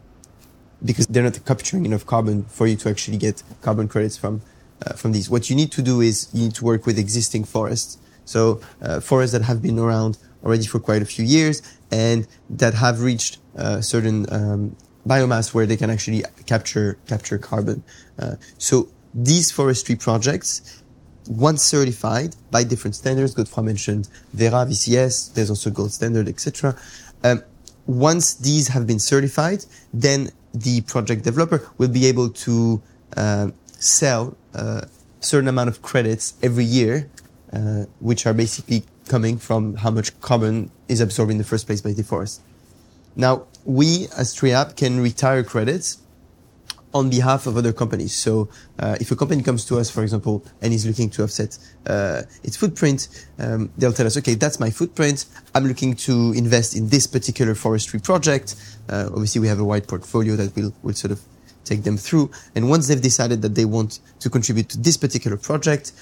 because 0.84 1.06
they're 1.08 1.22
not 1.22 1.44
capturing 1.44 1.84
enough 1.84 2.06
carbon 2.06 2.44
for 2.44 2.66
you 2.66 2.76
to 2.76 2.88
actually 2.88 3.16
get 3.16 3.42
carbon 3.60 3.88
credits 3.88 4.16
from 4.16 4.42
uh, 4.86 4.94
from 4.94 5.12
these. 5.12 5.28
What 5.28 5.50
you 5.50 5.56
need 5.56 5.72
to 5.72 5.82
do 5.82 6.00
is 6.00 6.28
you 6.32 6.44
need 6.44 6.54
to 6.54 6.64
work 6.64 6.86
with 6.86 6.98
existing 6.98 7.44
forests. 7.44 7.98
So 8.24 8.60
uh, 8.80 9.00
forests 9.00 9.32
that 9.32 9.42
have 9.42 9.60
been 9.60 9.78
around 9.78 10.16
already 10.42 10.64
for 10.64 10.78
quite 10.78 11.02
a 11.02 11.04
few 11.04 11.24
years 11.24 11.60
and 11.90 12.26
that 12.48 12.74
have 12.74 13.02
reached 13.02 13.38
certain 13.80 14.26
um, 14.32 14.76
biomass 15.06 15.54
where 15.54 15.66
they 15.66 15.76
can 15.76 15.90
actually 15.90 16.24
capture 16.46 16.98
capture 17.06 17.38
carbon. 17.38 17.82
Uh, 18.18 18.36
so 18.58 18.88
these 19.14 19.50
forestry 19.50 19.96
projects, 19.96 20.82
once 21.28 21.62
certified 21.62 22.36
by 22.50 22.64
different 22.64 22.94
standards, 22.94 23.34
Godefroy 23.34 23.64
mentioned 23.64 24.08
Verra, 24.32 24.66
VCS, 24.66 25.34
there's 25.34 25.50
also 25.50 25.70
gold 25.70 25.92
standard, 25.92 26.28
etc. 26.28 26.76
Um, 27.24 27.42
once 27.86 28.34
these 28.34 28.68
have 28.68 28.86
been 28.86 28.98
certified, 28.98 29.64
then 29.92 30.30
the 30.54 30.80
project 30.82 31.24
developer 31.24 31.68
will 31.78 31.88
be 31.88 32.06
able 32.06 32.28
to 32.30 32.82
uh, 33.16 33.50
sell 33.70 34.36
a 34.54 34.86
certain 35.20 35.48
amount 35.48 35.68
of 35.68 35.82
credits 35.82 36.34
every 36.42 36.64
year, 36.64 37.10
uh, 37.52 37.84
which 38.00 38.26
are 38.26 38.34
basically 38.34 38.84
coming 39.08 39.38
from 39.38 39.74
how 39.76 39.90
much 39.90 40.18
carbon 40.20 40.70
is 40.88 41.00
absorbed 41.00 41.32
in 41.32 41.38
the 41.38 41.44
first 41.44 41.66
place 41.66 41.80
by 41.80 41.92
the 41.92 42.02
forest. 42.04 42.40
Now, 43.16 43.46
we 43.64 44.08
as 44.16 44.34
TreeApp 44.34 44.76
can 44.76 45.00
retire 45.00 45.42
credits 45.44 45.98
on 46.92 47.08
behalf 47.08 47.46
of 47.46 47.56
other 47.56 47.72
companies. 47.72 48.14
So 48.14 48.48
uh, 48.78 48.96
if 49.00 49.10
a 49.10 49.16
company 49.16 49.42
comes 49.42 49.64
to 49.66 49.78
us, 49.78 49.90
for 49.90 50.02
example, 50.02 50.44
and 50.60 50.72
is 50.72 50.86
looking 50.86 51.08
to 51.10 51.22
offset 51.22 51.56
uh, 51.86 52.22
its 52.42 52.56
footprint, 52.56 53.08
um, 53.38 53.70
they'll 53.78 53.92
tell 53.92 54.06
us, 54.06 54.16
okay, 54.16 54.34
that's 54.34 54.58
my 54.58 54.70
footprint. 54.70 55.26
I'm 55.54 55.66
looking 55.66 55.94
to 55.96 56.32
invest 56.32 56.74
in 56.76 56.88
this 56.88 57.06
particular 57.06 57.54
forestry 57.54 58.00
project. 58.00 58.56
Uh, 58.88 59.08
obviously, 59.12 59.40
we 59.40 59.46
have 59.46 59.60
a 59.60 59.64
wide 59.64 59.86
portfolio 59.86 60.34
that 60.36 60.54
will 60.56 60.74
will 60.82 60.94
sort 60.94 61.12
of 61.12 61.20
take 61.64 61.84
them 61.84 61.96
through. 61.96 62.30
And 62.56 62.68
once 62.68 62.88
they've 62.88 63.00
decided 63.00 63.42
that 63.42 63.54
they 63.54 63.64
want 63.64 64.00
to 64.18 64.30
contribute 64.30 64.68
to 64.70 64.78
this 64.78 64.96
particular 64.96 65.36
project, 65.36 65.92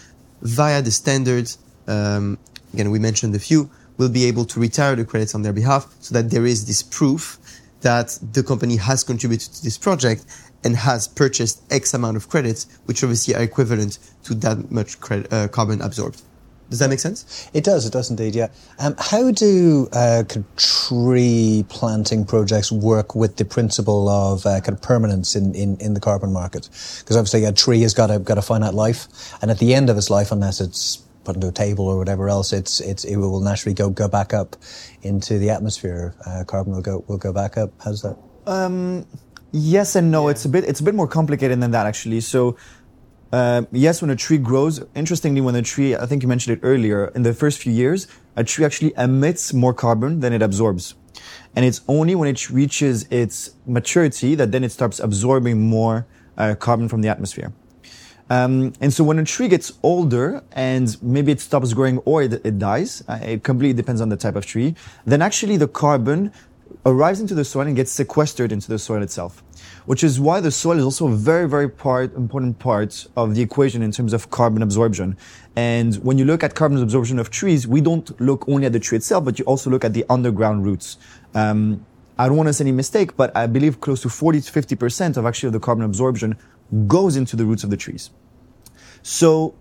via 0.41 0.81
the 0.81 0.91
standards, 0.91 1.59
um, 1.87 2.39
again, 2.73 2.91
we 2.91 2.99
mentioned 2.99 3.35
a 3.35 3.39
few, 3.39 3.71
will 3.99 4.09
be 4.09 4.25
able 4.25 4.45
to 4.47 4.61
retire 4.61 4.95
the 4.97 5.05
credits 5.05 5.35
on 5.35 5.43
their 5.43 5.53
behalf 5.53 5.93
so 6.01 6.15
that 6.15 6.31
there 6.31 6.47
is 6.47 6.67
this 6.67 6.83
proof 6.83 7.39
that 7.81 8.19
the 8.33 8.43
company 8.43 8.77
has 8.77 9.05
contributed 9.05 9.53
to 9.55 9.63
this 9.63 9.79
project 9.79 10.25
and 10.65 10.77
has 10.77 11.07
purchased 11.09 11.63
X 11.71 11.95
amount 11.95 12.17
of 12.17 12.29
credits, 12.29 12.67
which 12.87 13.03
obviously 13.05 13.35
are 13.35 13.43
equivalent 13.43 13.99
to 14.25 14.35
that 14.35 14.71
much 14.71 15.01
credit, 15.01 15.33
uh, 15.33 15.49
carbon 15.49 15.81
absorbed. 15.81 16.23
Does 16.71 16.81
that 16.81 16.91
make 16.91 16.99
sense? 16.99 17.49
It 17.55 17.65
does. 17.65 17.87
It 17.87 17.93
does 17.95 18.11
indeed. 18.11 18.35
Yeah. 18.35 18.49
Um, 18.79 18.95
how 18.99 19.31
do 19.31 19.89
uh, 19.93 20.25
tree 20.57 21.65
planting 21.71 22.27
projects 22.27 22.71
work 22.71 23.15
with 23.15 23.37
the 23.37 23.47
principle 23.47 24.07
of 24.09 24.45
uh, 24.45 24.61
kind 24.61 24.77
of 24.77 24.83
permanence 24.83 25.35
in, 25.35 25.55
in, 25.55 25.79
in 25.79 25.95
the 25.95 26.01
carbon 26.01 26.31
market? 26.31 26.69
Because 26.99 27.17
obviously 27.17 27.45
a 27.45 27.53
tree 27.53 27.81
has 27.83 27.95
got 27.95 28.11
a 28.11 28.19
got 28.19 28.37
a 28.37 28.43
finite 28.43 28.75
life, 28.75 29.09
and 29.41 29.51
at 29.51 29.59
the 29.61 29.75
end 29.75 29.89
of 29.89 29.97
its 29.97 30.11
life, 30.11 30.31
unless 30.31 30.61
it's 30.61 31.03
put 31.29 31.37
into 31.37 31.49
a 31.49 31.53
table 31.53 31.87
or 31.87 31.99
whatever 31.99 32.31
else, 32.31 32.55
it's 32.55 32.81
it's 32.81 33.05
it 33.05 33.17
will 33.17 33.41
naturally 33.41 33.75
go 33.75 33.91
go 33.91 34.09
back 34.09 34.33
up 34.33 34.57
into 35.03 35.39
the 35.39 35.51
atmosphere. 35.51 36.15
Uh, 36.27 36.43
carbon 36.45 36.73
will 36.73 36.87
go 36.91 37.05
will 37.07 37.19
go 37.19 37.33
back 37.33 37.59
up. 37.63 37.71
How's 37.85 38.01
that? 38.03 38.17
Um, 38.47 39.07
yes 39.53 39.95
and 39.95 40.11
no. 40.11 40.23
Yeah. 40.23 40.33
It's 40.33 40.45
a 40.47 40.49
bit 40.49 40.65
it's 40.65 40.81
a 40.81 40.87
bit 40.89 40.95
more 40.95 41.11
complicated 41.19 41.61
than 41.61 41.73
that 41.73 41.87
actually. 41.87 42.21
So 42.23 42.57
uh, 43.31 43.63
yes, 43.73 44.01
when 44.01 44.11
a 44.11 44.17
tree 44.17 44.39
grows, 44.39 44.83
interestingly, 44.95 45.43
when 45.43 45.55
a 45.55 45.61
tree, 45.61 45.95
I 45.95 46.07
think 46.07 46.23
you 46.23 46.29
mentioned 46.29 46.57
it 46.57 46.61
earlier, 46.63 47.09
in 47.15 47.23
the 47.25 47.35
first 47.35 47.59
few 47.59 47.73
years, 47.73 48.09
a 48.37 48.43
tree 48.43 48.65
actually 48.65 48.95
emits 48.97 49.53
more 49.53 49.75
carbon 49.75 50.21
than 50.21 50.33
it 50.33 50.41
absorbs. 50.41 50.95
And 51.55 51.63
it's 51.69 51.83
only 51.89 52.15
when 52.15 52.29
it 52.35 52.49
reaches 52.49 53.07
its 53.11 53.51
maturity 53.67 54.35
that 54.37 54.51
then 54.53 54.65
it 54.65 54.73
starts 54.73 54.99
absorbing 54.99 55.61
more 55.61 56.07
uh, 56.39 56.55
carbon 56.55 56.89
from 56.89 57.03
the 57.03 57.09
atmosphere. 57.09 57.53
Um, 58.31 58.73
and 58.81 58.93
so 58.93 59.05
when 59.05 59.19
a 59.19 59.25
tree 59.25 59.49
gets 59.49 59.73
older 59.83 60.43
and 60.53 60.97
maybe 61.03 61.33
it 61.33 61.41
stops 61.41 61.73
growing 61.73 61.99
or 61.99 62.23
it, 62.23 62.45
it 62.45 62.59
dies, 62.59 63.03
uh, 63.09 63.19
it 63.23 63.43
completely 63.43 63.75
depends 63.75 64.01
on 64.01 64.09
the 64.09 64.17
type 64.17 64.37
of 64.37 64.45
tree, 64.45 64.75
then 65.07 65.23
actually 65.23 65.57
the 65.57 65.69
carbon 65.69 66.33
arrives 66.85 67.21
into 67.21 67.35
the 67.35 67.45
soil 67.45 67.67
and 67.67 67.77
gets 67.77 67.91
sequestered 67.91 68.53
into 68.53 68.69
the 68.69 68.79
soil 68.79 69.03
itself 69.03 69.43
which 69.89 70.05
is 70.05 70.21
why 70.21 70.39
the 70.39 70.51
soil 70.51 70.77
is 70.77 70.85
also 70.85 71.09
a 71.09 71.15
very, 71.15 71.49
very 71.49 71.67
part, 71.67 72.15
important 72.15 72.59
part 72.59 73.07
of 73.17 73.35
the 73.35 73.41
equation 73.41 73.83
in 73.83 73.91
terms 73.91 74.13
of 74.13 74.29
carbon 74.31 74.63
absorption. 74.63 75.17
And 75.57 75.95
when 76.05 76.19
you 76.19 76.27
look 76.27 76.45
at 76.45 76.55
carbon 76.55 76.83
absorption 76.83 77.19
of 77.19 77.31
trees, 77.31 77.67
we 77.67 77.81
don't 77.81 78.09
look 78.21 78.47
only 78.49 78.67
at 78.67 78.75
the 78.75 78.81
tree 78.81 78.97
itself, 78.97 79.25
but 79.25 79.39
you 79.39 79.47
also 79.47 79.71
look 79.71 79.87
at 79.87 79.95
the 79.95 80.05
underground 80.11 80.67
roots. 80.67 80.99
Um, 81.35 81.87
I 82.19 82.27
don't 82.27 82.37
want 82.37 82.49
to 82.49 82.53
say 82.53 82.65
any 82.65 82.73
mistake, 82.73 83.17
but 83.17 83.35
I 83.35 83.47
believe 83.47 83.81
close 83.81 84.03
to 84.03 84.11
40 84.11 84.43
to 84.43 84.53
50% 84.53 85.17
of 85.17 85.25
actually 85.25 85.53
the 85.53 85.61
carbon 85.61 85.85
absorption 85.85 86.37
goes 86.87 87.17
into 87.17 87.37
the 87.37 87.45
roots 87.45 87.65
of 87.65 87.71
the 87.71 87.77
trees. 87.77 88.11
So, 89.03 89.55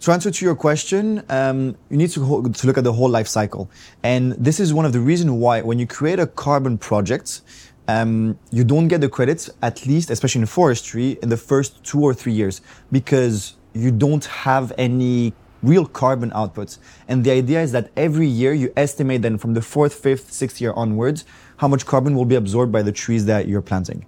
to 0.00 0.12
answer 0.12 0.30
to 0.30 0.44
your 0.44 0.54
question, 0.54 1.24
um, 1.28 1.76
you 1.90 1.96
need 1.96 2.10
to, 2.10 2.52
to 2.52 2.66
look 2.66 2.78
at 2.78 2.84
the 2.84 2.92
whole 2.92 3.08
life 3.08 3.26
cycle. 3.26 3.68
And 4.04 4.32
this 4.32 4.60
is 4.60 4.72
one 4.72 4.84
of 4.84 4.92
the 4.92 5.00
reasons 5.00 5.32
why 5.32 5.60
when 5.62 5.80
you 5.80 5.88
create 5.88 6.20
a 6.20 6.26
carbon 6.26 6.78
project, 6.78 7.40
um, 7.88 8.38
you 8.52 8.62
don't 8.62 8.86
get 8.86 9.00
the 9.00 9.08
credits, 9.08 9.50
at 9.62 9.86
least, 9.86 10.10
especially 10.10 10.42
in 10.42 10.46
forestry, 10.46 11.18
in 11.22 11.30
the 11.30 11.36
first 11.36 11.82
two 11.82 12.00
or 12.02 12.14
three 12.14 12.32
years 12.32 12.60
because 12.92 13.56
you 13.72 13.90
don't 13.90 14.24
have 14.26 14.72
any 14.78 15.32
real 15.62 15.86
carbon 15.86 16.30
outputs. 16.30 16.78
And 17.08 17.24
the 17.24 17.32
idea 17.32 17.62
is 17.62 17.72
that 17.72 17.90
every 17.96 18.28
year 18.28 18.52
you 18.52 18.72
estimate 18.76 19.22
then 19.22 19.38
from 19.38 19.54
the 19.54 19.62
fourth, 19.62 19.94
fifth, 19.94 20.32
sixth 20.32 20.60
year 20.60 20.72
onwards, 20.74 21.24
how 21.56 21.66
much 21.66 21.86
carbon 21.86 22.14
will 22.14 22.24
be 22.24 22.36
absorbed 22.36 22.70
by 22.70 22.82
the 22.82 22.92
trees 22.92 23.26
that 23.26 23.48
you're 23.48 23.62
planting. 23.62 24.06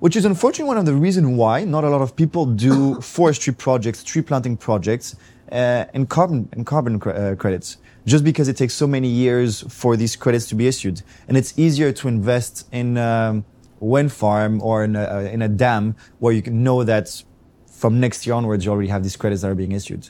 Which 0.00 0.16
is 0.16 0.24
unfortunately 0.24 0.68
one 0.68 0.78
of 0.78 0.86
the 0.86 0.94
reasons 0.94 1.28
why 1.36 1.64
not 1.64 1.84
a 1.84 1.90
lot 1.90 2.00
of 2.00 2.16
people 2.16 2.46
do 2.46 3.00
forestry 3.16 3.52
projects, 3.52 4.02
tree 4.02 4.22
planting 4.22 4.56
projects, 4.56 5.14
uh, 5.52 5.84
and 5.94 6.08
carbon 6.08 6.48
and 6.52 6.64
carbon 6.66 6.98
cre- 6.98 7.10
uh, 7.10 7.34
credits 7.36 7.76
just 8.06 8.24
because 8.24 8.48
it 8.48 8.56
takes 8.56 8.72
so 8.72 8.86
many 8.86 9.08
years 9.08 9.60
for 9.68 9.96
these 9.96 10.16
credits 10.16 10.46
to 10.48 10.54
be 10.54 10.66
issued. 10.66 11.02
And 11.28 11.36
it's 11.36 11.58
easier 11.58 11.92
to 11.92 12.08
invest 12.08 12.66
in 12.72 12.96
a 12.96 13.44
wind 13.78 14.10
farm 14.12 14.62
or 14.62 14.84
in 14.84 14.96
a, 14.96 15.02
uh, 15.02 15.20
in 15.20 15.42
a 15.42 15.48
dam 15.48 15.96
where 16.18 16.32
you 16.32 16.40
can 16.40 16.62
know 16.62 16.82
that 16.82 17.22
from 17.70 18.00
next 18.00 18.26
year 18.26 18.34
onwards, 18.34 18.64
you 18.64 18.70
already 18.70 18.88
have 18.88 19.02
these 19.02 19.16
credits 19.16 19.42
that 19.42 19.50
are 19.50 19.54
being 19.54 19.72
issued. 19.72 20.08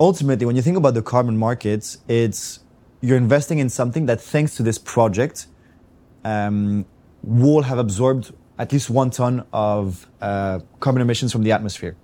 Ultimately, 0.00 0.46
when 0.46 0.56
you 0.56 0.62
think 0.62 0.78
about 0.78 0.94
the 0.94 1.02
carbon 1.02 1.36
markets, 1.36 1.98
it's 2.08 2.60
you're 3.02 3.18
investing 3.18 3.58
in 3.58 3.68
something 3.68 4.06
that, 4.06 4.20
thanks 4.20 4.56
to 4.56 4.62
this 4.62 4.78
project, 4.78 5.46
um, 6.24 6.86
will 7.22 7.62
have 7.62 7.78
absorbed 7.78 8.32
at 8.58 8.72
least 8.72 8.90
one 8.90 9.10
ton 9.10 9.44
of 9.52 10.06
uh, 10.20 10.60
carbon 10.80 11.02
emissions 11.02 11.32
from 11.32 11.42
the 11.42 11.52
atmosphere. 11.52 11.96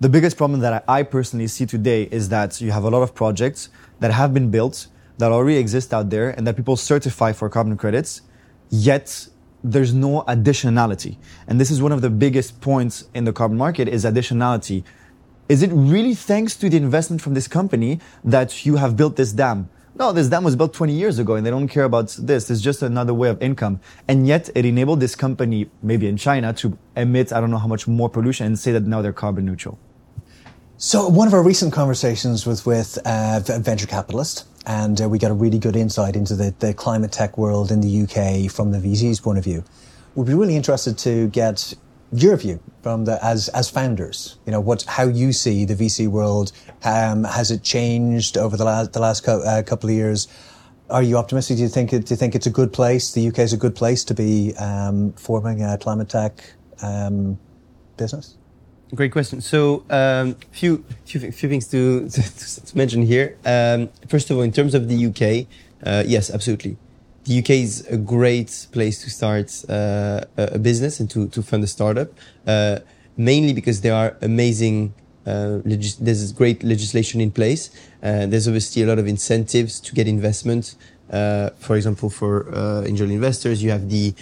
The 0.00 0.08
biggest 0.08 0.36
problem 0.36 0.60
that 0.60 0.84
I 0.86 1.02
personally 1.02 1.48
see 1.48 1.66
today 1.66 2.04
is 2.04 2.28
that 2.28 2.60
you 2.60 2.70
have 2.70 2.84
a 2.84 2.90
lot 2.90 3.02
of 3.02 3.14
projects 3.14 3.68
that 3.98 4.12
have 4.12 4.32
been 4.32 4.50
built 4.50 4.86
that 5.18 5.32
already 5.32 5.58
exist 5.58 5.92
out 5.92 6.10
there 6.10 6.30
and 6.30 6.46
that 6.46 6.56
people 6.56 6.76
certify 6.76 7.32
for 7.32 7.48
carbon 7.48 7.76
credits, 7.76 8.22
yet 8.70 9.28
there's 9.64 9.92
no 9.92 10.22
additionality. 10.22 11.16
And 11.48 11.60
this 11.60 11.70
is 11.70 11.82
one 11.82 11.92
of 11.92 12.00
the 12.00 12.10
biggest 12.10 12.60
points 12.60 13.08
in 13.12 13.24
the 13.24 13.32
carbon 13.32 13.58
market 13.58 13.88
is 13.88 14.04
additionality. 14.04 14.84
Is 15.48 15.62
it 15.62 15.70
really 15.72 16.14
thanks 16.14 16.54
to 16.56 16.68
the 16.68 16.76
investment 16.76 17.20
from 17.20 17.34
this 17.34 17.48
company 17.48 18.00
that 18.22 18.64
you 18.64 18.76
have 18.76 18.96
built 18.96 19.16
this 19.16 19.32
dam? 19.32 19.68
No, 19.94 20.12
this 20.12 20.28
dam 20.28 20.44
was 20.44 20.54
built 20.54 20.74
20 20.74 20.92
years 20.92 21.18
ago 21.18 21.34
and 21.34 21.44
they 21.44 21.50
don't 21.50 21.68
care 21.68 21.84
about 21.84 22.16
this. 22.18 22.50
It's 22.50 22.60
just 22.60 22.82
another 22.82 23.14
way 23.14 23.28
of 23.28 23.42
income. 23.42 23.80
And 24.06 24.26
yet 24.26 24.48
it 24.54 24.64
enabled 24.64 25.00
this 25.00 25.16
company, 25.16 25.70
maybe 25.82 26.06
in 26.06 26.16
China, 26.16 26.52
to 26.54 26.78
emit, 26.96 27.32
I 27.32 27.40
don't 27.40 27.50
know 27.50 27.58
how 27.58 27.66
much 27.66 27.88
more 27.88 28.08
pollution 28.08 28.46
and 28.46 28.58
say 28.58 28.72
that 28.72 28.84
now 28.84 29.02
they're 29.02 29.12
carbon 29.12 29.44
neutral. 29.44 29.78
So 30.80 31.08
one 31.08 31.26
of 31.26 31.34
our 31.34 31.42
recent 31.42 31.72
conversations 31.72 32.46
was 32.46 32.64
with 32.64 32.98
uh, 33.04 33.40
a 33.48 33.58
venture 33.58 33.88
capitalist, 33.88 34.46
and 34.64 35.00
uh, 35.00 35.08
we 35.08 35.18
got 35.18 35.32
a 35.32 35.34
really 35.34 35.58
good 35.58 35.74
insight 35.74 36.14
into 36.14 36.36
the, 36.36 36.54
the 36.60 36.72
climate 36.72 37.10
tech 37.10 37.36
world 37.36 37.72
in 37.72 37.80
the 37.80 38.02
UK 38.02 38.48
from 38.48 38.70
the 38.70 38.78
VC's 38.78 39.18
point 39.18 39.38
of 39.38 39.44
view. 39.44 39.64
We'd 40.14 40.28
be 40.28 40.34
really 40.34 40.54
interested 40.54 40.96
to 40.98 41.26
get 41.30 41.74
your 42.12 42.36
view 42.36 42.60
from 42.82 43.04
the 43.04 43.22
as 43.24 43.48
as 43.48 43.68
founders. 43.70 44.38
You 44.46 44.52
know, 44.52 44.60
what 44.60 44.82
how 44.84 45.04
you 45.04 45.32
see 45.32 45.64
the 45.64 45.74
VC 45.74 46.08
world. 46.08 46.52
Um, 46.84 47.24
has 47.24 47.50
it 47.50 47.62
changed 47.62 48.36
over 48.36 48.56
the 48.56 48.64
last 48.64 48.92
the 48.92 49.00
last 49.00 49.24
co- 49.24 49.42
uh, 49.42 49.62
couple 49.62 49.90
of 49.90 49.96
years? 49.96 50.28
Are 50.90 51.02
you 51.02 51.18
optimistic? 51.18 51.56
Do 51.58 51.62
you 51.62 51.68
think 51.68 51.90
do 51.90 51.96
you 51.96 52.16
think 52.16 52.34
it's 52.34 52.46
a 52.46 52.50
good 52.50 52.72
place? 52.72 53.12
The 53.12 53.28
UK 53.28 53.40
is 53.40 53.52
a 53.52 53.58
good 53.58 53.74
place 53.74 54.04
to 54.04 54.14
be 54.14 54.54
um, 54.56 55.12
forming 55.12 55.62
a 55.62 55.76
climate 55.76 56.08
tech 56.08 56.42
um, 56.82 57.38
business. 57.96 58.36
Great 58.94 59.12
question. 59.12 59.42
So, 59.42 59.84
um, 59.90 60.34
few, 60.50 60.82
few, 61.04 61.30
few 61.30 61.48
things 61.48 61.68
to, 61.68 62.08
to, 62.08 62.62
to 62.66 62.76
mention 62.76 63.02
here. 63.02 63.36
Um, 63.44 63.90
first 64.08 64.30
of 64.30 64.36
all, 64.38 64.42
in 64.42 64.52
terms 64.52 64.74
of 64.74 64.88
the 64.88 65.06
UK, 65.06 65.46
uh, 65.86 66.04
yes, 66.06 66.30
absolutely. 66.30 66.78
The 67.28 67.40
UK 67.40 67.50
is 67.50 67.86
a 67.90 67.98
great 67.98 68.68
place 68.72 69.02
to 69.04 69.10
start 69.10 69.52
uh, 69.68 70.24
a 70.38 70.58
business 70.58 70.98
and 70.98 71.10
to, 71.10 71.28
to 71.28 71.42
fund 71.42 71.62
a 71.62 71.66
startup, 71.66 72.08
uh, 72.46 72.78
mainly 73.18 73.52
because 73.52 73.82
there 73.82 73.92
are 73.92 74.16
amazing, 74.22 74.94
uh, 75.26 75.58
there's 75.62 76.32
great 76.32 76.62
legislation 76.62 77.20
in 77.20 77.30
place. 77.30 77.68
Uh, 78.02 78.24
there's 78.24 78.48
obviously 78.48 78.82
a 78.82 78.86
lot 78.86 78.98
of 78.98 79.06
incentives 79.06 79.78
to 79.80 79.94
get 79.94 80.08
investment. 80.08 80.74
Uh, 81.10 81.50
for 81.58 81.76
example, 81.76 82.08
for 82.08 82.48
angel 82.86 83.10
investors, 83.10 83.62
you 83.62 83.70
have 83.72 83.90
the 83.90 84.14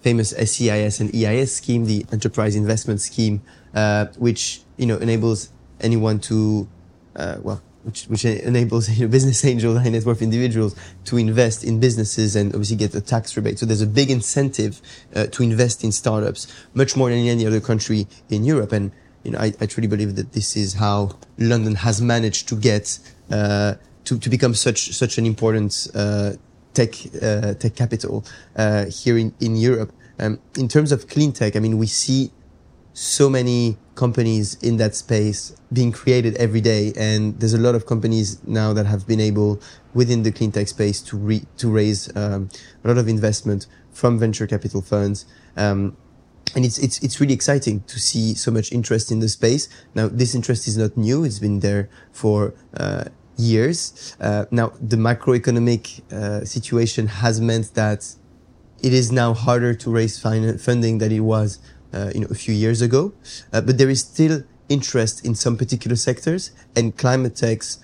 famous 0.00 0.30
SEIS 0.30 1.00
and 1.00 1.12
EIS 1.12 1.56
scheme, 1.56 1.86
the 1.86 2.06
Enterprise 2.12 2.54
Investment 2.54 3.00
Scheme, 3.00 3.42
uh, 3.74 4.06
which 4.16 4.60
you 4.76 4.86
know 4.86 4.98
enables 4.98 5.50
anyone 5.80 6.20
to, 6.20 6.68
uh, 7.16 7.38
well, 7.42 7.60
which, 7.86 8.04
which 8.06 8.24
enables 8.24 8.90
you 8.98 9.06
know, 9.06 9.10
business 9.10 9.44
angels, 9.44 9.78
high 9.78 9.88
net 9.88 10.04
worth 10.04 10.20
individuals 10.20 10.74
to 11.04 11.16
invest 11.16 11.62
in 11.62 11.78
businesses 11.78 12.34
and 12.34 12.52
obviously 12.52 12.76
get 12.76 12.94
a 12.94 13.00
tax 13.00 13.36
rebate. 13.36 13.58
So 13.58 13.64
there's 13.64 13.80
a 13.80 13.86
big 13.86 14.10
incentive 14.10 14.82
uh, 15.14 15.26
to 15.28 15.42
invest 15.42 15.84
in 15.84 15.92
startups, 15.92 16.52
much 16.74 16.96
more 16.96 17.08
than 17.08 17.20
in 17.20 17.28
any 17.28 17.46
other 17.46 17.60
country 17.60 18.08
in 18.28 18.44
Europe. 18.44 18.72
And 18.72 18.90
you 19.22 19.30
know, 19.30 19.38
I, 19.38 19.52
I 19.60 19.66
truly 19.66 19.88
believe 19.88 20.16
that 20.16 20.32
this 20.32 20.56
is 20.56 20.74
how 20.74 21.16
London 21.38 21.76
has 21.76 22.02
managed 22.02 22.48
to 22.48 22.56
get 22.56 22.98
uh, 23.30 23.74
to 24.04 24.18
to 24.18 24.30
become 24.30 24.54
such 24.54 24.92
such 24.92 25.18
an 25.18 25.26
important 25.26 25.88
uh, 25.94 26.32
tech 26.74 26.94
uh, 27.22 27.54
tech 27.54 27.74
capital 27.76 28.24
uh, 28.56 28.86
here 28.86 29.16
in 29.16 29.32
in 29.40 29.56
Europe. 29.56 29.92
Um, 30.18 30.40
in 30.56 30.68
terms 30.68 30.92
of 30.92 31.08
clean 31.08 31.32
tech, 31.32 31.56
I 31.56 31.60
mean, 31.60 31.76
we 31.76 31.86
see 31.86 32.30
so 32.94 33.28
many 33.28 33.76
companies 33.96 34.54
in 34.62 34.76
that 34.76 34.94
space 34.94 35.56
being 35.72 35.90
created 35.90 36.36
every 36.36 36.60
day, 36.60 36.92
and 36.96 37.40
there's 37.40 37.54
a 37.54 37.58
lot 37.58 37.74
of 37.74 37.86
companies 37.86 38.40
now 38.46 38.72
that 38.72 38.86
have 38.86 39.06
been 39.06 39.20
able 39.20 39.60
within 39.94 40.22
the 40.22 40.30
clean 40.30 40.52
tech 40.52 40.68
space 40.68 41.02
to 41.02 41.16
re- 41.16 41.46
to 41.56 41.68
raise 41.68 42.14
um, 42.16 42.48
a 42.84 42.88
lot 42.88 42.98
of 42.98 43.08
investment 43.08 43.66
from 43.92 44.18
venture 44.18 44.46
capital 44.46 44.82
funds. 44.82 45.26
Um, 45.56 45.96
and 46.54 46.64
it's 46.64 46.78
it's 46.78 47.02
it's 47.02 47.20
really 47.20 47.34
exciting 47.34 47.82
to 47.88 47.98
see 47.98 48.34
so 48.34 48.50
much 48.50 48.70
interest 48.70 49.10
in 49.10 49.18
the 49.18 49.28
space. 49.28 49.68
Now, 49.94 50.06
this 50.08 50.34
interest 50.34 50.68
is 50.68 50.76
not 50.76 50.96
new; 50.96 51.24
it's 51.24 51.40
been 51.40 51.60
there 51.60 51.88
for 52.12 52.54
uh, 52.76 53.06
years. 53.36 54.16
Uh, 54.20 54.44
now, 54.50 54.72
the 54.80 54.96
macroeconomic 54.96 56.12
uh, 56.12 56.44
situation 56.44 57.08
has 57.08 57.40
meant 57.40 57.74
that 57.74 58.14
it 58.82 58.92
is 58.92 59.10
now 59.10 59.34
harder 59.34 59.74
to 59.74 59.90
raise 59.90 60.20
fin- 60.20 60.58
funding 60.58 60.98
than 60.98 61.10
it 61.10 61.20
was 61.20 61.58
uh, 61.92 62.10
you 62.14 62.20
know, 62.20 62.28
a 62.30 62.34
few 62.34 62.54
years 62.54 62.82
ago. 62.82 63.12
Uh, 63.52 63.60
but 63.60 63.78
there 63.78 63.90
is 63.90 64.00
still 64.00 64.42
interest 64.68 65.24
in 65.24 65.34
some 65.34 65.56
particular 65.56 65.96
sectors, 65.96 66.50
and 66.74 66.96
climate 66.96 67.36
techs 67.36 67.78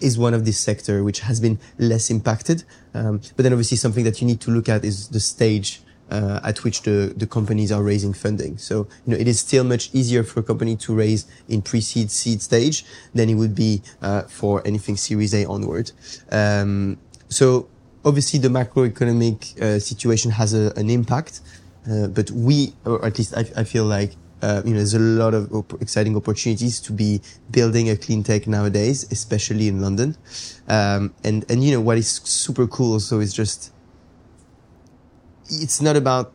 is 0.00 0.18
one 0.18 0.34
of 0.34 0.44
these 0.44 0.58
sector 0.58 1.04
which 1.04 1.20
has 1.20 1.40
been 1.40 1.58
less 1.78 2.10
impacted. 2.10 2.64
Um, 2.92 3.20
but 3.36 3.44
then 3.44 3.52
obviously 3.52 3.76
something 3.76 4.04
that 4.04 4.20
you 4.20 4.26
need 4.26 4.40
to 4.40 4.50
look 4.50 4.68
at 4.68 4.84
is 4.84 5.08
the 5.08 5.20
stage 5.20 5.80
uh, 6.10 6.40
at 6.44 6.62
which 6.64 6.82
the, 6.82 7.14
the 7.16 7.26
companies 7.26 7.72
are 7.72 7.82
raising 7.82 8.12
funding. 8.12 8.58
So, 8.58 8.86
you 9.06 9.14
know, 9.14 9.16
it 9.16 9.26
is 9.26 9.40
still 9.40 9.64
much 9.64 9.94
easier 9.94 10.22
for 10.22 10.40
a 10.40 10.42
company 10.42 10.76
to 10.76 10.94
raise 10.94 11.26
in 11.48 11.62
pre-seed 11.62 12.10
seed 12.10 12.42
stage 12.42 12.84
than 13.14 13.30
it 13.30 13.34
would 13.34 13.54
be 13.54 13.82
uh, 14.02 14.22
for 14.22 14.60
anything 14.66 14.96
Series 14.96 15.32
A 15.34 15.46
onward. 15.46 15.92
Um, 16.30 16.98
so 17.28 17.68
obviously 18.04 18.40
the 18.40 18.48
macroeconomic 18.48 19.60
uh, 19.60 19.78
situation 19.78 20.32
has 20.32 20.52
a, 20.52 20.72
an 20.76 20.90
impact. 20.90 21.40
Uh, 21.90 22.06
but 22.06 22.30
we, 22.30 22.74
or 22.84 23.04
at 23.04 23.18
least 23.18 23.36
I, 23.36 23.44
I 23.56 23.64
feel 23.64 23.84
like, 23.84 24.12
uh, 24.40 24.62
you 24.64 24.70
know, 24.70 24.76
there's 24.76 24.94
a 24.94 24.98
lot 24.98 25.34
of 25.34 25.52
op- 25.52 25.80
exciting 25.80 26.16
opportunities 26.16 26.80
to 26.80 26.92
be 26.92 27.20
building 27.50 27.90
a 27.90 27.96
clean 27.96 28.22
tech 28.22 28.46
nowadays, 28.46 29.06
especially 29.10 29.68
in 29.68 29.80
London. 29.80 30.16
Um, 30.68 31.14
and, 31.24 31.44
and, 31.50 31.62
you 31.64 31.72
know, 31.72 31.80
what 31.80 31.98
is 31.98 32.08
super 32.08 32.66
cool 32.66 32.94
also 32.94 33.20
is 33.20 33.32
just, 33.32 33.72
it's 35.48 35.80
not 35.80 35.96
about, 35.96 36.34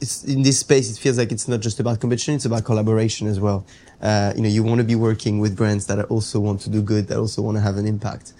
it's 0.00 0.24
in 0.24 0.42
this 0.42 0.60
space, 0.60 0.90
it 0.90 1.00
feels 1.00 1.18
like 1.18 1.32
it's 1.32 1.48
not 1.48 1.60
just 1.60 1.80
about 1.80 2.00
competition, 2.00 2.34
it's 2.34 2.44
about 2.44 2.64
collaboration 2.64 3.26
as 3.26 3.40
well. 3.40 3.64
Uh, 4.00 4.32
you 4.36 4.42
know, 4.42 4.48
you 4.48 4.62
want 4.62 4.78
to 4.78 4.84
be 4.84 4.94
working 4.94 5.40
with 5.40 5.56
brands 5.56 5.86
that 5.86 6.04
also 6.06 6.38
want 6.38 6.60
to 6.60 6.70
do 6.70 6.82
good, 6.82 7.08
that 7.08 7.18
also 7.18 7.42
want 7.42 7.56
to 7.56 7.60
have 7.60 7.76
an 7.76 7.86
impact. 7.86 8.32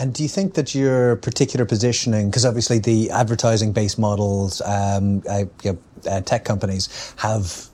And 0.00 0.14
do 0.14 0.22
you 0.22 0.30
think 0.30 0.54
that 0.54 0.74
your 0.74 1.16
particular 1.16 1.66
positioning, 1.66 2.30
because 2.30 2.46
obviously 2.46 2.78
the 2.78 3.10
advertising-based 3.10 3.98
models, 3.98 4.62
um, 4.62 5.22
uh, 5.28 5.44
you 5.62 5.72
know, 5.72 5.78
uh, 6.10 6.22
tech 6.22 6.46
companies 6.46 7.14
have 7.18 7.68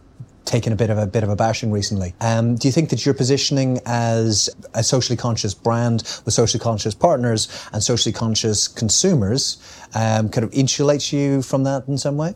taken 0.45 0.73
a 0.73 0.77
bit 0.77 0.91
of 0.91 0.99
a 0.99 1.07
bit 1.07 1.23
of 1.23 1.29
a 1.29 1.37
bashing 1.37 1.71
recently. 1.71 2.15
Um, 2.21 2.57
do 2.57 2.67
you 2.67 2.73
think 2.73 2.91
that 2.91 3.05
your 3.07 3.15
positioning 3.15 3.81
as 3.87 4.51
a 4.75 4.83
socially 4.83 5.17
conscious 5.17 5.55
brand 5.55 6.03
with 6.25 6.35
socially 6.35 6.61
conscious 6.61 6.95
partners 6.95 7.49
and 7.73 7.83
socially 7.83 8.13
conscious 8.13 8.67
consumers 8.67 9.59
um, 9.95 10.29
kind 10.29 10.45
of 10.45 10.51
insulates 10.51 11.13
you 11.13 11.43
from 11.43 11.63
that 11.63 11.87
in 11.87 11.97
some 11.97 12.17
way? 12.17 12.35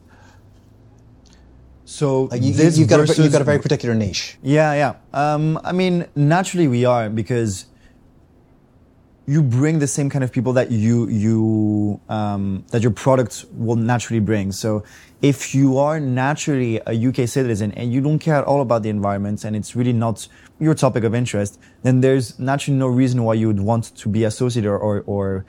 So 1.84 2.24
like 2.24 2.42
you, 2.42 2.52
have 2.54 2.88
got 2.88 3.10
a, 3.10 3.22
you've 3.22 3.32
got 3.32 3.40
a 3.40 3.44
very 3.44 3.58
particular 3.58 3.96
niche. 3.96 4.38
Yeah, 4.40 4.74
yeah. 4.74 4.94
Um, 5.12 5.58
I 5.64 5.72
mean, 5.72 6.06
naturally 6.14 6.68
we 6.68 6.84
are 6.84 7.10
because 7.10 7.64
you 9.30 9.44
bring 9.44 9.78
the 9.78 9.86
same 9.86 10.10
kind 10.10 10.24
of 10.24 10.32
people 10.32 10.52
that 10.54 10.72
you 10.72 11.06
you 11.08 12.00
um, 12.08 12.64
that 12.72 12.82
your 12.82 12.90
product 12.90 13.44
will 13.52 13.76
naturally 13.76 14.18
bring. 14.18 14.50
So 14.50 14.82
if 15.22 15.54
you 15.54 15.78
are 15.78 16.00
naturally 16.00 16.80
a 16.84 16.94
UK 17.08 17.28
citizen 17.28 17.70
and 17.78 17.92
you 17.92 18.00
don't 18.00 18.18
care 18.18 18.34
at 18.34 18.44
all 18.44 18.60
about 18.60 18.82
the 18.82 18.88
environment 18.88 19.44
and 19.44 19.54
it's 19.54 19.76
really 19.76 19.92
not 19.92 20.26
your 20.58 20.74
topic 20.74 21.04
of 21.04 21.14
interest, 21.14 21.60
then 21.84 22.00
there's 22.00 22.40
naturally 22.40 22.76
no 22.76 22.88
reason 22.88 23.22
why 23.22 23.34
you 23.34 23.46
would 23.46 23.60
want 23.60 23.94
to 23.98 24.08
be 24.08 24.24
associated 24.24 24.68
or, 24.68 24.78
or, 24.78 25.04
or 25.06 25.44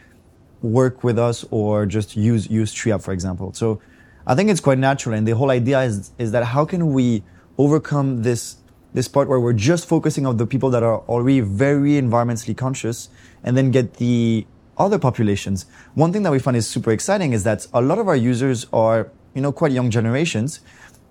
work 0.61 1.03
with 1.03 1.17
us 1.17 1.43
or 1.49 1.87
just 1.87 2.15
use 2.15 2.47
use 2.51 2.71
TreeApp, 2.75 3.01
for 3.01 3.13
example. 3.13 3.51
So 3.53 3.81
I 4.27 4.35
think 4.35 4.51
it's 4.51 4.61
quite 4.61 4.77
natural, 4.77 5.15
and 5.15 5.27
the 5.27 5.35
whole 5.35 5.49
idea 5.49 5.81
is 5.81 6.11
is 6.19 6.31
that 6.33 6.43
how 6.43 6.65
can 6.65 6.93
we 6.93 7.23
overcome 7.57 8.21
this 8.21 8.57
this 8.93 9.07
part 9.07 9.27
where 9.27 9.39
we're 9.39 9.61
just 9.71 9.87
focusing 9.87 10.27
on 10.27 10.37
the 10.37 10.45
people 10.45 10.69
that 10.69 10.83
are 10.83 10.99
already 11.07 11.39
very 11.39 11.93
environmentally 11.93 12.55
conscious 12.55 13.09
and 13.43 13.57
then 13.57 13.71
get 13.71 13.95
the 13.95 14.45
other 14.77 14.97
populations. 14.97 15.65
One 15.93 16.11
thing 16.11 16.23
that 16.23 16.31
we 16.31 16.39
find 16.39 16.57
is 16.57 16.67
super 16.67 16.91
exciting 16.91 17.33
is 17.33 17.43
that 17.43 17.67
a 17.73 17.81
lot 17.81 17.99
of 17.99 18.07
our 18.07 18.15
users 18.15 18.65
are, 18.73 19.11
you 19.33 19.41
know, 19.41 19.51
quite 19.51 19.71
young 19.71 19.89
generations 19.89 20.61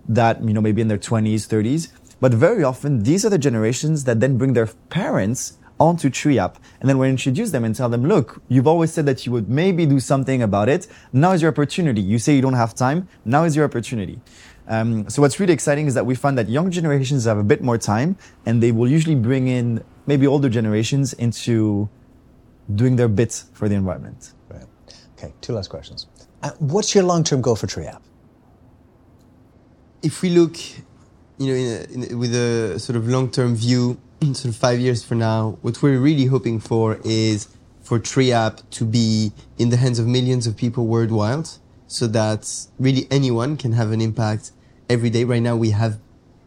that, 0.09 0.43
you 0.43 0.53
know, 0.53 0.61
maybe 0.61 0.81
in 0.81 0.89
their 0.89 0.99
20s, 0.99 1.47
30s. 1.47 1.93
But 2.21 2.35
very 2.35 2.65
often 2.65 3.03
these 3.03 3.25
are 3.25 3.31
the 3.31 3.39
generations 3.39 4.05
that 4.05 4.21
then 4.21 4.37
bring 4.37 4.53
their 4.53 4.67
parents 4.89 5.59
onto 5.79 6.11
TreeApp. 6.11 6.57
And 6.81 6.89
then 6.89 6.99
we 6.99 7.09
introduce 7.09 7.51
them 7.53 7.65
and 7.65 7.75
tell 7.75 7.89
them, 7.89 8.07
look, 8.07 8.43
you've 8.49 8.67
always 8.67 8.93
said 8.93 9.07
that 9.07 9.25
you 9.25 9.33
would 9.33 9.49
maybe 9.49 9.87
do 9.87 9.99
something 9.99 10.43
about 10.43 10.69
it. 10.69 10.87
Now 11.13 11.33
is 11.33 11.41
your 11.41 11.51
opportunity. 11.51 12.03
You 12.03 12.19
say 12.19 12.35
you 12.35 12.43
don't 12.43 12.55
have 12.55 12.75
time. 12.75 13.09
Now 13.25 13.45
is 13.45 13.57
your 13.57 13.65
opportunity. 13.65 14.21
Um, 14.69 15.09
so 15.09 15.23
what's 15.23 15.41
really 15.41 15.55
exciting 15.55 15.87
is 15.87 15.95
that 15.95 16.07
we 16.07 16.15
find 16.15 16.37
that 16.39 16.49
young 16.49 16.71
generations 16.71 17.25
have 17.25 17.39
a 17.39 17.43
bit 17.43 17.63
more 17.63 17.79
time 17.79 18.17
and 18.47 18.63
they 18.63 18.71
will 18.71 18.89
usually 18.89 19.17
bring 19.17 19.49
in 19.49 19.83
maybe 20.07 20.27
older 20.27 20.49
generations 20.49 21.13
into 21.15 21.89
doing 22.77 22.97
their 22.97 23.09
bit 23.09 23.45
for 23.53 23.69
the 23.69 23.75
environment. 23.75 24.33
Right. 24.49 24.65
Okay, 25.19 25.33
two 25.41 25.53
last 25.53 25.69
questions. 25.69 26.07
Uh, 26.43 26.51
what's 26.59 26.95
your 26.95 27.05
long-term 27.05 27.43
goal 27.43 27.57
for 27.57 27.67
TreeApp? 27.67 28.01
If 30.03 30.23
we 30.23 30.31
look, 30.31 30.57
you 31.39 31.47
know, 31.49 31.55
in 31.55 31.67
a, 31.67 31.95
in 31.95 32.13
a, 32.13 32.17
with 32.17 32.35
a 32.35 32.79
sort 32.79 32.97
of 32.97 33.09
long-term 33.09 33.57
view, 33.57 34.01
sort 34.23 34.47
of 34.47 34.57
five 34.57 34.79
years 34.81 35.05
from 35.05 35.19
now, 35.19 35.59
what 35.63 35.83
we're 35.83 35.99
really 35.99 36.25
hoping 36.25 36.59
for 36.59 36.99
is 37.05 37.49
for 37.83 37.99
TreeApp 37.99 38.63
to 38.71 38.85
be 38.85 39.33
in 39.59 39.69
the 39.69 39.77
hands 39.77 39.99
of 39.99 40.07
millions 40.07 40.47
of 40.47 40.57
people 40.57 40.87
worldwide, 40.87 41.49
so 41.87 42.07
that 42.07 42.49
really 42.79 43.07
anyone 43.11 43.57
can 43.57 43.73
have 43.73 43.91
an 43.91 44.01
impact 44.01 44.53
every 44.89 45.11
day. 45.11 45.25
Right 45.25 45.43
now, 45.43 45.57
we 45.57 45.71
have 45.71 45.99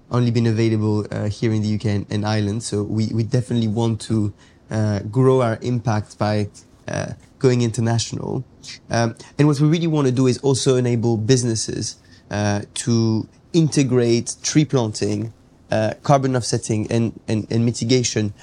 only 0.10 0.32
been 0.32 0.48
available 0.48 1.06
uh, 1.12 1.28
here 1.28 1.52
in 1.52 1.62
the 1.62 1.76
UK 1.76 1.86
and, 1.86 2.06
and 2.10 2.26
Ireland, 2.26 2.64
so 2.64 2.84
we, 2.84 3.08
we 3.14 3.24
definitely 3.24 3.68
want 3.68 4.02
to 4.02 4.34
uh, 4.70 5.00
grow 5.00 5.42
our 5.42 5.58
impact 5.62 6.18
by 6.18 6.50
uh, 6.88 7.14
going 7.40 7.62
international. 7.62 8.44
Um, 8.90 9.16
and 9.38 9.48
what 9.48 9.60
we 9.60 9.68
really 9.68 9.88
want 9.88 10.08
to 10.08 10.14
do 10.14 10.28
is 10.28 10.38
also 10.40 10.76
enable 10.76 11.18
businesses 11.18 11.98
uh, 12.32 12.62
to 12.76 13.28
integrate 13.52 14.36
tree 14.42 14.66
planting, 14.66 15.34
uh, 15.72 15.94
carbon 16.04 16.36
offsetting, 16.36 16.92
and, 16.92 17.20
and, 17.28 17.46
and 17.52 17.66
mitigation 17.66 18.34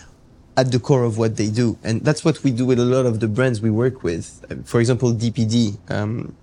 at 0.57 0.71
the 0.71 0.79
core 0.79 1.05
of 1.05 1.17
what 1.17 1.37
they 1.37 1.49
do. 1.49 1.79
And 1.83 2.03
that's 2.03 2.25
what 2.25 2.45
we 2.45 2.51
do 2.51 2.67
with 2.67 2.79
a 2.79 2.85
lot 2.85 3.07
of 3.07 3.21
the 3.21 3.29
brands 3.29 3.61
we 3.61 3.71
work 3.71 4.03
with. 4.03 4.45
For 4.67 4.81
example, 4.81 5.13
DPD, 5.13 5.79
um, 5.91 6.37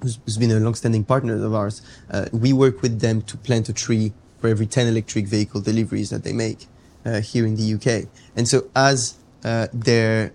who's, 0.00 0.18
who's 0.24 0.36
been 0.36 0.50
a 0.50 0.58
long-standing 0.58 1.04
partner 1.04 1.34
of 1.44 1.54
ours, 1.54 1.82
uh, 2.10 2.26
we 2.32 2.52
work 2.52 2.82
with 2.82 3.00
them 3.00 3.22
to 3.22 3.36
plant 3.36 3.68
a 3.68 3.72
tree 3.72 4.12
for 4.40 4.48
every 4.48 4.66
10 4.66 4.88
electric 4.88 5.26
vehicle 5.26 5.60
deliveries 5.60 6.10
that 6.10 6.24
they 6.24 6.32
make 6.32 6.66
uh, 7.04 7.20
here 7.20 7.46
in 7.46 7.56
the 7.56 7.74
UK. 7.74 8.08
And 8.36 8.48
so 8.48 8.68
as 8.74 9.16
uh, 9.44 9.68
their 9.72 10.32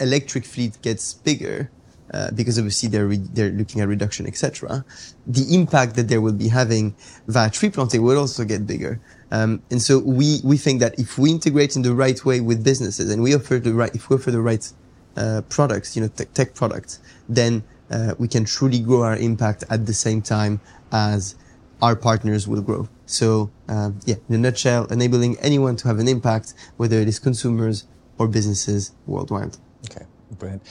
electric 0.00 0.44
fleet 0.44 0.80
gets 0.82 1.14
bigger, 1.14 1.70
uh, 2.12 2.30
because 2.32 2.58
obviously 2.58 2.88
they're 2.88 3.06
re- 3.06 3.28
they're 3.32 3.50
looking 3.50 3.80
at 3.80 3.88
reduction, 3.88 4.26
etc. 4.26 4.84
The 5.26 5.54
impact 5.54 5.96
that 5.96 6.08
they 6.08 6.18
will 6.18 6.34
be 6.34 6.48
having 6.48 6.94
via 7.26 7.48
tree 7.48 7.70
planting 7.70 8.02
will 8.02 8.18
also 8.18 8.44
get 8.44 8.66
bigger. 8.66 9.00
Um, 9.30 9.62
and 9.70 9.80
so 9.80 9.98
we 9.98 10.40
we 10.44 10.58
think 10.58 10.80
that 10.80 10.98
if 10.98 11.16
we 11.16 11.30
integrate 11.30 11.74
in 11.74 11.82
the 11.82 11.94
right 11.94 12.22
way 12.22 12.40
with 12.40 12.62
businesses 12.62 13.10
and 13.10 13.22
we 13.22 13.34
offer 13.34 13.58
the 13.58 13.72
right 13.72 13.94
if 13.94 14.10
we 14.10 14.16
offer 14.16 14.30
the 14.30 14.42
right 14.42 14.70
uh, 15.16 15.40
products, 15.48 15.96
you 15.96 16.02
know, 16.02 16.08
tech, 16.08 16.34
tech 16.34 16.54
products, 16.54 17.00
then 17.28 17.62
uh, 17.90 18.14
we 18.18 18.28
can 18.28 18.44
truly 18.44 18.80
grow 18.80 19.02
our 19.02 19.16
impact 19.16 19.64
at 19.70 19.86
the 19.86 19.94
same 19.94 20.20
time 20.20 20.60
as 20.90 21.34
our 21.82 21.96
partners 21.96 22.46
will 22.46 22.62
grow. 22.62 22.88
So, 23.06 23.50
um, 23.68 23.98
yeah, 24.06 24.14
in 24.28 24.36
a 24.36 24.38
nutshell, 24.38 24.86
enabling 24.86 25.38
anyone 25.40 25.76
to 25.76 25.88
have 25.88 25.98
an 25.98 26.08
impact, 26.08 26.54
whether 26.76 26.98
it 26.98 27.08
is 27.08 27.18
consumers 27.18 27.86
or 28.18 28.28
businesses 28.28 28.92
worldwide. 29.06 29.56
Okay, 29.90 30.06
brilliant. 30.38 30.62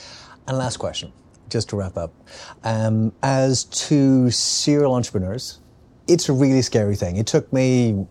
And 0.48 0.56
last 0.56 0.78
question, 0.78 1.12
just 1.50 1.68
to 1.68 1.76
wrap 1.76 1.98
up. 1.98 2.12
Um, 2.64 3.12
as 3.22 3.64
two 3.64 4.30
serial 4.30 4.94
entrepreneurs, 4.94 5.60
it's 6.08 6.28
a 6.28 6.32
really 6.32 6.62
scary 6.62 6.96
thing. 6.96 7.16
It 7.16 7.26
took 7.26 7.52
me 7.52 8.06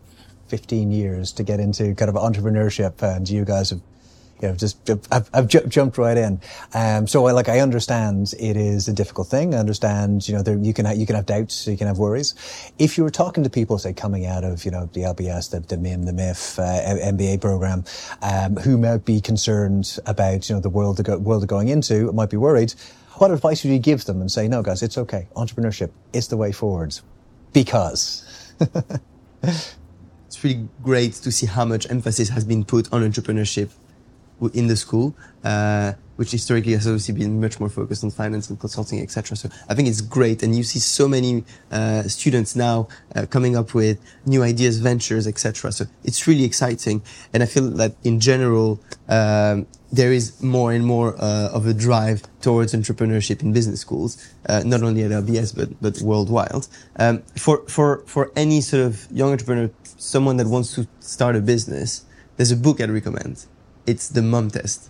15 0.48 0.92
years 0.92 1.32
to 1.34 1.44
get 1.44 1.60
into 1.60 1.96
kind 1.96 2.10
of 2.10 2.16
entrepreneurship, 2.16 3.02
and 3.02 3.28
you 3.28 3.44
guys 3.44 3.72
have 3.72 3.82
you 4.42 4.48
know, 4.48 4.56
just 4.56 4.90
I've, 5.12 5.30
I've 5.34 5.48
ju- 5.48 5.66
jumped 5.68 5.98
right 5.98 6.18
in. 6.18 6.42
Um, 6.74 7.08
so 7.08 7.28
I, 7.28 7.32
like 7.32 7.50
I 7.50 7.60
understand 7.60 8.34
it 8.40 8.58
is 8.58 8.88
a 8.88 8.94
difficult 8.94 9.28
thing. 9.28 9.54
I 9.54 9.58
understand, 9.58 10.28
you 10.28 10.36
know, 10.36 10.42
there, 10.42 10.58
you 10.58 10.74
can 10.74 10.86
ha- 10.86 10.94
you 10.94 11.06
can 11.06 11.16
have 11.16 11.26
doubts, 11.26 11.68
you 11.68 11.78
can 11.78 11.88
have 11.88 12.00
worries. 12.00 12.34
If 12.80 12.98
you 12.98 13.04
were 13.04 13.12
talking 13.12 13.44
to 13.44 13.50
people, 13.50 13.78
say 13.78 13.94
coming 13.94 14.26
out 14.26 14.44
of 14.44 14.66
you 14.66 14.72
know 14.72 14.90
the 14.94 15.02
LBS, 15.02 15.52
the, 15.52 15.60
the 15.60 15.78
MIM, 15.78 16.04
the 16.04 16.12
MIF, 16.12 16.60
uh, 16.60 17.12
MBA 17.12 17.42
program, 17.42 17.86
um, 18.22 18.56
who 18.58 18.78
might 18.78 19.06
be 19.06 19.22
concerned 19.22 20.00
about 20.06 20.50
you 20.50 20.56
know 20.56 20.62
the 20.62 20.70
world 20.70 20.98
they're, 20.98 21.04
go- 21.04 21.18
world 21.18 21.44
they're 21.44 21.48
going 21.48 21.70
into, 21.70 22.12
might 22.14 22.30
be 22.30 22.38
worried. 22.38 22.74
What 23.16 23.30
advice 23.30 23.64
would 23.64 23.72
you 23.72 23.80
give 23.80 24.06
them 24.06 24.22
and 24.22 24.32
say, 24.32 24.48
no, 24.48 24.64
guys, 24.64 24.82
it's 24.82 24.98
okay. 24.98 25.28
Entrepreneurship, 25.36 25.92
is 26.14 26.28
the 26.30 26.38
way 26.38 26.52
forward, 26.52 26.98
because. 27.54 28.28
it's 29.44 30.44
really 30.44 30.68
great 30.82 31.14
to 31.14 31.32
see 31.32 31.46
how 31.46 31.66
much 31.66 31.90
emphasis 31.90 32.30
has 32.30 32.46
been 32.46 32.64
put 32.64 32.92
on 32.94 33.02
entrepreneurship 33.02 33.70
in 34.50 34.68
the 34.68 34.76
school, 34.76 35.16
uh, 35.44 35.94
which 36.16 36.32
historically 36.32 36.74
has 36.74 36.88
obviously 36.88 37.16
been 37.16 37.40
much 37.40 37.60
more 37.60 37.70
focused 37.70 38.04
on 38.04 38.12
finance 38.12 38.50
and 38.50 38.60
consulting, 38.60 39.02
etc. 39.02 39.36
So 39.36 39.50
I 39.70 39.74
think 39.74 39.88
it's 39.88 40.02
great, 40.02 40.44
and 40.44 40.56
you 40.56 40.64
see 40.64 40.80
so 40.80 41.08
many 41.08 41.44
uh, 41.72 42.04
students 42.04 42.56
now 42.56 42.88
uh, 43.16 43.26
coming 43.26 43.56
up 43.56 43.74
with 43.74 44.00
new 44.26 44.44
ideas, 44.44 44.80
ventures, 44.80 45.28
etc. 45.28 45.72
So 45.72 45.86
it's 46.04 46.28
really 46.28 46.44
exciting, 46.44 47.02
and 47.34 47.42
I 47.44 47.46
feel 47.46 47.70
that 47.72 47.96
in 48.04 48.20
general 48.20 48.80
um, 49.10 49.68
there 49.92 50.14
is 50.14 50.42
more 50.42 50.72
and 50.72 50.86
more 50.86 51.16
uh, 51.18 51.50
of 51.52 51.66
a 51.68 51.74
drive 51.74 52.24
towards 52.42 52.74
entrepreneurship 52.74 53.42
in 53.42 53.52
business 53.52 53.82
schools, 53.82 54.32
uh, 54.48 54.64
not 54.66 54.84
only 54.84 55.04
at 55.04 55.12
LBS 55.12 55.56
but 55.56 55.70
but 55.82 56.02
worldwide. 56.02 56.68
Um, 56.98 57.24
for 57.38 57.64
for 57.68 58.04
for 58.06 58.32
any 58.36 58.62
sort 58.62 58.84
of 58.84 59.08
young 59.12 59.32
entrepreneur, 59.32 59.70
someone 59.98 60.38
that 60.38 60.48
wants 60.48 60.76
to 60.76 60.88
start 61.00 61.36
a 61.36 61.42
business, 61.42 62.06
there's 62.38 62.52
a 62.52 62.56
book 62.56 62.80
I'd 62.80 62.90
recommend 62.90 63.46
it's 63.92 64.08
the 64.08 64.22
mom 64.22 64.50
test 64.50 64.90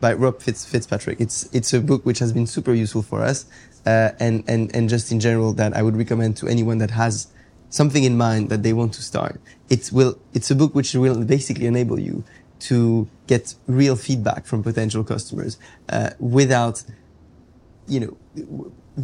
by 0.00 0.12
Rob 0.12 0.42
Fitz, 0.42 0.64
Fitzpatrick. 0.64 1.20
It's 1.20 1.48
it's 1.52 1.72
a 1.72 1.80
book 1.80 2.04
which 2.04 2.18
has 2.18 2.32
been 2.32 2.48
super 2.56 2.74
useful 2.74 3.02
for 3.02 3.22
us, 3.22 3.46
uh, 3.86 4.10
and 4.18 4.42
and 4.48 4.74
and 4.76 4.88
just 4.88 5.12
in 5.12 5.20
general 5.20 5.52
that 5.54 5.70
I 5.78 5.82
would 5.82 5.96
recommend 5.96 6.36
to 6.38 6.48
anyone 6.48 6.78
that 6.78 6.90
has 6.90 7.28
something 7.70 8.04
in 8.04 8.16
mind 8.16 8.50
that 8.50 8.62
they 8.64 8.72
want 8.72 8.92
to 8.94 9.02
start. 9.02 9.40
It 9.70 9.90
will 9.92 10.18
it's 10.34 10.50
a 10.50 10.56
book 10.56 10.74
which 10.74 10.92
will 10.94 11.24
basically 11.24 11.66
enable 11.66 11.98
you 12.08 12.24
to 12.70 13.08
get 13.28 13.54
real 13.66 13.96
feedback 13.96 14.44
from 14.44 14.62
potential 14.62 15.02
customers 15.04 15.56
uh, 15.88 16.10
without, 16.18 16.82
you 17.86 18.00
know. 18.00 18.16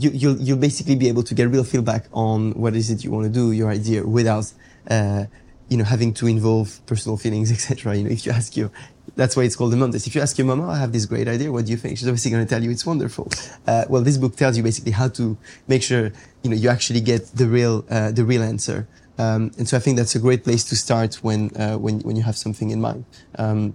You, 0.02 0.10
you'll, 0.10 0.36
you'll 0.36 0.58
basically 0.58 0.96
be 0.96 1.08
able 1.08 1.22
to 1.22 1.34
get 1.34 1.48
real 1.48 1.64
feedback 1.64 2.08
on 2.12 2.52
what 2.52 2.76
is 2.76 2.90
it 2.90 3.02
you 3.02 3.10
want 3.10 3.24
to 3.24 3.32
do, 3.32 3.52
your 3.52 3.70
idea, 3.70 4.06
without, 4.06 4.52
uh, 4.90 5.24
you 5.70 5.78
know, 5.78 5.84
having 5.84 6.12
to 6.20 6.26
involve 6.26 6.84
personal 6.84 7.16
feelings, 7.16 7.50
etc. 7.56 7.96
You 7.96 8.04
know, 8.04 8.10
if 8.10 8.26
you 8.26 8.32
ask 8.32 8.54
your, 8.54 8.70
that's 9.18 9.36
why 9.36 9.42
it's 9.42 9.56
called 9.56 9.72
the 9.72 9.90
test. 9.90 10.06
If 10.06 10.14
you 10.14 10.20
ask 10.20 10.38
your 10.38 10.46
mama, 10.46 10.68
I 10.68 10.78
have 10.78 10.92
this 10.92 11.04
great 11.04 11.26
idea. 11.26 11.50
What 11.50 11.66
do 11.66 11.72
you 11.72 11.76
think? 11.76 11.98
She's 11.98 12.06
obviously 12.06 12.30
going 12.30 12.46
to 12.46 12.48
tell 12.48 12.62
you 12.62 12.70
it's 12.70 12.86
wonderful. 12.86 13.28
Uh, 13.66 13.84
well, 13.88 14.00
this 14.00 14.16
book 14.16 14.36
tells 14.36 14.56
you 14.56 14.62
basically 14.62 14.92
how 14.92 15.08
to 15.08 15.36
make 15.66 15.82
sure 15.82 16.12
you 16.42 16.50
know 16.50 16.56
you 16.56 16.68
actually 16.68 17.00
get 17.00 17.26
the 17.34 17.48
real 17.48 17.84
uh, 17.90 18.12
the 18.12 18.24
real 18.24 18.44
answer. 18.44 18.86
Um, 19.18 19.50
and 19.58 19.68
so 19.68 19.76
I 19.76 19.80
think 19.80 19.96
that's 19.96 20.14
a 20.14 20.20
great 20.20 20.44
place 20.44 20.62
to 20.70 20.76
start 20.76 21.16
when 21.16 21.50
uh, 21.56 21.76
when 21.78 21.98
when 22.06 22.14
you 22.14 22.22
have 22.22 22.36
something 22.36 22.70
in 22.70 22.80
mind. 22.80 23.04
Um, 23.36 23.74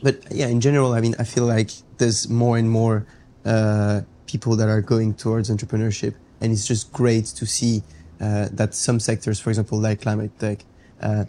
but 0.00 0.22
yeah, 0.30 0.46
in 0.46 0.60
general, 0.60 0.92
I 0.92 1.00
mean, 1.00 1.16
I 1.18 1.24
feel 1.24 1.44
like 1.44 1.70
there's 1.98 2.28
more 2.28 2.56
and 2.56 2.70
more 2.70 3.04
uh, 3.44 4.02
people 4.26 4.54
that 4.54 4.68
are 4.68 4.80
going 4.80 5.14
towards 5.14 5.50
entrepreneurship, 5.50 6.14
and 6.40 6.52
it's 6.52 6.68
just 6.68 6.92
great 6.92 7.26
to 7.38 7.46
see 7.46 7.82
uh, 8.20 8.46
that 8.52 8.76
some 8.76 9.00
sectors, 9.00 9.40
for 9.40 9.50
example, 9.50 9.76
like 9.80 10.02
climate 10.02 10.30
tech, 10.38 10.64
uh, 11.02 11.24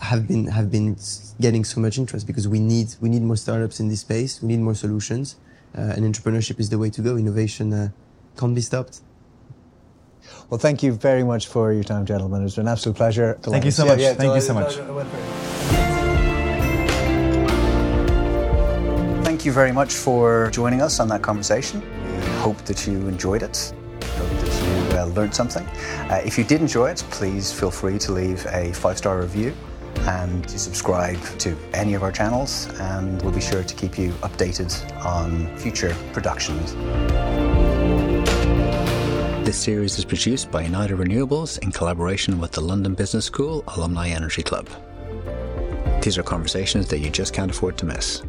have 0.00 0.28
been 0.28 0.46
have 0.46 0.70
been 0.70 0.96
getting 1.40 1.64
so 1.64 1.80
much 1.80 1.98
interest 1.98 2.26
because 2.26 2.46
we 2.46 2.60
need 2.60 2.94
we 3.00 3.08
need 3.08 3.22
more 3.22 3.36
startups 3.36 3.80
in 3.80 3.88
this 3.88 4.00
space. 4.00 4.42
We 4.42 4.48
need 4.48 4.60
more 4.60 4.74
solutions, 4.74 5.36
uh, 5.76 5.94
and 5.96 6.04
entrepreneurship 6.04 6.60
is 6.60 6.68
the 6.70 6.78
way 6.78 6.90
to 6.90 7.00
go. 7.00 7.16
Innovation 7.16 7.72
uh, 7.72 7.88
can't 8.36 8.54
be 8.54 8.60
stopped. 8.60 9.00
Well, 10.50 10.58
thank 10.58 10.82
you 10.82 10.92
very 10.92 11.24
much 11.24 11.46
for 11.46 11.72
your 11.72 11.84
time, 11.84 12.04
gentlemen. 12.04 12.44
It's 12.44 12.56
been 12.56 12.66
an 12.66 12.72
absolute 12.72 12.96
pleasure. 12.96 13.38
Thank 13.42 13.64
you 13.64 13.70
so 13.70 13.86
much. 13.86 14.00
Yeah, 14.00 14.14
thank 14.14 14.34
you 14.34 14.40
so 14.40 14.54
much. 14.54 14.74
Thank 19.24 19.44
you 19.44 19.52
very 19.52 19.72
much 19.72 19.94
for 19.94 20.50
joining 20.52 20.82
us 20.82 20.98
on 20.98 21.08
that 21.08 21.22
conversation. 21.22 21.80
We 21.80 22.26
hope 22.38 22.58
that 22.64 22.86
you 22.86 23.06
enjoyed 23.08 23.42
it. 23.42 23.72
Hope 24.02 24.30
that 24.40 24.92
you 24.92 24.98
uh, 24.98 25.04
learned 25.06 25.34
something. 25.34 25.64
Uh, 26.10 26.22
if 26.24 26.38
you 26.38 26.44
did 26.44 26.60
enjoy 26.60 26.90
it, 26.90 27.04
please 27.10 27.52
feel 27.52 27.70
free 27.70 27.98
to 27.98 28.12
leave 28.12 28.44
a 28.46 28.72
five 28.72 28.98
star 28.98 29.20
review 29.20 29.54
and 30.00 30.46
to 30.48 30.58
subscribe 30.58 31.20
to 31.38 31.56
any 31.72 31.94
of 31.94 32.02
our 32.02 32.12
channels, 32.12 32.68
and 32.80 33.20
we'll 33.22 33.32
be 33.32 33.40
sure 33.40 33.62
to 33.62 33.74
keep 33.74 33.98
you 33.98 34.10
updated 34.22 34.70
on 35.04 35.54
future 35.56 35.94
productions. 36.12 36.74
This 39.46 39.56
series 39.56 39.98
is 39.98 40.04
produced 40.04 40.50
by 40.50 40.62
United 40.62 40.98
Renewables 40.98 41.58
in 41.60 41.70
collaboration 41.70 42.40
with 42.40 42.52
the 42.52 42.60
London 42.60 42.94
Business 42.94 43.26
School 43.26 43.62
Alumni 43.76 44.08
Energy 44.08 44.42
Club. 44.42 44.68
These 46.02 46.18
are 46.18 46.22
conversations 46.22 46.88
that 46.88 46.98
you 46.98 47.10
just 47.10 47.32
can't 47.32 47.50
afford 47.50 47.78
to 47.78 47.86
miss. 47.86 48.22